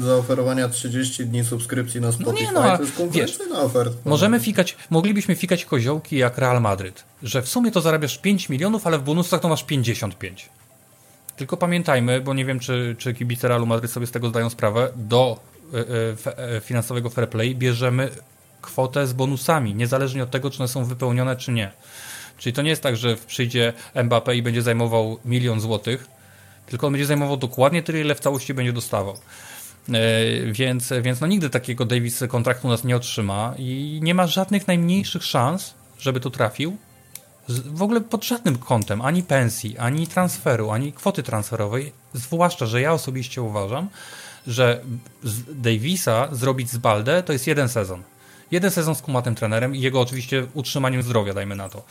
zaoferowania 0.00 0.68
30 0.68 1.26
dni 1.26 1.44
subskrypcji 1.44 2.00
na 2.00 2.12
Spotify, 2.12 2.52
no 2.52 2.62
nie, 2.62 2.68
no, 2.68 2.76
to 2.76 2.82
jest 2.82 2.96
konkurencyjna 2.96 3.60
oferta. 3.60 3.96
Możemy 4.04 4.40
fikać, 4.40 4.76
moglibyśmy 4.90 5.34
fikać 5.34 5.64
koziołki 5.64 6.16
jak 6.16 6.38
Real 6.38 6.60
Madryt, 6.60 7.04
że 7.22 7.42
w 7.42 7.48
sumie 7.48 7.70
to 7.70 7.80
zarabiasz 7.80 8.18
5 8.18 8.48
milionów, 8.48 8.86
ale 8.86 8.98
w 8.98 9.02
bonusach 9.02 9.40
to 9.40 9.48
masz 9.48 9.64
55. 9.64 10.48
Tylko 11.36 11.56
pamiętajmy, 11.56 12.20
bo 12.20 12.34
nie 12.34 12.44
wiem, 12.44 12.60
czy, 12.60 12.96
czy 12.98 13.14
kibice 13.14 13.48
Realu 13.48 13.66
Madryt 13.66 13.90
sobie 13.90 14.06
z 14.06 14.10
tego 14.10 14.28
zdają 14.28 14.50
sprawę, 14.50 14.92
do 14.96 15.40
y, 15.74 15.76
y, 16.56 16.60
finansowego 16.60 17.10
fair 17.10 17.28
play 17.28 17.56
bierzemy 17.56 18.10
kwotę 18.60 19.06
z 19.06 19.12
bonusami, 19.12 19.74
niezależnie 19.74 20.22
od 20.22 20.30
tego, 20.30 20.50
czy 20.50 20.58
one 20.58 20.68
są 20.68 20.84
wypełnione, 20.84 21.36
czy 21.36 21.52
nie. 21.52 21.70
Czyli 22.38 22.52
to 22.52 22.62
nie 22.62 22.70
jest 22.70 22.82
tak, 22.82 22.96
że 22.96 23.16
przyjdzie 23.26 23.72
Mbappé 23.94 24.34
i 24.34 24.42
będzie 24.42 24.62
zajmował 24.62 25.18
milion 25.24 25.60
złotych, 25.60 26.17
tylko 26.68 26.86
on 26.86 26.92
będzie 26.92 27.06
zajmował 27.06 27.36
dokładnie 27.36 27.82
tyle, 27.82 28.00
ile 28.00 28.14
w 28.14 28.20
całości 28.20 28.54
będzie 28.54 28.72
dostawał. 28.72 29.18
E, 29.88 30.52
więc, 30.52 30.92
więc 31.02 31.20
no 31.20 31.26
nigdy 31.26 31.50
takiego 31.50 31.84
Davis 31.84 32.24
kontraktu 32.28 32.68
nas 32.68 32.84
nie 32.84 32.96
otrzyma 32.96 33.54
i 33.58 34.00
nie 34.02 34.14
ma 34.14 34.26
żadnych 34.26 34.66
najmniejszych 34.66 35.24
szans, 35.24 35.74
żeby 35.98 36.20
tu 36.20 36.30
trafił. 36.30 36.76
W 37.48 37.82
ogóle 37.82 38.00
pod 38.00 38.24
żadnym 38.24 38.58
kątem, 38.58 39.00
ani 39.00 39.22
pensji, 39.22 39.78
ani 39.78 40.06
transferu, 40.06 40.70
ani 40.70 40.92
kwoty 40.92 41.22
transferowej. 41.22 41.92
Zwłaszcza, 42.12 42.66
że 42.66 42.80
ja 42.80 42.92
osobiście 42.92 43.42
uważam, 43.42 43.88
że 44.46 44.80
z 45.22 45.62
Davisa 45.62 46.28
zrobić 46.32 46.70
z 46.70 46.78
Balde 46.78 47.22
to 47.22 47.32
jest 47.32 47.46
jeden 47.46 47.68
sezon. 47.68 48.02
Jeden 48.50 48.70
sezon 48.70 48.94
z 48.94 49.02
kumatym 49.02 49.34
trenerem 49.34 49.76
i 49.76 49.80
jego 49.80 50.00
oczywiście 50.00 50.46
utrzymaniem 50.54 51.02
zdrowia, 51.02 51.34
dajmy 51.34 51.56
na 51.56 51.68
to. 51.68 51.82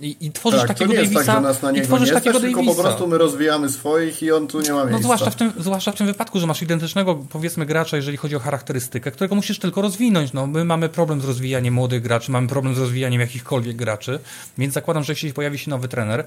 I, 0.00 0.16
i 0.20 0.32
tworzysz 0.32 0.60
tak, 0.60 0.68
takiego 0.68 0.92
nie 0.92 0.98
Davisa. 0.98 1.24
tak, 1.24 1.34
że 1.34 1.40
nas 1.40 1.62
na 1.62 1.70
niego 1.70 1.98
nie 1.98 2.12
takiego 2.12 2.40
tylko 2.40 2.64
po 2.64 2.74
prostu 2.74 3.06
my 3.06 3.18
rozwijamy 3.18 3.68
swoich 3.68 4.22
i 4.22 4.32
on 4.32 4.46
tu 4.46 4.60
nie 4.60 4.72
ma 4.72 4.78
miejsca. 4.78 4.96
No 4.96 5.02
zwłaszcza 5.02 5.30
w, 5.30 5.36
tym, 5.36 5.52
zwłaszcza 5.58 5.92
w 5.92 5.94
tym 5.94 6.06
wypadku, 6.06 6.40
że 6.40 6.46
masz 6.46 6.62
identycznego, 6.62 7.14
powiedzmy, 7.14 7.66
gracza, 7.66 7.96
jeżeli 7.96 8.16
chodzi 8.16 8.36
o 8.36 8.38
charakterystykę, 8.38 9.10
którego 9.10 9.34
musisz 9.34 9.58
tylko 9.58 9.82
rozwinąć. 9.82 10.32
No, 10.32 10.46
my 10.46 10.64
mamy 10.64 10.88
problem 10.88 11.20
z 11.20 11.24
rozwijaniem 11.24 11.74
młodych 11.74 12.02
graczy, 12.02 12.30
mamy 12.30 12.48
problem 12.48 12.74
z 12.74 12.78
rozwijaniem 12.78 13.20
jakichkolwiek 13.20 13.76
graczy, 13.76 14.18
więc 14.58 14.74
zakładam, 14.74 15.04
że 15.04 15.12
jeśli 15.12 15.32
pojawi 15.32 15.58
się 15.58 15.70
nowy 15.70 15.88
trener, 15.88 16.24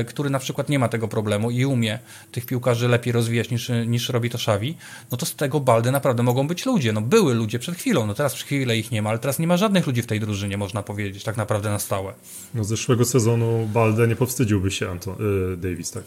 y, 0.00 0.04
który 0.04 0.30
na 0.30 0.38
przykład 0.38 0.68
nie 0.68 0.78
ma 0.78 0.88
tego 0.88 1.08
problemu 1.08 1.50
i 1.50 1.64
umie 1.64 1.98
tych 2.32 2.46
piłkarzy 2.46 2.88
lepiej 2.88 3.12
rozwijać 3.12 3.50
niż, 3.50 3.70
niż 3.86 4.08
robi 4.08 4.30
to 4.30 4.38
Szawi, 4.38 4.76
no 5.10 5.16
to 5.16 5.26
z 5.26 5.34
tego 5.34 5.60
baldy 5.60 5.90
naprawdę 5.90 6.22
mogą 6.22 6.48
być 6.48 6.66
ludzie. 6.66 6.92
No 6.92 7.00
były 7.00 7.34
ludzie 7.34 7.58
przed 7.58 7.74
chwilą, 7.74 8.06
no 8.06 8.14
teraz 8.14 8.34
przez 8.34 8.46
chwilę 8.46 8.76
ich 8.76 8.90
nie 8.90 9.02
ma, 9.02 9.10
ale 9.10 9.18
teraz 9.18 9.38
nie 9.38 9.46
ma 9.46 9.56
żadnych 9.56 9.86
ludzi 9.86 10.02
w 10.02 10.06
tej 10.06 10.20
drużynie, 10.20 10.56
można 10.56 10.82
powiedzieć, 10.82 11.24
tak 11.24 11.36
naprawdę 11.36 11.70
na 11.70 11.78
stałe. 11.78 12.12
No 12.54 12.64
zeszłego 12.64 13.05
sezonu 13.06 13.68
Balde 13.72 14.08
nie 14.08 14.16
powstydziłby 14.16 14.70
się 14.70 14.90
Anton, 14.90 15.14
y, 15.52 15.56
Davis, 15.56 15.90
tak? 15.90 16.04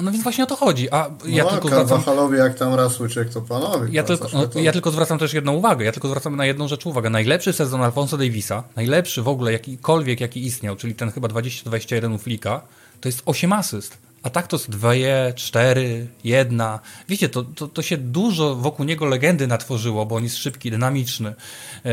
No 0.00 0.12
więc 0.12 0.22
właśnie 0.22 0.44
o 0.44 0.46
to 0.46 0.56
chodzi. 0.56 0.90
A 0.90 1.10
ja 1.26 1.44
no, 1.44 1.50
tylko 1.50 1.68
zwracam... 1.68 2.34
jak 2.34 2.54
tam 2.54 2.74
raz 2.74 3.00
łyczek, 3.00 3.28
to 3.28 3.40
panowie. 3.40 3.88
Ja 3.90 4.02
tylko, 4.02 4.28
no, 4.32 4.60
ja 4.60 4.72
tylko 4.72 4.90
zwracam 4.90 5.18
też 5.18 5.34
jedną 5.34 5.52
uwagę. 5.52 5.84
Ja 5.84 5.92
tylko 5.92 6.08
zwracam 6.08 6.36
na 6.36 6.46
jedną 6.46 6.68
rzecz 6.68 6.86
uwagę. 6.86 7.10
Najlepszy 7.10 7.52
sezon 7.52 7.82
Alfonso 7.82 8.18
Davisa, 8.18 8.64
najlepszy 8.76 9.22
w 9.22 9.28
ogóle 9.28 9.52
jakikolwiek, 9.52 10.20
jaki 10.20 10.46
istniał, 10.46 10.76
czyli 10.76 10.94
ten 10.94 11.10
chyba 11.10 11.28
20-21 11.28 12.18
Flika, 12.18 12.60
to 13.00 13.08
jest 13.08 13.22
8 13.26 13.52
asyst. 13.52 13.98
A 14.22 14.30
tak 14.30 14.46
to 14.46 14.56
jest 14.56 14.70
2, 14.70 14.92
4, 15.34 16.06
1. 16.24 16.62
Wiecie, 17.08 17.28
to, 17.28 17.42
to, 17.42 17.68
to 17.68 17.82
się 17.82 17.96
dużo 17.96 18.54
wokół 18.54 18.86
niego 18.86 19.06
legendy 19.06 19.46
natworzyło, 19.46 20.06
bo 20.06 20.16
on 20.16 20.24
jest 20.24 20.36
szybki, 20.36 20.70
dynamiczny. 20.70 21.28
E, 21.28 21.90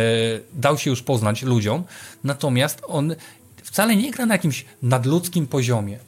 dał 0.54 0.78
się 0.78 0.90
już 0.90 1.02
poznać 1.02 1.44
ludziom. 1.44 1.84
Natomiast 2.24 2.82
on 2.88 3.16
wcale 3.64 3.96
nie 3.96 4.12
gra 4.12 4.26
na 4.26 4.34
jakimś 4.34 4.66
nadludzkim 4.82 5.48
poziomie 5.48 6.00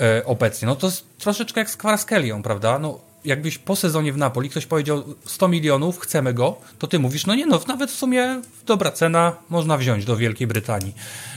e, 0.00 0.24
obecnie. 0.26 0.66
No 0.66 0.76
to 0.76 0.86
jest 0.86 1.04
troszeczkę 1.18 1.60
jak 1.60 1.70
z 1.70 1.76
Kwarskelią, 1.76 2.42
prawda? 2.42 2.78
No, 2.78 3.00
jakbyś 3.24 3.58
po 3.58 3.76
sezonie 3.76 4.12
w 4.12 4.16
Napoli 4.16 4.50
ktoś 4.50 4.66
powiedział 4.66 5.04
100 5.26 5.48
milionów, 5.48 5.98
chcemy 5.98 6.34
go, 6.34 6.56
to 6.78 6.86
ty 6.86 6.98
mówisz, 6.98 7.26
no 7.26 7.34
nie 7.34 7.46
no, 7.46 7.60
nawet 7.68 7.90
w 7.90 7.94
sumie 7.94 8.42
dobra 8.66 8.92
cena, 8.92 9.36
można 9.50 9.78
wziąć 9.78 10.04
do 10.04 10.16
Wielkiej 10.16 10.46
Brytanii. 10.46 10.94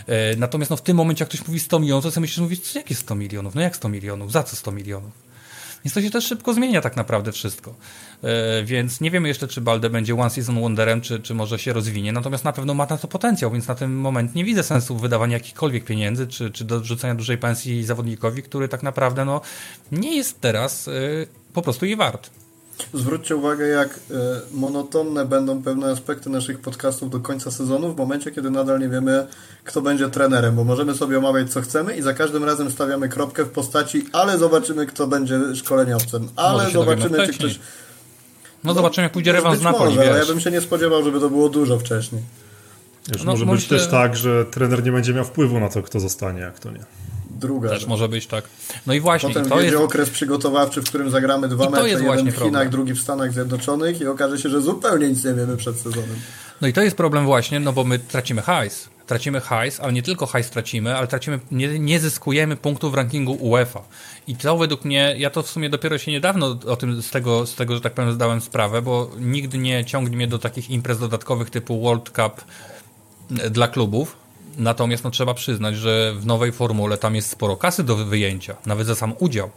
E, 0.07 0.35
natomiast 0.35 0.71
no, 0.71 0.77
w 0.77 0.81
tym 0.81 0.97
momencie 0.97 1.23
jak 1.23 1.29
ktoś 1.29 1.47
mówi 1.47 1.59
100 1.59 1.79
milionów, 1.79 2.03
to 2.03 2.11
sobie 2.11 2.21
myślisz, 2.21 2.39
mówisz, 2.39 2.75
jakie 2.75 2.95
100 2.95 3.15
milionów? 3.15 3.55
No 3.55 3.61
jak 3.61 3.75
100 3.75 3.89
milionów? 3.89 4.31
Za 4.31 4.43
co 4.43 4.55
100 4.55 4.71
milionów? 4.71 5.25
Więc 5.85 5.93
to 5.93 6.01
się 6.01 6.09
też 6.09 6.25
szybko 6.25 6.53
zmienia 6.53 6.81
tak 6.81 6.95
naprawdę 6.95 7.31
wszystko. 7.31 7.73
E, 8.25 8.63
więc 8.63 9.01
nie 9.01 9.11
wiemy 9.11 9.27
jeszcze, 9.27 9.47
czy 9.47 9.61
Balde 9.61 9.89
będzie 9.89 10.15
one 10.15 10.29
season 10.29 10.61
wonderem, 10.61 11.01
czy, 11.01 11.19
czy 11.19 11.33
może 11.33 11.59
się 11.59 11.73
rozwinie. 11.73 12.11
Natomiast 12.11 12.43
na 12.43 12.53
pewno 12.53 12.73
ma 12.73 12.85
na 12.85 12.97
to 12.97 13.07
potencjał, 13.07 13.51
więc 13.51 13.67
na 13.67 13.75
ten 13.75 13.93
moment 13.93 14.35
nie 14.35 14.45
widzę 14.45 14.63
sensu 14.63 14.97
wydawania 14.97 15.37
jakichkolwiek 15.37 15.85
pieniędzy, 15.85 16.27
czy, 16.27 16.51
czy 16.51 16.65
dorzucenia 16.65 17.15
dużej 17.15 17.37
pensji 17.37 17.83
zawodnikowi, 17.83 18.43
który 18.43 18.67
tak 18.67 18.83
naprawdę 18.83 19.25
no, 19.25 19.41
nie 19.91 20.15
jest 20.15 20.41
teraz 20.41 20.87
y, 20.87 21.27
po 21.53 21.61
prostu 21.61 21.85
jej 21.85 21.95
wart. 21.95 22.29
Zwróćcie 22.93 23.35
uwagę, 23.35 23.67
jak 23.67 23.89
y, 23.89 24.13
monotonne 24.51 25.25
będą 25.25 25.63
pewne 25.63 25.91
aspekty 25.91 26.29
naszych 26.29 26.59
podcastów 26.59 27.09
do 27.09 27.19
końca 27.19 27.51
sezonu, 27.51 27.93
w 27.93 27.97
momencie, 27.97 28.31
kiedy 28.31 28.49
nadal 28.49 28.79
nie 28.79 28.89
wiemy, 28.89 29.27
kto 29.63 29.81
będzie 29.81 30.09
trenerem, 30.09 30.55
bo 30.55 30.63
możemy 30.63 30.93
sobie 30.93 31.17
omawiać, 31.17 31.51
co 31.51 31.61
chcemy 31.61 31.97
i 31.97 32.01
za 32.01 32.13
każdym 32.13 32.43
razem 32.43 32.71
stawiamy 32.71 33.09
kropkę 33.09 33.43
w 33.43 33.49
postaci, 33.49 34.05
ale 34.11 34.37
zobaczymy, 34.37 34.85
kto 34.85 35.07
będzie 35.07 35.39
szkoleniowcem, 35.55 36.27
ale 36.35 36.71
zobaczymy, 36.71 37.27
czy 37.27 37.33
ktoś... 37.33 37.59
No, 38.65 38.71
no 38.71 38.75
zobaczymy, 38.75 39.03
jak 39.03 39.11
pójdzie 39.11 39.31
rewans 39.31 39.59
z 39.59 39.63
Napoli, 39.63 39.95
może, 39.95 40.09
ale 40.09 40.19
ja 40.19 40.25
bym 40.25 40.39
się 40.39 40.51
nie 40.51 40.61
spodziewał, 40.61 41.03
żeby 41.03 41.19
to 41.19 41.29
było 41.29 41.49
dużo 41.49 41.79
wcześniej. 41.79 42.21
Wiesz, 43.11 43.23
no, 43.23 43.31
może 43.31 43.45
być 43.45 43.67
też 43.67 43.87
tak, 43.87 44.15
że 44.15 44.45
trener 44.45 44.83
nie 44.83 44.91
będzie 44.91 45.13
miał 45.13 45.25
wpływu 45.25 45.59
na 45.59 45.69
to, 45.69 45.83
kto 45.83 45.99
zostanie, 45.99 46.47
a 46.47 46.51
kto 46.51 46.71
nie 46.71 46.85
druga. 47.39 47.69
Też 47.69 47.85
może 47.85 48.09
być 48.09 48.27
tak. 48.27 48.45
No 48.87 48.93
i 48.93 48.99
właśnie. 48.99 49.29
Potem 49.29 49.49
to 49.49 49.61
jest 49.61 49.77
okres 49.77 50.09
przygotowawczy, 50.09 50.81
w 50.81 50.85
którym 50.85 51.11
zagramy 51.11 51.47
dwa 51.47 51.69
mecze, 51.69 51.89
jeden 51.89 52.05
w 52.05 52.35
Chinach, 52.35 52.35
problem. 52.35 52.69
drugi 52.69 52.93
w 52.93 53.01
Stanach 53.01 53.33
Zjednoczonych 53.33 54.01
i 54.01 54.07
okaże 54.07 54.37
się, 54.37 54.49
że 54.49 54.61
zupełnie 54.61 55.09
nic 55.09 55.23
nie 55.23 55.33
wiemy 55.33 55.57
przed 55.57 55.77
sezonem. 55.77 56.15
No 56.61 56.67
i 56.67 56.73
to 56.73 56.81
jest 56.81 56.97
problem 56.97 57.25
właśnie, 57.25 57.59
no 57.59 57.73
bo 57.73 57.83
my 57.83 57.99
tracimy 57.99 58.41
hajs. 58.41 58.89
Tracimy 59.07 59.41
hajs, 59.41 59.79
ale 59.79 59.93
nie 59.93 60.03
tylko 60.03 60.25
hajs 60.25 60.49
tracimy, 60.49 60.97
ale 60.97 61.07
tracimy, 61.07 61.39
nie, 61.51 61.79
nie 61.79 61.99
zyskujemy 61.99 62.55
punktów 62.55 62.91
w 62.91 62.95
rankingu 62.95 63.33
UEFA. 63.33 63.81
I 64.27 64.35
to 64.35 64.57
według 64.57 64.85
mnie, 64.85 65.15
ja 65.17 65.29
to 65.29 65.43
w 65.43 65.49
sumie 65.49 65.69
dopiero 65.69 65.97
się 65.97 66.11
niedawno 66.11 66.57
o 66.67 66.75
tym 66.75 67.01
z 67.01 67.11
tego, 67.11 67.45
z 67.45 67.55
tego 67.55 67.75
że 67.75 67.81
tak 67.81 67.93
powiem, 67.93 68.13
zdałem 68.13 68.41
sprawę, 68.41 68.81
bo 68.81 69.11
nigdy 69.19 69.57
nie 69.57 69.85
ciągnie 69.85 70.17
mnie 70.17 70.27
do 70.27 70.39
takich 70.39 70.69
imprez 70.69 70.99
dodatkowych 70.99 71.49
typu 71.49 71.81
World 71.81 72.09
Cup 72.09 72.45
dla 73.51 73.67
klubów. 73.67 74.15
Natomiast 74.57 75.03
no, 75.03 75.11
trzeba 75.11 75.33
przyznać, 75.33 75.75
że 75.75 76.13
w 76.13 76.25
nowej 76.25 76.51
formule 76.51 76.97
tam 76.97 77.15
jest 77.15 77.29
sporo 77.29 77.57
kasy 77.57 77.83
do 77.83 77.95
wyjęcia, 77.95 78.55
nawet 78.65 78.87
za 78.87 78.95
sam 78.95 79.13
udział. 79.19 79.49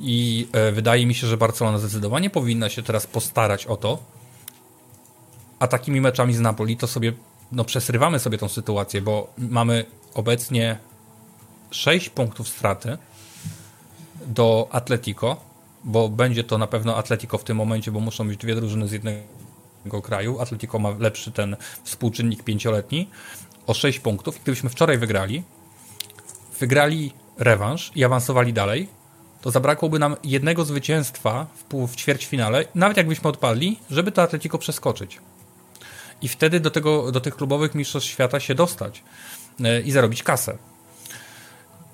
I 0.00 0.48
e, 0.52 0.72
wydaje 0.72 1.06
mi 1.06 1.14
się, 1.14 1.26
że 1.26 1.36
Barcelona 1.36 1.78
zdecydowanie 1.78 2.30
powinna 2.30 2.68
się 2.68 2.82
teraz 2.82 3.06
postarać 3.06 3.66
o 3.66 3.76
to, 3.76 3.98
a 5.58 5.66
takimi 5.66 6.00
meczami 6.00 6.34
z 6.34 6.40
Napoli 6.40 6.76
to 6.76 6.86
sobie, 6.86 7.12
no 7.52 7.64
przesrywamy 7.64 8.18
sobie 8.18 8.38
tą 8.38 8.48
sytuację, 8.48 9.02
bo 9.02 9.32
mamy 9.38 9.84
obecnie 10.14 10.78
6 11.70 12.08
punktów 12.08 12.48
straty 12.48 12.98
do 14.26 14.68
Atletico, 14.70 15.36
bo 15.84 16.08
będzie 16.08 16.44
to 16.44 16.58
na 16.58 16.66
pewno 16.66 16.96
Atletico 16.96 17.38
w 17.38 17.44
tym 17.44 17.56
momencie, 17.56 17.90
bo 17.92 18.00
muszą 18.00 18.28
być 18.28 18.36
dwie 18.36 18.54
drużyny 18.54 18.88
z 18.88 18.92
jednego 18.92 20.02
kraju. 20.02 20.40
Atletico 20.40 20.78
ma 20.78 20.90
lepszy 20.98 21.32
ten 21.32 21.56
współczynnik 21.84 22.42
pięcioletni 22.42 23.08
o 23.66 23.74
6 23.74 23.98
punktów. 23.98 24.40
Gdybyśmy 24.42 24.70
wczoraj 24.70 24.98
wygrali, 24.98 25.42
wygrali 26.60 27.12
rewanż 27.38 27.92
i 27.94 28.04
awansowali 28.04 28.52
dalej, 28.52 28.88
to 29.40 29.50
zabrakłoby 29.50 29.98
nam 29.98 30.16
jednego 30.24 30.64
zwycięstwa 30.64 31.46
w, 31.56 31.64
pół, 31.64 31.86
w 31.86 31.96
ćwierćfinale, 31.96 32.64
nawet 32.74 32.96
jakbyśmy 32.96 33.30
odpadli, 33.30 33.78
żeby 33.90 34.12
to 34.12 34.22
Atletico 34.22 34.58
przeskoczyć. 34.58 35.20
I 36.22 36.28
wtedy 36.28 36.60
do, 36.60 36.70
tego, 36.70 37.12
do 37.12 37.20
tych 37.20 37.36
klubowych 37.36 37.74
mistrzostw 37.74 38.10
świata 38.10 38.40
się 38.40 38.54
dostać 38.54 39.02
e, 39.64 39.80
i 39.80 39.92
zarobić 39.92 40.22
kasę. 40.22 40.58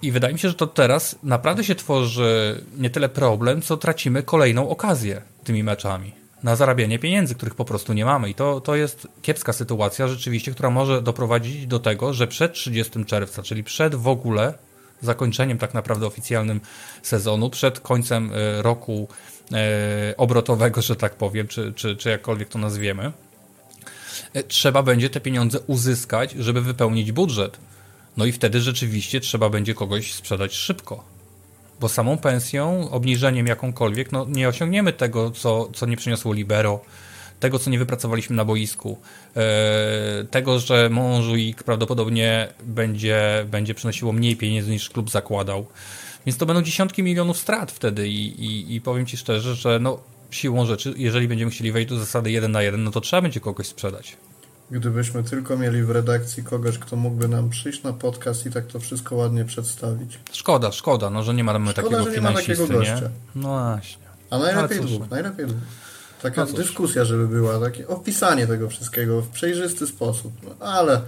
I 0.02 0.12
wydaje 0.12 0.34
mi 0.34 0.40
się, 0.40 0.48
że 0.48 0.54
to 0.54 0.66
teraz 0.66 1.16
naprawdę 1.22 1.64
się 1.64 1.74
tworzy 1.74 2.64
nie 2.76 2.90
tyle 2.90 3.08
problem, 3.08 3.62
co 3.62 3.76
tracimy 3.76 4.22
kolejną 4.22 4.68
okazję 4.68 5.22
tymi 5.44 5.62
meczami 5.62 6.12
na 6.42 6.56
zarabianie 6.56 6.98
pieniędzy, 6.98 7.34
których 7.34 7.54
po 7.54 7.64
prostu 7.64 7.92
nie 7.92 8.04
mamy. 8.04 8.30
I 8.30 8.34
to, 8.34 8.60
to 8.60 8.76
jest 8.76 9.08
kiepska 9.22 9.52
sytuacja 9.52 10.08
rzeczywiście, 10.08 10.52
która 10.52 10.70
może 10.70 11.02
doprowadzić 11.02 11.66
do 11.66 11.78
tego, 11.78 12.14
że 12.14 12.26
przed 12.26 12.52
30 12.52 13.04
czerwca, 13.04 13.42
czyli 13.42 13.64
przed 13.64 13.94
w 13.94 14.08
ogóle 14.08 14.54
zakończeniem 15.00 15.58
tak 15.58 15.74
naprawdę 15.74 16.06
oficjalnym 16.06 16.60
sezonu, 17.02 17.50
przed 17.50 17.80
końcem 17.80 18.30
e, 18.32 18.62
roku 18.62 19.08
e, 19.52 20.14
obrotowego, 20.16 20.82
że 20.82 20.96
tak 20.96 21.14
powiem, 21.14 21.48
czy, 21.48 21.72
czy, 21.72 21.96
czy 21.96 22.10
jakkolwiek 22.10 22.48
to 22.48 22.58
nazwiemy, 22.58 23.12
trzeba 24.48 24.82
będzie 24.82 25.10
te 25.10 25.20
pieniądze 25.20 25.60
uzyskać, 25.60 26.32
żeby 26.32 26.60
wypełnić 26.60 27.12
budżet. 27.12 27.58
No 28.16 28.24
i 28.24 28.32
wtedy 28.32 28.60
rzeczywiście 28.60 29.20
trzeba 29.20 29.50
będzie 29.50 29.74
kogoś 29.74 30.12
sprzedać 30.12 30.54
szybko. 30.54 31.04
Bo 31.80 31.88
samą 31.88 32.18
pensją, 32.18 32.90
obniżeniem 32.90 33.46
jakąkolwiek, 33.46 34.12
no 34.12 34.26
nie 34.28 34.48
osiągniemy 34.48 34.92
tego, 34.92 35.30
co, 35.30 35.68
co 35.74 35.86
nie 35.86 35.96
przyniosło 35.96 36.32
Libero, 36.32 36.80
tego, 37.40 37.58
co 37.58 37.70
nie 37.70 37.78
wypracowaliśmy 37.78 38.36
na 38.36 38.44
boisku, 38.44 38.98
e, 39.36 40.24
tego, 40.30 40.58
że 40.58 40.90
Montjuic 40.90 41.62
prawdopodobnie 41.62 42.48
będzie, 42.62 43.46
będzie 43.50 43.74
przynosiło 43.74 44.12
mniej 44.12 44.36
pieniędzy 44.36 44.70
niż 44.70 44.90
klub 44.90 45.10
zakładał. 45.10 45.66
Więc 46.26 46.38
to 46.38 46.46
będą 46.46 46.62
dziesiątki 46.62 47.02
milionów 47.02 47.38
strat 47.38 47.72
wtedy 47.72 48.08
i, 48.08 48.44
i, 48.44 48.74
i 48.74 48.80
powiem 48.80 49.06
Ci 49.06 49.16
szczerze, 49.16 49.54
że 49.54 49.78
no, 49.78 50.00
siłą 50.30 50.66
rzeczy, 50.66 50.94
jeżeli 50.96 51.28
będziemy 51.28 51.50
chcieli 51.50 51.72
wejść 51.72 51.88
do 51.88 51.98
zasady 51.98 52.30
1 52.30 52.52
na 52.52 52.62
1, 52.62 52.84
no 52.84 52.90
to 52.90 53.00
trzeba 53.00 53.22
będzie 53.22 53.40
kogoś 53.40 53.66
sprzedać. 53.66 54.16
Gdybyśmy 54.70 55.24
tylko 55.24 55.56
mieli 55.56 55.82
w 55.82 55.90
redakcji 55.90 56.44
kogoś, 56.44 56.78
kto 56.78 56.96
mógłby 56.96 57.28
nam 57.28 57.50
przyjść 57.50 57.82
na 57.82 57.92
podcast 57.92 58.46
i 58.46 58.50
tak 58.50 58.66
to 58.66 58.80
wszystko 58.80 59.16
ładnie 59.16 59.44
przedstawić. 59.44 60.18
Szkoda, 60.32 60.72
szkoda, 60.72 61.10
no, 61.10 61.22
że 61.22 61.34
nie 61.34 61.44
mamy 61.44 61.70
Szkoda, 61.70 61.82
takiego 61.82 62.04
że 62.04 62.16
nie 62.16 62.20
ma 62.20 62.32
takiego 62.32 62.66
gościa. 62.66 63.00
Nie? 63.00 63.10
No 63.34 63.48
właśnie. 63.48 64.04
A 64.30 64.38
najlepiej 64.38 64.80
dwóch, 64.80 65.10
najlepiej 65.10 65.46
dwóch. 65.46 65.60
Taka 66.22 66.44
No 66.44 66.52
dyskusja, 66.52 67.04
żeby 67.04 67.28
była, 67.28 67.60
takie 67.60 67.88
opisanie 67.88 68.46
tego 68.46 68.68
wszystkiego 68.68 69.22
w 69.22 69.28
przejrzysty 69.28 69.86
sposób. 69.86 70.32
No, 70.42 70.66
ale 70.66 71.00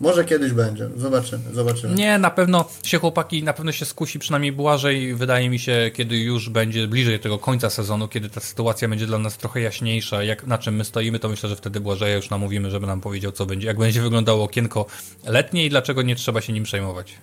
może 0.00 0.24
kiedyś 0.24 0.52
będzie. 0.52 0.88
Zobaczymy, 0.96 1.42
zobaczymy. 1.52 1.94
Nie, 1.94 2.18
na 2.18 2.30
pewno 2.30 2.64
się 2.82 2.98
chłopaki, 2.98 3.42
na 3.42 3.52
pewno 3.52 3.72
się 3.72 3.84
skusi 3.84 4.18
przynajmniej 4.18 4.52
Błażej, 4.52 5.14
wydaje 5.14 5.50
mi 5.50 5.58
się, 5.58 5.90
kiedy 5.94 6.16
już 6.16 6.48
będzie 6.48 6.86
bliżej 6.86 7.20
tego 7.20 7.38
końca 7.38 7.70
sezonu, 7.70 8.08
kiedy 8.08 8.28
ta 8.28 8.40
sytuacja 8.40 8.88
będzie 8.88 9.06
dla 9.06 9.18
nas 9.18 9.36
trochę 9.36 9.60
jaśniejsza, 9.60 10.22
jak 10.22 10.46
na 10.46 10.58
czym 10.58 10.74
my 10.74 10.84
stoimy, 10.84 11.18
to 11.18 11.28
myślę, 11.28 11.48
że 11.48 11.56
wtedy 11.56 11.80
Błażeja 11.80 12.16
już 12.16 12.30
namówimy, 12.30 12.70
żeby 12.70 12.86
nam 12.86 13.00
powiedział, 13.00 13.32
co 13.32 13.46
będzie, 13.46 13.66
jak 13.66 13.78
będzie 13.78 14.02
wyglądało 14.02 14.44
okienko 14.44 14.86
letnie 15.24 15.66
i 15.66 15.70
dlaczego 15.70 16.02
nie 16.02 16.16
trzeba 16.16 16.40
się 16.40 16.52
nim 16.52 16.64
przejmować. 16.64 17.14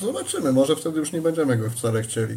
Zobaczymy, 0.00 0.52
może 0.52 0.76
wtedy 0.76 0.98
już 0.98 1.12
nie 1.12 1.20
będziemy 1.20 1.56
go 1.56 1.70
wcale 1.70 2.02
chcieli. 2.02 2.36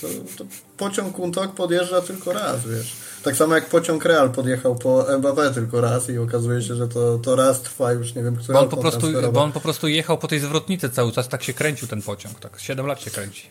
To, 0.00 0.08
to 0.36 0.44
pociąg 0.76 1.18
Untok 1.18 1.54
podjeżdża 1.54 2.00
tylko 2.00 2.32
raz, 2.32 2.66
wiesz. 2.66 2.92
Tak 3.22 3.36
samo 3.36 3.54
jak 3.54 3.68
pociąg 3.68 4.04
Real 4.04 4.30
podjechał 4.30 4.76
po 4.76 5.02
Mbappé 5.02 5.54
tylko 5.54 5.80
raz 5.80 6.08
i 6.08 6.18
okazuje 6.18 6.62
się, 6.62 6.74
że 6.74 6.88
to, 6.88 7.18
to 7.18 7.36
raz 7.36 7.62
trwa 7.62 7.92
już 7.92 8.14
nie 8.14 8.22
wiem, 8.22 8.36
które 8.36 8.54
Bo 8.54 8.60
on, 8.60 8.68
po 8.68 8.76
prostu, 8.76 9.06
bo 9.32 9.42
on 9.42 9.52
po 9.52 9.60
prostu 9.60 9.88
jechał 9.88 10.18
po 10.18 10.28
tej 10.28 10.40
zwrotnicy 10.40 10.90
cały 10.90 11.12
czas, 11.12 11.28
tak 11.28 11.42
się 11.42 11.52
kręcił 11.52 11.88
ten 11.88 12.02
pociąg, 12.02 12.40
tak 12.40 12.60
7 12.60 12.86
lat 12.86 13.00
się 13.00 13.10
kręci. 13.10 13.42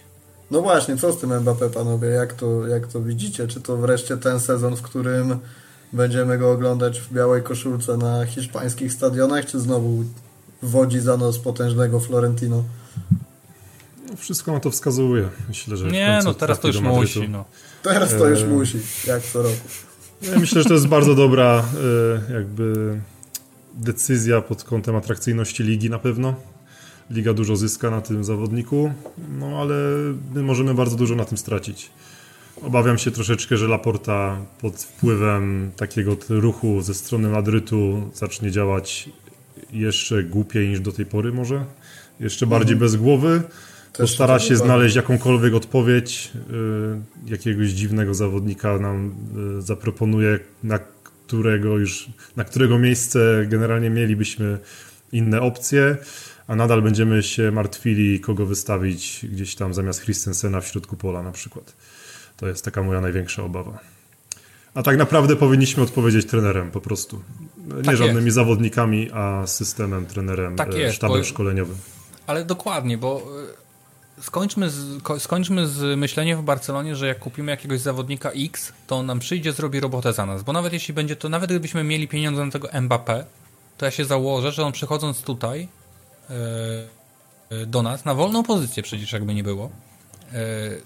No 0.51 0.61
właśnie, 0.61 0.97
co 0.97 1.13
z 1.13 1.19
tym 1.19 1.29
Mbappé, 1.29 1.69
panowie? 1.69 2.07
Jak 2.07 2.33
to, 2.33 2.67
jak 2.67 2.87
to 2.87 3.01
widzicie? 3.01 3.47
Czy 3.47 3.61
to 3.61 3.77
wreszcie 3.77 4.17
ten 4.17 4.39
sezon, 4.39 4.75
w 4.75 4.81
którym 4.81 5.39
będziemy 5.93 6.37
go 6.37 6.51
oglądać 6.51 6.99
w 6.99 7.13
białej 7.13 7.43
koszulce 7.43 7.97
na 7.97 8.25
hiszpańskich 8.25 8.93
stadionach, 8.93 9.45
czy 9.45 9.59
znowu 9.59 10.03
wodzi 10.61 10.99
za 10.99 11.17
nos 11.17 11.39
potężnego 11.39 11.99
Florentino? 11.99 12.63
No, 14.13 14.17
wszystko 14.17 14.53
na 14.53 14.59
to 14.59 14.71
wskazuje. 14.71 15.29
Myślę, 15.47 15.77
że 15.77 15.87
Nie, 15.87 16.19
no 16.23 16.33
teraz 16.33 16.59
to 16.59 16.67
już 16.67 16.79
musi, 16.79 17.29
no. 17.29 17.45
Teraz 17.83 18.09
to 18.09 18.27
już 18.27 18.39
Eee. 18.39 18.47
musi, 18.47 18.77
jak 19.07 19.23
co 19.23 19.41
roku. 19.41 19.55
Ja 20.21 20.39
myślę, 20.39 20.61
że 20.63 20.67
to 20.67 20.73
jest 20.73 20.87
bardzo 20.87 21.15
dobra 21.15 21.63
e, 22.29 22.33
jakby 22.33 22.99
decyzja 23.73 24.41
pod 24.41 24.63
kątem 24.63 24.95
atrakcyjności 24.95 25.63
ligi 25.63 25.89
na 25.89 25.99
pewno. 25.99 26.35
Liga 27.09 27.33
dużo 27.33 27.55
zyska 27.55 27.89
na 27.89 28.01
tym 28.01 28.23
zawodniku, 28.23 28.93
no 29.39 29.61
ale 29.61 29.75
my 30.33 30.43
możemy 30.43 30.73
bardzo 30.73 30.95
dużo 30.95 31.15
na 31.15 31.25
tym 31.25 31.37
stracić. 31.37 31.91
Obawiam 32.61 32.97
się 32.97 33.11
troszeczkę, 33.11 33.57
że 33.57 33.67
Laporta 33.67 34.37
pod 34.61 34.83
wpływem 34.83 35.71
takiego 35.77 36.15
ruchu 36.29 36.81
ze 36.81 36.93
strony 36.93 37.29
Madrytu 37.29 38.11
zacznie 38.13 38.51
działać 38.51 39.09
jeszcze 39.71 40.23
głupiej 40.23 40.69
niż 40.69 40.79
do 40.79 40.91
tej 40.91 41.05
pory 41.05 41.31
może. 41.31 41.65
Jeszcze 42.19 42.47
bardziej 42.47 42.75
bez 42.75 42.95
głowy. 42.95 43.41
Też 43.93 44.09
Postara 44.11 44.39
się 44.39 44.55
znaleźć 44.55 44.95
jakąkolwiek 44.95 45.53
odpowiedź, 45.53 46.31
y, 47.27 47.31
jakiegoś 47.31 47.69
dziwnego 47.69 48.13
zawodnika 48.13 48.77
nam 48.79 49.15
y, 49.59 49.61
zaproponuje, 49.61 50.39
na 50.63 50.79
którego 51.03 51.77
już, 51.77 52.09
na 52.35 52.43
którego 52.43 52.79
miejsce 52.79 53.45
generalnie 53.47 53.89
mielibyśmy 53.89 54.57
inne 55.11 55.41
opcje, 55.41 55.97
a 56.47 56.55
nadal 56.55 56.81
będziemy 56.81 57.23
się 57.23 57.51
martwili, 57.51 58.19
kogo 58.19 58.45
wystawić 58.45 59.25
gdzieś 59.31 59.55
tam 59.55 59.73
zamiast 59.73 60.01
Christensena 60.01 60.61
w 60.61 60.67
środku 60.67 60.95
pola 60.97 61.23
na 61.23 61.31
przykład. 61.31 61.73
To 62.37 62.47
jest 62.47 62.65
taka 62.65 62.83
moja 62.83 63.01
największa 63.01 63.43
obawa. 63.43 63.79
A 64.73 64.83
tak 64.83 64.97
naprawdę 64.97 65.35
powinniśmy 65.35 65.83
odpowiedzieć 65.83 66.25
trenerem 66.25 66.71
po 66.71 66.81
prostu. 66.81 67.21
Nie 67.77 67.83
Tak 67.83 67.97
żadnymi 67.97 68.25
jest. 68.25 68.35
zawodnikami, 68.35 69.09
a 69.13 69.47
systemem, 69.47 70.05
trenerem, 70.05 70.55
Tak 70.55 70.73
e, 70.75 70.79
jest, 70.79 70.95
sztabem 70.95 71.17
bo- 71.17 71.23
szkoleniowym. 71.23 71.77
Ale 72.27 72.45
dokładnie, 72.45 72.97
bo 72.97 73.23
y, 73.59 73.62
skończmy 74.23 74.69
z, 74.69 75.01
ko- 75.01 75.19
skończmy 75.19 75.67
z 75.67 75.99
myśleniem 75.99 76.41
w 76.41 76.43
Barcelonie, 76.43 76.95
że 76.95 77.07
jak 77.07 77.19
kupimy 77.19 77.51
jakiegoś 77.51 77.79
zawodnika 77.79 78.31
X, 78.31 78.73
to 78.87 78.95
on 78.95 79.05
nam 79.05 79.19
przyjdzie, 79.19 79.53
zrobi 79.53 79.79
robotę 79.79 80.13
za 80.13 80.25
nas. 80.25 80.43
Bo 80.43 80.53
nawet 80.53 80.73
jeśli 80.73 80.93
będzie 80.93 81.15
to, 81.15 81.29
nawet 81.29 81.49
gdybyśmy 81.49 81.83
mieli 81.83 82.07
pieniądze 82.07 82.45
na 82.45 82.51
tego 82.51 82.67
Mbappé, 82.67 83.23
to 83.77 83.85
ja 83.85 83.91
się 83.91 84.05
założę, 84.05 84.51
że 84.51 84.65
on 84.65 84.71
przychodząc 84.71 85.21
tutaj 85.21 85.67
y, 87.49 87.55
y, 87.55 87.65
do 87.65 87.81
nas, 87.83 88.05
na 88.05 88.13
wolną 88.13 88.43
pozycję 88.43 88.83
przecież 88.83 89.11
jakby 89.11 89.33
nie 89.33 89.43
było, 89.43 89.69
y, 90.33 90.81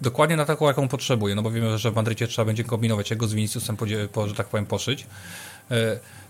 dokładnie 0.00 0.36
na 0.36 0.44
taką, 0.44 0.66
jaką 0.66 0.88
potrzebuje, 0.88 1.34
no 1.34 1.42
bo 1.42 1.50
wiemy, 1.50 1.78
że 1.78 1.90
w 1.90 1.94
Madrycie 1.94 2.28
trzeba 2.28 2.46
będzie 2.46 2.64
kombinować, 2.64 3.10
jak 3.10 3.18
go 3.18 3.26
z 3.28 3.34
Viniciusem, 3.34 3.76
po, 4.12 4.28
że 4.28 4.34
tak 4.34 4.46
powiem, 4.46 4.66
poszyć, 4.66 5.06
y, 5.70 5.76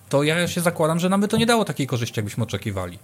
to 0.09 0.23
ja 0.23 0.49
się 0.49 0.61
zakładam, 0.61 0.99
że 0.99 1.09
nam 1.09 1.21
by 1.21 1.29
to 1.29 1.37
nie 1.37 1.47
dało 1.47 1.65
takiej 1.65 1.87
korzyści, 1.87 2.19
jakbyśmy 2.19 2.45
oczekiwali. 2.45 2.99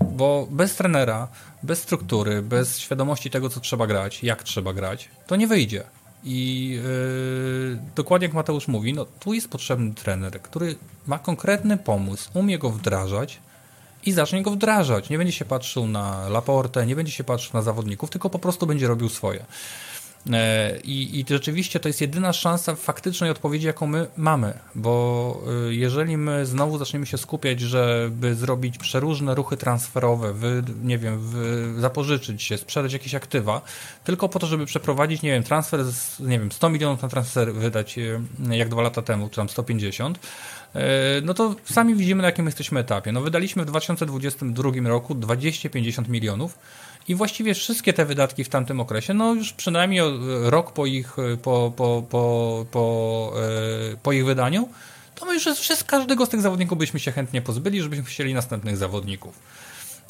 Bo 0.00 0.46
bez 0.50 0.74
trenera, 0.74 1.28
bez 1.62 1.82
struktury, 1.82 2.42
bez 2.42 2.78
świadomości 2.78 3.30
tego, 3.30 3.48
co 3.48 3.60
trzeba 3.60 3.86
grać, 3.86 4.24
jak 4.24 4.42
trzeba 4.42 4.72
grać, 4.72 5.08
to 5.26 5.36
nie 5.36 5.46
wyjdzie. 5.46 5.84
I 6.24 6.68
yy, 6.68 7.78
dokładnie 7.96 8.26
jak 8.26 8.34
Mateusz 8.34 8.68
mówi, 8.68 8.94
no 8.94 9.04
tu 9.04 9.34
jest 9.34 9.48
potrzebny 9.48 9.94
trener, 9.94 10.42
który 10.42 10.76
ma 11.06 11.18
konkretny 11.18 11.76
pomysł, 11.76 12.30
umie 12.34 12.58
go 12.58 12.70
wdrażać 12.70 13.38
i 14.06 14.12
zacznie 14.12 14.42
go 14.42 14.50
wdrażać. 14.50 15.10
Nie 15.10 15.18
będzie 15.18 15.32
się 15.32 15.44
patrzył 15.44 15.86
na 15.86 16.28
Laportę, 16.28 16.86
nie 16.86 16.96
będzie 16.96 17.12
się 17.12 17.24
patrzył 17.24 17.50
na 17.54 17.62
zawodników, 17.62 18.10
tylko 18.10 18.30
po 18.30 18.38
prostu 18.38 18.66
będzie 18.66 18.88
robił 18.88 19.08
swoje. 19.08 19.44
E, 20.32 20.78
I, 20.84 21.20
I 21.20 21.24
rzeczywiście 21.28 21.80
to 21.80 21.88
jest 21.88 22.00
jedyna 22.00 22.32
szansa 22.32 22.74
faktycznej 22.74 23.30
odpowiedzi, 23.30 23.66
jaką 23.66 23.86
my 23.86 24.06
mamy, 24.16 24.58
bo 24.74 25.40
e, 25.68 25.74
jeżeli 25.74 26.16
my 26.16 26.46
znowu 26.46 26.78
zaczniemy 26.78 27.06
się 27.06 27.18
skupiać, 27.18 27.60
żeby 27.60 28.34
zrobić 28.34 28.78
przeróżne 28.78 29.34
ruchy 29.34 29.56
transferowe, 29.56 30.32
wy, 30.32 30.62
nie 30.82 30.98
wiem, 30.98 31.18
wy, 31.18 31.74
zapożyczyć 31.80 32.42
się, 32.42 32.58
sprzedać 32.58 32.92
jakieś 32.92 33.14
aktywa, 33.14 33.62
tylko 34.04 34.28
po 34.28 34.38
to, 34.38 34.46
żeby 34.46 34.66
przeprowadzić, 34.66 35.22
nie 35.22 35.30
wiem, 35.30 35.42
transfer, 35.42 35.84
z, 35.84 36.20
nie 36.20 36.38
wiem, 36.38 36.52
100 36.52 36.70
milionów 36.70 37.02
na 37.02 37.08
transfer 37.08 37.54
wydać 37.54 37.98
e, 37.98 38.20
jak 38.56 38.68
dwa 38.68 38.82
lata 38.82 39.02
temu, 39.02 39.28
czy 39.28 39.36
tam 39.36 39.48
150, 39.48 40.18
no 41.22 41.34
to 41.34 41.56
sami 41.64 41.94
widzimy, 41.94 42.22
na 42.22 42.28
jakim 42.28 42.46
jesteśmy 42.46 42.80
etapie. 42.80 43.12
No 43.12 43.20
wydaliśmy 43.20 43.62
w 43.62 43.66
2022 43.66 44.70
roku 44.88 45.14
250 45.14 46.08
milionów, 46.08 46.58
i 47.08 47.14
właściwie 47.14 47.54
wszystkie 47.54 47.92
te 47.92 48.04
wydatki 48.04 48.44
w 48.44 48.48
tamtym 48.48 48.80
okresie, 48.80 49.14
no 49.14 49.34
już 49.34 49.52
przynajmniej 49.52 50.02
rok 50.42 50.72
po 50.72 50.86
ich, 50.86 51.16
po, 51.42 51.72
po, 51.76 52.02
po, 52.10 52.66
po, 52.70 53.32
e, 53.92 53.96
po 53.96 54.12
ich 54.12 54.24
wydaniu, 54.24 54.68
to 55.14 55.26
my 55.26 55.34
już 55.34 55.44
z 55.56 55.84
każdego 55.84 56.26
z 56.26 56.28
tych 56.28 56.40
zawodników 56.40 56.78
byśmy 56.78 57.00
się 57.00 57.12
chętnie 57.12 57.42
pozbyli, 57.42 57.82
żebyśmy 57.82 58.04
chcieli 58.04 58.34
następnych 58.34 58.76
zawodników. 58.76 59.38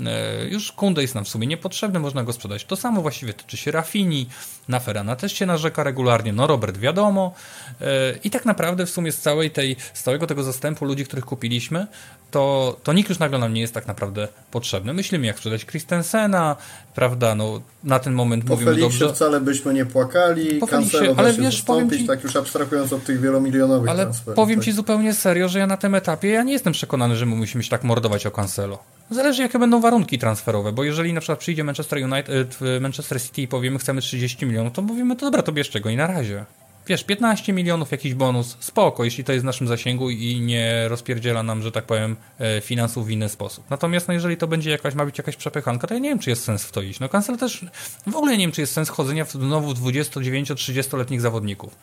E, 0.07 0.49
już 0.49 0.73
Kunde 0.73 1.03
jest 1.03 1.15
nam 1.15 1.25
w 1.25 1.29
sumie 1.29 1.47
niepotrzebny, 1.47 1.99
można 1.99 2.25
go 2.25 2.33
sprzedać. 2.33 2.65
To 2.65 2.77
samo 2.77 3.03
właściwie 3.03 3.35
tyczy 3.35 3.57
się 3.57 3.71
Rafini, 3.71 4.29
na 4.69 4.81
Ferrana 4.81 5.17
też 5.17 5.33
się 5.33 5.47
narzeka 5.47 5.83
regularnie, 5.83 6.33
no 6.33 6.47
Robert 6.47 6.79
wiadomo. 6.79 7.35
E, 7.81 7.85
I 8.25 8.31
tak 8.31 8.45
naprawdę 8.45 8.87
w 8.87 8.91
sumie 8.91 9.13
z 9.13 9.21
całej 9.21 9.51
tej, 9.51 9.77
z 9.95 10.03
całego 10.03 10.27
tego 10.27 10.43
zastępu 10.43 10.85
ludzi, 10.85 11.05
których 11.05 11.25
kupiliśmy, 11.25 11.87
to, 12.31 12.77
to 12.83 12.93
nikt 12.93 13.09
już 13.09 13.19
nagle 13.19 13.39
nam 13.39 13.55
nie 13.55 13.61
jest 13.61 13.75
tak 13.75 13.87
naprawdę 13.87 14.29
potrzebny. 14.51 14.95
Myślimy 14.95 15.27
jak 15.27 15.37
sprzedać 15.37 15.67
Christensena, 15.67 16.57
prawda, 16.95 17.35
no 17.35 17.63
na 17.85 17.99
ten 17.99 18.13
moment 18.13 18.45
po 18.45 18.53
mówimy 18.53 18.71
Felixie 18.71 18.99
dobrze. 19.01 19.15
wcale 19.15 19.41
byśmy 19.41 19.75
nie 19.75 19.87
płakali, 19.87 20.55
po 20.55 20.67
Cancelo 20.67 21.15
ale 21.17 21.35
się 21.35 21.43
wiesz, 21.43 21.63
powiem 21.63 21.91
ci, 21.91 22.07
tak 22.07 22.25
już 22.25 22.37
abstrahując 22.37 22.93
od 22.93 23.05
tych 23.05 23.21
wielomilionowych 23.21 23.91
Ale 23.91 24.03
transferów. 24.03 24.37
powiem 24.37 24.59
tak. 24.59 24.65
Ci 24.65 24.73
zupełnie 24.73 25.15
serio, 25.15 25.49
że 25.49 25.59
ja 25.59 25.67
na 25.67 25.77
tym 25.77 25.95
etapie 25.95 26.29
ja 26.29 26.43
nie 26.43 26.53
jestem 26.53 26.73
przekonany, 26.73 27.17
że 27.17 27.27
my 27.27 27.37
musimy 27.37 27.65
się 27.65 27.71
tak 27.71 27.85
mordować 27.85 28.27
o 28.27 28.31
Cancelo. 28.31 28.79
Zależy 29.11 29.43
jakie 29.43 29.59
będą 29.59 29.81
warunki 29.81 30.19
transferowe, 30.19 30.73
bo 30.73 30.85
jeżeli 30.85 31.13
na 31.13 31.21
przykład 31.21 31.39
przyjdzie 31.39 31.65
Manchester 31.65 31.99
United, 32.05 32.59
Manchester 32.81 33.23
City 33.23 33.43
i 33.43 33.49
powiemy 33.49 33.79
chcemy 33.79 34.01
30 34.01 34.47
milionów, 34.47 34.73
to 34.73 34.83
mówimy 34.83 35.17
to 35.17 35.27
dobra, 35.27 35.43
to 35.43 35.53
bierzcie 35.53 35.81
go 35.81 35.91
i 35.91 35.97
na 35.97 36.07
razie. 36.07 36.45
Wiesz, 36.89 37.05
15 37.05 37.53
milionów, 37.53 37.93
jakiś 37.93 38.15
bonus, 38.15 38.57
spoko, 38.61 39.05
jeśli 39.05 39.25
to 39.25 39.33
jest 39.33 39.45
w 39.45 39.47
naszym 39.47 39.69
zasięgu 39.69 40.11
i 40.11 40.41
nie 40.41 40.89
rozpierdziela 40.89 41.43
nam, 41.43 41.63
że 41.63 41.73
tak 41.73 41.85
powiem, 41.85 42.17
e, 42.39 42.61
finansów 42.61 43.07
w 43.07 43.11
inny 43.11 43.29
sposób. 43.29 43.65
Natomiast 43.71 44.09
no, 44.09 44.15
jeżeli 44.15 44.37
to 44.37 44.47
będzie 44.47 44.71
jakaś, 44.71 44.95
ma 44.95 45.05
być 45.05 45.19
jakaś 45.19 45.37
przepychanka, 45.37 45.87
to 45.87 45.95
ja 45.95 46.01
nie 46.01 46.09
wiem, 46.09 46.19
czy 46.19 46.31
jest 46.31 46.45
sens 46.45 46.65
w 46.65 46.73
to 46.73 46.83
iść. 46.83 47.01
No 47.01 47.09
Cancel 47.09 47.39
też, 47.39 47.65
w 48.07 48.17
ogóle 48.17 48.33
nie 48.33 48.45
wiem, 48.45 48.53
czy 48.53 48.61
jest 48.61 48.73
sens 48.73 48.89
chodzenia 48.89 49.25
w 49.25 49.33
znowu 49.33 49.73
29-30-letnich 49.73 51.21
zawodników. 51.21 51.77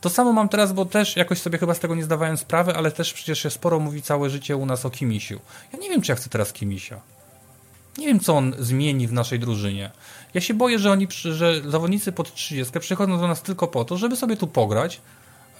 To 0.00 0.10
samo 0.10 0.32
mam 0.32 0.48
teraz, 0.48 0.72
bo 0.72 0.84
też 0.84 1.16
jakoś 1.16 1.40
sobie 1.40 1.58
chyba 1.58 1.74
z 1.74 1.78
tego 1.78 1.94
nie 1.94 2.04
zdawałem 2.04 2.36
sprawy, 2.36 2.76
ale 2.76 2.90
też 2.90 3.12
przecież 3.12 3.42
się 3.42 3.50
sporo 3.50 3.78
mówi 3.78 4.02
całe 4.02 4.30
życie 4.30 4.56
u 4.56 4.66
nas 4.66 4.86
o 4.86 4.90
Kimisiu. 4.90 5.40
Ja 5.72 5.78
nie 5.78 5.88
wiem, 5.88 6.02
czy 6.02 6.12
ja 6.12 6.16
chcę 6.16 6.30
teraz 6.30 6.52
Kimisia. 6.52 7.00
Nie 7.98 8.06
wiem, 8.06 8.20
co 8.20 8.36
on 8.36 8.54
zmieni 8.58 9.06
w 9.06 9.12
naszej 9.12 9.38
drużynie. 9.38 9.90
Ja 10.34 10.40
się 10.40 10.54
boję, 10.54 10.78
że 10.78 10.90
oni, 10.90 11.08
że 11.24 11.70
zawodnicy 11.70 12.12
pod 12.12 12.34
30 12.34 12.80
przychodzą 12.80 13.20
do 13.20 13.28
nas 13.28 13.42
tylko 13.42 13.68
po 13.68 13.84
to, 13.84 13.96
żeby 13.96 14.16
sobie 14.16 14.36
tu 14.36 14.46
pograć, 14.46 15.00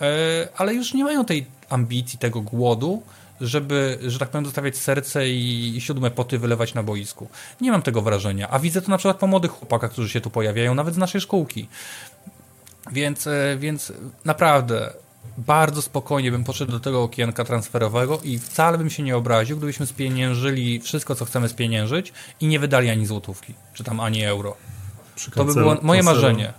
e, 0.01 0.49
ale 0.57 0.75
już 0.75 0.95
nie 0.95 1.05
mają 1.05 1.25
tej 1.25 1.47
ambicji, 1.69 2.19
tego 2.19 2.41
głodu, 2.41 3.03
żeby, 3.41 3.99
że 4.07 4.19
tak 4.19 4.29
powiem, 4.29 4.45
zostawiać 4.45 4.77
serce 4.77 5.29
i, 5.29 5.77
siódme 5.81 6.11
poty 6.11 6.39
wylewać 6.39 6.75
na 6.75 6.83
boisku. 6.83 7.29
Nie 7.61 7.71
mam 7.71 7.83
tego 7.83 8.03
wrażenia. 8.03 8.51
A 8.51 8.59
widzę 8.59 8.83
to 8.83 8.91
na 8.91 8.99
przykład 8.99 9.17
po 9.17 9.27
młodych 9.27 9.51
chłopakach, 9.51 9.91
którzy 9.91 10.09
się 10.09 10.21
tu 10.21 10.31
pojawiają, 10.31 10.75
nawet 10.75 10.95
z 10.95 10.99
naszej 10.99 11.21
szkółki. 11.21 11.69
Więc, 12.93 13.27
e, 13.27 13.57
więc 13.59 13.93
naprawdę 14.25 14.93
bardzo 15.39 15.83
spokojnie 15.83 16.31
bym 16.31 16.45
poszedł 16.45 16.73
do 16.73 16.81
tego 16.81 17.03
okienka 17.03 17.45
transferowego 17.45 18.21
i 18.25 18.39
wcale 18.39 18.79
bym 18.79 18.91
się 18.91 19.03
nie 19.03 19.17
obraził, 19.17 19.57
gdybyśmy 19.57 19.87
spieniężyli 19.87 20.81
wszystko, 20.81 21.15
co 21.15 21.25
chcemy 21.25 21.49
spieniężyć 21.49 22.13
i 22.41 22.47
nie 22.47 22.59
wydali 22.59 22.91
ani 22.91 23.07
złotówki, 23.07 23.55
czy 23.75 23.85
tam 23.85 24.01
ani 24.01 24.25
euro. 24.25 24.57
To 25.35 25.45
by 25.45 25.55
było 25.55 25.77
moje 25.83 26.03
marzenie. 26.03 26.53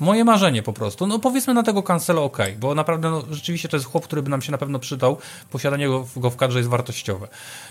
Moje 0.00 0.24
marzenie 0.24 0.62
po 0.62 0.72
prostu. 0.72 1.06
No 1.06 1.18
powiedzmy 1.18 1.54
na 1.54 1.62
tego 1.62 1.82
Cancelo 1.82 2.24
ok, 2.24 2.38
bo 2.60 2.74
naprawdę 2.74 3.10
no, 3.10 3.24
rzeczywiście 3.30 3.68
to 3.68 3.76
jest 3.76 3.86
chłop, 3.86 4.04
który 4.04 4.22
by 4.22 4.30
nam 4.30 4.42
się 4.42 4.52
na 4.52 4.58
pewno 4.58 4.78
przydał. 4.78 5.18
Posiadanie 5.50 5.88
go, 5.88 6.06
go 6.16 6.30
w 6.30 6.36
kadrze 6.36 6.58
jest 6.58 6.70
wartościowe. 6.70 7.28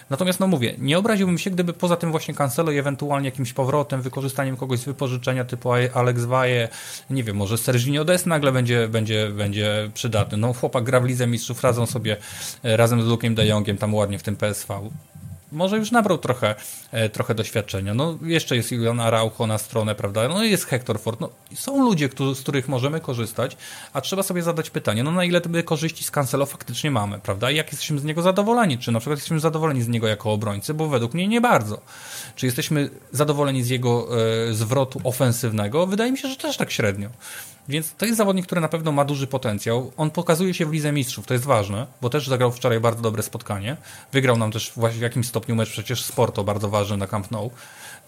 Natomiast 0.09 0.39
no 0.39 0.47
mówię, 0.47 0.75
nie 0.77 0.97
obraziłbym 0.97 1.37
się, 1.37 1.49
gdyby 1.49 1.73
poza 1.73 1.95
tym 1.95 2.11
właśnie 2.11 2.33
Cancelo 2.33 2.71
i 2.71 2.77
ewentualnie 2.77 3.29
jakimś 3.29 3.53
powrotem, 3.53 4.01
wykorzystaniem 4.01 4.57
kogoś 4.57 4.79
z 4.79 4.85
wypożyczenia 4.85 5.45
typu 5.45 5.69
Alex 5.93 6.25
Vaje, 6.25 6.69
nie 7.09 7.23
wiem, 7.23 7.35
może 7.35 7.57
Serginio 7.57 8.05
Des 8.05 8.25
nagle 8.25 8.51
będzie, 8.51 8.87
będzie, 8.87 9.29
będzie 9.29 9.89
przydatny. 9.93 10.37
No 10.37 10.53
chłopak 10.53 10.83
gra 10.83 10.99
w 10.99 11.05
Lidze 11.05 11.27
Mistrzów, 11.27 11.63
radzą 11.63 11.85
sobie 11.85 12.17
e, 12.63 12.77
razem 12.77 13.01
z 13.01 13.05
Lukiem 13.05 13.35
de 13.35 13.45
Jongiem 13.45 13.77
tam 13.77 13.93
ładnie 13.93 14.19
w 14.19 14.23
tym 14.23 14.35
PSV 14.35 14.89
może 15.53 15.77
już 15.77 15.91
nabrał 15.91 16.17
trochę, 16.17 16.55
e, 16.91 17.09
trochę 17.09 17.35
doświadczenia. 17.35 17.93
No, 17.93 18.17
jeszcze 18.21 18.55
jest 18.55 18.71
Julian 18.71 18.99
Araujo 18.99 19.47
na 19.47 19.57
stronę, 19.57 19.95
prawda? 19.95 20.27
No 20.27 20.43
jest 20.43 20.65
Hector 20.65 20.99
Ford. 20.99 21.19
No, 21.19 21.29
są 21.55 21.83
ludzie, 21.83 22.09
którzy, 22.09 22.35
z 22.35 22.41
których 22.41 22.67
możemy 22.67 22.99
korzystać, 22.99 23.57
a 23.93 24.01
trzeba 24.01 24.23
sobie 24.23 24.43
zadać 24.43 24.69
pytanie, 24.69 25.03
no 25.03 25.11
na 25.11 25.23
ile 25.23 25.41
my 25.49 25.63
korzyści 25.63 26.03
z 26.03 26.11
Cancelo 26.11 26.45
faktycznie 26.45 26.91
mamy, 26.91 27.19
prawda? 27.19 27.51
I 27.51 27.55
jak 27.55 27.71
jesteśmy 27.71 27.99
z 27.99 28.03
niego 28.03 28.21
zadowoleni? 28.21 28.77
Czy 28.77 28.91
na 28.91 28.99
przykład 28.99 29.17
jesteśmy 29.17 29.39
zadowoleni 29.39 29.81
z 29.81 29.87
niego 29.87 30.07
jako 30.07 30.31
obrońcy? 30.31 30.73
Bo 30.73 30.87
według 30.87 31.13
mnie 31.13 31.27
nie 31.27 31.41
bardzo. 31.41 31.81
Czy 32.35 32.45
jesteśmy 32.45 32.89
zadowoleni 33.11 33.63
z 33.63 33.69
jego 33.69 34.07
e, 34.49 34.53
zwrotu 34.53 35.01
ofensywnego? 35.03 35.87
Wydaje 35.87 36.11
mi 36.11 36.17
się, 36.17 36.27
że 36.27 36.35
też 36.35 36.57
tak 36.57 36.71
średnio. 36.71 37.09
Więc 37.69 37.93
to 37.93 38.05
jest 38.05 38.17
zawodnik, 38.17 38.45
który 38.45 38.61
na 38.61 38.67
pewno 38.67 38.91
ma 38.91 39.05
duży 39.05 39.27
potencjał. 39.27 39.91
On 39.97 40.11
pokazuje 40.11 40.53
się 40.53 40.65
w 40.65 40.73
Lidze 40.73 40.91
Mistrzów, 40.91 41.27
to 41.27 41.33
jest 41.33 41.45
ważne, 41.45 41.87
bo 42.01 42.09
też 42.09 42.27
zagrał 42.27 42.51
wczoraj 42.51 42.79
bardzo 42.79 43.01
dobre 43.01 43.23
spotkanie. 43.23 43.77
Wygrał 44.11 44.37
nam 44.37 44.51
też 44.51 44.71
w 44.75 45.01
jakimś 45.01 45.27
stopniu 45.27 45.55
mecz 45.55 45.69
przecież 45.69 46.03
Sporto, 46.03 46.43
bardzo 46.43 46.69
ważny 46.69 46.97
na 46.97 47.07
Camp 47.07 47.31
Nou, 47.31 47.51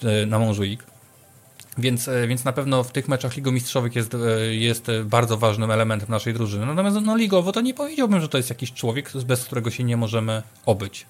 e, 0.03 0.25
na 0.25 0.39
Montjuic. 0.39 0.79
Więc, 1.77 2.07
e, 2.07 2.27
więc 2.27 2.43
na 2.43 2.53
pewno 2.53 2.83
w 2.83 2.91
tych 2.91 3.07
meczach 3.07 3.35
ligomistrzowych 3.35 3.95
jest, 3.95 4.13
e, 4.13 4.55
jest 4.55 4.87
bardzo 5.05 5.37
ważnym 5.37 5.71
elementem 5.71 6.09
naszej 6.09 6.33
drużyny. 6.33 6.65
Natomiast 6.65 6.97
no, 7.01 7.15
ligowo 7.15 7.51
to 7.51 7.61
nie 7.61 7.73
powiedziałbym, 7.73 8.21
że 8.21 8.29
to 8.29 8.37
jest 8.37 8.49
jakiś 8.49 8.73
człowiek, 8.73 9.11
bez 9.25 9.45
którego 9.45 9.71
się 9.71 9.83
nie 9.83 9.97
możemy 9.97 10.43
obyć. 10.65 11.05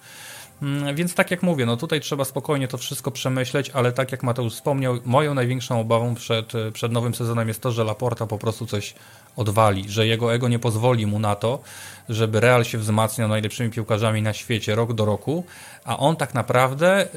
Mm, 0.61 0.95
więc 0.95 1.15
tak 1.15 1.31
jak 1.31 1.43
mówię, 1.43 1.65
no 1.65 1.77
tutaj 1.77 2.01
trzeba 2.01 2.25
spokojnie 2.25 2.67
to 2.67 2.77
wszystko 2.77 3.11
przemyśleć, 3.11 3.69
ale 3.69 3.91
tak 3.91 4.11
jak 4.11 4.23
Mateusz 4.23 4.53
wspomniał, 4.53 4.99
moją 5.05 5.33
największą 5.33 5.79
obawą 5.79 6.15
przed, 6.15 6.53
przed 6.73 6.91
nowym 6.91 7.15
sezonem 7.15 7.47
jest 7.47 7.61
to, 7.61 7.71
że 7.71 7.83
Laporta 7.83 8.27
po 8.27 8.37
prostu 8.37 8.65
coś 8.65 8.93
odwali, 9.35 9.89
że 9.89 10.07
jego 10.07 10.33
ego 10.33 10.47
nie 10.47 10.59
pozwoli 10.59 11.05
mu 11.05 11.19
na 11.19 11.35
to, 11.35 11.59
żeby 12.09 12.39
Real 12.39 12.63
się 12.63 12.77
wzmacniał 12.77 13.29
najlepszymi 13.29 13.69
piłkarzami 13.69 14.21
na 14.21 14.33
świecie 14.33 14.75
rok 14.75 14.93
do 14.93 15.05
roku, 15.05 15.43
a 15.83 15.97
on 15.97 16.15
tak 16.15 16.33
naprawdę 16.33 17.07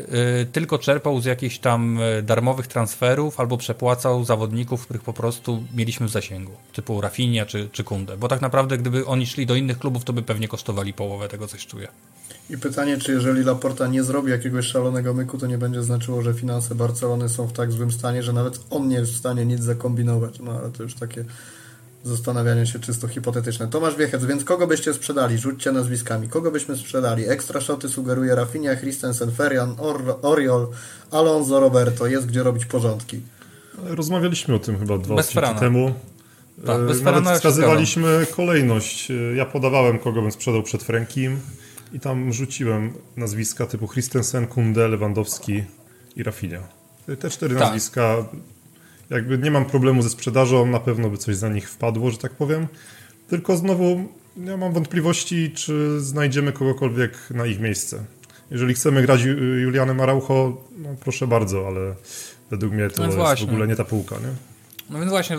y, 0.43 0.47
tylko 0.53 0.79
czerpał 0.79 1.21
z 1.21 1.25
jakichś 1.25 1.59
tam 1.59 2.01
y, 2.01 2.23
darmowych 2.23 2.67
transferów 2.67 3.41
albo 3.41 3.57
przepłacał 3.57 4.25
zawodników, 4.25 4.85
których 4.85 5.03
po 5.03 5.13
prostu 5.13 5.63
mieliśmy 5.75 6.07
w 6.07 6.11
zasięgu, 6.11 6.53
typu 6.73 7.01
Rafinha 7.01 7.47
czy, 7.47 7.69
czy 7.73 7.85
Kunde, 7.85 8.17
bo 8.17 8.29
tak 8.29 8.41
naprawdę 8.41 8.79
gdyby 8.79 9.07
oni 9.07 9.27
szli 9.27 9.47
do 9.47 9.55
innych 9.55 9.79
klubów, 9.79 10.05
to 10.05 10.13
by 10.13 10.23
pewnie 10.23 10.49
kosztowali 10.49 10.93
połowę 10.93 11.29
tego, 11.29 11.47
coś 11.47 11.67
czuję. 11.67 11.89
I 12.51 12.59
pytanie, 12.59 12.99
czy 12.99 13.13
jeżeli 13.13 13.45
Laporta 13.45 13.87
nie 13.87 14.03
zrobi 14.03 14.31
jakiegoś 14.31 14.67
szalonego 14.67 15.15
myku, 15.15 15.39
to 15.39 15.47
nie 15.47 15.59
będzie 15.59 15.83
znaczyło, 15.83 16.23
że 16.23 16.35
finanse 16.35 16.75
Barcelony 16.75 17.29
są 17.29 17.47
w 17.47 17.53
tak 17.53 17.73
złym 17.73 17.93
stanie, 17.93 18.23
że 18.23 18.33
nawet 18.33 18.61
on 18.71 18.89
nie 18.89 18.97
jest 18.97 19.13
w 19.13 19.17
stanie 19.17 19.47
nic 19.47 19.63
zakombinować. 19.63 20.39
No 20.41 20.53
ale 20.53 20.71
to 20.71 20.83
już 20.83 20.95
takie 20.95 21.25
zastanawianie 22.05 22.67
się 22.67 22.79
czysto 22.79 23.09
hipotetyczne. 23.09 23.69
Tomasz 23.69 23.97
Wiechec, 23.97 24.25
więc 24.25 24.45
kogo 24.45 24.67
byście 24.67 24.95
sprzedali? 24.95 25.39
Rzućcie 25.39 25.73
nazwiskami. 25.73 26.29
Kogo 26.29 26.51
byśmy 26.51 26.77
sprzedali? 26.77 27.29
Ekstra 27.29 27.61
szoty 27.61 27.89
sugeruje 27.89 28.35
Rafinha, 28.35 28.77
Christensen, 28.77 29.31
Ferian, 29.31 29.75
Or 29.79 30.17
Oriol, 30.23 30.69
Alonso, 31.11 31.61
Roberto. 31.61 32.07
Jest 32.07 32.27
gdzie 32.27 32.43
robić 32.43 32.67
porządki. 32.67 33.21
Rozmawialiśmy 33.85 34.55
o 34.55 34.59
tym 34.59 34.79
chyba 34.79 34.99
dwa 34.99 35.15
odcinki 35.15 35.55
temu. 35.61 35.95
Tak, 36.67 36.87
bez 36.87 37.03
Nawet 37.03 37.25
wskazywaliśmy 37.29 38.27
kolejność. 38.37 39.09
Ja 39.37 39.47
podawałem, 39.47 39.99
kogo 39.99 40.23
bym 40.23 40.33
sprzedał 40.33 40.63
przed 40.63 40.83
Frankiem 40.83 41.41
i 41.93 42.01
tam 42.01 42.33
rzuciłem 42.33 42.93
nazwiska 43.17 43.67
typu 43.67 43.89
Christensen, 43.89 44.47
Kunde, 44.47 44.89
Lewandowski 44.89 45.65
i 46.17 46.23
Rafinha. 46.23 46.69
Te 47.21 47.31
cztery 47.31 47.55
tak. 47.55 47.65
nazwiska, 47.65 48.17
jakby 49.11 49.39
nie 49.39 49.51
mam 49.51 49.65
problemu 49.65 50.03
ze 50.03 50.11
sprzedażą, 50.11 50.67
na 50.67 50.81
pewno 50.81 51.11
by 51.11 51.19
coś 51.19 51.37
za 51.37 51.49
nich 51.49 51.71
wpadło, 51.71 52.11
że 52.11 52.19
tak 52.19 52.33
powiem. 52.33 52.67
Tylko 53.29 53.57
znowu 53.57 54.09
ja 54.45 54.57
mam 54.57 54.73
wątpliwości, 54.73 55.53
czy 55.55 56.01
znajdziemy 56.01 56.53
kogokolwiek 56.53 57.13
na 57.31 57.47
ich 57.47 57.61
miejsce. 57.61 58.05
Jeżeli 58.51 58.75
chcemy 58.75 59.03
grać 59.03 59.23
Julianem 59.63 60.01
Araujo, 60.01 60.65
no 60.77 60.89
proszę 61.01 61.27
bardzo, 61.27 61.67
ale 61.67 61.95
według 62.51 62.73
mnie 62.73 62.91
to 62.91 63.07
no 63.07 63.31
jest 63.31 63.43
w 63.43 63.45
ogóle 63.45 63.67
nie 63.67 63.77
ta 63.77 63.85
półka, 63.85 64.17
nie? 64.17 64.33
No 64.91 64.99
więc 64.99 65.11
właśnie, 65.11 65.39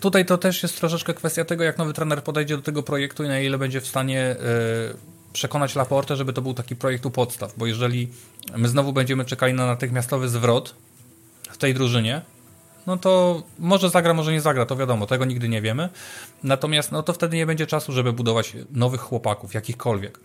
tutaj 0.00 0.26
to 0.26 0.38
też 0.38 0.62
jest 0.62 0.76
troszeczkę 0.76 1.14
kwestia 1.14 1.44
tego, 1.44 1.64
jak 1.64 1.78
nowy 1.78 1.92
trener 1.92 2.22
podejdzie 2.22 2.56
do 2.56 2.62
tego 2.62 2.82
projektu 2.82 3.24
i 3.24 3.28
na 3.28 3.40
ile 3.40 3.58
będzie 3.58 3.80
w 3.80 3.86
stanie 3.86 4.36
yy 4.38 5.17
przekonać 5.32 5.74
Laportę, 5.74 6.16
żeby 6.16 6.32
to 6.32 6.42
był 6.42 6.54
taki 6.54 6.76
projekt 6.76 7.06
u 7.06 7.10
podstaw, 7.10 7.54
bo 7.56 7.66
jeżeli 7.66 8.08
my 8.56 8.68
znowu 8.68 8.92
będziemy 8.92 9.24
czekali 9.24 9.54
na 9.54 9.66
natychmiastowy 9.66 10.28
zwrot 10.28 10.74
w 11.50 11.58
tej 11.58 11.74
drużynie, 11.74 12.22
no 12.86 12.96
to 12.96 13.42
może 13.58 13.90
zagra, 13.90 14.14
może 14.14 14.32
nie 14.32 14.40
zagra, 14.40 14.66
to 14.66 14.76
wiadomo, 14.76 15.06
tego 15.06 15.24
nigdy 15.24 15.48
nie 15.48 15.62
wiemy. 15.62 15.88
Natomiast 16.42 16.92
no 16.92 17.02
to 17.02 17.12
wtedy 17.12 17.36
nie 17.36 17.46
będzie 17.46 17.66
czasu, 17.66 17.92
żeby 17.92 18.12
budować 18.12 18.56
nowych 18.70 19.00
chłopaków, 19.00 19.54
jakichkolwiek. 19.54 20.20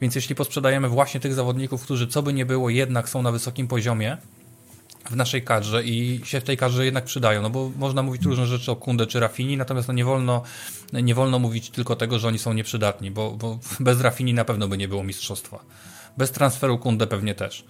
Więc 0.00 0.14
jeśli 0.14 0.34
posprzedajemy 0.34 0.88
właśnie 0.88 1.20
tych 1.20 1.34
zawodników, 1.34 1.82
którzy 1.82 2.06
co 2.06 2.22
by 2.22 2.32
nie 2.32 2.46
było, 2.46 2.70
jednak 2.70 3.08
są 3.08 3.22
na 3.22 3.32
wysokim 3.32 3.68
poziomie, 3.68 4.16
w 5.10 5.16
naszej 5.16 5.42
kadrze 5.42 5.84
i 5.84 6.20
się 6.24 6.40
w 6.40 6.44
tej 6.44 6.56
kadrze 6.56 6.84
jednak 6.84 7.04
przydają, 7.04 7.42
no 7.42 7.50
bo 7.50 7.70
można 7.76 8.02
mówić 8.02 8.24
różne 8.24 8.46
rzeczy 8.46 8.72
o 8.72 8.76
Kunde 8.76 9.06
czy 9.06 9.20
Rafini, 9.20 9.56
natomiast 9.56 9.88
no 9.88 9.94
nie, 9.94 10.04
wolno, 10.04 10.42
nie 10.92 11.14
wolno 11.14 11.38
mówić 11.38 11.70
tylko 11.70 11.96
tego, 11.96 12.18
że 12.18 12.28
oni 12.28 12.38
są 12.38 12.52
nieprzydatni, 12.52 13.10
bo, 13.10 13.30
bo 13.30 13.58
bez 13.80 14.00
Rafini 14.00 14.34
na 14.34 14.44
pewno 14.44 14.68
by 14.68 14.78
nie 14.78 14.88
było 14.88 15.04
mistrzostwa. 15.04 15.64
Bez 16.16 16.30
transferu 16.30 16.78
Kunde 16.78 17.06
pewnie 17.06 17.34
też. 17.34 17.64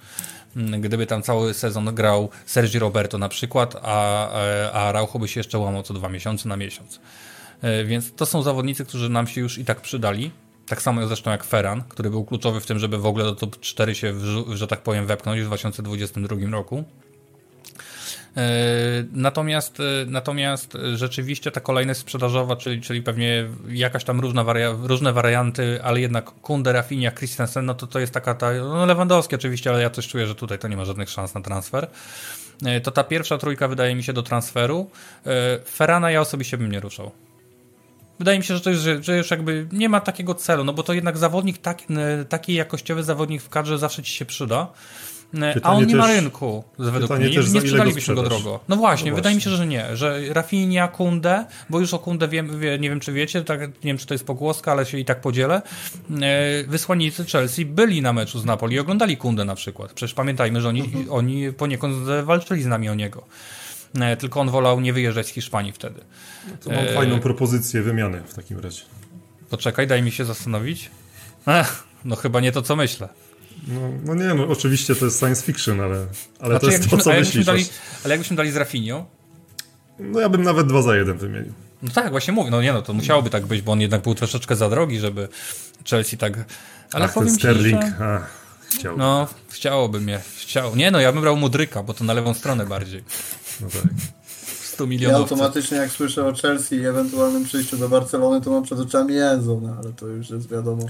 Gdyby 0.81 1.07
tam 1.07 1.23
cały 1.23 1.55
sezon 1.55 1.95
grał 1.95 2.29
Sergi 2.47 2.79
Roberto 2.79 3.19
na 3.19 3.29
przykład, 3.29 3.77
a, 3.83 4.29
a 4.73 4.93
Raucho 4.93 5.19
by 5.19 5.29
się 5.29 5.41
jeszcze 5.41 5.59
łamał 5.59 5.83
co 5.83 5.95
dwa 5.95 6.09
miesiące 6.09 6.49
na 6.49 6.57
miesiąc. 6.57 7.01
E, 7.63 7.85
więc 7.85 8.15
to 8.15 8.27
są 8.27 8.43
zawodnicy, 8.43 8.85
którzy 8.85 9.09
nam 9.09 9.27
się 9.27 9.41
już 9.41 9.59
i 9.59 9.65
tak 9.65 9.81
przydali. 9.81 10.31
Tak 10.67 10.83
samo 10.83 11.07
zresztą 11.07 11.31
jak 11.31 11.45
Ferran, 11.45 11.83
który 11.89 12.11
był 12.11 12.25
kluczowy 12.25 12.61
w 12.61 12.67
tym, 12.67 12.79
żeby 12.79 12.99
w 12.99 13.07
ogóle 13.07 13.25
do 13.25 13.35
top 13.35 13.61
4 13.61 13.95
się, 13.95 14.15
że 14.55 14.67
tak 14.67 14.83
powiem, 14.83 15.07
wepchnąć 15.07 15.41
w 15.41 15.45
2022 15.45 16.37
roku. 16.51 16.85
E, 18.37 19.05
natomiast, 19.13 19.81
e, 19.81 19.83
natomiast 20.07 20.79
rzeczywiście 20.95 21.51
ta 21.51 21.61
kolejność 21.61 22.01
sprzedażowa, 22.01 22.57
czyli, 22.57 22.81
czyli 22.81 23.03
pewnie 23.03 23.49
jakaś 23.69 24.05
tam 24.05 24.21
różna 24.21 24.45
waria, 24.45 24.77
różne 24.83 25.13
warianty, 25.13 25.81
ale 25.83 26.01
jednak 26.01 26.25
Kunde, 26.25 26.73
Rafinha, 26.73 27.11
Christensen, 27.11 27.67
no 27.67 27.75
to 27.75 27.87
to 27.87 27.99
jest 27.99 28.13
taka 28.13 28.35
ta, 28.35 28.53
no 28.53 28.87
Lewandowski 28.87 29.35
oczywiście, 29.35 29.71
ale 29.71 29.83
ja 29.83 29.91
coś 29.91 30.09
czuję, 30.09 30.27
że 30.27 30.35
tutaj 30.35 30.59
to 30.59 30.69
nie 30.69 30.77
ma 30.77 30.85
żadnych 30.85 31.11
szans 31.11 31.35
na 31.35 31.41
transfer. 31.41 31.89
E, 32.65 32.81
to 32.81 32.91
ta 32.91 33.05
pierwsza 33.05 33.39
trójka 33.39 33.69
wydaje 33.69 33.95
mi 33.95 34.03
się 34.03 34.13
do 34.13 34.23
transferu. 34.23 34.91
Ferrana 35.75 36.11
ja 36.11 36.21
osobiście 36.21 36.59
bym 36.59 36.73
nie 36.73 36.81
ruszał. 36.81 37.11
Wydaje 38.19 38.39
mi 38.39 38.45
się, 38.45 38.55
że 38.55 38.61
to 38.61 38.71
jest, 38.71 38.83
że, 38.83 39.03
że 39.03 39.17
już 39.17 39.31
jakby 39.31 39.67
nie 39.73 39.89
ma 39.89 40.01
takiego 40.01 40.35
celu, 40.35 40.65
no 40.65 40.73
bo 40.73 40.83
to 40.83 40.93
jednak 40.93 41.19
zawodnik, 41.19 41.59
taki, 41.59 41.85
taki 42.29 42.55
jakościowy 42.55 43.03
zawodnik 43.03 43.43
w 43.43 43.49
kadrze 43.49 43.79
zawsze 43.79 44.03
ci 44.03 44.13
się 44.13 44.25
przyda. 44.25 44.73
Pytanie 45.33 45.61
a 45.63 45.73
on 45.73 45.87
nie 45.87 45.97
ma 45.97 46.07
rynku, 46.07 46.65
według 46.79 47.11
mnie. 47.11 47.31
Nie, 47.31 47.37
nie 47.37 47.61
sprzedalibyśmy 47.61 48.15
go 48.15 48.23
drogo. 48.23 48.61
No 48.69 48.77
właśnie, 48.77 49.11
no 49.11 49.17
wydaje 49.17 49.35
mi 49.35 49.43
się, 49.43 49.51
że 49.51 49.67
nie. 49.67 49.97
Że 49.97 50.21
Rafinha, 50.29 50.89
Kunde, 50.89 51.47
bo 51.71 51.81
już 51.81 51.95
o 51.95 51.99
Kunde 51.99 52.29
wiem, 52.29 52.61
wie, 52.61 52.79
nie 52.79 52.89
wiem 52.89 53.01
czy 53.01 53.13
wiecie, 53.13 53.43
tak, 53.43 53.61
nie 53.61 53.69
wiem 53.83 53.99
czy 53.99 54.07
to 54.07 54.15
jest 54.15 54.27
pogłoska, 54.27 54.73
ale 54.73 54.87
się 54.87 54.99
i 54.99 55.05
tak 55.05 55.21
podzielę. 55.21 55.63
E, 56.23 56.65
wysłannicy 56.65 57.25
Chelsea 57.25 57.65
byli 57.65 58.03
na 58.03 58.13
meczu 58.13 58.39
z 58.39 58.45
Napoli 58.45 58.77
i 58.77 58.79
oglądali 58.79 59.17
Kunde 59.17 59.45
na 59.45 59.55
przykład. 59.55 59.93
Przecież 59.93 60.15
pamiętajmy, 60.15 60.61
że 60.61 60.69
oni, 60.69 60.81
mhm. 60.81 61.07
oni 61.11 61.53
poniekąd 61.53 61.97
walczyli 62.25 62.63
z 62.63 62.67
nami 62.67 62.89
o 62.89 62.95
niego. 62.95 63.25
E, 64.01 64.17
tylko 64.17 64.41
on 64.41 64.51
wolał 64.51 64.81
nie 64.81 64.93
wyjeżdżać 64.93 65.27
z 65.27 65.31
Hiszpanii 65.31 65.73
wtedy. 65.73 66.01
To 66.65 66.71
mam 66.71 66.85
e... 66.85 66.95
fajną 66.95 67.21
propozycję 67.21 67.83
wymiany 67.83 68.23
w 68.27 68.35
takim 68.35 68.59
razie. 68.59 68.83
Poczekaj, 69.51 69.87
daj 69.87 70.03
mi 70.03 70.13
się 70.13 70.25
zastanowić. 70.25 70.91
Ech, 71.47 71.85
no 72.05 72.17
chyba 72.17 72.41
nie 72.41 72.53
to, 72.53 72.63
co 72.63 72.77
myślę. 72.77 73.09
No, 73.69 73.81
no 74.05 74.15
nie, 74.15 74.35
no 74.35 74.49
oczywiście 74.49 74.95
to 74.95 75.05
jest 75.05 75.19
science 75.19 75.43
fiction, 75.43 75.81
ale, 75.81 76.07
ale 76.41 76.51
znaczy, 76.51 76.67
to 76.67 76.73
jest 76.73 76.91
to, 76.91 76.97
co 76.97 77.11
myślisz. 77.11 77.47
Dali, 77.47 77.67
ale 78.05 78.15
jakbyśmy 78.15 78.37
dali 78.37 78.53
z 78.53 78.57
Rafinią? 78.57 79.07
No 79.99 80.21
ja 80.21 80.29
bym 80.29 80.43
nawet 80.43 80.67
dwa 80.67 80.83
za 80.83 80.97
jeden 80.97 81.19
wymienił. 81.19 81.53
No 81.83 81.91
tak, 81.91 82.11
właśnie 82.11 82.33
mówię. 82.33 82.51
No 82.51 82.63
nie 82.63 82.73
no, 82.73 82.83
to 82.83 82.93
musiałoby 82.93 83.31
tak 83.31 83.47
być, 83.47 83.63
bo 83.63 83.73
on 83.73 83.81
jednak 83.81 84.03
był 84.03 84.15
troszeczkę 84.15 84.57
za 84.57 84.71
drogi, 84.71 84.99
żeby 84.99 85.29
Chelsea 85.91 86.17
tak... 86.17 86.33
Ale 86.93 87.05
Ach, 87.05 87.15
powiem 87.15 87.31
Sterling, 87.31 87.85
ci, 87.85 87.91
że... 87.91 88.15
Ach, 88.15 88.31
chciałbym. 88.71 88.99
No, 88.99 89.29
chciałoby 89.51 90.01
mnie. 90.01 90.21
Chciał... 90.37 90.77
Nie 90.77 90.91
no, 90.91 91.01
ja 91.01 91.13
bym 91.13 91.21
brał 91.21 91.37
Mudryka, 91.37 91.83
bo 91.83 91.95
to 91.95 92.05
na 92.05 92.13
lewą 92.13 92.35
stronę 92.35 92.67
bardziej. 92.67 93.05
No 93.61 93.67
tak. 93.69 93.83
100 94.63 94.87
milionów. 94.87 95.13
Ja 95.13 95.19
automatycznie 95.19 95.77
jak 95.77 95.91
słyszę 95.91 96.27
o 96.27 96.35
Chelsea 96.35 96.75
i 96.75 96.87
ewentualnym 96.87 97.45
przyjściu 97.45 97.77
do 97.77 97.89
Barcelony, 97.89 98.41
to 98.41 98.51
mam 98.51 98.63
przed 98.63 98.79
oczami 98.79 99.19
Enzo, 99.19 99.61
no 99.63 99.77
ale 99.79 99.93
to 99.93 100.07
już 100.07 100.31
jest 100.31 100.51
wiadomo 100.51 100.87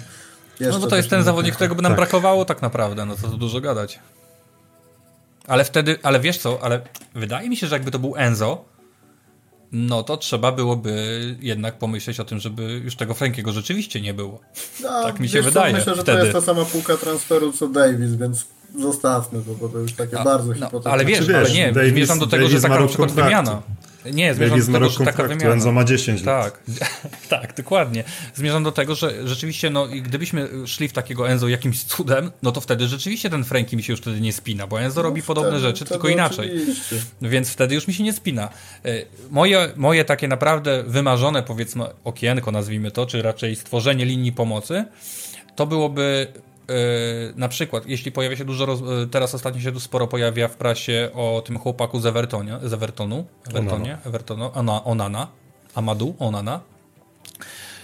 jeszcze 0.61 0.79
no 0.79 0.81
bo 0.81 0.87
to 0.87 0.97
jest 0.97 1.11
ten 1.11 1.23
zawodnik, 1.23 1.55
którego 1.55 1.75
by 1.75 1.83
nam 1.83 1.93
tak. 1.93 1.97
brakowało 1.97 2.45
tak 2.45 2.63
naprawdę, 2.63 3.07
no 3.07 3.17
to 3.17 3.29
dużo 3.29 3.61
gadać. 3.61 3.99
Ale 5.47 5.65
wtedy, 5.65 5.99
ale 6.03 6.21
wiesz 6.21 6.39
co, 6.39 6.59
ale 6.63 6.81
wydaje 7.15 7.49
mi 7.49 7.57
się, 7.57 7.67
że 7.67 7.75
jakby 7.75 7.91
to 7.91 7.99
był 7.99 8.17
Enzo, 8.17 8.65
no 9.73 10.03
to 10.03 10.17
trzeba 10.17 10.53
byłoby 10.53 11.37
jednak 11.41 11.79
pomyśleć 11.79 12.21
o 12.21 12.25
tym, 12.25 12.41
żeby 12.41 12.63
już 12.85 12.97
tego 12.97 13.15
Frankiego 13.15 13.53
rzeczywiście 13.53 14.01
nie 14.01 14.15
było. 14.15 14.41
No, 14.83 14.89
tak 15.07 15.21
mi 15.21 15.29
się 15.29 15.43
wydaje. 15.43 15.73
Co, 15.73 15.79
myślę, 15.79 15.95
że 15.95 16.03
wtedy. 16.03 16.19
to 16.19 16.25
jest 16.25 16.37
ta 16.37 16.41
sama 16.41 16.65
półka 16.65 16.97
transferu 16.97 17.53
co 17.53 17.69
Davis, 17.69 18.15
więc 18.15 18.47
zostawmy 18.79 19.43
to, 19.43 19.55
bo 19.55 19.69
to 19.69 19.79
już 19.79 19.93
takie 19.93 20.19
A, 20.19 20.25
bardzo 20.25 20.49
no, 20.49 20.55
hipotetyczne. 20.55 20.93
Ale 20.93 21.05
wiesz, 21.05 21.29
ale 21.29 21.51
nie, 21.51 21.73
Davis, 21.73 21.93
zmierzam 21.93 22.19
do 22.19 22.27
tego, 22.27 22.45
Davis 22.45 22.63
że 22.63 22.69
taka 22.69 22.81
na 22.81 22.87
przykład 22.87 23.13
wymiana. 23.13 23.63
Nie, 24.13 24.35
zmierzam 24.35 24.61
do 24.61 24.73
tego, 24.73 24.89
że 24.89 25.05
taka 25.05 25.23
wymiana. 25.23 25.53
Enzo 25.53 25.73
ma 25.73 25.85
10 25.85 26.25
lat. 26.25 26.45
Tak, 26.45 26.63
tak, 27.41 27.57
dokładnie. 27.57 28.05
Zmierzam 28.35 28.63
do 28.63 28.73
tego, 28.73 28.95
że 28.95 29.29
rzeczywiście, 29.29 29.71
no 29.71 29.89
gdybyśmy 29.89 30.49
szli 30.67 30.89
w 30.89 30.93
takiego 30.93 31.31
Enzo 31.31 31.49
jakimś 31.49 31.85
cudem, 31.85 32.31
no 32.43 32.53
to 32.53 32.61
wtedy 32.61 32.89
rzeczywiście 32.89 33.31
ten 33.31 33.45
Frankie 33.45 33.77
mi 33.77 33.83
się 33.83 33.93
już 33.93 34.01
wtedy 34.01 34.21
nie 34.21 34.33
spina, 34.33 34.67
bo 34.67 34.81
Enzo 34.81 34.97
no, 34.97 35.03
robi 35.03 35.23
wtedy, 35.23 35.35
podobne 35.35 35.61
rzeczy, 35.61 35.85
tylko 35.85 36.09
inaczej. 36.09 36.51
Oczywiście. 36.53 36.97
Więc 37.23 37.51
wtedy 37.51 37.75
już 37.75 37.89
mi 37.89 37.95
się 37.95 38.05
nie 38.05 38.13
spina. 38.13 38.49
E, 38.85 38.91
moje, 39.31 39.69
moje 39.77 40.05
takie 40.05 40.29
naprawdę 40.29 40.83
wymarzone, 40.87 41.43
powiedzmy, 41.43 41.85
okienko, 42.05 42.53
nazwijmy 42.53 42.91
to, 42.91 43.07
czy 43.07 43.23
raczej 43.23 43.57
stworzenie 43.57 44.05
linii 44.05 44.33
pomocy, 44.33 44.85
to 45.57 45.67
byłoby 45.67 46.27
na 47.37 47.49
przykład, 47.49 47.87
jeśli 47.87 48.13
pojawia 48.13 48.37
się 48.37 48.45
dużo. 48.45 48.65
E, 48.65 49.07
teraz 49.07 49.35
ostatnio 49.35 49.61
się 49.61 49.73
tu 49.73 49.81
sporo 49.81 50.07
pojawia 50.07 50.49
w 50.49 50.57
prasie 50.57 51.11
o 51.15 51.43
tym 51.47 51.59
chłopaku 51.59 52.01
z, 52.01 52.07
Evertonia, 52.07 52.61
z 52.63 52.73
Evertonu, 52.73 53.27
Evertonie, 53.49 53.99
Evertonu, 54.07 54.51
Ona, 54.55 54.85
Onana, 54.85 55.29
Amadu, 55.75 56.15
Onana, 56.19 56.61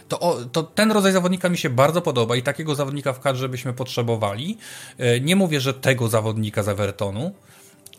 to, 0.09 0.21
o, 0.21 0.45
to, 0.45 0.63
ten 0.63 0.93
rodzaj 0.93 1.13
zawodnika 1.13 1.49
mi 1.49 1.59
się 1.59 1.71
bardzo 1.71 2.03
podoba 2.03 2.37
i 2.37 2.43
takiego 2.43 2.75
zawodnika 2.75 3.13
w 3.13 3.21
kadrze 3.21 3.49
byśmy 3.49 3.73
potrzebowali. 3.73 4.59
Yy, 4.99 5.21
nie 5.21 5.37
mówię, 5.37 5.61
że 5.61 5.75
tego 5.75 6.09
zawodnika 6.09 6.63
z 6.63 6.69
Evertonu, 6.69 7.33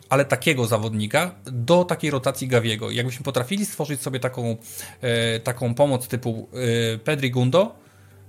ale 0.08 0.24
takiego 0.24 0.66
zawodnika 0.66 1.34
do 1.44 1.84
takiej 1.84 2.10
rotacji 2.10 2.48
Gawiego. 2.48 2.90
Jakbyśmy 2.90 3.24
potrafili 3.24 3.66
stworzyć 3.66 4.02
sobie 4.02 4.20
taką, 4.20 4.56
taką 5.44 5.74
pomoc 5.74 6.08
typu 6.08 6.48
Pedri 7.04 7.30
Gundo, 7.30 7.74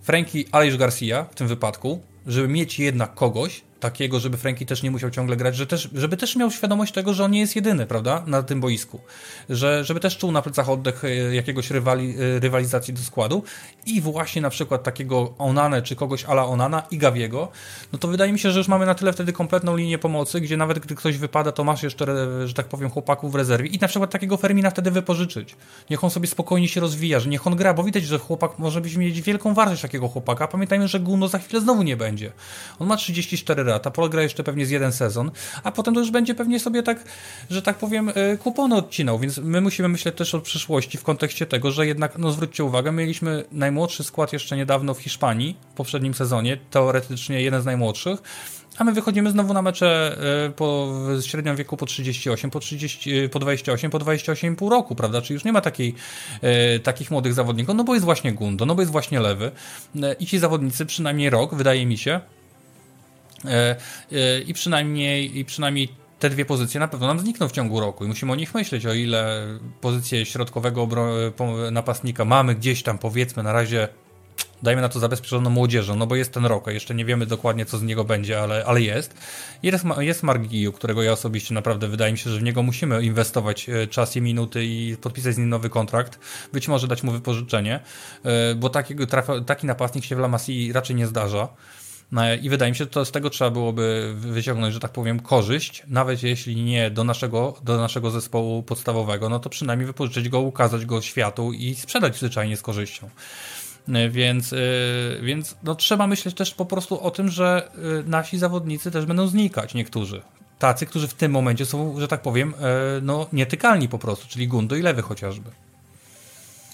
Frankie 0.02 0.44
Aleix 0.52 0.78
Garcia 0.78 1.26
w 1.32 1.36
tym 1.36 1.48
wypadku, 1.48 2.02
żeby 2.28 2.48
mieć 2.48 2.80
jednak 2.80 3.14
kogoś, 3.16 3.64
takiego, 3.82 4.20
żeby 4.20 4.38
Franki 4.38 4.66
też 4.66 4.84
nie 4.84 4.92
musiał 4.92 5.10
ciągle 5.10 5.36
grać, 5.36 5.56
że 5.56 5.68
też, 5.68 5.90
żeby 5.94 6.18
też 6.18 6.36
miał 6.36 6.52
świadomość 6.52 6.94
tego, 6.94 7.14
że 7.14 7.24
on 7.24 7.32
nie 7.32 7.40
jest 7.40 7.56
jedyny, 7.56 7.86
prawda, 7.86 8.24
na 8.28 8.44
tym 8.44 8.62
boisku. 8.62 9.02
Że, 9.50 9.84
żeby 9.84 10.00
też 10.00 10.18
czuł 10.18 10.32
na 10.32 10.42
plecach 10.42 10.70
oddech 10.70 11.04
e, 11.04 11.36
jakiegoś 11.36 11.72
rywali, 11.72 12.16
e, 12.36 12.40
rywalizacji 12.40 12.94
do 12.94 13.02
składu 13.02 13.44
i 13.86 14.02
właśnie 14.02 14.42
na 14.42 14.50
przykład 14.50 14.84
takiego 14.84 15.34
Onane, 15.38 15.82
czy 15.82 15.96
kogoś 15.96 16.26
ala 16.26 16.46
Onana 16.46 16.84
i 16.92 16.98
Gawiego, 16.98 17.52
no 17.94 18.00
to 18.00 18.08
wydaje 18.08 18.34
mi 18.34 18.40
się, 18.40 18.52
że 18.52 18.60
już 18.60 18.68
mamy 18.68 18.86
na 18.86 18.96
tyle 18.96 19.14
wtedy 19.14 19.34
kompletną 19.34 19.76
linię 19.78 19.98
pomocy, 19.98 20.42
gdzie 20.42 20.58
nawet 20.58 20.80
gdy 20.80 20.96
ktoś 20.96 21.18
wypada, 21.18 21.52
to 21.52 21.64
masz 21.64 21.84
jeszcze, 21.84 22.06
że 22.48 22.54
tak 22.54 22.66
powiem, 22.66 22.90
chłopaków 22.90 23.32
w 23.32 23.36
rezerwie 23.36 23.70
i 23.70 23.78
na 23.78 23.88
przykład 23.88 24.12
takiego 24.12 24.38
Fermina 24.38 24.70
wtedy 24.70 24.92
wypożyczyć. 24.92 25.56
Niech 25.90 26.04
on 26.04 26.10
sobie 26.10 26.28
spokojnie 26.28 26.68
się 26.68 26.82
rozwija, 26.82 27.20
że 27.20 27.30
niech 27.30 27.48
on 27.48 27.56
gra, 27.56 27.74
bo 27.74 27.84
widać, 27.84 28.04
że 28.04 28.20
chłopak 28.20 28.60
może 28.60 28.82
być 28.82 28.96
mieć 28.96 29.22
wielką 29.22 29.54
wartość 29.54 29.82
takiego 29.82 30.08
chłopaka. 30.08 30.48
Pamiętajmy, 30.48 30.88
że 30.88 31.00
Guno 31.00 31.28
za 31.28 31.40
chwilę 31.40 31.62
znowu 31.62 31.84
nie 31.84 31.98
będzie. 31.98 32.32
On 32.80 32.88
ma 32.88 32.98
34 32.98 33.64
lata, 33.72 33.92
Pol 33.92 34.10
gra 34.10 34.22
jeszcze 34.22 34.44
pewnie 34.44 34.66
z 34.66 34.70
jeden 34.70 34.92
sezon, 34.92 35.32
a 35.64 35.72
potem 35.72 35.94
to 35.94 36.00
już 36.00 36.12
będzie 36.12 36.36
pewnie 36.36 36.60
sobie 36.60 36.84
tak, 36.84 37.04
że 37.50 37.62
tak 37.62 37.78
powiem, 37.78 38.12
e, 38.16 38.38
kupony 38.38 38.76
odcinał, 38.76 39.20
więc 39.20 39.38
my 39.38 39.62
musimy 39.62 39.88
myśleć 39.88 40.16
też 40.16 40.36
o 40.36 40.42
przyszłości 40.42 40.98
w 40.98 41.04
kontekście 41.04 41.46
tego, 41.46 41.72
że 41.72 41.88
jednak, 41.88 42.18
no 42.18 42.32
zwróćcie 42.32 42.64
uwagę, 42.64 42.92
mieliśmy 42.92 43.44
najmłodszy 43.52 44.04
skład 44.04 44.34
jeszcze 44.34 44.58
niedawno 44.58 44.94
w 44.94 45.00
Hiszpanii, 45.00 45.58
w 45.72 45.76
poprzednim 45.76 46.14
sezonie, 46.14 46.58
teoretycznie 46.72 47.42
jeden 47.42 47.62
z 47.62 47.66
najmłodszych, 47.66 48.22
a 48.78 48.84
my 48.84 48.92
wychodzimy 48.92 49.32
znowu 49.32 49.54
na 49.54 49.62
mecze 49.62 50.18
e, 50.48 50.50
po 50.50 50.94
średnią 51.26 51.56
wieku 51.56 51.78
po 51.78 51.86
38, 51.86 52.52
po, 52.52 52.60
30, 52.60 53.12
e, 53.12 53.30
po 53.30 53.40
28, 53.40 53.92
po 53.92 54.00
28,5 54.00 54.70
roku, 54.70 54.96
prawda? 54.96 55.22
Czyli 55.22 55.34
już 55.34 55.44
nie 55.44 55.54
ma 55.54 55.62
takiej, 55.62 55.96
takich 56.84 57.12
młodych 57.12 57.34
zawodników, 57.34 57.76
no 57.76 57.84
bo 57.84 57.94
jest 57.94 58.06
właśnie 58.06 58.32
Gundo, 58.32 58.66
no 58.66 58.76
bo 58.76 58.82
jest 58.82 58.92
właśnie 58.92 59.20
Lewy 59.20 59.52
i 60.20 60.26
ci 60.26 60.40
zawodnicy 60.40 60.86
przynajmniej 60.86 61.30
rok, 61.30 61.56
wydaje 61.56 61.86
mi 61.86 61.98
się, 61.98 62.22
i 64.48 64.54
przynajmniej, 64.54 65.38
i 65.38 65.46
przynajmniej 65.46 65.90
te 66.20 66.30
dwie 66.30 66.46
pozycje 66.46 66.80
na 66.80 66.88
pewno 66.88 67.08
nam 67.08 67.20
znikną 67.20 67.48
w 67.48 67.52
ciągu 67.52 67.80
roku 67.80 68.06
i 68.06 68.08
musimy 68.08 68.32
o 68.32 68.36
nich 68.36 68.54
myśleć, 68.54 68.86
o 68.86 68.94
ile 68.94 69.48
pozycję 69.82 70.26
środkowego 70.26 70.88
napastnika 71.72 72.26
mamy 72.26 72.56
gdzieś 72.56 72.84
tam, 72.84 72.98
powiedzmy, 72.98 73.44
na 73.44 73.54
razie 73.54 73.88
dajmy 74.64 74.82
na 74.82 74.90
to 74.90 75.00
zabezpieczoną 75.00 75.50
młodzieżą, 75.50 75.96
no 75.96 76.08
bo 76.08 76.16
jest 76.16 76.34
ten 76.34 76.46
rok, 76.46 76.68
jeszcze 76.68 76.96
nie 76.96 77.06
wiemy 77.06 77.26
dokładnie, 77.26 77.66
co 77.66 77.78
z 77.78 77.84
niego 77.84 78.04
będzie, 78.04 78.42
ale, 78.42 78.66
ale 78.66 78.82
jest. 78.82 79.14
Jest, 79.64 79.86
jest 80.00 80.24
Mark 80.24 80.42
Giu, 80.42 80.72
którego 80.72 81.04
ja 81.04 81.12
osobiście 81.12 81.54
naprawdę 81.54 81.88
wydaje 81.88 82.12
mi 82.12 82.18
się, 82.18 82.30
że 82.30 82.40
w 82.40 82.44
niego 82.44 82.64
musimy 82.64 83.04
inwestować 83.04 83.70
e, 83.70 83.88
czas 83.88 84.16
i 84.16 84.22
minuty 84.22 84.66
i 84.66 84.98
podpisać 85.02 85.36
z 85.36 85.38
nim 85.38 85.50
nowy 85.50 85.70
kontrakt, 85.70 86.20
być 86.54 86.68
może 86.68 86.88
dać 86.88 87.04
mu 87.04 87.12
wypożyczenie, 87.12 87.80
bo 88.56 88.70
takiego, 88.70 89.06
taki 89.46 89.68
napastnik 89.68 90.06
się 90.06 90.16
w 90.16 90.20
La 90.20 90.28
Masie 90.28 90.74
raczej 90.74 90.96
nie 90.96 91.08
zdarza. 91.08 91.48
No 92.12 92.34
I 92.34 92.50
wydaje 92.50 92.72
mi 92.72 92.76
się, 92.76 92.84
że 92.84 92.90
to 92.90 93.06
z 93.06 93.12
tego 93.12 93.30
trzeba 93.30 93.52
byłoby 93.52 94.14
wyciągnąć, 94.18 94.74
że 94.74 94.80
tak 94.80 94.92
powiem, 94.92 95.20
korzyść, 95.20 95.84
nawet 95.88 96.24
jeśli 96.24 96.64
nie 96.64 96.92
do 96.92 97.04
naszego, 97.04 97.54
do 97.64 97.78
naszego 97.78 98.12
zespołu 98.12 98.64
podstawowego, 98.64 99.30
no 99.30 99.40
to 99.40 99.50
przynajmniej 99.50 99.88
wypożyczyć 99.88 100.30
go, 100.30 100.40
ukazać 100.40 100.86
go 100.86 101.02
światu 101.02 101.54
i 101.54 101.76
sprzedać 101.76 102.18
zwyczajnie 102.18 102.58
z 102.58 102.62
korzyścią. 102.62 103.10
E, 103.90 104.10
więc, 104.10 104.54
więc 105.22 105.56
no, 105.64 105.76
trzeba 105.76 106.08
myśleć 106.08 106.36
też 106.36 106.54
po 106.54 106.66
prostu 106.66 107.02
o 107.02 107.12
tym, 107.12 107.30
że 107.30 107.72
nasi 108.06 108.38
zawodnicy 108.38 108.92
też 108.92 109.06
będą 109.06 109.28
znikać, 109.28 109.74
niektórzy 109.74 110.22
tacy, 110.62 110.86
którzy 110.86 111.08
w 111.08 111.14
tym 111.14 111.32
momencie 111.32 111.66
są, 111.66 112.00
że 112.00 112.08
tak 112.08 112.22
powiem, 112.22 112.54
e, 112.60 113.02
no, 113.02 113.28
nietykalni 113.34 113.90
po 113.90 114.00
prostu, 114.00 114.28
czyli 114.28 114.48
Gundo 114.48 114.76
i 114.76 114.82
Lewy 114.82 115.02
chociażby. 115.02 115.50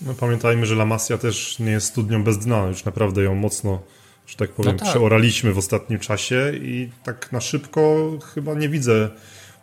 No, 0.02 0.14
pamiętajmy, 0.14 0.66
że 0.66 0.74
La 0.74 0.86
Masia 0.86 1.18
też 1.18 1.60
nie 1.60 1.72
jest 1.72 1.88
studnią 1.88 2.24
bez 2.24 2.38
dna, 2.38 2.66
już 2.68 2.86
naprawdę 2.86 3.24
ją 3.24 3.36
mocno, 3.36 3.82
że 4.28 4.36
tak 4.36 4.50
powiem, 4.50 4.72
no 4.72 4.80
tak. 4.80 4.90
przeoraliśmy 4.90 5.54
w 5.54 5.58
ostatnim 5.58 6.00
czasie 6.00 6.52
i 6.56 6.90
tak 7.04 7.32
na 7.32 7.42
szybko 7.42 8.12
chyba 8.34 8.54
nie 8.54 8.70
widzę 8.70 9.10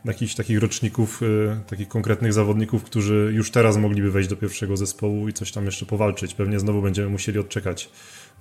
jakichś 0.05 0.35
takich 0.35 0.59
roczników, 0.59 1.23
y, 1.23 1.61
takich 1.67 1.89
konkretnych 1.89 2.33
zawodników, 2.33 2.85
którzy 2.85 3.33
już 3.35 3.51
teraz 3.51 3.77
mogliby 3.77 4.11
wejść 4.11 4.29
do 4.29 4.37
pierwszego 4.37 4.77
zespołu 4.77 5.29
i 5.29 5.33
coś 5.33 5.53
tam 5.53 5.65
jeszcze 5.65 5.87
powalczyć. 5.87 6.35
Pewnie 6.35 6.61
znowu 6.61 6.83
będziemy 6.83 7.09
musieli 7.09 7.39
odczekać 7.39 7.91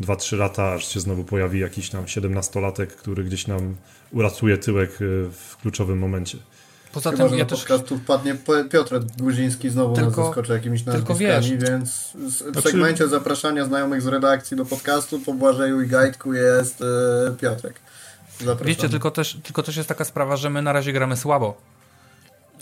2-3 0.01 0.37
lata, 0.37 0.73
aż 0.73 0.93
się 0.93 0.99
znowu 0.99 1.23
pojawi 1.23 1.59
jakiś 1.59 1.89
tam 1.89 2.05
17-latek, 2.05 2.87
który 2.87 3.23
gdzieś 3.23 3.47
nam 3.47 3.75
uratuje 4.11 4.57
tyłek 4.57 5.01
y, 5.01 5.29
w 5.31 5.57
kluczowym 5.61 5.99
momencie. 5.99 6.37
Poza 6.93 7.11
Chyba, 7.11 7.29
tym 7.29 7.37
ja 7.37 7.45
też... 7.45 7.59
podcastu 7.59 7.97
wpadnie 7.97 8.35
Piotr 8.69 8.99
Guziński 9.17 9.69
znowu 9.69 9.95
tylko, 9.95 10.09
nas 10.09 10.25
zaskoczy 10.25 10.53
jakimiś 10.53 10.85
nazwiskami, 10.85 11.57
więc 11.57 12.11
w 12.13 12.29
znaczy... 12.29 12.61
segmencie 12.61 13.07
zapraszania 13.07 13.65
znajomych 13.65 14.01
z 14.01 14.07
redakcji 14.07 14.57
do 14.57 14.65
podcastu 14.65 15.19
po 15.19 15.33
Błażeju 15.33 15.81
i 15.81 15.87
Gajtku 15.87 16.33
jest 16.33 16.79
yy, 16.79 17.35
Piotrek. 17.41 17.79
Zapraszam. 18.39 18.67
Wiecie, 18.67 18.89
tylko 18.89 19.11
też, 19.11 19.37
tylko 19.43 19.63
też 19.63 19.77
jest 19.77 19.89
taka 19.89 20.05
sprawa, 20.05 20.35
że 20.35 20.49
my 20.49 20.61
na 20.61 20.73
razie 20.73 20.93
gramy 20.93 21.17
słabo. 21.17 21.57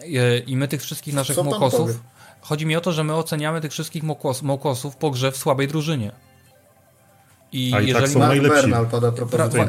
I, 0.06 0.20
i 0.48 0.58
my 0.58 0.68
tych 0.68 0.82
wszystkich 0.82 1.14
naszych 1.14 1.38
mokosów... 1.38 2.00
Chodzi 2.42 2.66
mi 2.66 2.76
o 2.76 2.82
to, 2.82 2.92
że 2.92 3.04
my 3.04 3.16
oceniamy 3.16 3.62
tych 3.62 3.72
wszystkich 3.72 4.04
mokos, 4.04 4.42
mokosów 4.42 4.96
po 4.96 5.12
grze 5.12 5.32
w 5.32 5.38
słabej 5.38 5.68
drużynie. 5.68 6.12
I, 7.52 7.72
A 7.76 7.82
i 7.82 7.94
tak 7.94 8.08
są 8.08 8.20
najlepsi. 8.20 8.72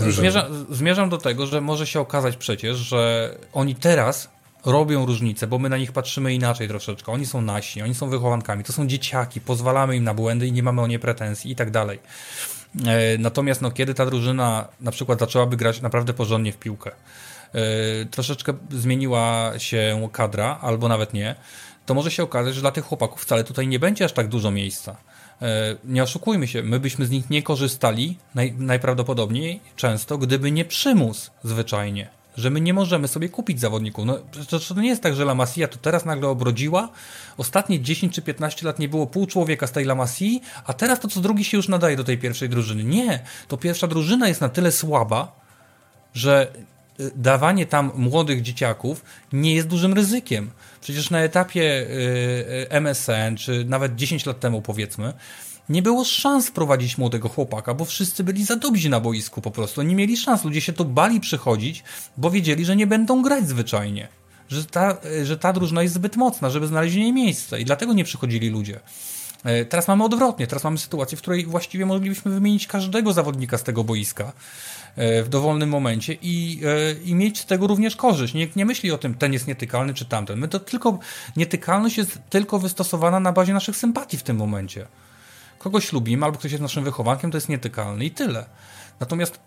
Zmierzam, 0.08 0.66
zmierzam 0.70 1.08
do 1.08 1.18
tego, 1.18 1.46
że 1.46 1.60
może 1.60 1.86
się 1.86 2.00
okazać 2.00 2.36
przecież, 2.36 2.76
że 2.76 3.34
oni 3.52 3.74
teraz 3.74 4.28
robią 4.64 5.06
różnicę, 5.06 5.46
bo 5.46 5.58
my 5.58 5.68
na 5.68 5.76
nich 5.76 5.92
patrzymy 5.92 6.34
inaczej 6.34 6.68
troszeczkę. 6.68 7.12
Oni 7.12 7.26
są 7.26 7.40
nasi, 7.40 7.82
oni 7.82 7.94
są 7.94 8.08
wychowankami, 8.08 8.64
to 8.64 8.72
są 8.72 8.86
dzieciaki, 8.86 9.40
pozwalamy 9.40 9.96
im 9.96 10.04
na 10.04 10.14
błędy 10.14 10.46
i 10.46 10.52
nie 10.52 10.62
mamy 10.62 10.82
o 10.82 10.86
nie 10.86 10.98
pretensji 10.98 11.50
i 11.50 11.56
tak 11.56 11.70
dalej. 11.70 11.98
E, 12.86 13.18
natomiast 13.18 13.62
no, 13.62 13.70
kiedy 13.70 13.94
ta 13.94 14.06
drużyna 14.06 14.68
na 14.80 14.90
przykład 14.90 15.18
zaczęłaby 15.18 15.56
grać 15.56 15.80
naprawdę 15.80 16.12
porządnie 16.12 16.52
w 16.52 16.58
piłkę, 16.58 16.90
e, 16.90 18.04
troszeczkę 18.04 18.54
zmieniła 18.70 19.52
się 19.58 20.08
kadra, 20.12 20.58
albo 20.62 20.88
nawet 20.88 21.14
nie, 21.14 21.34
to 21.86 21.94
może 21.94 22.10
się 22.10 22.22
okazać, 22.22 22.54
że 22.54 22.60
dla 22.60 22.70
tych 22.70 22.84
chłopaków 22.84 23.22
wcale 23.22 23.44
tutaj 23.44 23.66
nie 23.66 23.78
będzie 23.78 24.04
aż 24.04 24.12
tak 24.12 24.28
dużo 24.28 24.50
miejsca. 24.50 24.96
E, 25.42 25.76
nie 25.84 26.02
oszukujmy 26.02 26.46
się, 26.48 26.62
my 26.62 26.80
byśmy 26.80 27.06
z 27.06 27.10
nich 27.10 27.30
nie 27.30 27.42
korzystali 27.42 28.18
naj, 28.34 28.52
najprawdopodobniej 28.58 29.60
często, 29.76 30.18
gdyby 30.18 30.50
nie 30.50 30.64
przymus 30.64 31.30
zwyczajnie. 31.44 32.21
Że 32.36 32.50
my 32.50 32.60
nie 32.60 32.74
możemy 32.74 33.08
sobie 33.08 33.28
kupić 33.28 33.60
zawodników. 33.60 34.06
No, 34.06 34.18
to, 34.50 34.60
to 34.60 34.80
nie 34.80 34.88
jest 34.88 35.02
tak, 35.02 35.14
że 35.14 35.22
La 35.22 35.34
Masia 35.34 35.68
to 35.68 35.78
teraz 35.78 36.04
nagle 36.04 36.28
obrodziła. 36.28 36.88
Ostatnie 37.36 37.80
10 37.80 38.14
czy 38.14 38.22
15 38.22 38.66
lat 38.66 38.78
nie 38.78 38.88
było 38.88 39.06
pół 39.06 39.26
człowieka 39.26 39.66
z 39.66 39.72
tej 39.72 39.84
La 39.84 39.94
Masii, 39.94 40.42
a 40.64 40.72
teraz 40.72 41.00
to 41.00 41.08
co 41.08 41.20
drugi 41.20 41.44
się 41.44 41.56
już 41.56 41.68
nadaje 41.68 41.96
do 41.96 42.04
tej 42.04 42.18
pierwszej 42.18 42.48
drużyny. 42.48 42.84
Nie, 42.84 43.22
to 43.48 43.56
pierwsza 43.56 43.86
drużyna 43.86 44.28
jest 44.28 44.40
na 44.40 44.48
tyle 44.48 44.72
słaba, 44.72 45.40
że 46.14 46.52
y, 47.00 47.10
dawanie 47.16 47.66
tam 47.66 47.92
młodych 47.94 48.42
dzieciaków 48.42 49.04
nie 49.32 49.54
jest 49.54 49.68
dużym 49.68 49.94
ryzykiem. 49.94 50.50
Przecież 50.80 51.10
na 51.10 51.20
etapie 51.20 51.62
y, 51.62 51.84
y, 52.64 52.70
MSN, 52.70 53.36
czy 53.36 53.64
nawet 53.64 53.96
10 53.96 54.26
lat 54.26 54.40
temu 54.40 54.62
powiedzmy, 54.62 55.12
nie 55.68 55.82
było 55.82 56.04
szans 56.04 56.48
wprowadzić 56.48 56.98
młodego 56.98 57.28
chłopaka, 57.28 57.74
bo 57.74 57.84
wszyscy 57.84 58.24
byli 58.24 58.44
za 58.44 58.56
dobrzy 58.56 58.88
na 58.88 59.00
boisku 59.00 59.40
po 59.40 59.50
prostu. 59.50 59.82
Nie 59.82 59.94
mieli 59.94 60.16
szans. 60.16 60.44
Ludzie 60.44 60.60
się 60.60 60.72
tu 60.72 60.84
bali 60.84 61.20
przychodzić, 61.20 61.84
bo 62.16 62.30
wiedzieli, 62.30 62.64
że 62.64 62.76
nie 62.76 62.86
będą 62.86 63.22
grać 63.22 63.48
zwyczajnie. 63.48 64.08
Że 64.48 64.64
ta, 64.64 64.96
y, 65.04 65.26
że 65.26 65.38
ta 65.38 65.52
drużyna 65.52 65.82
jest 65.82 65.94
zbyt 65.94 66.16
mocna, 66.16 66.50
żeby 66.50 66.66
znaleźć 66.66 66.94
jej 66.94 67.12
miejsce 67.12 67.60
i 67.60 67.64
dlatego 67.64 67.92
nie 67.92 68.04
przychodzili 68.04 68.50
ludzie. 68.50 68.80
Teraz 69.68 69.88
mamy 69.88 70.04
odwrotnie. 70.04 70.46
Teraz 70.46 70.64
mamy 70.64 70.78
sytuację, 70.78 71.18
w 71.18 71.20
której 71.20 71.46
właściwie 71.46 71.86
moglibyśmy 71.86 72.30
wymienić 72.30 72.66
każdego 72.66 73.12
zawodnika 73.12 73.58
z 73.58 73.62
tego 73.62 73.84
boiska 73.84 74.32
E, 74.96 75.22
w 75.22 75.28
dowolnym 75.28 75.68
momencie 75.68 76.16
i, 76.22 76.60
e, 76.64 76.92
i 77.04 77.14
mieć 77.14 77.40
z 77.40 77.46
tego 77.46 77.66
również 77.66 77.96
korzyść. 77.96 78.34
Nikt 78.34 78.56
nie 78.56 78.66
myśli 78.66 78.92
o 78.92 78.98
tym, 78.98 79.14
ten 79.14 79.32
jest 79.32 79.46
nietykalny 79.46 79.94
czy 79.94 80.04
tamten. 80.04 80.38
My 80.38 80.48
to 80.48 80.60
tylko, 80.60 80.98
nietykalność 81.36 81.98
jest 81.98 82.18
tylko 82.30 82.58
wystosowana 82.58 83.20
na 83.20 83.32
bazie 83.32 83.52
naszych 83.52 83.76
sympatii 83.76 84.18
w 84.18 84.22
tym 84.22 84.36
momencie. 84.36 84.86
Kogoś 85.62 85.92
lubimy, 85.92 86.24
albo 86.24 86.38
ktoś 86.38 86.52
jest 86.52 86.62
naszym 86.62 86.84
wychowankiem, 86.84 87.30
to 87.30 87.36
jest 87.36 87.48
nietykalny 87.48 88.04
i 88.04 88.10
tyle. 88.10 88.44
Natomiast 89.00 89.40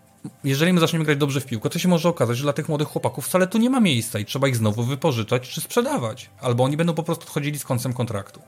jeżeli 0.43 0.73
my 0.73 0.79
zaczniemy 0.79 1.05
grać 1.05 1.17
dobrze 1.17 1.41
w 1.41 1.45
piłkę, 1.45 1.69
to 1.69 1.79
się 1.79 1.87
może 1.87 2.09
okazać, 2.09 2.37
że 2.37 2.43
dla 2.43 2.53
tych 2.53 2.69
młodych 2.69 2.87
chłopaków 2.87 3.25
wcale 3.25 3.47
tu 3.47 3.57
nie 3.57 3.69
ma 3.69 3.79
miejsca 3.79 4.19
i 4.19 4.25
trzeba 4.25 4.47
ich 4.47 4.55
znowu 4.55 4.83
wypożyczać 4.83 5.49
czy 5.49 5.61
sprzedawać. 5.61 6.29
Albo 6.41 6.63
oni 6.63 6.77
będą 6.77 6.93
po 6.93 7.03
prostu 7.03 7.23
odchodzili 7.23 7.59
z 7.59 7.63
końcem 7.63 7.93
kontraktu. 7.93 8.41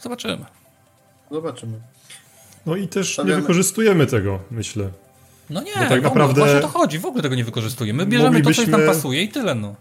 Zobaczymy. 0.00 0.44
Zobaczymy. 1.30 1.80
No 2.66 2.76
i 2.76 2.88
też 2.88 3.18
nie 3.18 3.34
wykorzystujemy 3.34 4.06
tego, 4.06 4.40
myślę. 4.50 4.90
No 5.50 5.62
nie, 5.62 5.72
Bo 5.74 5.88
tak 5.88 6.02
naprawdę 6.02 6.40
właśnie 6.40 6.58
o 6.58 6.60
to 6.60 6.68
chodzi, 6.68 6.98
w 6.98 7.06
ogóle 7.06 7.22
tego 7.22 7.34
nie 7.34 7.44
wykorzystujemy. 7.44 8.06
Bierzemy 8.06 8.42
to, 8.42 8.54
co 8.54 8.66
nam 8.66 8.86
pasuje 8.86 9.22
i 9.22 9.28
tyle, 9.28 9.54
no. 9.54 9.74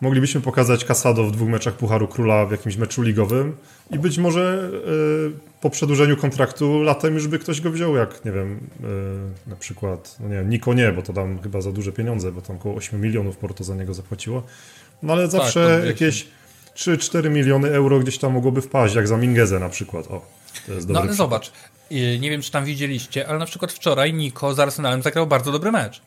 Moglibyśmy 0.00 0.40
pokazać 0.40 0.84
Casado 0.84 1.24
w 1.24 1.32
dwóch 1.32 1.48
meczach 1.48 1.74
Pucharu 1.74 2.08
Króla 2.08 2.46
w 2.46 2.50
jakimś 2.50 2.76
meczu 2.76 3.02
ligowym 3.02 3.56
i 3.90 3.98
być 3.98 4.18
może 4.18 4.70
y, 5.28 5.60
po 5.60 5.70
przedłużeniu 5.70 6.16
kontraktu 6.16 6.82
latem 6.82 7.14
już 7.14 7.28
by 7.28 7.38
ktoś 7.38 7.60
go 7.60 7.70
wziął, 7.70 7.96
jak 7.96 8.24
nie 8.24 8.32
wiem, 8.32 8.60
y, 9.46 9.50
na 9.50 9.56
przykład, 9.56 10.16
no 10.20 10.28
nie 10.28 10.34
wiem, 10.34 10.50
Niko 10.50 10.74
nie, 10.74 10.92
bo 10.92 11.02
to 11.02 11.12
tam 11.12 11.42
chyba 11.42 11.60
za 11.60 11.72
duże 11.72 11.92
pieniądze, 11.92 12.32
bo 12.32 12.42
tam 12.42 12.56
około 12.56 12.74
8 12.74 13.00
milionów 13.00 13.36
Porto 13.36 13.64
za 13.64 13.74
niego 13.74 13.94
zapłaciło. 13.94 14.42
No 15.02 15.12
ale 15.12 15.22
tak, 15.22 15.30
zawsze 15.30 15.78
tak, 15.78 15.86
jakieś 15.86 16.26
3-4 16.76 17.30
miliony 17.30 17.70
euro 17.70 18.00
gdzieś 18.00 18.18
tam 18.18 18.32
mogłoby 18.32 18.62
wpaść, 18.62 18.94
jak 18.94 19.08
za 19.08 19.16
Mingezę 19.16 19.58
na 19.58 19.68
przykład. 19.68 20.06
O, 20.06 20.26
to 20.66 20.72
jest 20.72 20.86
dobry 20.86 20.94
no 20.94 21.00
ale 21.00 21.14
zobacz, 21.14 21.52
nie 21.90 22.30
wiem, 22.30 22.42
czy 22.42 22.50
tam 22.50 22.64
widzieliście, 22.64 23.28
ale 23.28 23.38
na 23.38 23.46
przykład 23.46 23.72
wczoraj 23.72 24.14
Niko 24.14 24.54
z 24.54 24.60
Arsenalem 24.60 25.02
zagrał 25.02 25.26
bardzo 25.26 25.52
dobry 25.52 25.72
mecz. 25.72 26.02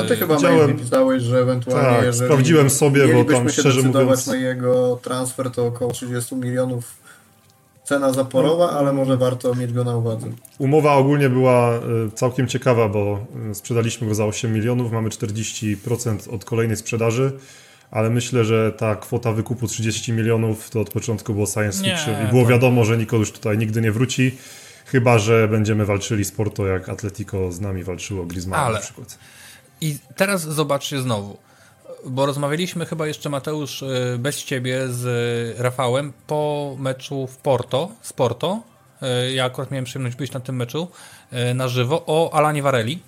A 0.00 0.04
ty 0.04 0.16
chyba 0.16 0.36
Widziałem... 0.36 0.78
pisałeś, 0.78 1.22
że 1.22 1.38
ewentualnie 1.38 1.96
tak, 1.96 2.04
jeżeli 2.04 2.26
sprawdziłem 2.26 2.70
sobie, 2.70 3.14
bo 3.14 3.32
tam 3.32 3.48
się 3.48 3.60
szczerze 3.60 3.82
mówiąc... 3.82 4.26
na 4.26 4.36
jego 4.36 4.98
transfer 5.02 5.50
to 5.50 5.66
około 5.66 5.92
30 5.92 6.36
milionów 6.36 7.02
cena 7.84 8.12
zaporowa, 8.12 8.70
ale 8.70 8.92
może 8.92 9.16
warto 9.16 9.54
mieć 9.54 9.72
go 9.72 9.84
na 9.84 9.96
uwadze. 9.96 10.26
Umowa 10.58 10.94
ogólnie 10.94 11.28
była 11.28 11.74
e, 11.74 11.80
całkiem 12.14 12.48
ciekawa, 12.48 12.88
bo 12.88 13.26
e, 13.50 13.54
sprzedaliśmy 13.54 14.08
go 14.08 14.14
za 14.14 14.24
8 14.24 14.52
milionów, 14.52 14.92
mamy 14.92 15.08
40% 15.08 16.34
od 16.34 16.44
kolejnej 16.44 16.76
sprzedaży 16.76 17.32
ale 17.92 18.10
myślę, 18.10 18.44
że 18.44 18.72
ta 18.72 18.96
kwota 18.96 19.32
wykupu 19.32 19.66
30 19.66 20.12
milionów 20.12 20.70
to 20.70 20.80
od 20.80 20.90
początku 20.90 21.34
było 21.34 21.46
science 21.46 21.84
fiction 21.84 22.18
nie, 22.18 22.24
i 22.24 22.30
było 22.30 22.42
to... 22.42 22.48
wiadomo, 22.48 22.84
że 22.84 22.98
Niko 22.98 23.16
już 23.16 23.32
tutaj 23.32 23.58
nigdy 23.58 23.80
nie 23.80 23.92
wróci, 23.92 24.36
chyba, 24.86 25.18
że 25.18 25.48
będziemy 25.48 25.86
walczyli 25.86 26.24
z 26.24 26.32
Porto, 26.32 26.66
jak 26.66 26.88
Atletico 26.88 27.52
z 27.52 27.60
nami 27.60 27.84
walczyło 27.84 28.26
Griezmann 28.26 28.60
ale... 28.60 28.74
na 28.74 28.80
przykład. 28.80 29.18
I 29.82 29.98
teraz 30.16 30.42
zobaczcie 30.42 31.02
znowu, 31.02 31.38
bo 32.06 32.26
rozmawialiśmy 32.26 32.86
chyba 32.86 33.06
jeszcze 33.06 33.30
Mateusz 33.30 33.82
y, 33.82 34.16
bez 34.18 34.44
ciebie 34.44 34.88
z 34.88 35.60
Rafałem 35.60 36.12
po 36.26 36.74
meczu 36.78 37.26
w 37.26 37.36
Porto, 37.36 37.90
z 38.02 38.12
Porto, 38.12 38.60
y, 39.02 39.32
ja 39.32 39.44
akurat 39.44 39.70
miałem 39.70 39.84
przyjemność 39.84 40.16
być 40.16 40.32
na 40.32 40.40
tym 40.40 40.56
meczu 40.56 40.88
y, 41.50 41.54
na 41.54 41.68
żywo, 41.68 42.04
o 42.06 42.34
Alanie 42.34 42.62
Varelli, 42.62 43.02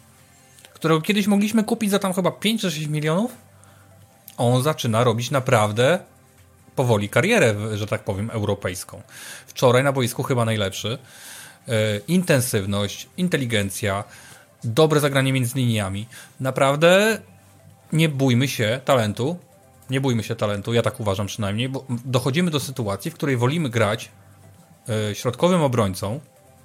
którego 0.75 1.01
kiedyś 1.01 1.27
mogliśmy 1.27 1.65
kupić 1.65 1.91
za 1.91 1.99
tam 1.99 2.13
chyba 2.13 2.31
5 2.31 2.61
czy 2.61 2.71
6 2.71 2.87
milionów, 2.87 3.33
on 4.37 4.63
zaczyna 4.63 5.05
robić 5.05 5.31
naprawdę 5.31 5.99
powoli 6.77 7.09
karierę, 7.09 7.55
że 7.75 7.87
tak 7.87 8.05
powiem, 8.05 8.31
europejską. 8.31 9.03
Wczoraj 9.47 9.85
na 9.85 9.93
boisku 9.93 10.23
chyba 10.23 10.45
najlepszy. 10.45 10.99
Intensywność, 12.09 13.09
inteligencja, 13.17 14.05
dobre 14.65 15.01
zagranie 15.01 15.33
między 15.33 15.59
liniami. 15.59 16.07
Naprawdę 16.41 17.19
nie 17.93 18.09
bójmy 18.09 18.49
się 18.49 18.81
talentu. 18.85 19.39
Nie 19.91 20.01
bójmy 20.01 20.23
się 20.23 20.37
talentu, 20.37 20.73
ja 20.73 20.83
tak 20.83 21.01
uważam 21.01 21.27
przynajmniej, 21.27 21.69
bo 21.69 21.85
dochodzimy 22.05 22.51
do 22.51 22.61
sytuacji, 22.61 23.11
w 23.11 23.15
której 23.15 23.37
wolimy 23.37 23.71
grać 23.71 24.11
e, 25.11 25.15
środkowym 25.15 25.63
obrońcą 25.63 26.21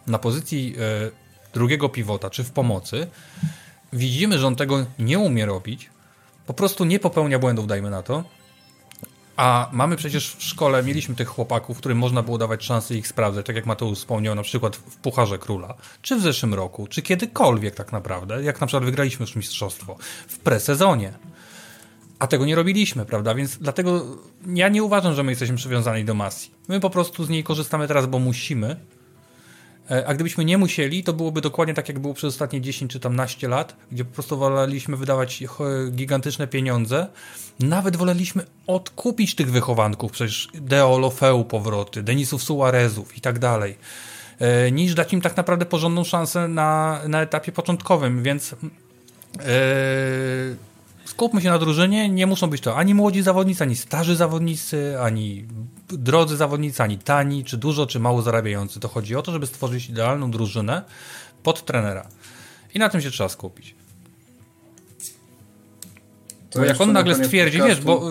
na 0.08 0.20
pozycji 0.20 0.76
e, 0.80 1.12
drugiego 1.54 1.90
pivota 1.90 2.30
czy 2.30 2.44
w 2.44 2.52
pomocy. 2.52 3.08
Widzimy, 3.94 4.40
że 4.40 4.48
on 4.48 4.56
tego 4.56 4.86
nie 5.00 5.20
umie 5.20 5.46
robić, 5.46 5.90
po 6.46 6.54
prostu 6.54 6.86
nie 6.86 7.00
popełnia 7.00 7.40
błędów, 7.40 7.68
dajmy 7.68 7.90
na 7.90 8.04
to, 8.04 8.24
A 9.40 9.70
mamy 9.72 9.96
przecież 9.96 10.36
w 10.36 10.44
szkole, 10.44 10.84
mieliśmy 10.84 11.16
tych 11.16 11.28
chłopaków, 11.28 11.78
którym 11.78 11.98
można 11.98 12.24
było 12.24 12.38
dawać 12.38 12.64
szansę 12.64 12.96
ich 12.96 13.08
sprawdzać, 13.08 13.46
tak 13.46 13.56
jak 13.56 13.66
Mateusz 13.66 13.98
wspomniał, 13.98 14.36
na 14.36 14.44
przykład 14.44 14.76
w 14.76 14.98
Pucharze 14.98 15.38
Króla, 15.38 15.74
czy 16.02 16.16
w 16.16 16.22
zeszłym 16.22 16.54
roku, 16.54 16.88
czy 16.88 17.02
kiedykolwiek 17.02 17.76
tak 17.76 17.92
naprawdę, 17.92 18.44
jak 18.44 18.62
na 18.62 18.68
przykład 18.68 18.86
wygraliśmy 18.86 19.24
już 19.24 19.36
mistrzostwo 19.36 19.96
w 20.28 20.40
presezonie. 20.40 21.14
A 22.20 22.28
tego 22.28 22.46
nie 22.46 22.56
robiliśmy, 22.56 23.06
prawda? 23.06 23.36
Więc 23.36 23.58
dlatego 23.58 24.06
ja 24.48 24.70
nie 24.70 24.84
uważam, 24.84 25.14
że 25.14 25.24
my 25.24 25.32
jesteśmy 25.32 25.58
przywiązani 25.58 26.06
do 26.06 26.14
Masji. 26.14 26.52
My 26.68 26.80
po 26.80 26.90
prostu 26.90 27.24
z 27.24 27.30
niej 27.30 27.44
korzystamy 27.44 27.88
teraz, 27.88 28.06
bo 28.06 28.20
musimy. 28.20 28.76
E, 29.92 30.08
a 30.08 30.14
gdybyśmy 30.14 30.46
nie 30.46 30.58
musieli, 30.58 31.04
to 31.04 31.14
byłoby 31.14 31.42
dokładnie 31.42 31.74
tak, 31.74 31.90
jak 31.90 32.00
było 32.00 32.14
przez 32.14 32.34
ostatnie 32.34 32.62
10 32.62 32.92
czy 32.92 33.00
tam 33.00 33.16
naście 33.16 33.48
lat, 33.48 33.76
gdzie 33.92 34.06
po 34.06 34.14
prostu 34.14 34.38
woleliśmy 34.38 34.98
wydawać 34.98 35.44
gigantyczne 35.92 36.48
pieniądze. 36.48 37.08
Nawet 37.60 37.96
woleliśmy 37.96 38.46
odkupić 38.68 39.36
tych 39.36 39.52
wychowanków, 39.52 40.12
przecież 40.12 40.48
Deo 40.54 41.00
Lofeu 41.00 41.46
powroty, 41.46 42.04
Denisów 42.04 42.44
Suarezów 42.44 43.18
i 43.18 43.22
tak 43.22 43.40
dalej, 43.40 43.78
e, 44.40 44.72
niż 44.72 44.94
dać 44.94 45.14
im 45.14 45.22
tak 45.22 45.38
naprawdę 45.38 45.66
porządną 45.66 46.04
szansę 46.04 46.48
na, 46.48 47.02
na 47.08 47.22
etapie 47.22 47.52
początkowym, 47.52 48.24
więc. 48.24 48.56
Yy, 49.38 50.69
skupmy 51.10 51.42
się 51.42 51.50
na 51.50 51.60
drużynie, 51.60 52.10
nie 52.10 52.28
muszą 52.28 52.48
być 52.48 52.62
to 52.62 52.76
ani 52.76 52.94
młodzi 52.94 53.22
zawodnicy, 53.22 53.64
ani 53.64 53.76
starzy 53.76 54.16
zawodnicy, 54.16 55.02
ani 55.02 55.46
drodzy 55.90 56.38
zawodnicy, 56.38 56.84
ani 56.84 56.98
tani, 56.98 57.44
czy 57.44 57.58
dużo, 57.58 57.88
czy 57.88 58.00
mało 58.00 58.22
zarabiający. 58.22 58.80
To 58.80 58.88
chodzi 58.88 59.16
o 59.16 59.22
to, 59.22 59.32
żeby 59.32 59.48
stworzyć 59.48 59.90
idealną 59.90 60.32
drużynę 60.32 60.84
pod 61.44 61.66
trenera. 61.66 62.08
I 62.74 62.80
na 62.80 62.90
tym 62.90 63.02
się 63.02 63.12
trzeba 63.12 63.30
skupić. 63.30 63.76
To 66.50 66.60
bo 66.60 66.66
jak 66.66 66.82
on 66.82 66.92
nagle 66.92 67.16
stwierdzi, 67.16 67.58
podcastu... 67.58 67.78
wiesz, 67.78 67.86
bo, 67.86 68.02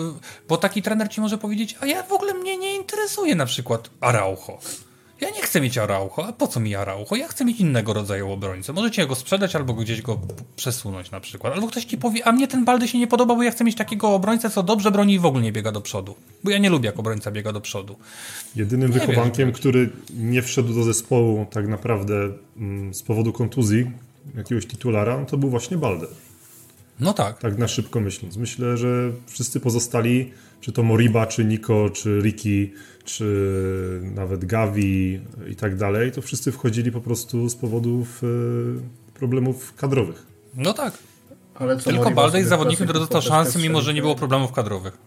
bo 0.47 0.57
taki 0.57 0.81
trener 0.81 1.09
ci 1.09 1.21
może 1.21 1.37
powiedzieć, 1.37 1.77
a 1.81 1.85
ja 1.85 2.03
w 2.03 2.11
ogóle 2.11 2.33
mnie 2.33 2.57
nie 2.57 2.75
interesuje 2.75 3.35
na 3.35 3.45
przykład 3.45 3.89
Araujo. 4.01 4.59
Ja 5.21 5.29
nie 5.29 5.41
chcę 5.41 5.61
mieć 5.61 5.77
Araujo, 5.77 6.25
a 6.27 6.33
po 6.33 6.47
co 6.47 6.59
mi 6.59 6.75
Araujo? 6.75 7.15
Ja 7.15 7.27
chcę 7.27 7.45
mieć 7.45 7.59
innego 7.59 7.93
rodzaju 7.93 8.31
obrońcę. 8.31 8.73
Możecie 8.73 9.07
go 9.07 9.15
sprzedać 9.15 9.55
albo 9.55 9.73
gdzieś 9.73 10.01
go 10.01 10.19
przesunąć 10.55 11.11
na 11.11 11.19
przykład. 11.19 11.53
Albo 11.53 11.67
ktoś 11.67 11.85
ci 11.85 11.97
powie, 11.97 12.27
a 12.27 12.31
mnie 12.31 12.47
ten 12.47 12.65
Baldy 12.65 12.87
się 12.87 12.97
nie 12.97 13.07
podoba, 13.07 13.35
bo 13.35 13.43
ja 13.43 13.51
chcę 13.51 13.63
mieć 13.63 13.75
takiego 13.75 14.09
obrońcę, 14.09 14.49
co 14.49 14.63
dobrze 14.63 14.91
broni 14.91 15.13
i 15.13 15.19
w 15.19 15.25
ogóle 15.25 15.43
nie 15.43 15.51
biega 15.51 15.71
do 15.71 15.81
przodu. 15.81 16.15
Bo 16.43 16.51
ja 16.51 16.57
nie 16.57 16.69
lubię, 16.69 16.87
jak 16.87 16.99
obrońca 16.99 17.31
biega 17.31 17.51
do 17.51 17.61
przodu. 17.61 17.95
Jedynym 18.55 18.91
nie 18.91 18.99
wychowankiem, 18.99 19.51
który 19.51 19.89
nie 20.09 20.41
wszedł 20.41 20.73
do 20.73 20.83
zespołu 20.83 21.45
tak 21.51 21.67
naprawdę 21.67 22.15
mm, 22.57 22.93
z 22.93 23.03
powodu 23.03 23.33
kontuzji 23.33 23.91
jakiegoś 24.35 24.65
titulara, 24.65 25.25
to 25.25 25.37
był 25.37 25.49
właśnie 25.49 25.77
Baldy. 25.77 26.07
No 26.99 27.13
tak. 27.13 27.39
Tak 27.39 27.57
na 27.57 27.67
szybko 27.67 27.99
myśląc. 27.99 28.37
Myślę, 28.37 28.77
że 28.77 29.11
wszyscy 29.27 29.59
pozostali, 29.59 30.31
czy 30.61 30.71
to 30.71 30.83
Moriba, 30.83 31.27
czy 31.27 31.45
Nico, 31.45 31.89
czy 31.89 32.19
Ricky, 32.21 32.71
czy 33.05 34.01
nawet 34.15 34.45
Gavi 34.45 35.19
i 35.51 35.55
tak 35.55 35.75
dalej, 35.75 36.11
to 36.11 36.21
wszyscy 36.21 36.51
wchodzili 36.51 36.91
po 36.91 37.01
prostu 37.01 37.49
z 37.49 37.55
powodów 37.55 38.21
e, 38.23 38.27
problemów 39.13 39.75
kadrowych. 39.75 40.25
No 40.55 40.73
tak. 40.73 40.93
Ale 41.55 41.77
Tylko 41.77 42.11
Balde 42.11 42.37
jest 42.37 42.49
zawodnikiem, 42.49 42.87
który 42.87 42.99
dostał 42.99 43.21
szansę, 43.21 43.59
mimo 43.59 43.81
że 43.81 43.93
nie 43.93 44.01
było 44.01 44.15
problemów 44.15 44.51
kadrowych. 44.51 44.97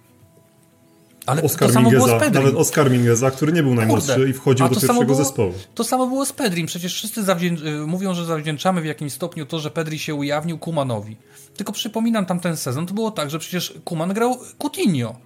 Ale 1.27 1.43
Oscar 1.43 1.69
to 1.69 1.75
samo 1.75 1.91
Mingueza, 1.91 2.07
było 2.07 2.19
z 2.19 2.23
Pedrim. 2.23 2.45
Nawet 2.45 2.61
Oscar 2.61 2.91
Mingueza, 2.91 3.31
który 3.31 3.53
nie 3.53 3.63
był 3.63 3.75
najmłodszy 3.75 4.15
Kurde, 4.15 4.31
i 4.31 4.33
wchodził 4.33 4.69
do 4.69 4.75
pierwszego 4.75 5.05
było, 5.05 5.17
zespołu. 5.17 5.53
To 5.75 5.85
samo 5.85 6.07
było 6.07 6.27
z 6.27 6.33
Pedrim. 6.33 6.67
Przecież 6.67 6.95
wszyscy 6.95 7.21
y, 7.21 7.87
mówią, 7.87 8.15
że 8.15 8.25
zawdzięczamy 8.25 8.81
w 8.81 8.85
jakimś 8.85 9.13
stopniu 9.13 9.47
to, 9.47 9.61
że 9.61 9.71
Pedri 9.71 9.99
się 9.99 10.15
ujawnił 10.15 10.59
Kumanowi. 10.59 11.17
Tylko 11.57 11.73
przypominam 11.73 12.27
tamten 12.27 12.57
sezon, 12.57 12.87
to 12.87 12.95
było 12.95 13.11
tak, 13.11 13.31
że 13.31 13.39
przecież 13.39 13.75
Kuman 13.85 14.13
grał 14.13 14.39
Coutinho. 14.59 15.17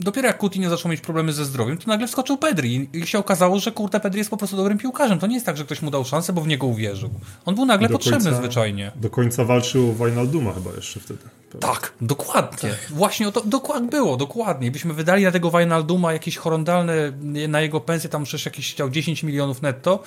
Dopiero 0.00 0.28
jak 0.28 0.38
Coutinho 0.38 0.70
zaczął 0.70 0.90
mieć 0.90 1.00
problemy 1.00 1.32
ze 1.32 1.44
zdrowiem, 1.44 1.78
to 1.78 1.84
nagle 1.86 2.06
wskoczył 2.06 2.36
Pedri 2.36 2.88
i 2.92 3.06
się 3.06 3.18
okazało, 3.18 3.60
że 3.60 3.72
kurde 3.72 4.00
Pedri 4.00 4.18
jest 4.18 4.30
po 4.30 4.36
prostu 4.36 4.56
dobrym 4.56 4.78
piłkarzem. 4.78 5.18
To 5.18 5.26
nie 5.26 5.34
jest 5.34 5.46
tak, 5.46 5.56
że 5.56 5.64
ktoś 5.64 5.82
mu 5.82 5.90
dał 5.90 6.04
szansę, 6.04 6.32
bo 6.32 6.40
w 6.40 6.46
niego 6.46 6.66
uwierzył. 6.66 7.10
On 7.44 7.54
był 7.54 7.66
nagle 7.66 7.88
do 7.88 7.92
potrzebny 7.92 8.24
końca, 8.24 8.38
zwyczajnie. 8.38 8.92
Do 8.96 9.10
końca 9.10 9.44
walczył 9.44 9.92
Wijnalduma 9.92 10.52
chyba 10.52 10.70
jeszcze 10.76 11.00
wtedy. 11.00 11.20
Tak, 11.60 11.92
dokładnie. 12.00 12.70
Tak. 12.70 12.90
Właśnie 12.90 13.28
o 13.28 13.32
to 13.32 13.40
dokładnie 13.40 13.88
było, 13.88 14.16
dokładnie. 14.16 14.70
Byśmy 14.70 14.94
wydali 14.94 15.24
na 15.24 15.30
tego 15.30 15.50
Wijnalduma 15.50 16.12
jakieś 16.12 16.36
horrendalne, 16.36 17.12
na 17.48 17.60
jego 17.60 17.80
pensję 17.80 18.10
tam 18.10 18.24
przecież 18.24 18.46
jakieś 18.46 18.72
chciał 18.72 18.90
10 18.90 19.22
milionów 19.22 19.62
netto, 19.62 20.02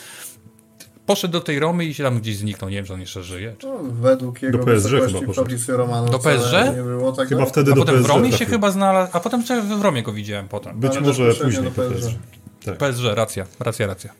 poszedł 1.07 1.31
do 1.31 1.41
tej 1.41 1.59
Romy 1.59 1.85
i 1.85 1.93
się 1.93 2.03
tam 2.03 2.19
gdzieś 2.19 2.37
zniknął. 2.37 2.69
Nie 2.69 2.75
wiem, 2.75 2.85
czy 2.85 2.93
on 2.93 2.99
jeszcze 2.99 3.23
żyje. 3.23 3.55
Czy... 3.57 3.67
No, 3.67 3.79
według 3.83 4.41
jego 4.41 4.57
do 4.57 4.65
PSG 4.65 4.89
chyba 4.91 5.77
Romano 5.77 6.09
do 6.09 6.19
PSG? 6.19 6.53
Nie 6.75 6.83
było 6.83 7.11
tego? 7.11 7.29
Chyba 7.29 7.45
wtedy 7.45 7.71
a 7.71 7.75
do 7.75 7.81
potem 7.81 7.95
PSG 7.95 8.07
w 8.07 8.09
Romie 8.15 8.31
się 8.31 8.45
chyba 8.45 8.71
znalazł, 8.71 9.11
a 9.13 9.19
potem 9.19 9.43
w 9.77 9.81
Romie 9.81 10.03
go 10.03 10.13
widziałem 10.13 10.47
potem. 10.47 10.79
Być 10.79 10.91
Ale 10.91 11.01
może 11.01 11.33
później 11.33 11.63
do 11.63 11.71
PSG. 11.71 12.17
Tak. 12.65 12.77
PSG, 12.77 13.03
racja, 13.13 13.45
racja, 13.59 13.87
racja. 13.87 14.13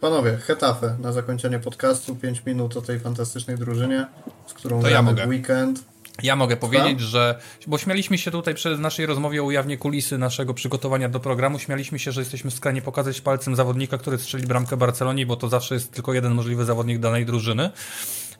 Panowie, 0.00 0.36
Hetafe 0.36 0.96
na 1.00 1.12
zakończenie 1.12 1.58
podcastu, 1.58 2.16
5 2.16 2.46
minut 2.46 2.76
o 2.76 2.82
tej 2.82 3.00
fantastycznej 3.00 3.58
drużynie, 3.58 4.06
z 4.46 4.52
którą 4.52 4.82
to 4.82 4.88
ja 4.88 5.04
weekend. 5.26 5.91
Ja 6.22 6.36
mogę 6.36 6.56
powiedzieć, 6.56 7.00
że. 7.00 7.40
Bo 7.66 7.78
śmialiśmy 7.78 8.18
się 8.18 8.30
tutaj 8.30 8.54
przy 8.54 8.78
naszej 8.78 9.06
rozmowie 9.06 9.42
o 9.42 9.44
ujawnie 9.44 9.78
kulisy 9.78 10.18
naszego 10.18 10.54
przygotowania 10.54 11.08
do 11.08 11.20
programu. 11.20 11.58
Śmialiśmy 11.58 11.98
się, 11.98 12.12
że 12.12 12.20
jesteśmy 12.20 12.50
w 12.50 12.54
stanie 12.54 12.82
pokazać 12.82 13.20
palcem 13.20 13.56
zawodnika, 13.56 13.98
który 13.98 14.18
strzeli 14.18 14.46
bramkę 14.46 14.76
Barcelonie, 14.76 15.26
bo 15.26 15.36
to 15.36 15.48
zawsze 15.48 15.74
jest 15.74 15.92
tylko 15.92 16.14
jeden 16.14 16.34
możliwy 16.34 16.64
zawodnik 16.64 16.98
danej 16.98 17.26
drużyny. 17.26 17.70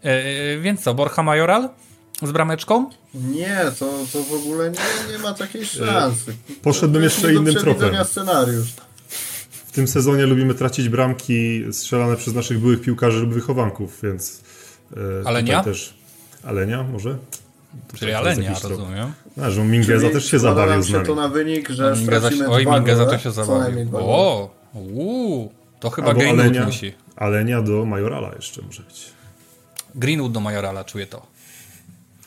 Yy, 0.04 0.10
więc 0.60 0.80
co, 0.80 0.94
Borja 0.94 1.22
Majoral? 1.22 1.68
Z 2.22 2.32
brameczką? 2.32 2.90
Nie, 3.14 3.60
to, 3.78 3.92
to 4.12 4.22
w 4.22 4.32
ogóle 4.32 4.70
nie, 4.70 5.12
nie 5.12 5.18
ma 5.18 5.34
takiej 5.34 5.66
szansy. 5.66 6.34
Poszedłbym 6.62 7.02
jeszcze 7.02 7.34
innym 7.34 7.54
tropem. 7.54 8.04
scenariusz. 8.04 8.68
W 9.48 9.72
tym 9.72 9.88
sezonie 9.88 10.26
lubimy 10.26 10.54
tracić 10.54 10.88
bramki 10.88 11.64
strzelane 11.72 12.16
przez 12.16 12.34
naszych 12.34 12.58
byłych 12.58 12.80
piłkarzy 12.80 13.18
lub 13.18 13.32
wychowanków, 13.32 13.98
więc. 14.02 14.40
Yy, 14.96 15.22
Alenia? 15.24 15.62
Też... 15.62 15.94
Alenia 16.44 16.82
może? 16.82 17.18
Czyli 17.94 18.12
Alenia, 18.12 18.54
rozumiem. 18.62 19.12
A, 19.42 19.50
że 19.50 19.64
Mingeza 19.64 20.10
też 20.10 20.30
się 20.30 20.38
zabawił 20.38 20.82
z 20.82 20.90
nami. 20.90 21.06
to 21.06 21.14
na 21.14 21.28
wynik, 21.28 21.68
że 21.68 21.94
Mingeza 21.96 22.30
się, 22.30 22.48
Oj, 22.48 22.66
Mingeza 22.66 23.06
to 23.06 23.18
się 23.18 23.30
zabawił. 23.30 23.90
O, 23.92 24.50
uu, 24.74 25.52
to 25.80 25.90
chyba 25.90 26.14
Greenwood 26.14 26.66
musi. 26.66 26.94
Alenia 27.16 27.62
do 27.62 27.84
Majorala 27.84 28.32
jeszcze 28.34 28.62
może 28.62 28.82
być. 28.82 29.10
Greenwood 29.94 30.32
do 30.32 30.40
Majorala, 30.40 30.84
czuję 30.84 31.06
to. 31.06 31.26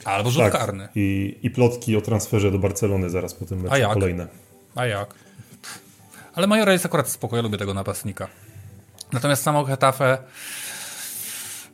Albo 0.06 0.30
rzut 0.30 0.44
tak, 0.44 0.52
karny. 0.52 0.88
I, 0.96 1.38
I 1.44 1.50
plotki 1.50 1.98
o 1.98 2.02
transferze 2.02 2.52
do 2.52 2.60
Barcelony 2.60 3.10
zaraz 3.10 3.34
po 3.34 3.46
tym 3.46 3.62
meczu 3.62 3.90
kolejne. 3.94 4.28
A 4.76 4.86
jak? 4.86 5.16
Ale 6.34 6.48
Majora 6.48 6.74
jest 6.74 6.86
akurat 6.86 7.10
spokojny, 7.10 7.44
lubię 7.44 7.58
tego 7.58 7.74
napastnika. 7.74 8.28
Natomiast 9.14 9.44
samo 9.44 9.64
Getafe 9.64 10.18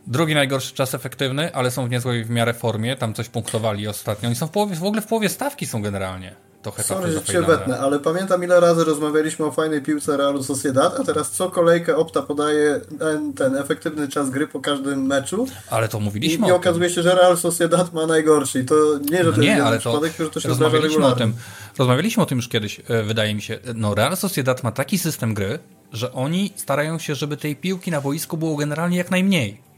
Drugi 0.08 0.36
najgorszy 0.36 0.74
czas 0.74 0.94
efektywny, 0.94 1.54
ale 1.54 1.72
są 1.72 1.88
w 1.88 1.90
niezłej 1.90 2.24
w 2.24 2.30
miarę 2.30 2.54
formie. 2.54 2.96
Tam 2.96 3.14
coś 3.14 3.30
punktowali 3.30 3.88
ostatnio. 3.88 4.28
Oni 4.28 4.36
są 4.36 4.48
w, 4.48 4.52
połowie, 4.52 4.76
w 4.76 4.84
ogóle 4.84 5.02
w 5.02 5.08
połowie 5.08 5.30
stawki 5.30 5.66
są 5.66 5.82
generalnie. 5.82 6.36
To 6.62 6.74
Sorry, 6.84 7.12
że 7.12 7.22
cię 7.22 7.42
wetnę, 7.42 7.80
ale 7.80 8.00
pamiętam 8.00 8.44
ile 8.44 8.60
razy 8.60 8.84
rozmawialiśmy 8.84 9.46
o 9.46 9.52
fajnej 9.52 9.82
piłce 9.82 10.18
Realu 10.18 10.44
Sociedad, 10.44 11.00
a 11.00 11.04
teraz 11.04 11.32
co 11.32 11.50
kolejkę 11.50 11.96
Opta 11.96 12.22
podaje 12.22 12.82
ten, 13.00 13.34
ten 13.34 13.56
efektywny 13.56 14.08
czas 14.08 14.30
gry 14.30 14.48
po 14.48 14.60
każdym 14.60 15.06
meczu. 15.06 15.48
Ale 15.70 15.88
to 15.88 16.00
mówiliśmy 16.00 16.48
I, 16.48 16.50
i 16.50 16.52
okazuje 16.54 16.90
się, 16.90 17.04
że 17.04 17.16
Real 17.16 17.38
Sociedad 17.38 17.94
ma 17.94 18.08
najgorszy. 18.08 18.60
I 18.60 18.66
to 18.66 18.76
nie, 19.12 19.24
że 19.24 19.32
to 19.32 19.38
no 19.38 19.44
nie, 19.44 19.50
jest 19.50 19.62
ale 19.62 19.80
przypadek, 19.80 20.14
to, 20.14 20.24
że 20.24 20.30
to 20.30 20.40
się 20.40 20.50
rozmawialiśmy 20.50 21.06
o 21.06 21.12
tym. 21.12 21.34
Rozmawialiśmy 21.78 22.24
o 22.24 22.26
tym 22.26 22.38
już 22.38 22.48
kiedyś, 22.48 22.82
e, 22.88 23.04
wydaje 23.04 23.36
mi 23.36 23.42
się. 23.42 23.60
No 23.76 23.96
Real 23.96 24.18
Sociedad 24.18 24.64
ma 24.64 24.72
taki 24.72 24.98
system 24.98 25.34
gry, 25.34 25.60
że 25.94 26.14
oni 26.14 26.54
starają 26.56 27.00
się, 27.00 27.16
żeby 27.16 27.38
tej 27.38 27.56
piłki 27.56 27.92
na 27.92 28.02
boisku 28.02 28.38
było 28.38 28.56
generalnie 28.56 28.98
jak 28.98 29.12
najmniej 29.12 29.71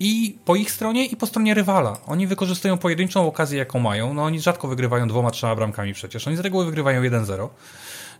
i 0.00 0.38
po 0.44 0.56
ich 0.56 0.70
stronie, 0.70 1.06
i 1.06 1.16
po 1.16 1.26
stronie 1.26 1.54
rywala. 1.54 1.98
Oni 2.06 2.26
wykorzystują 2.26 2.78
pojedynczą 2.78 3.26
okazję, 3.26 3.58
jaką 3.58 3.78
mają. 3.78 4.14
No 4.14 4.24
oni 4.24 4.40
rzadko 4.40 4.68
wygrywają 4.68 5.08
dwoma, 5.08 5.30
trzema 5.30 5.56
bramkami 5.56 5.94
przecież. 5.94 6.26
Oni 6.26 6.36
z 6.36 6.40
reguły 6.40 6.64
wygrywają 6.64 7.02
1-0. 7.02 7.48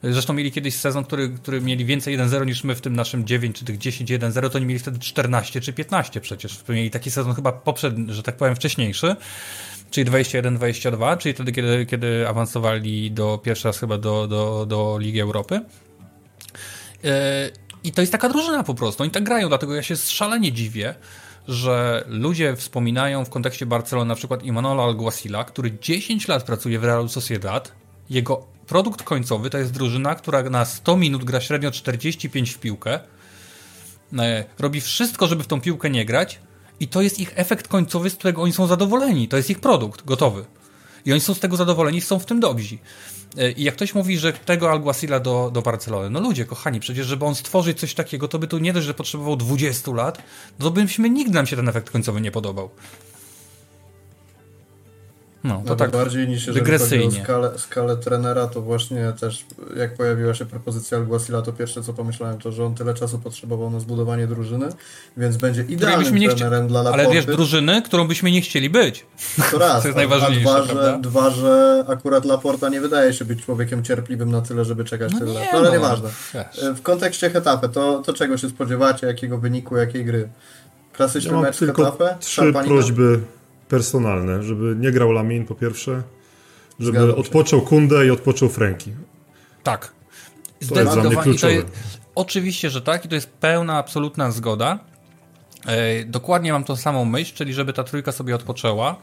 Zresztą 0.02 0.32
mieli 0.32 0.52
kiedyś 0.52 0.74
sezon, 0.74 1.04
który, 1.04 1.28
który 1.28 1.60
mieli 1.60 1.84
więcej 1.84 2.18
1-0 2.18 2.46
niż 2.46 2.64
my 2.64 2.74
w 2.74 2.80
tym 2.80 2.96
naszym 2.96 3.26
9 3.26 3.58
czy 3.58 3.64
tych 3.64 3.78
10-1-0, 3.78 4.50
to 4.50 4.58
oni 4.58 4.66
mieli 4.66 4.78
wtedy 4.78 4.98
14 4.98 5.60
czy 5.60 5.72
15 5.72 6.20
przecież. 6.20 6.68
Mieli 6.68 6.90
taki 6.90 7.10
sezon 7.10 7.34
chyba 7.34 7.52
poprzedni, 7.52 8.12
że 8.12 8.22
tak 8.22 8.36
powiem 8.36 8.56
wcześniejszy, 8.56 9.16
czyli 9.90 10.10
21-22, 10.10 11.18
czyli 11.18 11.34
wtedy, 11.34 11.52
kiedy, 11.52 11.86
kiedy 11.86 12.28
awansowali 12.28 13.10
do 13.10 13.38
pierwszy 13.38 13.68
raz 13.68 13.78
chyba 13.78 13.98
do, 13.98 14.26
do, 14.26 14.66
do 14.66 14.98
Ligi 14.98 15.20
Europy. 15.20 15.60
Yy, 17.02 17.10
I 17.84 17.92
to 17.92 18.00
jest 18.00 18.12
taka 18.12 18.28
drużyna 18.28 18.62
po 18.62 18.74
prostu. 18.74 19.02
Oni 19.02 19.12
tak 19.12 19.24
grają, 19.24 19.48
dlatego 19.48 19.74
ja 19.74 19.82
się 19.82 19.96
szalenie 19.96 20.52
dziwię, 20.52 20.94
że 21.48 22.04
ludzie 22.08 22.56
wspominają 22.56 23.24
w 23.24 23.30
kontekście 23.30 23.66
Barcelony 23.66 24.08
na 24.08 24.14
przykład 24.14 24.42
Imanola 24.42 24.82
Alguacila, 24.82 25.44
który 25.44 25.78
10 25.80 26.28
lat 26.28 26.42
pracuje 26.42 26.78
w 26.78 26.84
Realu 26.84 27.08
Sociedad. 27.08 27.72
Jego 28.10 28.46
produkt 28.66 29.02
końcowy 29.02 29.50
to 29.50 29.58
jest 29.58 29.72
drużyna, 29.72 30.14
która 30.14 30.42
na 30.42 30.64
100 30.64 30.96
minut 30.96 31.24
gra 31.24 31.40
średnio 31.40 31.70
45 31.70 32.50
w 32.50 32.58
piłkę. 32.58 33.00
E, 34.18 34.44
robi 34.58 34.80
wszystko, 34.80 35.26
żeby 35.26 35.42
w 35.42 35.46
tą 35.46 35.60
piłkę 35.60 35.90
nie 35.90 36.04
grać 36.04 36.40
i 36.80 36.88
to 36.88 37.02
jest 37.02 37.20
ich 37.20 37.32
efekt 37.34 37.68
końcowy, 37.68 38.10
z 38.10 38.14
którego 38.14 38.42
oni 38.42 38.52
są 38.52 38.66
zadowoleni. 38.66 39.28
To 39.28 39.36
jest 39.36 39.50
ich 39.50 39.60
produkt 39.60 40.04
gotowy. 40.04 40.44
I 41.04 41.12
oni 41.12 41.20
są 41.20 41.34
z 41.34 41.40
tego 41.40 41.56
zadowoleni, 41.56 42.00
są 42.00 42.18
w 42.18 42.26
tym 42.26 42.40
dobrzy. 42.40 42.78
E, 43.38 43.50
I 43.50 43.62
jak 43.62 43.74
ktoś 43.74 43.94
mówi, 43.94 44.18
że 44.18 44.32
tego 44.32 44.70
Alguacila 44.70 45.20
do, 45.20 45.50
do 45.50 45.62
Barcelony, 45.62 46.10
no 46.10 46.20
ludzie, 46.20 46.44
kochani, 46.44 46.80
przecież 46.80 47.06
żeby 47.06 47.24
on 47.24 47.34
stworzyć 47.34 47.80
coś 47.80 47.94
takiego, 47.94 48.28
to 48.28 48.38
by 48.38 48.46
tu 48.46 48.58
nie 48.58 48.72
dość, 48.72 48.86
że 48.86 48.94
potrzebował 48.94 49.36
20 49.36 49.92
lat, 49.92 50.22
to 50.58 50.70
byśmy 50.70 51.10
nigdy 51.10 51.34
nam 51.34 51.46
się 51.46 51.56
ten 51.56 51.68
efekt 51.68 51.90
końcowy 51.90 52.20
nie 52.20 52.30
podobał. 52.30 52.70
No, 55.44 55.62
to 55.66 55.76
tak 55.76 55.90
bardziej 55.90 56.28
niż 56.28 56.46
jeżeli 56.46 56.64
dygresyjnie. 56.64 57.04
chodzi 57.04 57.20
o 57.20 57.24
skalę, 57.24 57.50
skalę 57.58 57.96
trenera, 57.96 58.46
to 58.46 58.62
właśnie 58.62 59.12
też 59.20 59.44
jak 59.76 59.94
pojawiła 59.94 60.34
się 60.34 60.46
propozycja 60.46 60.98
Alguacila, 60.98 61.42
to 61.42 61.52
pierwsze 61.52 61.82
co 61.82 61.92
pomyślałem 61.92 62.38
to, 62.38 62.52
że 62.52 62.64
on 62.64 62.74
tyle 62.74 62.94
czasu 62.94 63.18
potrzebował 63.18 63.70
na 63.70 63.80
zbudowanie 63.80 64.26
drużyny, 64.26 64.68
więc 65.16 65.36
będzie 65.36 65.62
idealnym 65.62 66.20
trenerem 66.20 66.68
dla 66.68 66.82
Laporty. 66.82 67.06
Ale 67.06 67.14
wiesz, 67.14 67.26
drużyny, 67.26 67.82
którą 67.82 68.08
byśmy 68.08 68.30
nie 68.30 68.40
chcieli 68.40 68.70
być. 68.70 69.06
To 69.50 69.58
raz. 69.58 69.78
to 69.82 69.88
jest 69.88 69.96
najważniejsze, 69.96 70.50
a 70.50 70.62
dwa, 70.62 70.74
że, 70.74 70.98
dwa, 71.00 71.30
że 71.30 71.84
akurat 71.88 72.24
Laporta 72.24 72.68
nie 72.68 72.80
wydaje 72.80 73.12
się 73.12 73.24
być 73.24 73.44
człowiekiem 73.44 73.84
cierpliwym 73.84 74.30
na 74.30 74.40
tyle, 74.40 74.64
żeby 74.64 74.84
czekać 74.84 75.12
no 75.12 75.18
tyle 75.18 75.32
lat. 75.32 75.42
No 75.52 75.58
ale 75.58 75.68
no, 75.68 75.74
nieważne. 75.74 76.08
Wiesz. 76.34 76.64
W 76.74 76.82
kontekście 76.82 77.30
Hetafe, 77.30 77.68
to, 77.68 78.02
to 78.06 78.12
czego 78.12 78.36
się 78.36 78.48
spodziewacie, 78.48 79.06
jakiego 79.06 79.38
wyniku, 79.38 79.76
jakiej 79.76 80.04
gry? 80.04 80.28
Klasyczny 80.92 81.32
ja 81.32 81.40
mecz 81.40 81.58
tylko 81.58 81.84
Hetafe? 81.84 82.16
Trzy 82.20 82.52
prośby 82.52 83.20
personalne, 83.70 84.42
żeby 84.42 84.76
nie 84.78 84.90
grał 84.90 85.12
Lamin 85.12 85.46
po 85.46 85.54
pierwsze, 85.54 86.02
żeby 86.80 87.16
odpoczął 87.16 87.60
Kundę 87.60 88.06
i 88.06 88.10
odpoczął 88.10 88.48
Franki. 88.48 88.92
Tak. 89.62 89.92
Zdecydowanie. 90.60 91.38
To 91.38 91.48
jest, 91.48 91.66
oczywiście, 92.14 92.70
że 92.70 92.82
tak 92.82 93.04
i 93.04 93.08
to 93.08 93.14
jest 93.14 93.30
pełna, 93.30 93.78
absolutna 93.78 94.30
zgoda. 94.30 94.78
E, 95.66 96.04
dokładnie 96.04 96.52
mam 96.52 96.64
tą 96.64 96.76
samą 96.76 97.04
myśl, 97.04 97.34
czyli 97.34 97.54
żeby 97.54 97.72
ta 97.72 97.84
trójka 97.84 98.12
sobie 98.12 98.34
odpoczęła. 98.34 98.96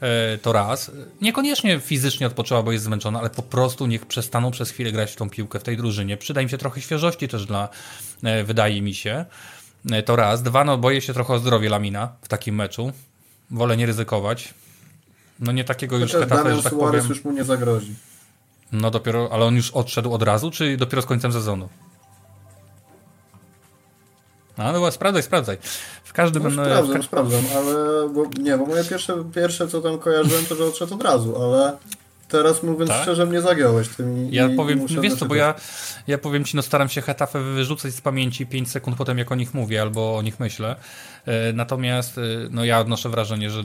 E, 0.00 0.38
to 0.38 0.52
raz. 0.52 0.90
Niekoniecznie 1.20 1.80
fizycznie 1.80 2.26
odpoczęła, 2.26 2.62
bo 2.62 2.72
jest 2.72 2.84
zmęczona, 2.84 3.20
ale 3.20 3.30
po 3.30 3.42
prostu 3.42 3.86
niech 3.86 4.06
przestaną 4.06 4.50
przez 4.50 4.70
chwilę 4.70 4.92
grać 4.92 5.12
w 5.12 5.16
tą 5.16 5.30
piłkę 5.30 5.60
w 5.60 5.62
tej 5.62 5.76
drużynie. 5.76 6.16
Przyda 6.16 6.40
im 6.40 6.48
się 6.48 6.58
trochę 6.58 6.80
świeżości 6.80 7.28
też 7.28 7.46
dla, 7.46 7.68
e, 8.22 8.44
wydaje 8.44 8.82
mi 8.82 8.94
się. 8.94 9.24
To 10.04 10.16
raz. 10.16 10.42
Dwa, 10.42 10.64
no 10.64 10.78
boję 10.78 11.00
się 11.00 11.14
trochę 11.14 11.34
o 11.34 11.38
zdrowie 11.38 11.68
Lamina 11.68 12.12
w 12.22 12.28
takim 12.28 12.54
meczu 12.54 12.92
wolę 13.54 13.76
nie 13.76 13.86
ryzykować. 13.86 14.54
No 15.40 15.52
nie 15.52 15.64
takiego 15.64 15.98
już 15.98 16.12
Hetafe, 16.12 16.56
że 16.56 16.62
tak 16.62 16.72
Suarez 16.72 17.02
powiem. 17.02 17.08
już 17.08 17.24
mu 17.24 17.32
nie 17.32 17.44
zagrozi. 17.44 17.94
No 18.72 18.90
dopiero, 18.90 19.28
ale 19.32 19.44
on 19.44 19.56
już 19.56 19.70
odszedł 19.70 20.12
od 20.12 20.22
razu, 20.22 20.50
czy 20.50 20.76
dopiero 20.76 21.02
z 21.02 21.06
końcem 21.06 21.32
sezonu? 21.32 21.68
A, 24.56 24.72
no 24.72 24.90
sprawdzaj, 24.90 25.22
sprawdzaj. 25.22 25.58
W 26.04 26.12
każdym... 26.12 26.42
No, 26.42 26.50
sprawdzam, 26.50 27.02
w... 27.02 27.04
sprawdzam, 27.04 27.42
ale... 27.56 28.08
Bo, 28.08 28.24
nie, 28.40 28.58
bo 28.58 28.66
moje 28.66 28.84
pierwsze, 28.84 29.24
pierwsze, 29.34 29.68
co 29.68 29.80
tam 29.80 29.98
kojarzyłem, 29.98 30.46
to, 30.46 30.54
że 30.54 30.64
odszedł 30.64 30.94
od 30.94 31.02
razu, 31.02 31.42
ale 31.42 31.76
teraz 32.34 32.62
mówiąc 32.62 32.90
tak? 32.90 33.02
szczerze 33.02 33.26
mnie 33.26 33.40
zagiąłeś 33.40 33.88
tym 33.88 34.28
Ja 34.32 34.48
powiem, 34.56 34.86
no 34.94 35.02
wiesz 35.02 35.14
co, 35.14 35.26
bo 35.26 35.34
ja, 35.34 35.54
ja 36.06 36.18
powiem 36.18 36.44
ci, 36.44 36.56
no 36.56 36.62
staram 36.62 36.88
się 36.88 37.02
Hetafę 37.02 37.40
wyrzucać 37.40 37.94
z 37.94 38.00
pamięci 38.00 38.46
5 38.46 38.70
sekund 38.70 38.96
potem 38.96 39.18
jak 39.18 39.32
o 39.32 39.34
nich 39.34 39.54
mówię 39.54 39.82
albo 39.82 40.16
o 40.16 40.22
nich 40.22 40.40
myślę. 40.40 40.76
E, 41.26 41.52
natomiast 41.52 42.18
e, 42.18 42.22
no 42.50 42.64
ja 42.64 42.80
odnoszę 42.80 43.08
wrażenie, 43.08 43.50
że 43.50 43.64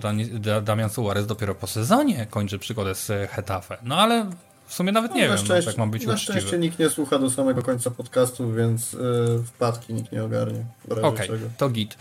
Damian 0.61 0.89
Suarez 0.89 1.27
dopiero 1.27 1.55
po 1.55 1.67
sezonie 1.67 2.27
kończy 2.29 2.59
przygodę 2.59 2.95
z 2.95 3.31
Hetafę. 3.31 3.77
No 3.83 3.97
ale 3.97 4.29
w 4.67 4.73
sumie 4.73 4.91
nawet 4.91 5.15
nie 5.15 5.27
no, 5.27 5.35
wiem, 5.35 5.45
no, 5.49 5.61
tak 5.61 5.77
mam 5.77 5.91
być 5.91 6.05
Na 6.05 6.13
uczciwy. 6.13 6.39
szczęście 6.39 6.57
nikt 6.57 6.79
nie 6.79 6.89
słucha 6.89 7.19
do 7.19 7.29
samego 7.29 7.61
końca 7.61 7.91
podcastu, 7.91 8.51
więc 8.53 8.93
yy, 8.93 8.99
wpadki 9.45 9.93
nikt 9.93 10.11
nie 10.11 10.23
ogarnie. 10.23 10.65
Okej, 10.89 11.27
okay, 11.27 11.39
to 11.57 11.69
git. 11.69 11.97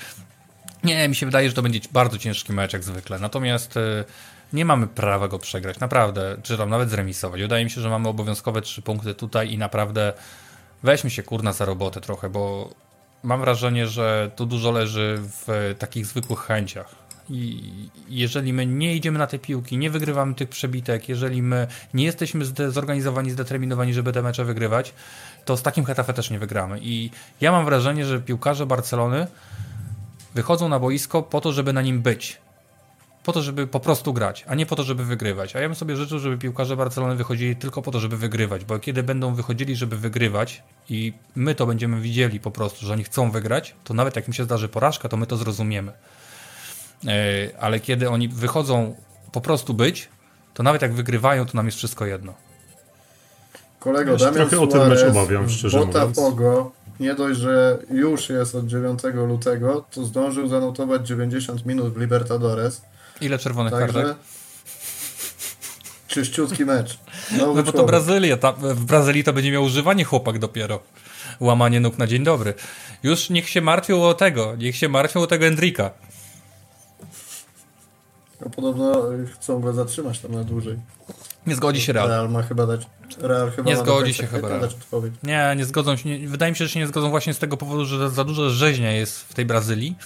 Nie, 0.85 1.09
mi 1.09 1.15
się 1.15 1.27
wydaje, 1.27 1.49
że 1.49 1.55
to 1.55 1.63
będzie 1.63 1.81
bardzo 1.93 2.19
ciężki 2.19 2.53
mecz 2.53 2.73
jak 2.73 2.85
zwykle. 2.85 3.19
Natomiast 3.19 3.77
yy, 3.77 4.05
nie 4.53 4.65
mamy 4.65 4.87
prawa 4.87 5.29
go 5.29 5.39
przegrać, 5.39 5.81
naprawdę, 5.81 6.37
czy 6.43 6.59
tam 6.59 6.71
nawet 6.71 6.91
zremisować. 6.91 7.41
Wydaje 7.41 7.65
mi 7.65 7.71
się, 7.71 7.81
że 7.81 7.91
mamy 7.91 8.09
obowiązkowe 8.09 8.63
trzy 8.63 8.83
punkty 8.83 9.15
tutaj 9.15 9.53
i 9.53 9.59
naprawdę 9.59 10.13
weźmy 10.83 11.11
się 11.11 11.23
kurna 11.23 11.53
za 11.53 11.65
robotę 11.65 12.01
trochę, 12.01 12.29
bo 12.29 12.71
mam 13.23 13.41
wrażenie, 13.41 13.87
że 13.87 14.31
tu 14.37 14.47
dużo 14.47 14.71
leży 14.71 15.19
w 15.21 15.75
takich 15.79 16.07
zwykłych 16.07 16.39
chęciach. 16.39 16.95
I 17.31 17.73
jeżeli 18.09 18.53
my 18.53 18.67
nie 18.67 18.97
idziemy 18.97 19.19
na 19.19 19.27
te 19.27 19.39
piłki, 19.39 19.79
nie 19.79 19.91
wygrywamy 19.91 20.35
tych 20.35 20.49
przebitek, 20.49 21.09
jeżeli 21.09 21.43
my 21.43 21.67
nie 21.95 22.05
jesteśmy 22.05 22.45
zorganizowani, 22.69 23.31
zdeterminowani, 23.31 23.95
żeby 23.95 24.13
te 24.13 24.23
mecze 24.23 24.45
wygrywać, 24.45 24.93
to 25.45 25.57
z 25.57 25.63
takim 25.63 25.85
Hetafe 25.85 26.15
też 26.15 26.31
nie 26.31 26.39
wygramy. 26.39 26.79
I 26.83 27.11
ja 27.41 27.53
mam 27.53 27.65
wrażenie, 27.65 28.07
że 28.07 28.21
piłkarze 28.21 28.67
Barcelony 28.67 29.27
wychodzą 30.35 30.69
na 30.69 30.79
boisko 30.79 31.23
po 31.23 31.41
to, 31.41 31.53
żeby 31.53 31.73
na 31.73 31.83
nim 31.83 32.03
być 32.03 32.41
po 33.29 33.33
to, 33.33 33.43
żeby 33.43 33.67
po 33.67 33.81
prostu 33.81 34.13
grać, 34.13 34.45
a 34.47 34.55
nie 34.55 34.67
po 34.67 34.77
to, 34.77 34.83
żeby 34.83 35.05
wygrywać. 35.05 35.57
A 35.57 35.61
ja 35.61 35.69
bym 35.69 35.75
sobie 35.75 35.97
życzył, 35.97 36.19
żeby 36.19 36.39
piłkarze 36.39 36.77
Barcelony 36.77 37.17
wychodzili 37.17 37.57
tylko 37.57 37.83
po 37.83 37.91
to, 37.91 38.01
żeby 38.01 38.17
wygrywać, 38.17 38.65
bo 38.65 38.79
kiedy 38.79 39.03
będą 39.03 39.35
wychodzili, 39.35 39.77
żeby 39.77 39.97
wygrywać 39.97 40.63
i 40.91 41.13
my 41.37 41.55
to 41.55 41.67
będziemy 41.67 42.01
widzieli 42.01 42.41
po 42.41 42.51
prostu, 42.51 42.87
że 42.87 42.93
oni 42.93 43.05
chcą 43.05 43.31
wygrać, 43.31 43.75
to 43.85 43.95
nawet 43.95 44.17
jak 44.17 44.29
im 44.29 44.35
się 44.35 44.45
zdarzy 44.45 44.69
porażka, 44.69 45.09
to 45.09 45.17
my 45.17 45.27
to 45.27 45.37
zrozumiemy. 45.37 45.93
E, 45.93 47.13
ale 47.61 47.81
kiedy 47.81 48.11
oni 48.11 48.29
wychodzą 48.29 48.95
po 49.33 49.41
prostu 49.41 49.75
być, 49.75 50.09
to 50.55 50.63
nawet 50.63 50.83
jak 50.83 50.93
wygrywają, 50.93 51.47
to 51.47 51.53
nam 51.55 51.67
jest 51.67 51.79
wszystko 51.79 52.07
jedno. 52.07 52.35
Kolego, 53.79 54.13
ja 54.13 54.19
Damian 54.19 54.35
trochę 54.35 54.57
Suarez, 54.57 54.75
o 54.75 54.79
tym 54.79 54.89
mecz 54.89 55.17
obawiam, 55.17 55.51
szczerze 55.51 55.79
Botafogo, 55.79 56.51
mówiąc. 56.51 56.78
Nie 57.01 57.15
dość, 57.15 57.41
że 57.41 57.79
już 57.91 58.29
jest 58.29 58.55
od 58.55 58.66
9 58.66 59.01
lutego, 59.15 59.85
to 59.91 60.05
zdążył 60.05 60.49
zanotować 60.49 61.09
90 61.09 61.66
minut 61.66 61.95
w 61.95 62.01
Libertadores. 62.01 62.83
Ile 63.20 63.39
czerwonych 63.39 63.73
Także... 63.73 64.03
kartek? 64.03 64.16
Czyściutki 66.09 66.65
mecz. 66.65 66.99
Nowy 67.39 67.55
no 67.55 67.62
bo 67.62 67.73
to 67.73 67.85
Brazylia. 67.85 68.37
Ta, 68.37 68.53
w 68.53 68.85
Brazylii 68.85 69.25
to 69.25 69.33
będzie 69.33 69.53
miał 69.53 69.65
używanie 69.65 70.05
chłopak 70.05 70.39
dopiero. 70.39 70.81
Łamanie 71.41 71.81
nóg 71.81 71.99
na 71.99 72.07
dzień 72.07 72.25
dobry. 72.25 72.55
Już 73.03 73.31
niech 73.31 73.49
się 73.49 73.61
martwią 73.61 74.03
o 74.03 74.15
tego. 74.15 74.57
Niech 74.59 74.77
się 74.77 74.89
martwią 74.89 75.20
o 75.20 75.27
tego 75.27 75.47
Endrika. 75.47 75.91
No 78.40 78.51
podobno 78.51 79.02
chcą 79.35 79.60
go 79.60 79.73
zatrzymać 79.73 80.19
tam 80.19 80.32
na 80.32 80.44
dłużej. 80.44 80.77
Nie 81.47 81.55
zgodzi 81.55 81.81
się 81.81 81.93
Real. 81.93 82.09
Real 82.09 82.31
ma 82.31 82.43
chyba 82.43 82.66
dać. 82.66 82.86
Real 83.19 83.51
chyba 83.51 83.70
nie 83.70 83.77
zgodzi 83.77 84.15
się 84.15 84.27
chyba 84.27 84.48
Real. 84.48 84.69
Nie, 85.23 85.55
nie 85.56 85.65
zgodzą 85.65 85.97
się. 85.97 86.09
Nie, 86.09 86.28
wydaje 86.28 86.52
mi 86.52 86.56
się, 86.59 86.65
że 86.65 86.70
się 86.70 86.81
nie 86.81 86.86
zgodzą 86.86 87.10
właśnie 87.10 87.35
z 87.35 87.39
tego 87.39 87.56
powodu, 87.56 87.85
że 87.85 88.10
za 88.10 88.24
dużo 88.24 88.51
rzeźnia 88.51 88.93
jest 88.93 89.20
w 89.20 89.35
tej 89.35 89.47
Brazylii. 89.47 89.97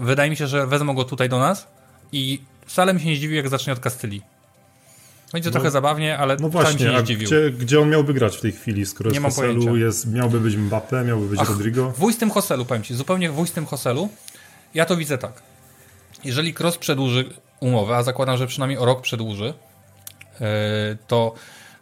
Wydaje 0.00 0.30
mi 0.30 0.36
się, 0.36 0.46
że 0.46 0.66
wezmą 0.66 0.94
go 0.94 1.04
tutaj 1.04 1.28
do 1.28 1.38
nas 1.38 1.66
i 2.12 2.42
wcale 2.66 2.94
mi 2.94 3.00
się 3.00 3.06
nie 3.06 3.16
zdziwił, 3.16 3.36
jak 3.36 3.48
zacznie 3.48 3.72
od 3.72 3.80
Kastylii. 3.80 4.22
Będzie 5.32 5.48
no, 5.50 5.52
trochę 5.52 5.70
zabawnie, 5.70 6.18
ale 6.18 6.36
no 6.36 6.48
właśnie, 6.48 6.78
się 6.78 6.92
nie 6.92 7.00
zdziwił. 7.00 7.26
Gdzie, 7.26 7.50
gdzie 7.50 7.80
on 7.80 7.90
miałby 7.90 8.14
grać 8.14 8.36
w 8.36 8.40
tej 8.40 8.52
chwili, 8.52 8.86
skoro 8.86 9.10
nie 9.10 9.20
jest 9.20 9.36
Hoselu, 9.36 9.76
jest, 9.76 10.12
miałby 10.12 10.40
być 10.40 10.54
Mbappé, 10.54 11.06
miałby 11.06 11.26
być 11.26 11.40
Ach, 11.40 11.48
Rodrigo? 11.48 11.90
W 11.90 11.98
wójstym 11.98 12.30
Hoselu, 12.30 12.64
powiem 12.64 12.82
Ci, 12.82 12.94
zupełnie 12.94 13.30
w 13.30 13.34
wójstym 13.34 13.66
Hoselu, 13.66 14.08
ja 14.74 14.84
to 14.84 14.96
widzę 14.96 15.18
tak. 15.18 15.42
Jeżeli 16.24 16.54
Cross 16.54 16.78
przedłuży 16.78 17.24
umowę, 17.62 17.96
a 17.96 18.02
zakładam, 18.02 18.36
że 18.36 18.46
przynajmniej 18.46 18.78
o 18.78 18.84
rok 18.84 19.00
przedłuży, 19.00 19.54
e, 20.40 20.46
to 21.06 21.34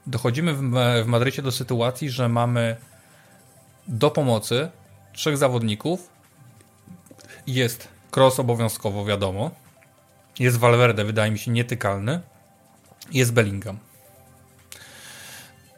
dochodzimy 0.06 0.54
w 1.02 1.06
Madrycie 1.06 1.42
do 1.42 1.52
sytuacji, 1.52 2.10
że 2.10 2.28
mamy 2.28 2.76
do 3.88 4.10
pomocy 4.10 4.68
trzech 5.12 5.36
zawodników. 5.36 6.08
Jest 7.46 7.88
Cross 8.16 8.40
obowiązkowo, 8.40 9.04
wiadomo. 9.04 9.50
Jest 10.38 10.56
Valverde, 10.56 11.04
wydaje 11.04 11.30
mi 11.30 11.38
się, 11.38 11.50
nietykalny. 11.50 12.20
Jest 13.12 13.32
Bellingham. 13.32 13.78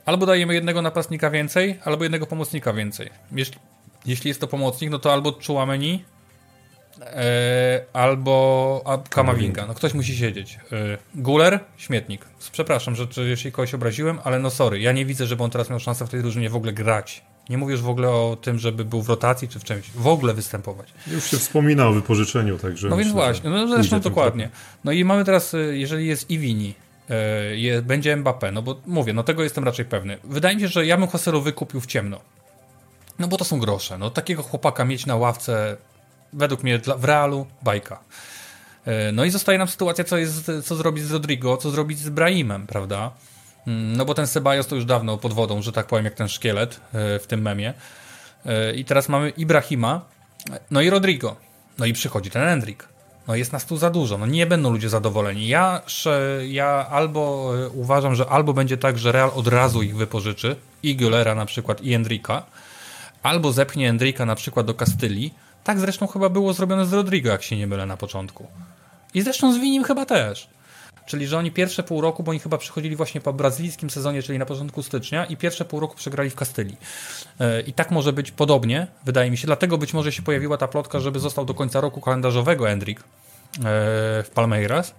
Albo 0.04 0.26
dajemy 0.26 0.54
jednego 0.54 0.82
napastnika 0.82 1.30
więcej, 1.30 1.80
albo 1.84 2.02
jednego 2.04 2.26
pomocnika 2.26 2.72
więcej. 2.72 3.10
Jeśli, 3.32 3.58
jeśli 4.06 4.28
jest 4.28 4.40
to 4.40 4.46
pomocnik, 4.46 4.90
no 4.90 4.98
to 4.98 5.12
albo 5.12 5.38
Chouameni, 5.46 6.04
albo 7.93 8.82
a, 8.85 8.98
Kamavinga. 8.98 9.66
No 9.66 9.74
ktoś 9.74 9.94
musi 9.94 10.16
siedzieć. 10.16 10.59
E, 10.73 10.98
Guler, 11.14 11.60
śmietnik. 11.77 12.27
Przepraszam, 12.52 12.97
że 12.97 13.06
czy, 13.06 13.28
jeśli 13.28 13.52
kogoś 13.52 13.74
obraziłem, 13.74 14.19
ale 14.24 14.39
no 14.39 14.51
sorry, 14.51 14.81
ja 14.81 14.93
nie 14.93 15.06
widzę, 15.06 15.27
żeby 15.27 15.43
on 15.43 15.51
teraz 15.51 15.70
miał 15.70 15.81
szansę 15.81 16.06
w 16.06 16.10
tej 16.10 16.20
drużynie 16.20 16.51
w 16.51 16.56
ogóle 16.56 16.73
grać. 16.73 17.23
Nie 17.51 17.59
mówię 17.59 17.73
już 17.73 17.82
w 17.82 17.89
ogóle 17.89 18.10
o 18.10 18.36
tym, 18.40 18.59
żeby 18.59 18.85
był 18.85 19.02
w 19.02 19.09
rotacji 19.09 19.48
czy 19.48 19.59
w 19.59 19.64
czymś. 19.64 19.90
W 19.90 20.06
ogóle 20.06 20.35
występować. 20.35 20.89
Już 21.06 21.31
się 21.31 21.36
wspomina 21.36 21.86
o 21.86 21.93
wypożyczeniu, 21.93 22.59
także. 22.59 22.89
No 22.89 22.97
więc 22.97 23.12
właśnie, 23.12 23.51
no 23.51 23.69
zresztą 23.69 24.01
dokładnie. 24.01 24.51
No 24.85 24.93
i 24.93 25.05
mamy 25.05 25.24
teraz, 25.24 25.55
y, 25.55 25.78
jeżeli 25.78 26.06
jest 26.06 26.31
Iwini, 26.31 26.74
będzie 27.82 28.16
Mbappé, 28.16 28.52
no 28.52 28.62
bo 28.62 28.81
mówię, 28.86 29.12
no 29.12 29.23
tego 29.23 29.43
jestem 29.43 29.64
raczej 29.64 29.85
pewny. 29.85 30.19
Wydaje 30.24 30.56
mi 30.56 30.62
się, 30.62 30.69
że 30.69 30.86
ja 30.86 30.97
bym 30.97 31.09
Hoselu 31.09 31.43
wykupił 31.43 31.81
w 31.81 31.86
ciemno. 31.86 32.20
No 33.19 33.28
bo 33.28 33.36
to 33.36 33.44
są 33.44 33.59
grosze. 33.59 33.98
No 33.98 34.10
takiego 34.10 34.43
chłopaka 34.43 34.85
mieć 34.85 35.06
na 35.06 35.16
ławce, 35.16 35.77
według 36.32 36.62
mnie 36.62 36.80
w 36.96 37.04
realu, 37.04 37.46
bajka. 37.62 37.98
Y, 38.86 39.12
no 39.12 39.24
i 39.24 39.30
zostaje 39.30 39.59
nam 39.59 39.68
sytuacja, 39.68 40.04
co, 40.04 40.16
jest, 40.16 40.50
co 40.64 40.76
zrobić 40.76 41.04
z 41.04 41.12
Rodrigo, 41.12 41.56
co 41.56 41.70
zrobić 41.70 41.98
z 41.98 42.09
Brahimem, 42.09 42.66
prawda? 42.66 43.10
Mm, 43.66 43.96
no 43.96 44.04
bo 44.04 44.14
ten 44.14 44.26
Sebajos 44.26 44.66
to 44.66 44.74
już 44.74 44.84
dawno 44.84 45.18
pod 45.18 45.32
wodą, 45.32 45.62
że 45.62 45.72
tak 45.72 45.86
powiem, 45.86 46.04
jak 46.04 46.14
ten 46.14 46.28
szkielet 46.28 46.80
e, 46.92 47.18
w 47.18 47.26
tym 47.26 47.42
memie. 47.42 47.74
E, 48.46 48.74
I 48.74 48.84
teraz 48.84 49.09
mamy 49.09 49.30
Ibrahima, 49.30 50.04
no 50.70 50.80
i 50.80 50.90
Rodrigo. 50.90 51.36
No 51.78 51.86
i 51.86 51.92
przychodzi 51.92 52.30
ten 52.30 52.42
Endrik. 52.42 52.88
No 53.28 53.34
jest 53.36 53.52
nas 53.52 53.66
tu 53.66 53.76
za 53.76 53.90
dużo, 53.90 54.18
no 54.18 54.26
nie 54.26 54.46
będą 54.46 54.70
ludzie 54.70 54.88
zadowoleni. 54.88 55.48
Ja, 55.48 55.82
ja 56.48 56.86
albo 56.90 57.52
e, 57.56 57.68
uważam, 57.68 58.14
że 58.14 58.26
albo 58.26 58.54
będzie 58.54 58.76
tak, 58.76 58.98
że 58.98 59.12
Real 59.12 59.30
od 59.34 59.48
razu 59.48 59.82
ich 59.82 59.96
wypożyczy, 59.96 60.56
i 60.82 60.96
Gülera 60.96 61.36
na 61.36 61.46
przykład, 61.46 61.80
i 61.80 61.94
Endrika, 61.94 62.42
albo 63.22 63.52
zepchnie 63.52 63.88
Endrika 63.88 64.26
na 64.26 64.34
przykład 64.34 64.66
do 64.66 64.74
Kastylii. 64.74 65.34
Tak 65.64 65.80
zresztą 65.80 66.06
chyba 66.06 66.28
było 66.28 66.52
zrobione 66.52 66.86
z 66.86 66.93
Rodrigo, 66.93 67.30
jak 67.30 67.43
się 67.43 67.56
nie 67.56 67.66
mylę 67.66 67.86
na 67.86 67.97
początku. 67.97 68.47
I 69.14 69.22
zresztą 69.22 69.52
z 69.52 69.59
Winim 69.59 69.84
chyba 69.84 70.06
też. 70.06 70.48
Czyli, 71.06 71.26
że 71.26 71.39
oni 71.39 71.51
pierwsze 71.51 71.82
pół 71.82 72.01
roku, 72.01 72.22
bo 72.22 72.30
oni 72.30 72.40
chyba 72.40 72.59
przychodzili 72.59 72.97
właśnie 72.97 73.20
po 73.20 73.32
brazylijskim 73.32 73.90
sezonie, 73.90 74.22
czyli 74.22 74.39
na 74.39 74.47
początku 74.47 74.82
stycznia, 74.82 75.24
i 75.24 75.36
pierwsze 75.36 75.64
pół 75.64 75.80
roku 75.80 75.97
przegrali 75.97 76.30
w 76.30 76.34
Kastylii. 76.34 76.76
E, 77.40 77.60
I 77.60 77.72
tak 77.72 77.90
może 77.90 78.12
być 78.12 78.30
podobnie, 78.30 78.86
wydaje 79.05 79.30
mi 79.30 79.36
się. 79.36 79.47
Dlatego 79.47 79.78
być 79.78 79.94
może 79.94 80.12
się 80.12 80.22
pojawiła 80.22 80.56
ta 80.56 80.68
plotka, 80.68 81.01
żeby 81.01 81.18
został 81.18 81.44
do 81.44 81.55
końca 81.55 81.80
roku 81.80 82.01
kalendarzowego 82.01 82.70
Endrik 82.70 83.01
e, 83.01 83.05
w 84.22 84.30
Palmeiras. 84.34 84.94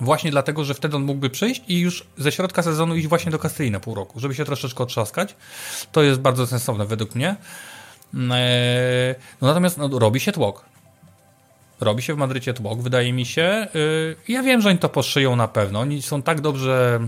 Właśnie 0.00 0.30
dlatego, 0.30 0.64
że 0.64 0.74
wtedy 0.74 0.96
on 0.96 1.02
mógłby 1.02 1.30
przyjść 1.30 1.62
i 1.68 1.80
już 1.80 2.06
ze 2.18 2.32
środka 2.32 2.62
sezonu 2.62 2.96
iść 2.96 3.08
właśnie 3.08 3.32
do 3.32 3.38
Kastylii 3.38 3.70
na 3.72 3.80
pół 3.80 3.94
roku, 3.94 4.20
żeby 4.20 4.34
się 4.34 4.44
troszeczkę 4.44 4.82
otrzaskać. 4.82 5.36
To 5.92 6.02
jest 6.02 6.20
bardzo 6.20 6.46
sensowne 6.46 6.86
według 6.86 7.14
mnie. 7.14 7.36
E, 8.14 9.14
no 9.40 9.48
natomiast 9.48 9.78
no, 9.78 9.98
robi 9.98 10.20
się 10.20 10.32
tłok. 10.32 10.64
Robi 11.80 12.02
się 12.02 12.14
w 12.14 12.16
Madrycie 12.16 12.54
tłok, 12.54 12.82
wydaje 12.82 13.12
mi 13.12 13.26
się. 13.26 13.66
Y, 13.74 14.16
ja 14.28 14.42
wiem, 14.42 14.60
że 14.60 14.68
oni 14.68 14.78
to 14.78 14.88
poszyją 14.88 15.36
na 15.36 15.48
pewno. 15.48 15.80
Oni 15.80 16.02
są 16.02 16.22
tak 16.22 16.40
dobrze, 16.40 17.00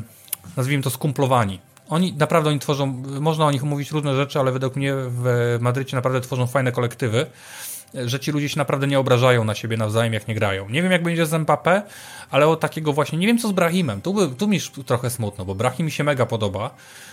nazwijmy 0.56 0.82
to, 0.82 0.90
skumplowani. 0.90 1.60
Oni 1.88 2.12
naprawdę 2.12 2.50
oni 2.50 2.58
tworzą, 2.58 2.86
można 3.20 3.46
o 3.46 3.50
nich 3.50 3.62
mówić 3.62 3.90
różne 3.90 4.16
rzeczy, 4.16 4.38
ale 4.38 4.52
według 4.52 4.76
mnie 4.76 4.92
w 4.94 5.58
Madrycie 5.60 5.96
naprawdę 5.96 6.20
tworzą 6.20 6.46
fajne 6.46 6.72
kolektywy, 6.72 7.26
że 7.94 8.20
ci 8.20 8.32
ludzie 8.32 8.48
się 8.48 8.58
naprawdę 8.58 8.86
nie 8.86 8.98
obrażają 8.98 9.44
na 9.44 9.54
siebie 9.54 9.76
nawzajem, 9.76 10.12
jak 10.12 10.28
nie 10.28 10.34
grają. 10.34 10.68
Nie 10.68 10.82
wiem, 10.82 10.92
jak 10.92 11.02
będzie 11.02 11.26
z 11.26 11.30
Mbappé, 11.30 11.82
ale 12.30 12.48
o 12.48 12.56
takiego 12.56 12.92
właśnie, 12.92 13.18
nie 13.18 13.26
wiem 13.26 13.38
co 13.38 13.48
z 13.48 13.52
Brahimem. 13.52 14.02
Tu, 14.02 14.34
tu 14.34 14.48
mi 14.48 14.60
trochę 14.86 15.10
smutno, 15.10 15.44
bo 15.44 15.54
Brahim 15.54 15.86
mi 15.86 15.92
się 15.92 16.04
mega 16.04 16.26
podoba. 16.26 16.70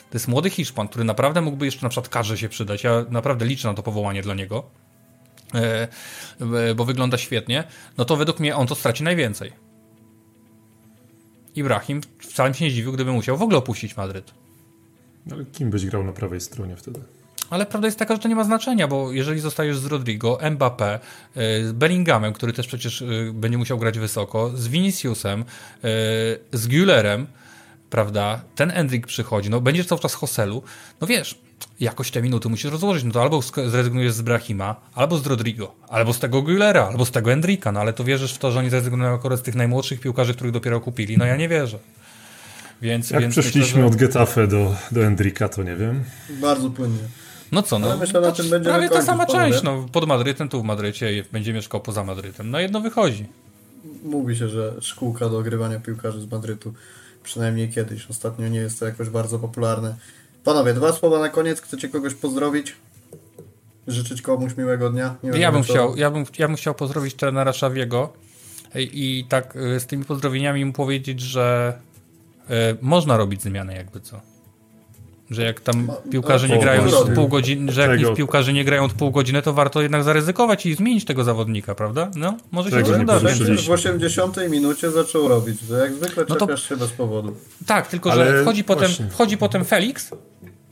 To 0.09 0.15
jest 0.15 0.27
młody 0.27 0.49
Hiszpan, 0.49 0.87
który 0.87 1.05
naprawdę 1.05 1.41
mógłby 1.41 1.65
jeszcze 1.65 1.85
na 1.85 1.89
przykład 1.89 2.09
karze 2.09 2.37
się 2.37 2.49
przydać. 2.49 2.83
Ja 2.83 3.05
naprawdę 3.09 3.45
liczę 3.45 3.67
na 3.67 3.73
to 3.73 3.83
powołanie 3.83 4.21
dla 4.21 4.33
niego. 4.33 4.63
E, 5.53 5.87
e, 6.69 6.75
bo 6.75 6.85
wygląda 6.85 7.17
świetnie, 7.17 7.63
no 7.97 8.05
to 8.05 8.15
według 8.15 8.39
mnie 8.39 8.55
on 8.55 8.67
to 8.67 8.75
straci 8.75 9.03
najwięcej. 9.03 9.51
Ibrahim 11.55 12.01
wcale 12.19 12.53
się 12.53 12.65
nie 12.65 12.71
zdziwił, 12.71 12.91
gdyby 12.91 13.11
musiał 13.11 13.37
w 13.37 13.41
ogóle 13.41 13.57
opuścić 13.57 13.97
Madryt. 13.97 14.33
Ale 15.31 15.45
kim 15.45 15.69
byś 15.69 15.85
grał 15.85 16.03
na 16.03 16.11
prawej 16.11 16.41
stronie 16.41 16.75
wtedy? 16.75 16.99
Ale 17.49 17.65
prawda 17.65 17.87
jest 17.87 17.99
taka, 17.99 18.15
że 18.15 18.21
to 18.21 18.27
nie 18.27 18.35
ma 18.35 18.43
znaczenia, 18.43 18.87
bo 18.87 19.11
jeżeli 19.11 19.39
zostajesz 19.39 19.77
z 19.77 19.85
Rodrigo, 19.85 20.37
Mbappé, 20.41 20.85
e, 20.85 20.99
z 21.65 21.71
Bellinghamem, 21.71 22.33
który 22.33 22.53
też 22.53 22.67
przecież 22.67 23.03
będzie 23.33 23.57
musiał 23.57 23.77
grać 23.77 23.99
wysoko, 23.99 24.51
z 24.55 24.67
Viniciusem, 24.67 25.45
z 26.53 26.67
Güllerem, 26.67 27.25
prawda, 27.89 28.41
ten 28.55 28.71
Endrick 28.71 29.07
przychodzi, 29.07 29.49
no 29.49 29.61
będziesz 29.61 29.85
cały 29.85 30.01
czas 30.01 30.13
Hoselu, 30.13 30.63
no 31.01 31.07
wiesz, 31.07 31.39
jakoś 31.79 32.11
te 32.11 32.21
minuty 32.21 32.49
musisz 32.49 32.71
rozłożyć. 32.71 33.03
No 33.03 33.11
to 33.11 33.21
albo 33.21 33.41
zrezygnujesz 33.41 34.13
z 34.13 34.21
Brahima, 34.21 34.75
albo 34.95 35.17
z 35.17 35.27
Rodrigo, 35.27 35.75
albo 35.89 36.13
z 36.13 36.19
tego 36.19 36.41
Guilera, 36.41 36.87
albo 36.87 37.05
z 37.05 37.11
tego 37.11 37.31
Endrika. 37.31 37.71
No 37.71 37.79
ale 37.79 37.93
to 37.93 38.03
wierzysz 38.03 38.33
w 38.33 38.37
to, 38.37 38.51
że 38.51 38.59
oni 38.59 38.69
zrezygnują 38.69 39.13
akurat 39.13 39.39
z 39.39 39.41
tych 39.41 39.55
najmłodszych 39.55 39.99
piłkarzy, 39.99 40.33
których 40.33 40.53
dopiero 40.53 40.81
kupili? 40.81 41.17
No 41.17 41.25
ja 41.25 41.37
nie 41.37 41.49
wierzę. 41.49 41.79
Więc, 42.81 43.11
Jak 43.11 43.21
więc 43.21 43.33
przeszliśmy 43.33 43.61
myślę, 43.61 43.81
że... 43.81 43.87
od 43.87 43.95
Getafe 43.95 44.47
do, 44.47 44.75
do 44.91 45.05
Endrika, 45.05 45.49
to 45.49 45.63
nie 45.63 45.75
wiem. 45.75 46.03
Bardzo 46.29 46.69
płynnie. 46.69 47.03
No 47.51 47.61
co, 47.63 47.79
no. 47.79 47.97
myślę, 47.97 48.21
na 48.21 48.31
tym 48.31 48.49
będzie 48.49 48.69
prawie 48.69 48.89
ta 48.89 49.01
sama 49.01 49.25
część. 49.25 49.63
No, 49.63 49.85
pod 49.91 50.07
Madrytem, 50.07 50.49
tu 50.49 50.61
w 50.61 50.63
Madrycie 50.63 51.23
będzie 51.31 51.53
mieszkał 51.53 51.81
poza 51.81 52.03
Madrytem. 52.03 52.51
No 52.51 52.59
jedno 52.59 52.81
wychodzi. 52.81 53.25
Mówi 54.03 54.35
się, 54.35 54.49
że 54.49 54.73
szkółka 54.81 55.29
do 55.29 55.37
ogrywania 55.37 55.79
piłkarzy 55.79 56.21
z 56.21 56.31
Madrytu 56.31 56.73
przynajmniej 57.27 57.69
kiedyś. 57.69 58.09
Ostatnio 58.09 58.47
nie 58.47 58.59
jest 58.59 58.79
to 58.79 58.85
jakoś 58.85 59.09
bardzo 59.09 59.39
popularne. 59.39 59.95
Panowie, 60.43 60.73
dwa 60.73 60.93
słowa 60.93 61.19
na 61.19 61.29
koniec. 61.29 61.61
Chcecie 61.61 61.89
kogoś 61.89 62.13
pozdrowić? 62.13 62.75
Życzyć 63.87 64.21
komuś 64.21 64.57
miłego 64.57 64.89
dnia? 64.89 65.15
ja, 65.23 65.51
bym 65.51 65.63
chciał, 65.63 65.95
ja, 65.95 66.11
bym, 66.11 66.25
ja 66.39 66.47
bym 66.47 66.57
chciał 66.57 66.75
pozdrowić 66.75 67.13
trenera 67.13 67.53
Szawiego 67.53 68.13
i, 68.75 69.19
i 69.19 69.25
tak 69.25 69.55
y, 69.55 69.79
z 69.79 69.85
tymi 69.85 70.05
pozdrowieniami 70.05 70.65
mu 70.65 70.73
powiedzieć, 70.73 71.21
że 71.21 71.77
y, 72.49 72.53
można 72.81 73.17
robić 73.17 73.41
zmiany 73.41 73.75
jakby 73.75 73.99
co. 73.99 74.21
Że 75.31 75.43
jak 75.43 75.59
tam 75.59 75.91
piłkarze 76.11 76.49
nie 76.49 76.59
grają 76.59 76.97
od 76.97 77.09
pół 77.09 77.27
godziny, 77.27 77.71
że 77.71 77.97
jak 77.97 78.15
piłkarze 78.15 78.53
nie 78.53 78.65
grają 78.65 78.83
od 78.83 78.93
pół 78.93 79.11
godziny, 79.11 79.41
to 79.41 79.53
warto 79.53 79.81
jednak 79.81 80.03
zaryzykować 80.03 80.65
i 80.65 80.75
zmienić 80.75 81.05
tego 81.05 81.23
zawodnika, 81.23 81.75
prawda? 81.75 82.11
No, 82.15 82.37
może 82.51 82.71
się 82.71 82.83
to 82.83 82.97
wydarzyć. 82.97 83.67
W 83.67 83.71
80 83.71 84.37
minucie 84.49 84.91
zaczął 84.91 85.27
robić, 85.27 85.59
że 85.61 85.79
jak 85.79 85.93
zwykle 85.93 86.25
no 86.29 86.35
to... 86.35 86.57
się 86.57 86.77
bez 86.77 86.91
powodu. 86.91 87.35
Tak, 87.65 87.87
tylko 87.87 88.11
Ale 88.11 88.31
że 88.31 88.41
wchodzi 88.41 88.63
potem, 88.63 88.91
wchodzi 89.09 89.37
potem 89.37 89.65
Felix 89.65 90.11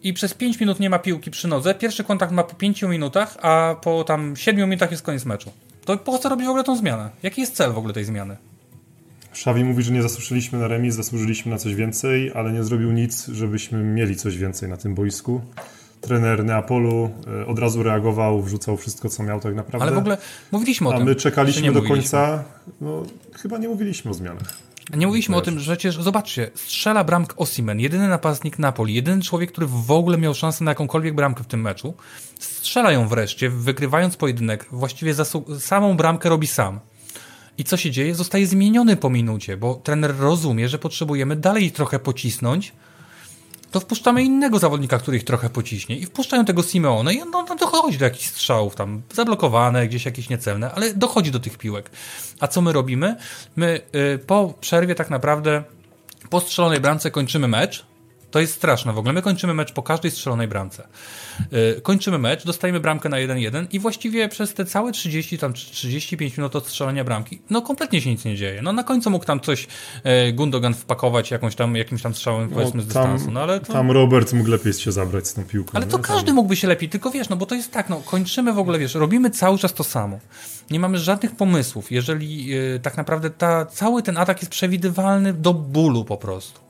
i 0.04 0.14
przez 0.14 0.34
5 0.34 0.60
minut 0.60 0.80
nie 0.80 0.90
ma 0.90 1.00
piłki 1.00 1.32
przy 1.32 1.48
nodze. 1.48 1.76
Pierwszy 1.76 2.04
kontakt 2.04 2.32
ma 2.32 2.44
po 2.44 2.56
5 2.56 2.82
minutach, 2.82 3.38
a 3.42 3.76
po 3.82 4.04
tam 4.04 4.36
7 4.36 4.70
minutach 4.70 4.92
jest 4.92 5.04
koniec 5.04 5.26
meczu. 5.26 5.52
To 5.86 5.98
po 5.98 6.18
co 6.18 6.30
robić 6.30 6.46
w 6.46 6.50
ogóle 6.50 6.64
tą 6.64 6.78
zmianę? 6.78 7.10
Jaki 7.24 7.42
jest 7.42 7.56
cel 7.56 7.74
w 7.74 7.78
ogóle 7.78 7.94
tej 7.94 8.06
zmiany? 8.06 8.38
Szawi 9.36 9.64
mówi, 9.64 9.84
że 9.84 9.92
nie 9.92 10.02
zasłużyliśmy 10.02 10.60
na 10.60 10.68
remis, 10.68 10.96
zasłużyliśmy 10.96 11.52
na 11.52 11.58
coś 11.58 11.76
więcej, 11.76 12.32
ale 12.36 12.52
nie 12.52 12.64
zrobił 12.64 12.92
nic, 12.92 13.28
żebyśmy 13.28 13.84
mieli 13.84 14.16
coś 14.16 14.38
więcej 14.38 14.70
na 14.70 14.78
tym 14.78 14.96
boisku. 14.96 15.42
Trener 16.02 16.46
Neapolu 16.46 17.10
e, 17.42 17.46
od 17.46 17.60
razu 17.60 17.84
reagował, 17.84 18.42
wrzucał 18.42 18.78
wszystko, 18.78 19.10
co 19.10 19.24
miał 19.24 19.40
tak 19.40 19.56
naprawdę. 19.56 19.88
Ale 19.88 19.96
w 19.96 19.98
ogóle 19.98 20.18
mówiliśmy 20.52 20.90
o 20.90 20.92
tym. 20.92 21.02
A 21.02 21.06
my 21.06 21.16
czekaliśmy 21.16 21.72
do 21.72 21.82
końca. 21.82 22.44
No, 22.82 23.04
chyba 23.34 23.58
nie 23.58 23.68
mówiliśmy 23.68 24.12
o 24.12 24.14
zmianach. 24.14 24.58
Nie 24.94 25.08
mówiliśmy 25.08 25.36
o 25.36 25.42
tym, 25.42 25.60
że 25.60 25.76
przecież, 25.76 25.96
zobaczcie, 26.02 26.52
strzela 26.56 27.04
bramkę 27.04 27.36
Osimen, 27.36 27.80
jedyny 27.80 28.08
napastnik 28.08 28.60
Napoli, 28.60 28.94
jedyny 28.94 29.22
człowiek, 29.22 29.52
który 29.52 29.68
w 29.68 29.92
ogóle 29.92 30.18
miał 30.18 30.36
szansę 30.36 30.64
na 30.64 30.72
jakąkolwiek 30.72 31.16
bramkę 31.16 31.44
w 31.44 31.48
tym 31.48 31.62
meczu. 31.62 31.94
Strzela 32.40 32.92
ją 32.92 33.08
wreszcie, 33.08 33.50
wygrywając 33.50 34.18
pojedynek. 34.18 34.66
Właściwie 34.72 35.14
samą 35.60 35.98
bramkę 35.98 36.30
robi 36.30 36.48
sam. 36.48 36.80
I 37.58 37.64
co 37.64 37.78
się 37.78 37.92
dzieje? 37.92 38.16
Zostaje 38.16 38.48
zmieniony 38.48 38.98
po 38.98 39.10
minucie, 39.10 39.58
bo 39.58 39.76
trener 39.76 40.18
rozumie, 40.18 40.70
że 40.70 40.80
potrzebujemy 40.80 41.36
dalej 41.36 41.72
trochę 41.72 42.00
pocisnąć, 42.00 42.74
to 43.72 43.80
wpuszczamy 43.80 44.24
innego 44.24 44.60
zawodnika, 44.60 44.98
który 44.98 45.18
ich 45.18 45.24
trochę 45.24 45.50
pociśnie 45.50 45.98
i 45.98 46.06
wpuszczają 46.06 46.46
tego 46.46 46.64
Simeone 46.64 47.14
i 47.14 47.22
on 47.22 47.32
no, 47.32 47.56
dochodzi 47.56 47.98
do 47.98 48.06
jakichś 48.06 48.26
strzałów 48.28 48.76
tam, 48.76 49.02
zablokowane, 49.14 49.88
gdzieś 49.88 50.06
jakieś 50.06 50.30
niecelne, 50.30 50.72
ale 50.72 50.94
dochodzi 50.94 51.32
do 51.32 51.40
tych 51.40 51.58
piłek. 51.58 51.90
A 52.40 52.48
co 52.48 52.62
my 52.62 52.74
robimy? 52.74 53.16
My 53.56 53.82
y, 54.16 54.20
po 54.20 54.54
przerwie 54.62 54.96
tak 54.96 55.10
naprawdę 55.10 55.64
po 56.30 56.40
strzelonej 56.40 56.80
bramce 56.80 57.12
kończymy 57.12 57.48
mecz, 57.48 57.86
to 58.36 58.40
jest 58.40 58.54
straszne 58.54 58.94
w 58.94 58.98
ogóle. 58.98 59.14
My 59.14 59.22
kończymy 59.22 59.54
mecz 59.54 59.74
po 59.74 59.84
każdej 59.84 60.12
strzelonej 60.12 60.48
bramce. 60.48 60.88
Yy, 61.52 61.82
kończymy 61.84 62.18
mecz, 62.18 62.46
dostajemy 62.46 62.80
bramkę 62.80 63.10
na 63.10 63.18
1-1 63.18 63.68
i 63.72 63.80
właściwie 63.80 64.30
przez 64.30 64.54
te 64.54 64.66
całe 64.66 64.92
30 64.92 65.38
tam 65.38 65.54
35 65.54 66.38
minut 66.38 66.56
od 66.56 66.68
strzelania 66.68 67.04
bramki, 67.04 67.42
no 67.50 67.62
kompletnie 67.62 68.02
się 68.02 68.10
nic 68.10 68.26
nie 68.26 68.36
dzieje. 68.36 68.62
No 68.62 68.74
na 68.74 68.84
końcu 68.84 69.10
mógł 69.10 69.26
tam 69.26 69.40
coś 69.40 69.68
yy, 70.04 70.34
Gundogan 70.34 70.74
wpakować 70.74 71.32
jakąś 71.32 71.56
tam, 71.56 71.76
jakimś 71.76 72.02
tam 72.02 72.16
strzałem 72.16 72.50
no, 72.50 72.56
powiedzmy 72.56 72.82
z 72.82 72.86
dystansu. 72.86 73.32
No, 73.32 73.42
ale 73.42 73.60
to... 73.60 73.74
Tam 73.74 73.92
Robert 73.92 74.34
mógł 74.34 74.50
lepiej 74.50 74.74
się 74.74 74.92
zabrać 74.92 75.28
z 75.28 75.34
tą 75.34 75.44
piłką. 75.44 75.72
Ale 75.74 75.86
to 75.86 76.00
każdy 76.00 76.34
mógłby 76.34 76.56
się 76.56 76.68
lepiej, 76.68 76.90
tylko 76.90 77.12
wiesz, 77.12 77.30
no 77.30 77.36
bo 77.36 77.46
to 77.46 77.56
jest 77.56 77.72
tak, 77.72 77.90
no 77.90 78.02
kończymy 78.06 78.54
w 78.54 78.60
ogóle, 78.60 78.80
wiesz, 78.80 78.96
robimy 78.96 79.30
cały 79.30 79.58
czas 79.58 79.74
to 79.74 79.84
samo. 79.84 80.20
Nie 80.70 80.80
mamy 80.80 80.98
żadnych 80.98 81.36
pomysłów, 81.36 81.92
jeżeli 81.92 82.46
yy, 82.46 82.80
tak 82.84 82.98
naprawdę 82.98 83.30
ta, 83.30 83.66
cały 83.66 84.04
ten 84.04 84.18
atak 84.18 84.42
jest 84.42 84.52
przewidywalny 84.52 85.34
do 85.34 85.54
bólu 85.54 86.06
po 86.06 86.18
prostu. 86.18 86.65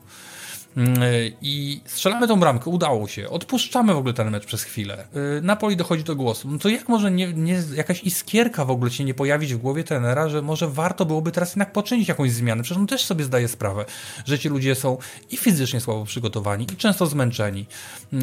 Mm, 0.76 0.98
I 1.42 1.80
strzelamy 1.84 2.28
tą 2.28 2.40
bramkę, 2.40 2.70
udało 2.70 3.08
się. 3.08 3.28
Odpuszczamy 3.28 3.94
w 3.94 3.96
ogóle 3.96 4.14
ten 4.14 4.30
mecz 4.30 4.46
przez 4.46 4.62
chwilę. 4.62 5.06
Y, 5.38 5.42
Napoli 5.42 5.76
dochodzi 5.76 6.04
do 6.04 6.16
głosu. 6.16 6.50
No 6.50 6.58
to 6.58 6.68
jak 6.68 6.88
może 6.88 7.10
nie, 7.10 7.32
nie, 7.32 7.62
jakaś 7.74 8.04
iskierka 8.04 8.64
w 8.64 8.70
ogóle 8.70 8.90
się 8.90 9.04
nie 9.04 9.14
pojawić 9.14 9.54
w 9.54 9.58
głowie 9.58 9.84
trenera, 9.84 10.28
że 10.28 10.42
może 10.42 10.68
warto 10.68 11.04
byłoby 11.04 11.32
teraz 11.32 11.50
jednak 11.50 11.72
poczynić 11.72 12.08
jakąś 12.08 12.32
zmianę? 12.32 12.62
Przecież 12.62 12.78
on 12.78 12.86
też 12.86 13.04
sobie 13.04 13.24
zdaje 13.24 13.48
sprawę, 13.48 13.84
że 14.26 14.38
ci 14.38 14.48
ludzie 14.48 14.74
są 14.74 14.98
i 15.30 15.36
fizycznie 15.36 15.80
słabo 15.80 16.04
przygotowani, 16.04 16.66
i 16.72 16.76
często 16.76 17.06
zmęczeni. 17.06 17.66
Y, 18.12 18.16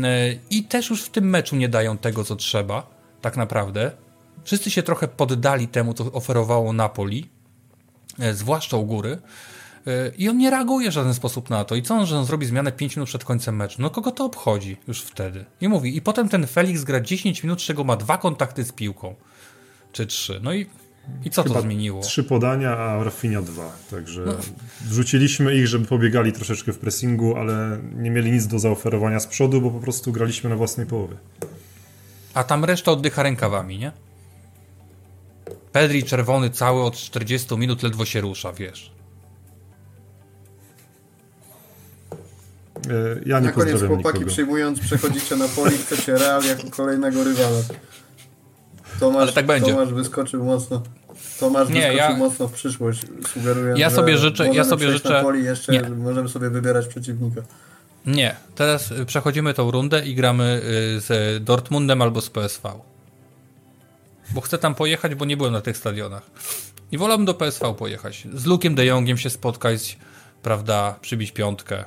I 0.49 0.63
też 0.63 0.89
już 0.89 1.01
w 1.01 1.09
tym 1.09 1.30
meczu 1.30 1.55
nie 1.55 1.69
dają 1.69 1.97
tego, 1.97 2.23
co 2.23 2.35
trzeba, 2.35 2.88
tak 3.21 3.38
naprawdę. 3.38 3.91
Wszyscy 4.43 4.71
się 4.71 4.84
trochę 4.84 5.07
poddali 5.07 5.67
temu, 5.67 5.93
co 5.93 6.11
oferowało 6.11 6.73
Napoli, 6.73 7.30
y, 8.19 8.34
zwłaszcza 8.34 8.77
u 8.77 8.85
góry. 8.85 9.17
E, 9.88 10.11
I 10.18 10.30
on 10.30 10.38
nie 10.38 10.49
reaguje 10.49 10.89
w 10.91 10.93
żaden 10.93 11.14
sposób 11.14 11.49
na 11.49 11.65
to. 11.65 11.76
I 11.76 11.81
co 11.81 11.95
on, 11.95 12.05
że 12.05 12.18
on 12.18 12.26
zrobi 12.26 12.45
zmianę 12.45 12.72
5 12.72 12.95
minut 12.95 13.10
przed 13.10 13.23
końcem 13.23 13.55
meczu? 13.55 13.81
No 13.81 13.89
kogo 13.89 14.11
to 14.11 14.26
obchodzi 14.26 14.77
już 14.88 15.01
wtedy? 15.01 15.45
I 15.61 15.68
mówi, 15.68 15.97
i 15.97 16.01
potem 16.01 16.30
ten 16.30 16.47
Felix 16.47 16.84
gra 16.84 17.01
10 17.01 17.43
minut, 17.43 17.61
z 17.61 17.65
czego 17.65 17.84
ma 17.84 17.95
dwa 17.95 18.18
kontakty 18.18 18.64
z 18.64 18.72
piłką. 18.72 19.15
Czy 19.91 20.05
trzy. 20.05 20.39
No 20.43 20.53
i, 20.53 20.65
i 21.26 21.30
co 21.30 21.43
Chyba 21.43 21.55
to 21.55 21.61
zmieniło? 21.61 22.01
Trzy 22.01 22.23
podania, 22.23 22.77
a 22.77 23.03
Rafinha 23.03 23.41
dwa. 23.41 23.72
Także 23.91 24.22
no. 24.26 24.34
wrzuciliśmy 24.81 25.55
ich, 25.55 25.68
żeby 25.68 25.85
pobiegali 25.85 26.34
troszeczkę 26.34 26.73
w 26.73 26.77
pressingu, 26.77 27.35
ale 27.35 27.80
nie 27.95 28.11
mieli 28.11 28.31
nic 28.31 28.47
do 28.47 28.60
zaoferowania 28.60 29.19
z 29.19 29.27
przodu, 29.27 29.61
bo 29.61 29.72
po 29.72 29.80
prostu 29.80 30.11
graliśmy 30.11 30.49
na 30.49 30.55
własnej 30.55 30.88
połowie. 30.88 31.15
A 32.34 32.43
tam 32.43 32.65
reszta 32.65 32.91
oddycha 32.91 33.23
rękawami, 33.23 33.77
nie? 33.77 33.91
Pedri 35.72 36.03
czerwony 36.03 36.49
cały 36.49 36.84
od 36.84 36.97
40 36.97 37.57
minut 37.57 37.84
ledwo 37.84 38.05
się 38.05 38.22
rusza, 38.22 38.53
wiesz. 38.53 38.92
Ja 43.26 43.39
nie 43.39 43.45
Na 43.45 43.51
koniec 43.51 43.80
chłopaki 43.80 43.97
nikogo. 44.07 44.26
przyjmując, 44.26 44.80
przechodzicie 44.80 45.35
na 45.35 45.47
poli, 45.47 45.77
chcecie 45.77 46.18
Real 46.18 46.43
jako 46.45 46.64
kolejnego 46.69 47.23
rywala. 47.23 47.60
Tomasz, 48.99 49.22
Ale 49.22 49.34
tak 49.34 49.45
będzie. 49.45 49.72
Tomasz 49.72 49.93
wyskoczył 49.93 50.45
mocno. 50.45 50.81
Tomasz 51.39 51.69
Nie, 51.69 51.73
wyskoczył 51.76 51.97
ja- 51.97 52.18
mocno 52.18 52.47
w 52.47 52.51
przyszłość, 52.53 53.01
sugerując, 53.34 53.80
Ja 53.80 53.89
że 53.89 53.95
sobie 53.95 54.18
życzę- 54.18 54.43
ja 54.43 54.47
możemy 54.47 54.65
sobie 54.69 54.91
życzę- 54.91 55.10
na 55.14 55.22
poli 55.22 55.43
jeszcze, 55.43 55.72
nie. 55.73 55.80
że 55.80 55.89
możemy 55.89 56.30
sobie 56.30 56.49
wybierać 56.49 56.88
przeciwnika. 56.88 57.41
Nie, 58.05 58.35
teraz 58.55 58.91
y, 58.91 59.05
przechodzimy 59.05 59.53
tą 59.53 59.72
rundę 59.72 60.05
i 60.05 60.15
gramy 60.15 60.61
y, 60.97 60.99
z 61.01 61.43
Dortmundem 61.43 62.01
albo 62.01 62.22
z 62.22 62.30
PSV. 62.30 62.69
Bo 64.31 64.41
chcę 64.41 64.57
tam 64.57 64.76
pojechać, 64.76 65.15
bo 65.15 65.26
nie 65.26 65.38
byłem 65.38 65.53
na 65.53 65.61
tych 65.61 65.77
stadionach. 65.77 66.23
I 66.91 66.97
wolałbym 66.97 67.26
do 67.26 67.34
PSV 67.34 67.73
pojechać. 67.73 68.27
Z 68.34 68.45
Lukiem 68.45 68.76
de 68.76 68.85
Jongiem 68.85 69.18
się 69.18 69.30
spotkać, 69.30 69.97
prawda, 70.43 70.95
przybić 71.01 71.31
piątkę. 71.31 71.84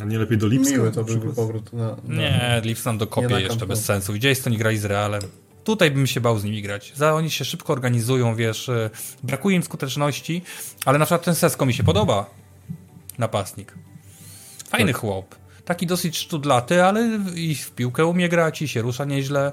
A 0.00 0.04
nie 0.04 0.18
lepiej 0.18 0.38
do 0.38 0.46
Lipska? 0.46 0.76
Miły 0.76 0.92
to 0.92 1.04
byłby 1.04 1.20
przykład? 1.20 1.36
powrót 1.36 1.72
na... 1.72 1.96
na 2.04 2.14
Nie, 2.16 2.62
Nie 2.64 2.98
dokopie 2.98 3.28
na 3.28 3.40
jeszcze 3.40 3.66
bez 3.66 3.84
sensu. 3.84 4.12
Widziałeś, 4.12 4.38
co 4.38 4.50
nie 4.50 4.58
grali 4.58 4.78
z 4.78 4.84
Realem. 4.84 5.22
Tutaj 5.64 5.90
bym 5.90 6.06
się 6.06 6.20
bał 6.20 6.38
z 6.38 6.44
nimi 6.44 6.62
grać. 6.62 6.92
Za 6.96 7.14
oni 7.14 7.30
się 7.30 7.44
szybko 7.44 7.72
organizują, 7.72 8.34
wiesz, 8.34 8.68
y, 8.68 8.90
brakuje 9.22 9.56
im 9.56 9.62
skuteczności, 9.62 10.42
ale 10.84 10.98
na 10.98 11.04
przykład 11.04 11.24
ten 11.24 11.34
Sesko 11.34 11.66
mi 11.66 11.74
się 11.74 11.84
podoba. 11.84 12.30
Napastnik. 13.18 13.74
Fajny 14.68 14.92
Tak. 14.92 15.00
chłop. 15.00 15.34
Taki 15.64 15.86
dosyć 15.86 16.18
sztudlaty, 16.18 16.84
ale 16.84 17.20
i 17.34 17.54
w 17.54 17.70
piłkę 17.70 18.06
umie 18.06 18.28
grać 18.28 18.62
i 18.62 18.68
się 18.68 18.82
rusza 18.82 19.04
nieźle. 19.04 19.52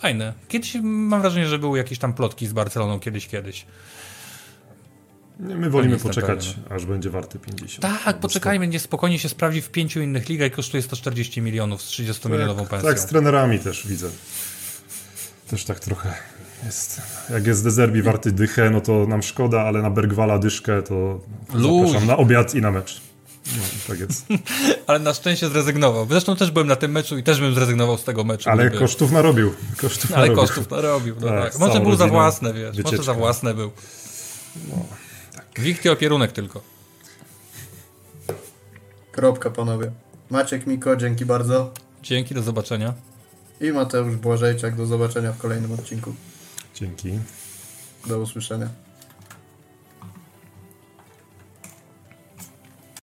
Fajny. 0.00 0.32
Kiedyś 0.48 0.74
mam 0.82 1.20
wrażenie, 1.20 1.46
że 1.46 1.58
były 1.58 1.78
jakieś 1.78 1.98
tam 1.98 2.12
plotki 2.12 2.46
z 2.46 2.52
Barceloną 2.52 3.00
kiedyś, 3.00 3.28
kiedyś. 3.28 3.66
Nie, 5.40 5.54
My 5.56 5.70
wolimy 5.70 5.98
poczekać, 5.98 6.56
aż 6.70 6.86
będzie 6.86 7.10
warty 7.10 7.38
50. 7.38 7.82
Tak, 8.04 8.18
poczekajmy, 8.18 8.68
nie 8.68 8.80
spokojnie 8.80 9.18
się 9.18 9.28
sprawdzi 9.28 9.62
w 9.62 9.70
pięciu 9.70 10.00
innych 10.00 10.28
ligach 10.28 10.48
i 10.48 10.50
kosztuje 10.50 10.82
140 10.82 11.42
milionów 11.42 11.82
z 11.82 11.84
30 11.86 12.28
milionową 12.28 12.60
Tak, 12.60 12.70
pensją. 12.70 12.88
tak, 12.88 12.98
z 12.98 13.06
trenerami 13.06 13.58
też 13.58 13.86
widzę. 13.86 14.08
Też 15.50 15.64
tak 15.64 15.80
trochę 15.80 16.14
jest. 16.66 17.00
Jak 17.30 17.46
jest 17.46 17.64
Dezerbi 17.64 18.02
warty 18.02 18.32
dychę, 18.32 18.70
no 18.70 18.80
to 18.80 19.06
nam 19.06 19.22
szkoda, 19.22 19.60
ale 19.62 19.82
na 19.82 19.90
Bergwala 19.90 20.38
dyszkę 20.38 20.82
to 20.82 21.20
Luź. 21.54 21.86
zapraszam 21.86 22.08
na 22.08 22.16
obiad 22.16 22.54
i 22.54 22.60
na 22.60 22.70
mecz. 22.70 23.00
No, 23.56 23.62
tak 23.88 24.00
jest. 24.00 24.26
Ale 24.86 24.98
na 24.98 25.14
szczęście 25.14 25.48
zrezygnował. 25.48 26.06
Zresztą 26.10 26.36
też 26.36 26.50
byłem 26.50 26.66
na 26.66 26.76
tym 26.76 26.90
meczu 26.92 27.18
i 27.18 27.22
też 27.22 27.40
bym 27.40 27.54
zrezygnował 27.54 27.98
z 27.98 28.04
tego 28.04 28.24
meczu. 28.24 28.50
Ale 28.50 28.62
gdyby- 28.64 28.78
kosztów 28.78 29.12
narobił. 29.12 29.54
Kosztów 29.76 30.12
Ale 30.12 30.20
narobił. 30.20 30.42
kosztów 30.42 30.70
narobił. 30.70 31.14
No 31.20 31.28
Tak, 31.28 31.52
tak, 31.52 31.58
Może 31.60 31.80
był 31.80 31.96
za 31.96 32.06
własne, 32.06 32.52
wiesz. 32.54 32.62
Może 32.76 32.82
za 32.82 32.90
Wycieczka. 32.90 33.14
własne 33.14 33.54
był. 33.54 33.70
Wikty 35.58 35.90
opierunek 35.90 36.32
tylko. 36.32 36.60
Kropka, 39.12 39.50
panowie. 39.50 39.90
Maciek 40.30 40.66
Miko, 40.66 40.96
dzięki 40.96 41.26
bardzo. 41.26 41.72
Dzięki, 42.02 42.34
do 42.34 42.42
zobaczenia. 42.42 42.94
I 43.60 43.72
Mateusz 43.72 44.16
Błażejczak, 44.16 44.76
do 44.76 44.86
zobaczenia 44.86 45.32
w 45.32 45.38
kolejnym 45.38 45.72
odcinku. 45.72 46.14
Dzięki. 46.74 47.18
Do 48.06 48.18
usłyszenia. 48.18 48.68